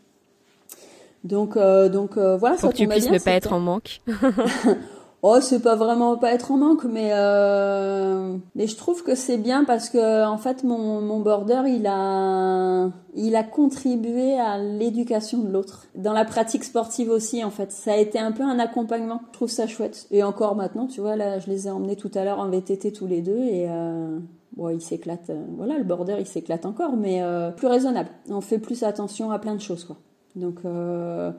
Donc, 1.26 1.56
euh, 1.56 1.88
donc 1.88 2.16
euh, 2.16 2.36
voilà, 2.36 2.54
Pour 2.54 2.68
ça 2.68 2.72
que 2.72 2.76
tu 2.76 2.86
puisses 2.86 3.10
ne 3.10 3.18
pas 3.18 3.32
être 3.32 3.52
en 3.52 3.60
manque. 3.60 4.00
oh, 5.22 5.40
c'est 5.40 5.60
pas 5.60 5.76
vraiment 5.76 6.16
pas 6.16 6.32
être 6.32 6.52
en 6.52 6.56
manque, 6.56 6.84
mais 6.84 7.10
euh, 7.12 8.36
mais 8.54 8.66
je 8.66 8.76
trouve 8.76 9.02
que 9.02 9.14
c'est 9.14 9.38
bien 9.38 9.64
parce 9.64 9.88
que 9.88 10.24
en 10.26 10.38
fait 10.38 10.64
mon, 10.64 11.00
mon 11.00 11.20
border 11.20 11.62
il 11.66 11.86
a 11.86 12.90
il 13.14 13.36
a 13.36 13.42
contribué 13.42 14.38
à 14.38 14.58
l'éducation 14.58 15.38
de 15.38 15.50
l'autre 15.50 15.86
dans 15.94 16.12
la 16.12 16.24
pratique 16.24 16.64
sportive 16.64 17.10
aussi 17.10 17.44
en 17.44 17.50
fait. 17.50 17.72
Ça 17.72 17.92
a 17.92 17.96
été 17.96 18.18
un 18.18 18.32
peu 18.32 18.42
un 18.42 18.58
accompagnement. 18.58 19.20
Je 19.28 19.32
trouve 19.32 19.50
ça 19.50 19.66
chouette. 19.66 20.06
Et 20.10 20.22
encore 20.22 20.54
maintenant, 20.56 20.86
tu 20.86 21.00
vois 21.00 21.16
là, 21.16 21.38
je 21.38 21.48
les 21.48 21.66
ai 21.66 21.70
emmenés 21.70 21.96
tout 21.96 22.10
à 22.14 22.24
l'heure 22.24 22.38
en 22.38 22.48
VTT 22.48 22.92
tous 22.92 23.06
les 23.06 23.22
deux 23.22 23.38
et 23.38 23.68
Bon, 24.56 24.70
il 24.70 24.80
s'éclate, 24.80 25.30
voilà, 25.58 25.76
le 25.76 25.84
border, 25.84 26.16
il 26.18 26.26
s'éclate 26.26 26.64
encore, 26.64 26.96
mais 26.96 27.20
plus 27.58 27.66
raisonnable. 27.66 28.08
On 28.30 28.40
fait 28.40 28.58
plus 28.58 28.84
attention 28.84 29.30
à 29.30 29.38
plein 29.38 29.54
de 29.54 29.60
choses, 29.60 29.84
quoi. 29.84 29.98
Donc 30.36 30.58
euh, 30.66 31.32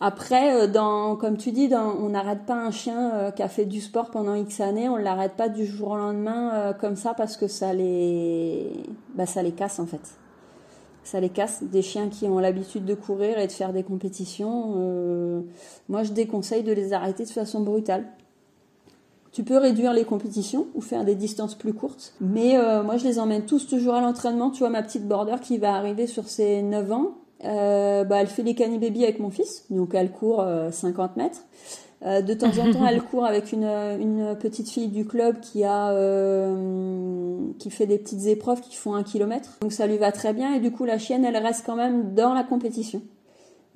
après, 0.00 0.66
euh, 0.66 1.14
comme 1.16 1.36
tu 1.36 1.52
dis, 1.52 1.70
on 1.74 2.08
n'arrête 2.08 2.46
pas 2.46 2.54
un 2.54 2.70
chien 2.70 3.14
euh, 3.14 3.30
qui 3.30 3.42
a 3.42 3.48
fait 3.48 3.66
du 3.66 3.82
sport 3.82 4.10
pendant 4.10 4.34
X 4.34 4.60
années, 4.60 4.88
on 4.88 4.96
l'arrête 4.96 5.34
pas 5.34 5.50
du 5.50 5.66
jour 5.66 5.90
au 5.90 5.96
lendemain 5.96 6.74
comme 6.80 6.96
ça 6.96 7.12
parce 7.12 7.36
que 7.36 7.46
ça 7.46 7.74
les, 7.74 8.72
bah, 9.14 9.26
ça 9.26 9.42
les 9.42 9.52
casse 9.52 9.78
en 9.78 9.86
fait. 9.86 10.00
Ça 11.04 11.20
les 11.20 11.28
casse. 11.28 11.62
Des 11.62 11.82
chiens 11.82 12.08
qui 12.08 12.26
ont 12.26 12.38
l'habitude 12.38 12.86
de 12.86 12.94
courir 12.94 13.38
et 13.38 13.46
de 13.46 13.52
faire 13.52 13.74
des 13.74 13.82
compétitions, 13.82 15.44
moi 15.88 16.02
je 16.02 16.12
déconseille 16.12 16.62
de 16.62 16.72
les 16.72 16.92
arrêter 16.94 17.24
de 17.24 17.30
façon 17.30 17.60
brutale. 17.60 18.06
Tu 19.32 19.44
peux 19.44 19.58
réduire 19.58 19.92
les 19.92 20.04
compétitions 20.04 20.66
ou 20.74 20.80
faire 20.80 21.04
des 21.04 21.14
distances 21.14 21.54
plus 21.54 21.72
courtes, 21.72 22.14
mais 22.20 22.56
moi 22.82 22.96
je 22.96 23.04
les 23.04 23.18
emmène 23.18 23.44
tous 23.44 23.66
toujours 23.66 23.94
à 23.94 24.00
l'entraînement. 24.00 24.50
Tu 24.50 24.60
vois 24.60 24.70
ma 24.70 24.82
petite 24.82 25.06
border 25.06 25.36
qui 25.42 25.58
va 25.58 25.74
arriver 25.74 26.06
sur 26.06 26.28
ses 26.28 26.62
9 26.62 26.92
ans, 26.92 27.14
euh, 27.44 28.04
bah, 28.04 28.16
elle 28.20 28.26
fait 28.26 28.42
les 28.42 28.54
baby 28.54 29.04
avec 29.04 29.18
mon 29.18 29.30
fils, 29.30 29.64
donc 29.70 29.94
elle 29.94 30.10
court 30.10 30.44
50 30.70 31.10
euh, 31.10 31.22
mètres. 31.22 31.40
Euh, 32.02 32.22
de 32.22 32.32
temps 32.32 32.52
en 32.58 32.72
temps, 32.72 32.86
elle 32.86 33.02
court 33.10 33.26
avec 33.26 33.52
une, 33.52 33.64
une, 33.64 34.36
petite 34.38 34.70
fille 34.70 34.88
du 34.88 35.04
club 35.04 35.40
qui 35.40 35.64
a 35.64 35.94
qui 37.58 37.70
fait 37.70 37.86
des 37.86 37.98
petites 37.98 38.26
épreuves 38.26 38.60
qui 38.60 38.76
font 38.76 38.94
un 38.94 39.02
kilomètre. 39.02 39.58
Donc 39.60 39.72
ça 39.72 39.86
lui 39.86 39.98
va 39.98 40.12
très 40.12 40.32
bien 40.32 40.54
et 40.54 40.60
du 40.60 40.70
coup 40.70 40.84
la 40.84 40.98
chienne, 40.98 41.24
elle 41.24 41.36
reste 41.36 41.64
quand 41.66 41.76
même 41.76 42.14
dans 42.14 42.34
la 42.34 42.44
compétition. 42.44 43.02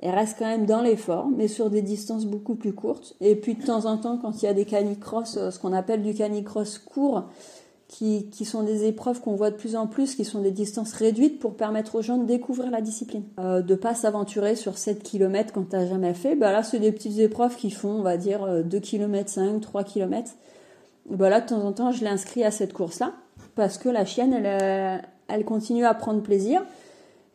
Elle 0.00 0.14
reste 0.14 0.38
quand 0.38 0.46
même 0.46 0.66
dans 0.66 0.82
l'effort, 0.82 1.28
mais 1.34 1.48
sur 1.48 1.70
des 1.70 1.80
distances 1.80 2.26
beaucoup 2.26 2.56
plus 2.56 2.72
courtes. 2.72 3.14
Et 3.20 3.36
puis 3.36 3.54
de 3.54 3.64
temps 3.64 3.86
en 3.86 3.96
temps, 3.96 4.18
quand 4.18 4.42
il 4.42 4.46
y 4.46 4.48
a 4.48 4.54
des 4.54 4.64
canicross, 4.64 5.38
ce 5.50 5.58
qu'on 5.58 5.72
appelle 5.72 6.02
du 6.02 6.12
canicross 6.12 6.78
court, 6.78 7.24
qui, 7.88 8.44
sont 8.44 8.62
des 8.62 8.86
épreuves 8.86 9.20
qu'on 9.20 9.36
voit 9.36 9.50
de 9.50 9.56
plus 9.56 9.76
en 9.76 9.86
plus, 9.86 10.14
qui 10.14 10.24
sont 10.24 10.40
des 10.40 10.50
distances 10.50 10.92
réduites 10.94 11.38
pour 11.38 11.54
permettre 11.54 11.94
aux 11.94 12.02
gens 12.02 12.16
de 12.16 12.24
découvrir 12.24 12.70
la 12.70 12.80
discipline. 12.80 13.24
Euh, 13.38 13.62
de 13.62 13.74
pas 13.74 13.94
s'aventurer 13.94 14.56
sur 14.56 14.78
7 14.78 15.02
km 15.02 15.52
quand 15.52 15.68
t'as 15.68 15.86
jamais 15.86 16.14
fait, 16.14 16.34
bah 16.34 16.50
là 16.50 16.62
c'est 16.62 16.80
des 16.80 16.92
petites 16.92 17.18
épreuves 17.18 17.56
qui 17.56 17.70
font, 17.70 17.90
on 17.90 18.02
va 18.02 18.16
dire, 18.16 18.64
2 18.64 18.80
km 18.80 19.30
5, 19.30 19.60
3 19.60 19.84
km. 19.84 20.32
Bah 21.08 21.28
là 21.28 21.40
de 21.40 21.46
temps 21.46 21.62
en 21.64 21.72
temps 21.72 21.92
je 21.92 22.02
l'inscris 22.02 22.42
à 22.42 22.50
cette 22.50 22.72
course-là, 22.72 23.12
parce 23.54 23.78
que 23.78 23.88
la 23.88 24.04
chienne, 24.04 24.32
elle, 24.32 24.46
euh, 24.46 24.96
elle 25.28 25.44
continue 25.44 25.84
à 25.84 25.94
prendre 25.94 26.22
plaisir. 26.22 26.62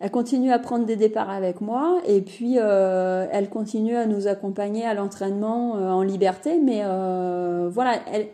Elle 0.01 0.11
continue 0.11 0.51
à 0.53 0.59
prendre 0.59 0.85
des 0.85 0.95
départs 0.95 1.29
avec 1.29 1.59
moi 1.59 1.99
et 2.07 2.21
puis 2.21 2.55
euh, 2.57 3.27
elle 3.33 3.49
continue 3.49 3.97
à 3.97 4.05
nous 4.05 4.27
accompagner 4.27 4.85
à 4.85 4.93
l'entraînement 4.93 5.75
euh, 5.75 5.89
en 5.89 6.03
liberté. 6.03 6.57
Mais 6.57 6.83
voilà, 7.69 7.99
elle, 8.11 8.27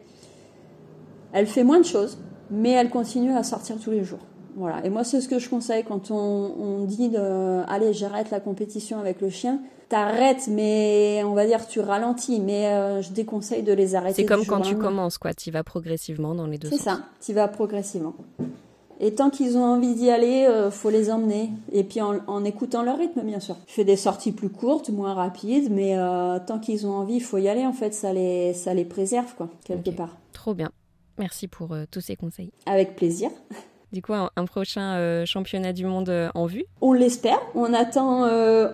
elle 1.35 1.47
fait 1.47 1.65
moins 1.65 1.79
de 1.79 1.85
choses, 1.85 2.17
mais 2.49 2.71
elle 2.71 2.89
continue 2.89 3.33
à 3.33 3.43
sortir 3.43 3.75
tous 3.77 3.91
les 3.91 4.05
jours. 4.05 4.19
Voilà. 4.55 4.85
Et 4.85 4.89
moi, 4.89 5.03
c'est 5.03 5.19
ce 5.19 5.27
que 5.27 5.37
je 5.37 5.49
conseille 5.49 5.83
quand 5.83 6.09
on, 6.09 6.85
dit 6.85 7.09
de, 7.09 7.61
allez, 7.67 7.91
j'arrête 7.91 8.31
la 8.31 8.39
compétition 8.39 8.99
avec 8.99 9.19
le 9.19 9.29
chien. 9.29 9.59
T'arrêtes, 9.89 10.47
mais 10.47 11.21
on 11.25 11.33
va 11.33 11.45
dire 11.45 11.67
tu 11.67 11.81
ralentis, 11.81 12.39
mais 12.39 12.67
euh, 12.67 13.01
je 13.01 13.11
déconseille 13.11 13.63
de 13.63 13.73
les 13.73 13.95
arrêter. 13.95 14.21
C'est 14.21 14.25
comme 14.25 14.45
quand 14.45 14.61
tu 14.61 14.77
commences, 14.77 15.17
quoi. 15.17 15.33
Tu 15.33 15.51
vas 15.51 15.63
progressivement 15.63 16.33
dans 16.33 16.47
les 16.47 16.57
deux 16.57 16.69
sens. 16.69 16.77
C'est 16.77 16.83
ça. 16.85 16.99
Tu 17.23 17.33
vas 17.33 17.49
progressivement. 17.49 18.13
Et 19.01 19.13
tant 19.13 19.29
qu'ils 19.29 19.57
ont 19.57 19.65
envie 19.65 19.93
d'y 19.93 20.09
aller, 20.09 20.47
euh, 20.49 20.71
faut 20.71 20.89
les 20.89 21.11
emmener. 21.11 21.51
Et 21.73 21.83
puis 21.83 21.99
en, 22.01 22.45
écoutant 22.45 22.81
leur 22.81 22.97
rythme, 22.97 23.21
bien 23.23 23.41
sûr. 23.41 23.57
Je 23.67 23.73
fais 23.73 23.83
des 23.83 23.97
sorties 23.97 24.31
plus 24.31 24.49
courtes, 24.49 24.89
moins 24.89 25.13
rapides, 25.13 25.69
mais 25.69 25.97
euh, 25.97 26.39
tant 26.39 26.59
qu'ils 26.59 26.87
ont 26.87 26.93
envie, 26.93 27.15
il 27.15 27.23
faut 27.23 27.37
y 27.37 27.49
aller. 27.49 27.65
En 27.65 27.73
fait, 27.73 27.93
ça 27.93 28.13
les, 28.13 28.53
ça 28.53 28.73
les 28.73 28.85
préserve, 28.85 29.35
quoi, 29.35 29.49
quelque 29.65 29.89
part. 29.89 30.15
Trop 30.31 30.53
bien. 30.53 30.71
Merci 31.17 31.47
pour 31.47 31.73
euh, 31.73 31.85
tous 31.89 32.01
ces 32.01 32.15
conseils. 32.15 32.51
Avec 32.65 32.95
plaisir. 32.95 33.29
Du 33.91 34.01
coup, 34.01 34.13
un, 34.13 34.45
prochain 34.45 34.97
euh, 34.97 35.25
championnat 35.25 35.71
du 35.71 35.85
monde 35.85 36.09
euh, 36.09 36.29
en 36.35 36.47
vue? 36.47 36.65
On 36.81 36.91
l'espère. 36.91 37.39
On 37.53 37.73
attend, 37.73 38.27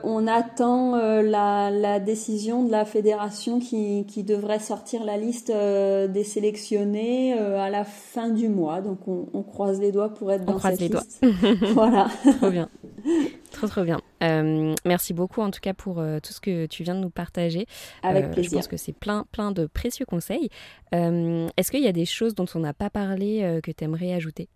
on 0.03 0.25
attend 0.25 0.95
la, 1.21 1.99
décision 1.99 2.63
de 2.63 2.71
la 2.71 2.85
fédération 2.85 3.59
qui, 3.59 4.23
devrait 4.23 4.59
sortir 4.59 5.03
la 5.03 5.17
liste 5.17 5.51
des 5.51 6.23
sélectionnés 6.23 7.33
à 7.33 7.69
la 7.69 7.83
fin 7.83 8.29
du 8.29 8.49
mois. 8.49 8.81
Donc, 8.81 9.07
on, 9.07 9.43
croise 9.43 9.79
les 9.79 9.91
doigts 9.91 10.09
pour 10.09 10.31
être 10.31 10.45
dans 10.45 10.59
cette 10.59 10.79
liste. 10.79 11.23
voilà. 11.73 12.07
Trop 12.39 12.49
bien. 12.49 12.69
Trop, 13.61 13.67
trop 13.67 13.83
bien. 13.83 14.01
Euh, 14.23 14.73
merci 14.85 15.13
beaucoup 15.13 15.41
en 15.41 15.51
tout 15.51 15.59
cas 15.59 15.75
pour 15.75 15.99
euh, 15.99 16.19
tout 16.19 16.33
ce 16.33 16.41
que 16.41 16.65
tu 16.65 16.81
viens 16.81 16.95
de 16.95 16.99
nous 16.99 17.11
partager. 17.11 17.67
Avec 18.01 18.31
plaisir. 18.31 18.49
Je 18.49 18.55
pense 18.55 18.67
que 18.67 18.77
c'est 18.77 18.91
plein, 18.91 19.25
plein 19.31 19.51
de 19.51 19.67
précieux 19.67 20.05
conseils. 20.05 20.49
Euh, 20.95 21.47
est-ce 21.57 21.69
qu'il 21.69 21.83
y 21.83 21.87
a 21.87 21.91
des 21.91 22.05
choses 22.05 22.33
dont 22.33 22.47
on 22.55 22.59
n'a 22.59 22.73
pas 22.73 22.89
parlé 22.89 23.59
que 23.61 23.71
tu 23.71 23.83
aimerais 23.83 24.13
ajouter? 24.13 24.49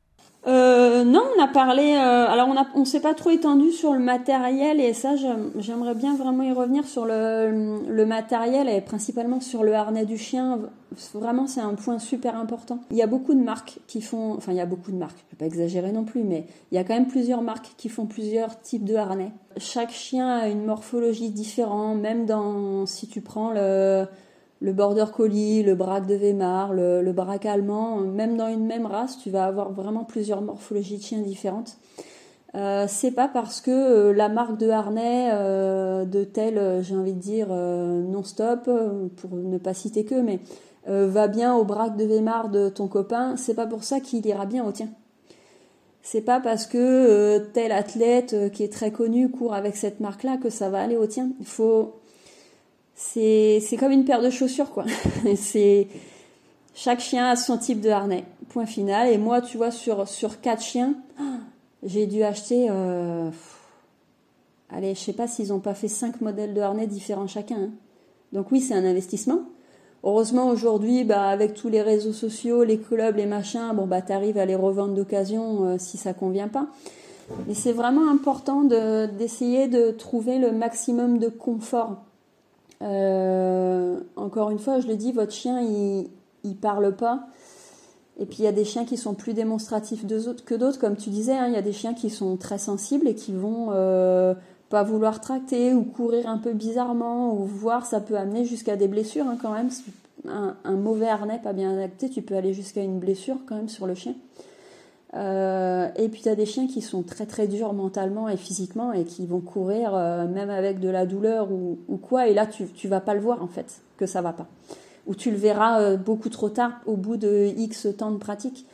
Euh, 0.47 1.03
non, 1.03 1.23
on 1.35 1.41
a 1.41 1.47
parlé. 1.47 1.95
Euh, 1.95 2.27
alors, 2.27 2.47
on 2.47 2.55
a, 2.55 2.67
on 2.75 2.85
s'est 2.85 2.99
pas 2.99 3.15
trop 3.15 3.31
étendu 3.31 3.71
sur 3.71 3.93
le 3.93 3.99
matériel 3.99 4.79
et 4.79 4.93
ça, 4.93 5.15
j'aimerais 5.57 5.95
bien 5.95 6.15
vraiment 6.15 6.43
y 6.43 6.51
revenir 6.51 6.85
sur 6.85 7.05
le, 7.05 8.05
matériel 8.05 8.69
et 8.69 8.81
principalement 8.81 9.39
sur 9.39 9.63
le 9.63 9.73
harnais 9.73 10.05
du 10.05 10.17
chien. 10.17 10.59
Vraiment, 11.13 11.47
c'est 11.47 11.61
un 11.61 11.73
point 11.73 11.97
super 11.97 12.35
important. 12.37 12.79
Il 12.91 12.97
y 12.97 13.01
a 13.01 13.07
beaucoup 13.07 13.33
de 13.33 13.41
marques 13.41 13.79
qui 13.87 14.01
font, 14.01 14.35
enfin, 14.35 14.51
il 14.51 14.57
y 14.57 14.61
a 14.61 14.67
beaucoup 14.67 14.91
de 14.91 14.97
marques. 14.97 15.17
Je 15.17 15.35
vais 15.35 15.39
pas 15.39 15.45
exagérer 15.45 15.91
non 15.91 16.03
plus, 16.03 16.23
mais 16.23 16.45
il 16.71 16.75
y 16.75 16.77
a 16.77 16.83
quand 16.83 16.93
même 16.93 17.07
plusieurs 17.07 17.41
marques 17.41 17.73
qui 17.77 17.89
font 17.89 18.05
plusieurs 18.05 18.61
types 18.61 18.85
de 18.85 18.95
harnais. 18.95 19.31
Chaque 19.57 19.91
chien 19.91 20.29
a 20.29 20.47
une 20.47 20.65
morphologie 20.65 21.31
différente, 21.31 21.99
même 21.99 22.25
dans 22.25 22.85
si 22.85 23.07
tu 23.07 23.21
prends 23.21 23.51
le 23.51 24.05
le 24.65 24.73
border 24.73 25.05
collie, 25.15 25.61
le 25.61 25.75
braque 25.75 26.07
de 26.07 26.15
Weimar, 26.15 26.73
le, 26.73 27.11
braque 27.11 27.45
allemand, 27.45 27.99
même 27.99 28.35
dans 28.35 28.47
une 28.47 28.65
même 28.65 28.87
race, 28.87 29.19
tu 29.19 29.29
vas 29.29 29.45
avoir 29.45 29.71
vraiment 29.71 30.05
plusieurs 30.05 30.41
morphologies 30.41 30.97
de 30.97 31.03
chiens 31.03 31.21
différentes. 31.21 31.77
Euh, 32.55 32.85
c'est 32.87 33.11
pas 33.11 33.27
parce 33.27 33.61
que 33.61 33.69
euh, 33.69 34.13
la 34.13 34.27
marque 34.27 34.57
de 34.57 34.69
harnais 34.69 35.29
euh, 35.31 36.05
de 36.05 36.23
tel, 36.23 36.81
j'ai 36.81 36.95
envie 36.95 37.13
de 37.13 37.19
dire 37.19 37.49
non-stop, 37.49 38.67
pour 39.17 39.35
ne 39.35 39.59
pas 39.59 39.75
citer 39.75 40.03
que, 40.03 40.15
mais 40.15 40.39
va 40.87 41.27
bien 41.27 41.55
au 41.55 41.63
braque 41.63 41.95
de 41.95 42.05
Weimar 42.05 42.49
de 42.49 42.69
ton 42.69 42.87
copain, 42.87 43.37
c'est 43.37 43.55
pas 43.55 43.67
pour 43.67 43.83
ça 43.83 43.99
qu'il 43.99 44.25
ira 44.25 44.47
bien 44.47 44.65
au 44.65 44.71
tien. 44.71 44.89
C'est 46.01 46.21
pas 46.21 46.39
parce 46.39 46.65
que 46.65 47.37
tel 47.53 47.71
athlète 47.71 48.51
qui 48.51 48.63
est 48.63 48.73
très 48.73 48.91
connu 48.91 49.29
court 49.29 49.53
avec 49.53 49.75
cette 49.75 49.99
marque-là 49.99 50.37
que 50.37 50.49
ça 50.49 50.69
va 50.69 50.81
aller 50.81 50.97
au 50.97 51.05
tien. 51.05 51.29
Il 51.39 51.45
faut 51.45 51.95
c'est 52.95 53.59
c'est 53.61 53.77
comme 53.77 53.91
une 53.91 54.05
paire 54.05 54.21
de 54.21 54.29
chaussures 54.29 54.71
quoi. 54.71 54.85
c'est 55.35 55.87
chaque 56.75 56.99
chien 56.99 57.25
a 57.25 57.35
son 57.37 57.57
type 57.57 57.79
de 57.79 57.89
harnais. 57.89 58.25
Point 58.49 58.65
final. 58.65 59.07
Et 59.09 59.17
moi, 59.17 59.41
tu 59.41 59.57
vois, 59.57 59.71
sur 59.71 60.07
sur 60.07 60.41
quatre 60.41 60.61
chiens, 60.61 60.93
j'ai 61.83 62.05
dû 62.05 62.23
acheter. 62.23 62.67
Euh, 62.69 63.29
allez, 64.69 64.93
je 64.93 64.99
sais 64.99 65.13
pas 65.13 65.27
s'ils 65.27 65.53
ont 65.53 65.59
pas 65.59 65.73
fait 65.73 65.87
cinq 65.87 66.21
modèles 66.21 66.53
de 66.53 66.61
harnais 66.61 66.85
différents 66.85 67.27
chacun. 67.27 67.55
Hein. 67.55 67.69
Donc 68.33 68.51
oui, 68.51 68.59
c'est 68.59 68.73
un 68.73 68.85
investissement. 68.85 69.39
Heureusement 70.03 70.49
aujourd'hui, 70.49 71.03
bah 71.03 71.29
avec 71.29 71.55
tous 71.55 71.69
les 71.69 71.81
réseaux 71.81 72.13
sociaux, 72.13 72.63
les 72.63 72.77
clubs, 72.77 73.15
les 73.15 73.25
machins, 73.25 73.71
bon 73.73 73.87
bah 73.87 74.01
t'arrives 74.01 74.37
à 74.37 74.45
les 74.45 74.55
revendre 74.55 74.93
d'occasion 74.93 75.65
euh, 75.65 75.75
si 75.79 75.97
ça 75.97 76.13
convient 76.13 76.49
pas. 76.49 76.67
Mais 77.47 77.55
c'est 77.55 77.71
vraiment 77.71 78.11
important 78.11 78.63
de 78.63 79.07
d'essayer 79.07 79.67
de 79.67 79.89
trouver 79.91 80.37
le 80.37 80.51
maximum 80.51 81.17
de 81.17 81.29
confort 81.29 82.03
euh, 82.81 83.99
encore 84.15 84.49
une 84.51 84.59
fois, 84.59 84.79
je 84.79 84.87
le 84.87 84.95
dis, 84.95 85.11
votre 85.11 85.31
chien, 85.31 85.61
il, 85.61 86.55
parle 86.57 86.95
pas. 86.95 87.27
Et 88.19 88.25
puis 88.25 88.37
il 88.39 88.43
y 88.43 88.47
a 88.47 88.53
des 88.53 88.63
chiens 88.63 88.85
qui 88.85 88.97
sont 88.97 89.13
plus 89.13 89.33
démonstratifs 89.33 90.05
que 90.45 90.55
d'autres, 90.55 90.79
comme 90.79 90.95
tu 90.95 91.09
disais. 91.09 91.33
Hein, 91.33 91.47
il 91.47 91.53
y 91.53 91.57
a 91.57 91.61
des 91.61 91.73
chiens 91.73 91.93
qui 91.93 92.09
sont 92.09 92.37
très 92.37 92.57
sensibles 92.57 93.07
et 93.07 93.15
qui 93.15 93.33
vont 93.33 93.69
euh, 93.71 94.33
pas 94.69 94.83
vouloir 94.83 95.19
tracter 95.21 95.73
ou 95.73 95.83
courir 95.83 96.27
un 96.29 96.37
peu 96.37 96.53
bizarrement 96.53 97.33
ou 97.33 97.45
voir, 97.45 97.85
ça 97.85 97.99
peut 97.99 98.17
amener 98.17 98.45
jusqu'à 98.45 98.75
des 98.75 98.87
blessures 98.87 99.27
hein, 99.27 99.37
quand 99.41 99.51
même. 99.51 99.69
Un, 100.27 100.75
mauvais 100.75 101.07
harnais 101.07 101.39
pas 101.43 101.53
bien 101.53 101.73
adapté, 101.73 102.09
tu 102.09 102.23
peux 102.23 102.35
aller 102.35 102.53
jusqu'à 102.53 102.81
une 102.81 102.99
blessure 102.99 103.37
quand 103.45 103.55
même 103.55 103.69
sur 103.69 103.85
le 103.85 103.93
chien. 103.93 104.15
Euh, 105.15 105.87
et 105.95 106.09
puis 106.09 106.21
tu 106.23 106.29
as 106.29 106.35
des 106.35 106.45
chiens 106.45 106.67
qui 106.67 106.81
sont 106.81 107.01
très 107.01 107.25
très 107.25 107.47
durs 107.47 107.73
mentalement 107.73 108.27
et 108.27 108.35
physiquement 108.35 108.91
et 108.91 109.05
qui 109.05 109.25
vont 109.25 109.39
courir 109.39 109.95
euh, 109.95 110.27
même 110.27 110.49
avec 110.49 110.79
de 110.79 110.89
la 110.89 111.05
douleur 111.05 111.51
ou, 111.51 111.77
quoi. 112.01 112.27
Et 112.27 112.33
là, 112.33 112.45
tu, 112.45 112.87
vas 112.87 112.99
pas 112.99 113.13
le 113.13 113.21
voir 113.21 113.41
en 113.41 113.47
fait, 113.47 113.81
que 113.97 114.05
ça 114.05 114.21
va 114.21 114.33
pas. 114.33 114.47
Ou 115.07 115.15
tu 115.15 115.31
le 115.31 115.37
verras 115.37 115.79
euh, 115.79 115.97
beaucoup 115.97 116.29
trop 116.29 116.49
tard 116.49 116.73
au 116.85 116.97
bout 116.97 117.17
de 117.17 117.53
X 117.57 117.87
temps 117.97 118.11
de 118.11 118.17
pratique. 118.17 118.65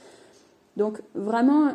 Donc 0.77 1.01
vraiment, 1.13 1.73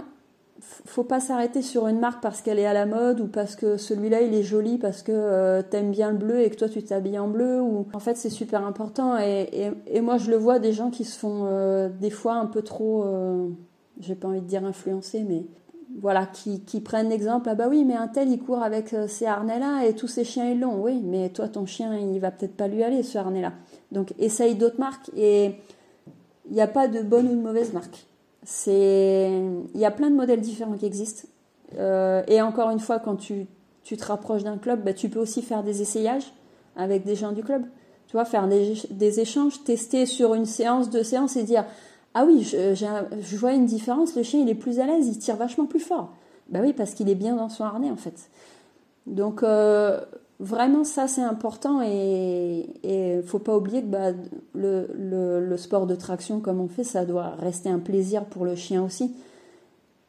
faut 0.59 1.05
pas 1.05 1.21
s'arrêter 1.21 1.63
sur 1.63 1.87
une 1.87 2.01
marque 2.01 2.21
parce 2.21 2.41
qu'elle 2.41 2.59
est 2.59 2.67
à 2.67 2.73
la 2.73 2.87
mode 2.87 3.21
ou 3.21 3.27
parce 3.29 3.55
que 3.55 3.77
celui-là 3.77 4.23
il 4.23 4.35
est 4.35 4.43
joli 4.43 4.79
parce 4.79 5.03
que 5.03 5.61
t'aimes 5.61 5.91
bien 5.91 6.11
le 6.11 6.17
bleu 6.17 6.41
et 6.41 6.51
que 6.51 6.57
toi 6.57 6.69
tu 6.69 6.83
t'habilles 6.83 7.19
en 7.19 7.29
bleu 7.29 7.61
ou 7.61 7.87
en 7.93 7.99
fait 7.99 8.17
c'est 8.17 8.31
super 8.31 8.65
important 8.65 9.19
et, 9.19 9.71
moi 10.01 10.17
je 10.17 10.31
le 10.31 10.39
vois 10.39 10.59
des 10.59 10.73
gens 10.73 10.89
qui 10.89 11.05
se 11.05 11.19
font 11.19 11.91
des 12.01 12.09
fois 12.09 12.37
un 12.37 12.47
peu 12.47 12.63
trop 12.63 13.05
j'ai 14.01 14.15
pas 14.15 14.29
envie 14.29 14.41
de 14.41 14.47
dire 14.47 14.65
influencer, 14.65 15.23
mais 15.23 15.47
voilà, 16.01 16.27
qui, 16.27 16.61
qui 16.61 16.81
prennent 16.81 17.09
l'exemple, 17.09 17.49
ah 17.49 17.55
bah 17.55 17.69
oui, 17.69 17.85
mais 17.85 17.95
un 17.95 18.09
tel, 18.09 18.29
il 18.29 18.39
court 18.39 18.63
avec 18.63 18.93
euh, 18.93 19.09
ces 19.09 19.27
harnais-là 19.27 19.87
et 19.87 19.95
tous 19.95 20.09
ces 20.09 20.25
chiens, 20.25 20.51
ils 20.51 20.61
l'ont. 20.61 20.83
Oui, 20.83 21.01
mais 21.03 21.31
toi, 21.31 21.49
ton 21.49 21.65
chien, 21.65 21.97
il 21.97 22.19
va 22.21 22.31
peut-être 22.31 22.57
pas 22.57 22.69
lui 22.69 22.83
aller, 22.83 23.03
ce 23.03 23.19
harnais-là. 23.19 23.53
Donc, 23.93 24.13
essaye 24.19 24.57
d'autres 24.57 24.79
marques 24.79 25.11
et 25.17 25.55
il 26.49 26.55
n'y 26.55 26.61
a 26.61 26.67
pas 26.67 26.89
de 26.89 27.03
bonne 27.03 27.29
ou 27.29 27.37
de 27.37 27.41
mauvaise 27.41 27.73
marque. 27.73 28.07
C'est, 28.43 29.31
il 29.75 29.81
y 29.81 29.85
a 29.85 29.91
plein 29.91 30.11
de 30.11 30.17
modèles 30.17 30.41
différents 30.41 30.77
qui 30.77 30.87
existent. 30.87 31.29
Euh, 31.79 32.23
et 32.29 32.43
encore 32.43 32.71
une 32.71 32.79
fois, 32.79 32.99
quand 32.99 33.17
tu, 33.17 33.47
tu 33.83 33.97
te 33.97 34.05
rapproches 34.05 34.45
d'un 34.45 34.59
club, 34.59 34.85
bah, 34.85 34.93
tu 34.93 35.09
peux 35.09 35.19
aussi 35.19 35.43
faire 35.43 35.63
des 35.63 35.83
essayages 35.83 36.33
avec 36.77 37.05
des 37.05 37.17
gens 37.17 37.33
du 37.33 37.43
club. 37.43 37.63
Tu 38.07 38.13
vois, 38.13 38.25
faire 38.25 38.47
des, 38.47 38.75
des 38.91 39.21
échanges, 39.21 39.65
tester 39.65 40.07
sur 40.07 40.35
une 40.35 40.45
séance, 40.45 40.91
deux 40.91 41.03
séances 41.03 41.37
et 41.37 41.43
dire, 41.43 41.65
ah 42.19 42.25
oui, 42.25 42.43
je, 42.45 43.37
vois 43.37 43.53
une 43.53 43.67
différence, 43.67 44.17
le 44.17 44.23
chien 44.23 44.41
il 44.41 44.49
est 44.49 44.55
plus 44.55 44.81
à 44.81 44.87
l'aise, 44.87 45.07
il 45.07 45.19
tire 45.19 45.37
vachement 45.37 45.67
plus 45.67 45.81
fort. 45.81 46.15
Bah 46.49 46.61
oui, 46.63 46.73
parce 46.73 46.95
qu'il 46.95 47.11
est 47.11 47.15
bien 47.15 47.37
dans 47.37 47.51
son 47.51 47.65
harnais 47.65 47.91
en 47.91 47.97
fait. 47.97 48.31
Donc 49.07 49.43
euh, 49.43 50.01
vraiment 50.41 50.83
ça 50.83 51.09
c'est 51.09 51.21
important 51.21 51.83
et 51.83 52.71
il 52.85 53.23
faut 53.23 53.39
pas 53.39 53.55
oublier 53.55 53.83
que 53.83 53.89
bah, 53.89 54.13
le, 54.55 55.57
sport 55.59 55.87
de 55.87 55.95
traction 55.95 56.41
comme 56.41 56.59
on 56.59 56.69
fait, 56.69 56.85
ça 56.85 57.05
doit 57.05 57.35
rester 57.39 57.69
un 57.69 57.81
plaisir 57.81 58.25
pour 58.25 58.47
le 58.47 58.55
chien 58.55 58.83
aussi. 58.83 59.15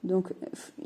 Donc 0.05 0.33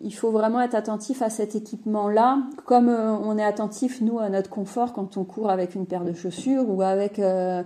il 0.02 0.16
faut 0.16 0.32
vraiment 0.32 0.60
être 0.60 0.74
attentif 0.74 1.22
à 1.22 1.30
cet 1.30 1.54
équipement-là, 1.54 2.40
comme 2.66 2.90
euh, 2.90 3.12
on 3.12 3.38
est 3.38 3.44
attentif 3.44 4.02
nous 4.02 4.18
à 4.18 4.30
notre 4.30 4.50
confort 4.50 4.92
quand 4.92 5.18
on 5.18 5.24
court 5.24 5.52
avec 5.52 5.76
une 5.76 5.86
paire 5.86 6.04
de 6.04 6.14
chaussures 6.14 6.68
ou 6.68 6.82
avec 6.82 7.20
euh, 7.20 7.62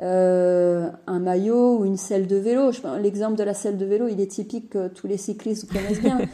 euh, 0.00 0.88
un 1.06 1.18
maillot 1.18 1.78
ou 1.78 1.84
une 1.84 1.96
selle 1.96 2.26
de 2.26 2.36
vélo. 2.36 2.70
L'exemple 3.00 3.36
de 3.36 3.44
la 3.44 3.54
selle 3.54 3.76
de 3.76 3.84
vélo, 3.84 4.08
il 4.08 4.20
est 4.20 4.30
typique 4.30 4.70
que 4.70 4.88
tous 4.88 5.06
les 5.06 5.18
cyclistes 5.18 5.70
connaissent 5.70 6.00
bien. 6.00 6.20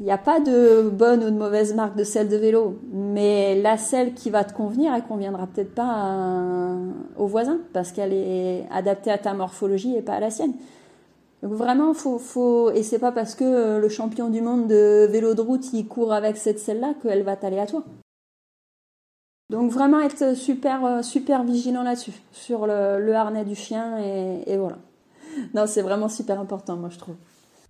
Il 0.00 0.06
n'y 0.06 0.10
a 0.10 0.18
pas 0.18 0.40
de 0.40 0.88
bonne 0.88 1.22
ou 1.22 1.30
de 1.30 1.36
mauvaise 1.36 1.74
marque 1.74 1.96
de 1.96 2.02
selle 2.02 2.28
de 2.28 2.36
vélo, 2.36 2.76
mais 2.92 3.60
la 3.62 3.76
selle 3.76 4.14
qui 4.14 4.30
va 4.30 4.42
te 4.42 4.52
convenir, 4.52 4.92
elle 4.92 5.04
conviendra 5.04 5.46
peut-être 5.46 5.76
pas 5.76 6.16
au 7.16 7.26
voisin 7.26 7.58
parce 7.72 7.92
qu'elle 7.92 8.12
est 8.12 8.64
adaptée 8.72 9.12
à 9.12 9.18
ta 9.18 9.32
morphologie 9.32 9.94
et 9.94 10.02
pas 10.02 10.14
à 10.14 10.20
la 10.20 10.30
sienne. 10.30 10.54
Donc 11.44 11.52
vraiment, 11.52 11.94
faut, 11.94 12.18
faut, 12.18 12.72
et 12.72 12.82
c'est 12.82 12.98
pas 12.98 13.12
parce 13.12 13.36
que 13.36 13.78
le 13.78 13.88
champion 13.88 14.28
du 14.28 14.40
monde 14.40 14.66
de 14.66 15.06
vélo 15.08 15.34
de 15.34 15.40
route 15.40 15.72
il 15.72 15.86
court 15.86 16.12
avec 16.12 16.36
cette 16.36 16.58
selle-là 16.58 16.94
qu'elle 17.00 17.22
va 17.22 17.36
t'aller 17.36 17.60
à 17.60 17.66
toi. 17.66 17.84
Donc 19.52 19.70
vraiment 19.70 20.00
être 20.00 20.34
super, 20.34 20.82
euh, 20.82 21.02
super 21.02 21.44
vigilant 21.44 21.82
là-dessus, 21.82 22.14
sur 22.32 22.66
le, 22.66 23.14
harnais 23.14 23.44
du 23.44 23.54
chien 23.54 23.98
et, 23.98 24.56
voilà. 24.56 24.78
Non, 25.52 25.66
c'est 25.66 25.82
vraiment 25.82 26.08
super 26.08 26.40
important, 26.40 26.76
moi 26.76 26.88
je 26.88 26.98
trouve. 26.98 27.16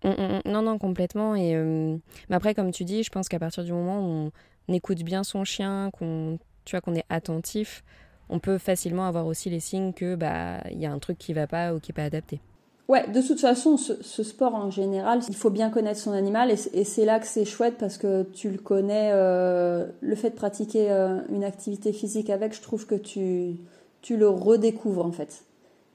Mm, 0.04 0.10
mm, 0.10 0.12
mm. 0.14 0.52
non, 0.52 0.62
non, 0.62 0.78
complètement. 0.78 1.34
Et 1.34 1.56
euh, 1.56 1.96
mais 2.30 2.36
après, 2.36 2.54
comme 2.54 2.70
tu 2.70 2.84
dis, 2.84 3.02
je 3.02 3.10
pense 3.10 3.28
qu'à 3.28 3.40
partir 3.40 3.64
du 3.64 3.72
moment 3.72 4.00
où 4.00 4.30
on 4.68 4.72
écoute 4.72 5.02
bien 5.02 5.24
son 5.24 5.42
chien, 5.42 5.90
qu'on, 5.92 6.38
tu 6.64 6.76
vois, 6.76 6.80
qu'on 6.80 6.94
est 6.94 7.04
attentif, 7.08 7.82
on 8.28 8.38
peut 8.38 8.58
facilement 8.58 9.06
avoir 9.08 9.26
aussi 9.26 9.50
les 9.50 9.60
signes 9.60 9.92
que 9.92 10.14
bah 10.14 10.60
il 10.70 10.78
y 10.78 10.86
a 10.86 10.92
un 10.92 11.00
truc 11.00 11.18
qui 11.18 11.32
va 11.32 11.48
pas 11.48 11.74
ou 11.74 11.80
qui 11.80 11.90
est 11.90 11.94
pas 11.94 12.04
adapté. 12.04 12.40
Ouais, 12.88 13.08
de 13.08 13.22
toute 13.22 13.40
façon, 13.40 13.76
ce, 13.76 14.22
sport 14.22 14.54
en 14.54 14.70
général, 14.70 15.20
il 15.28 15.36
faut 15.36 15.50
bien 15.50 15.70
connaître 15.70 16.00
son 16.00 16.12
animal 16.12 16.50
et, 16.50 16.84
c'est 16.84 17.04
là 17.04 17.20
que 17.20 17.26
c'est 17.26 17.44
chouette 17.44 17.76
parce 17.78 17.96
que 17.96 18.24
tu 18.34 18.50
le 18.50 18.58
connais. 18.58 19.10
Euh, 19.12 19.86
le 20.00 20.14
fait 20.16 20.30
de 20.30 20.34
pratiquer 20.34 20.90
euh, 20.90 21.20
une 21.30 21.44
activité 21.44 21.92
physique 21.92 22.28
avec, 22.28 22.54
je 22.54 22.60
trouve 22.60 22.86
que 22.86 22.96
tu, 22.96 23.56
tu 24.02 24.16
le 24.16 24.28
redécouvres 24.28 25.06
en 25.06 25.12
fait. 25.12 25.44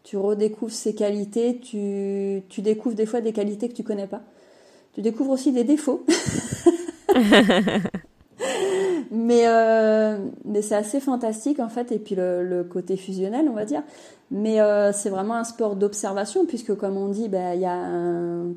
Tu 0.04 0.16
redécouvres 0.18 0.72
ses 0.72 0.96
qualités, 0.96 1.60
tu, 1.60 2.44
tu 2.48 2.62
découvres 2.62 2.96
des 2.96 3.06
fois 3.06 3.20
des 3.20 3.34
qualités 3.34 3.68
que 3.68 3.76
tu 3.76 3.84
connais 3.84 4.08
pas. 4.08 4.22
Tu 4.94 5.02
découvres 5.02 5.32
aussi 5.32 5.52
des 5.52 5.66
défauts. 5.66 6.06
mais 9.12 9.48
euh, 9.48 10.18
mais 10.46 10.62
c'est 10.62 10.76
assez 10.76 11.00
fantastique 11.00 11.60
en 11.60 11.70
fait 11.70 11.92
et 11.92 12.00
puis 12.00 12.16
le, 12.16 12.64
côté 12.64 12.98
fusionnel 12.98 13.48
on 13.50 13.54
va 13.54 13.66
dire. 13.66 13.84
Mais 14.30 14.60
euh, 14.60 14.92
c'est 14.92 15.10
vraiment 15.10 15.36
un 15.36 15.44
sport 15.44 15.76
d'observation 15.76 16.46
puisque 16.46 16.76
comme 16.76 16.98
on 16.98 17.08
dit, 17.08 17.30
ben, 17.30 17.54
y 17.54 17.66
a 17.66 17.88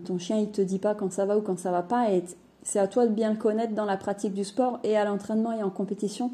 ton 0.05 0.19
chien 0.19 0.39
il 0.39 0.51
te 0.51 0.63
dit 0.63 0.79
pas 0.79 0.95
quand 0.95 1.13
ça 1.13 1.25
va 1.27 1.39
ou 1.39 1.43
quand 1.43 1.59
ça 1.59 1.71
va 1.71 1.83
pas 1.83 2.11
et 2.11 2.25
c'est 2.63 2.79
à 2.79 2.87
toi 2.87 3.07
de 3.07 3.13
bien 3.13 3.31
le 3.31 3.37
connaître 3.37 3.75
dans 3.75 3.85
la 3.85 3.97
pratique 3.97 4.35
du 4.35 4.45
sport 4.45 4.81
et 4.85 4.97
à 4.97 5.05
l'entraînement 5.05 5.53
et 5.53 5.63
en 5.63 5.71
compétition 5.71 6.33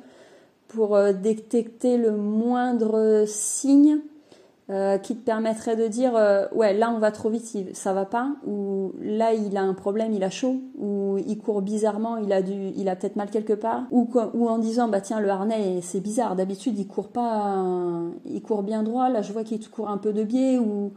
pour 0.68 0.96
euh, 0.96 1.12
détecter 1.12 1.96
le 1.96 2.12
moindre 2.12 3.24
signe 3.26 3.98
euh, 4.68 4.98
qui 4.98 5.16
te 5.16 5.24
permettrait 5.24 5.76
de 5.76 5.86
dire 5.86 6.16
euh, 6.16 6.46
ouais 6.52 6.74
là 6.74 6.90
on 6.90 6.98
va 6.98 7.12
trop 7.12 7.30
vite 7.30 7.74
ça 7.74 7.92
va 7.92 8.04
pas 8.04 8.30
ou 8.46 8.92
là 9.00 9.32
il 9.32 9.56
a 9.56 9.62
un 9.62 9.74
problème 9.74 10.12
il 10.12 10.24
a 10.24 10.30
chaud 10.30 10.56
ou 10.76 11.18
il 11.24 11.38
court 11.38 11.62
bizarrement 11.62 12.16
il 12.16 12.32
a 12.32 12.42
du 12.42 12.72
il 12.76 12.88
a 12.88 12.96
peut-être 12.96 13.16
mal 13.16 13.30
quelque 13.30 13.52
part 13.52 13.84
ou 13.92 14.10
ou 14.34 14.48
en 14.48 14.58
disant 14.58 14.88
bah 14.88 15.00
tiens 15.00 15.20
le 15.20 15.28
harnais 15.30 15.80
c'est 15.82 16.00
bizarre 16.00 16.34
d'habitude 16.34 16.78
il 16.78 16.88
court 16.88 17.08
pas 17.08 17.64
il 18.24 18.42
court 18.42 18.64
bien 18.64 18.82
droit 18.82 19.08
là 19.08 19.22
je 19.22 19.32
vois 19.32 19.44
qu'il 19.44 19.60
court 19.70 19.88
un 19.88 19.98
peu 19.98 20.12
de 20.12 20.24
biais 20.24 20.58
ou 20.58 20.92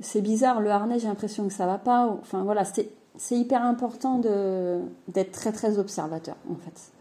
c'est 0.00 0.22
bizarre 0.22 0.60
le 0.60 0.70
harnais 0.70 0.98
j'ai 0.98 1.08
l'impression 1.08 1.46
que 1.46 1.52
ça 1.52 1.66
va 1.66 1.76
pas 1.76 2.06
enfin 2.22 2.44
voilà 2.44 2.64
c'est 2.64 2.88
c'est 3.18 3.36
hyper 3.36 3.62
important 3.62 4.18
d'être 4.18 5.32
très 5.32 5.52
très 5.52 5.78
observateur 5.78 6.36
en 6.50 6.56
fait. 6.56 6.92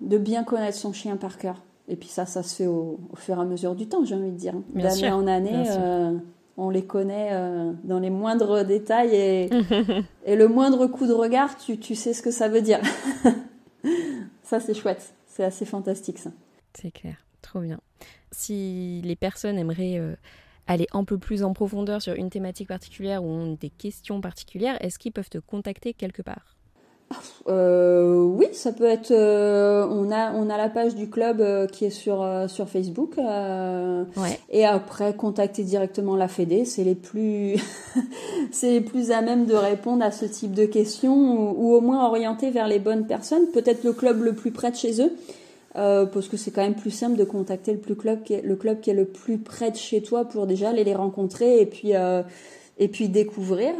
De 0.00 0.18
bien 0.18 0.44
connaître 0.44 0.76
son 0.76 0.92
chien 0.92 1.16
par 1.16 1.38
cœur. 1.38 1.62
Et 1.88 1.96
puis 1.96 2.08
ça, 2.08 2.26
ça 2.26 2.42
se 2.42 2.56
fait 2.56 2.66
au, 2.66 2.98
fur 3.14 3.38
et 3.38 3.40
à 3.40 3.44
mesure 3.44 3.74
du 3.74 3.88
temps, 3.88 4.04
j'ai 4.04 4.14
envie 4.14 4.32
de 4.32 4.36
dire. 4.36 4.54
D'année 4.74 5.10
en 5.12 5.26
année, 5.26 5.64
euh, 5.68 6.18
on 6.56 6.70
les 6.70 6.84
connaît 6.84 7.28
euh, 7.32 7.72
dans 7.84 8.00
les 8.00 8.10
moindres 8.10 8.64
détails 8.64 9.14
et, 9.14 9.50
et, 10.26 10.36
le 10.36 10.48
moindre 10.48 10.86
coup 10.86 11.06
de 11.06 11.12
regard, 11.12 11.56
tu, 11.56 11.78
tu 11.78 11.94
sais 11.94 12.12
ce 12.12 12.22
que 12.22 12.30
ça 12.30 12.48
veut 12.48 12.62
dire. 12.62 12.80
ça, 14.42 14.58
c'est 14.58 14.74
chouette. 14.74 15.14
C'est 15.26 15.44
assez 15.44 15.64
fantastique, 15.64 16.18
ça. 16.18 16.30
C'est 16.74 16.90
clair. 16.90 17.16
Trop 17.42 17.60
bien. 17.60 17.78
Si 18.32 19.00
les 19.04 19.16
personnes 19.16 19.58
aimeraient 19.58 19.98
euh, 19.98 20.16
aller 20.66 20.86
un 20.92 21.04
peu 21.04 21.18
plus 21.18 21.44
en 21.44 21.52
profondeur 21.52 22.02
sur 22.02 22.14
une 22.14 22.30
thématique 22.30 22.68
particulière 22.68 23.22
ou 23.22 23.28
ont 23.28 23.52
des 23.52 23.70
questions 23.70 24.20
particulières, 24.20 24.76
est-ce 24.80 24.98
qu'ils 24.98 25.12
peuvent 25.12 25.30
te 25.30 25.38
contacter 25.38 25.94
quelque 25.94 26.22
part? 26.22 26.55
Euh, 27.48 28.24
oui, 28.24 28.46
ça 28.52 28.72
peut 28.72 28.84
être. 28.84 29.12
Euh, 29.12 29.86
on 29.88 30.10
a 30.10 30.32
on 30.32 30.50
a 30.50 30.56
la 30.56 30.68
page 30.68 30.96
du 30.96 31.08
club 31.08 31.40
euh, 31.40 31.68
qui 31.68 31.84
est 31.84 31.90
sur 31.90 32.26
sur 32.48 32.68
Facebook. 32.68 33.16
Ouais. 33.16 34.40
Et 34.50 34.64
après, 34.64 35.14
contacter 35.14 35.62
directement 35.62 36.16
la 36.16 36.26
Fédé, 36.26 36.64
c'est 36.64 36.82
les 36.82 36.96
plus 36.96 37.56
c'est 38.50 38.70
les 38.70 38.80
plus 38.80 39.12
à 39.12 39.22
même 39.22 39.46
de 39.46 39.54
répondre 39.54 40.04
à 40.04 40.10
ce 40.10 40.24
type 40.24 40.52
de 40.52 40.66
questions 40.66 41.52
ou, 41.52 41.74
au 41.74 41.80
moins 41.80 42.04
orienter 42.06 42.50
vers 42.50 42.66
les 42.66 42.80
bonnes 42.80 43.06
personnes. 43.06 43.46
Peut-être 43.52 43.84
le 43.84 43.92
club 43.92 44.22
le 44.22 44.32
plus 44.34 44.50
près 44.50 44.72
de 44.72 44.76
chez 44.76 45.00
eux. 45.00 45.12
parce 45.74 46.28
que 46.28 46.36
c'est 46.36 46.50
quand 46.50 46.62
même 46.62 46.74
plus 46.74 46.90
simple 46.90 47.16
de 47.16 47.24
contacter 47.24 47.72
le 47.72 47.78
plus 47.78 47.94
club 47.94 48.24
qui 48.24 48.32
est, 48.32 48.42
le 48.42 48.56
club 48.56 48.80
qui 48.80 48.90
est 48.90 48.94
le 48.94 49.04
plus 49.04 49.38
près 49.38 49.70
de 49.70 49.76
chez 49.76 50.02
toi 50.02 50.24
pour 50.24 50.48
déjà 50.48 50.70
aller 50.70 50.84
les 50.84 50.94
rencontrer 50.94 51.60
et 51.60 51.66
puis 51.66 51.92
et 52.78 52.88
puis 52.88 53.08
découvrir. 53.08 53.72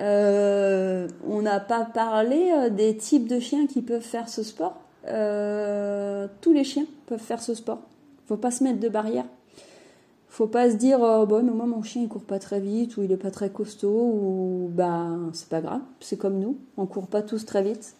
Euh, 0.00 1.08
on 1.26 1.42
n'a 1.42 1.60
pas 1.60 1.84
parlé 1.84 2.50
euh, 2.52 2.68
des 2.68 2.96
types 2.96 3.28
de 3.28 3.38
chiens 3.38 3.66
qui 3.66 3.82
peuvent 3.82 4.02
faire 4.02 4.28
ce 4.28 4.42
sport. 4.42 4.80
Euh, 5.06 6.26
tous 6.40 6.52
les 6.52 6.64
chiens 6.64 6.86
peuvent 7.06 7.20
faire 7.20 7.42
ce 7.42 7.54
sport. 7.54 7.78
Faut 8.26 8.36
pas 8.36 8.50
se 8.50 8.64
mettre 8.64 8.80
de 8.80 8.88
barrière. 8.88 9.26
Faut 10.28 10.48
pas 10.48 10.68
se 10.68 10.74
dire 10.74 10.98
bon, 10.98 11.44
mais 11.44 11.52
moi 11.52 11.66
mon 11.66 11.84
chien 11.84 12.02
il 12.02 12.08
court 12.08 12.24
pas 12.24 12.40
très 12.40 12.58
vite 12.58 12.96
ou 12.96 13.04
il 13.04 13.12
est 13.12 13.16
pas 13.16 13.30
très 13.30 13.50
costaud 13.50 13.88
ou 13.88 14.68
bah 14.72 15.10
c'est 15.32 15.48
pas 15.48 15.60
grave. 15.60 15.80
C'est 16.00 16.16
comme 16.16 16.40
nous, 16.40 16.56
on 16.76 16.86
court 16.86 17.06
pas 17.06 17.22
tous 17.22 17.46
très 17.46 17.62
vite. 17.62 17.94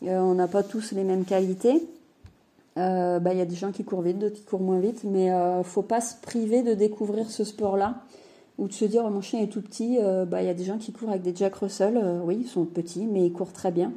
on 0.00 0.34
n'a 0.34 0.48
pas 0.48 0.62
tous 0.62 0.92
les 0.92 1.04
mêmes 1.04 1.26
qualités. 1.26 1.82
bah 2.76 3.20
il 3.32 3.36
y 3.36 3.42
a 3.42 3.44
des 3.44 3.56
gens 3.56 3.70
qui 3.70 3.84
courent 3.84 4.00
vite, 4.00 4.18
d'autres 4.18 4.36
qui 4.36 4.44
courent 4.44 4.62
moins 4.62 4.78
vite, 4.78 5.04
mais 5.04 5.28
faut 5.62 5.82
pas 5.82 6.00
se 6.00 6.14
priver 6.22 6.62
de 6.62 6.72
découvrir 6.72 7.30
ce 7.30 7.44
sport-là 7.44 7.96
ou 8.58 8.66
de 8.66 8.72
se 8.72 8.84
dire 8.84 9.04
oh, 9.06 9.10
mon 9.10 9.20
chien 9.20 9.40
est 9.40 9.46
tout 9.46 9.62
petit, 9.62 9.98
euh, 10.00 10.24
bah, 10.24 10.42
il 10.42 10.46
y 10.46 10.50
a 10.50 10.54
des 10.54 10.64
gens 10.64 10.78
qui 10.78 10.92
courent 10.92 11.10
avec 11.10 11.22
des 11.22 11.34
Jack 11.34 11.54
Russell, 11.54 11.96
euh, 11.96 12.20
oui, 12.24 12.38
ils 12.40 12.48
sont 12.48 12.64
petits, 12.64 13.06
mais 13.06 13.24
ils 13.24 13.32
courent 13.32 13.52
très 13.52 13.70
bien. 13.70 13.92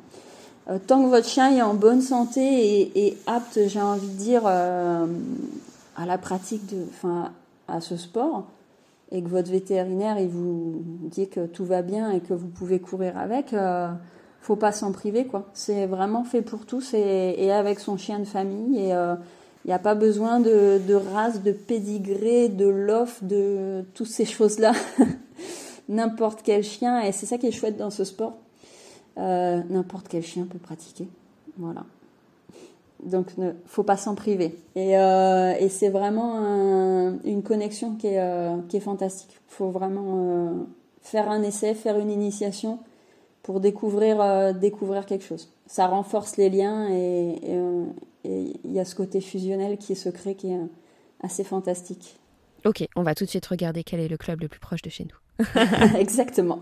Euh, 0.69 0.77
tant 0.85 1.03
que 1.03 1.09
votre 1.09 1.27
chien 1.27 1.51
est 1.51 1.63
en 1.63 1.73
bonne 1.73 2.01
santé 2.01 2.91
et, 2.95 3.17
apte, 3.25 3.59
j'ai 3.67 3.81
envie 3.81 4.07
de 4.07 4.17
dire, 4.17 4.45
à 4.45 5.07
la 6.05 6.17
pratique, 6.19 6.61
enfin, 6.89 7.31
à 7.67 7.81
ce 7.81 7.97
sport, 7.97 8.45
et 9.11 9.21
que 9.21 9.27
votre 9.27 9.51
vétérinaire 9.51 10.19
il 10.19 10.29
vous 10.29 10.81
dit 10.85 11.27
que 11.27 11.45
tout 11.47 11.65
va 11.65 11.81
bien 11.81 12.11
et 12.11 12.21
que 12.21 12.33
vous 12.33 12.47
pouvez 12.47 12.79
courir 12.79 13.17
avec, 13.17 13.53
faut 14.41 14.55
pas 14.55 14.71
s'en 14.71 14.91
priver 14.91 15.25
quoi. 15.25 15.49
C'est 15.53 15.85
vraiment 15.85 16.23
fait 16.23 16.41
pour 16.41 16.65
tous 16.65 16.93
et, 16.93 17.35
et, 17.37 17.51
avec 17.51 17.79
son 17.79 17.97
chien 17.97 18.19
de 18.19 18.25
famille 18.25 18.79
et 18.79 18.93
il 19.65 19.67
n'y 19.67 19.73
a 19.73 19.79
pas 19.79 19.95
besoin 19.95 20.39
de, 20.39 20.79
de, 20.87 20.93
race, 20.93 21.43
de 21.43 21.51
pédigré, 21.51 22.49
de 22.49 22.65
lof, 22.65 23.23
de 23.23 23.83
toutes 23.93 24.07
ces 24.07 24.25
choses-là. 24.25 24.73
N'importe 25.89 26.41
quel 26.43 26.63
chien, 26.63 27.01
et 27.01 27.11
c'est 27.11 27.25
ça 27.25 27.37
qui 27.37 27.47
est 27.47 27.51
chouette 27.51 27.77
dans 27.77 27.89
ce 27.89 28.03
sport. 28.03 28.37
Euh, 29.17 29.61
N'importe 29.69 30.07
quel 30.07 30.23
chien 30.23 30.47
peut 30.49 30.59
pratiquer. 30.59 31.07
Voilà. 31.57 31.83
Donc, 33.03 33.37
ne 33.37 33.51
faut 33.65 33.83
pas 33.83 33.97
s'en 33.97 34.15
priver. 34.15 34.55
Et, 34.75 34.97
euh, 34.97 35.53
et 35.59 35.69
c'est 35.69 35.89
vraiment 35.89 36.37
un, 36.37 37.19
une 37.23 37.41
connexion 37.41 37.95
qui 37.95 38.07
est, 38.07 38.19
euh, 38.19 38.57
qui 38.69 38.77
est 38.77 38.81
fantastique. 38.81 39.39
Faut 39.47 39.69
vraiment 39.69 40.13
euh, 40.15 40.53
faire 41.01 41.29
un 41.29 41.41
essai, 41.41 41.73
faire 41.73 41.97
une 41.97 42.11
initiation 42.11 42.79
pour 43.43 43.59
découvrir, 43.59 44.53
découvrir 44.53 45.07
quelque 45.07 45.25
chose. 45.25 45.51
Ça 45.65 45.87
renforce 45.87 46.37
les 46.37 46.51
liens 46.51 46.89
et, 46.89 47.39
et 48.23 48.53
il 48.63 48.71
y 48.71 48.79
a 48.79 48.85
ce 48.85 48.95
côté 48.95 49.21
fusionnel 49.21 49.77
qui 49.77 49.93
est 49.93 49.95
secret 49.95 50.35
qui 50.35 50.51
est 50.51 50.59
assez 51.21 51.43
fantastique. 51.43 52.17
Ok, 52.65 52.87
on 52.95 53.03
va 53.03 53.15
tout 53.15 53.25
de 53.25 53.29
suite 53.29 53.45
regarder 53.45 53.83
quel 53.83 53.99
est 53.99 54.07
le 54.07 54.17
club 54.17 54.41
le 54.41 54.47
plus 54.47 54.59
proche 54.59 54.81
de 54.81 54.89
chez 54.89 55.05
nous. 55.05 55.45
Exactement. 55.97 56.59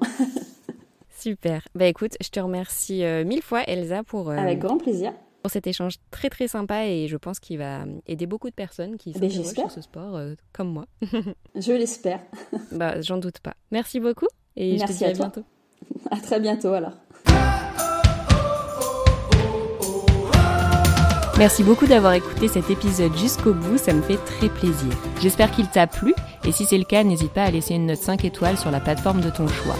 Super. 1.10 1.68
Bah 1.76 1.86
écoute, 1.86 2.15
je 2.22 2.30
te 2.30 2.40
remercie 2.40 3.03
euh, 3.03 3.26
mille 3.26 3.41
fois 3.41 3.64
Elsa 3.64 4.03
pour... 4.03 4.30
Euh, 4.30 4.38
Avec 4.38 4.60
grand 4.60 4.77
plaisir. 4.77 5.14
Pour 5.44 5.52
cet 5.52 5.68
échange 5.68 5.95
très 6.11 6.30
très 6.30 6.48
sympa 6.48 6.86
et 6.86 7.07
je 7.07 7.15
pense 7.15 7.40
qu'il 7.40 7.57
va 7.60 7.86
aider 8.07 8.26
beaucoup 8.26 8.49
de 8.49 8.56
personnes 8.56 8.98
qui 8.98 9.14
sont 9.14 9.30
sur 9.30 9.72
ce 9.72 9.81
sport 9.81 10.15
euh, 10.15 10.36
comme 10.52 10.69
moi. 10.69 10.86
je 11.56 11.72
l'espère. 11.72 12.22
bah 12.72 12.99
j'en 13.02 13.18
doute 13.18 13.40
pas. 13.40 13.53
Merci 13.72 13.99
beaucoup 13.99 14.27
et 14.57 14.77
je 14.77 14.86
te 14.86 14.91
dis 14.91 15.06
à, 15.06 15.10
à 15.10 15.14
bientôt. 15.14 15.44
À 16.11 16.18
très 16.18 16.40
bientôt 16.40 16.73
alors. 16.73 16.94
Merci 21.40 21.64
beaucoup 21.64 21.88
d'avoir 21.88 22.11
écouté 22.11 22.49
cet 22.49 22.70
épisode 22.70 23.16
jusqu'au 23.16 23.53
bout, 23.53 23.78
ça 23.78 23.94
me 23.94 24.02
fait 24.02 24.18
très 24.18 24.49
plaisir. 24.49 24.91
J'espère 25.22 25.52
qu'il 25.52 25.70
t'a 25.70 25.88
plu 25.88 26.14
et 26.44 26.52
si 26.52 26.66
c'est 26.66 26.78
le 26.78 26.84
cas, 26.84 27.02
n'hésite 27.06 27.32
pas 27.32 27.44
à 27.44 27.49
laisser 27.49 27.76
une 27.76 27.86
note 27.86 27.98
5 27.98 28.26
étoiles 28.26 28.57
sur 28.57 28.72
la 28.72 28.82
plateforme 28.82 29.22
de 29.22 29.30
ton 29.30 29.48
choix. 29.48 29.78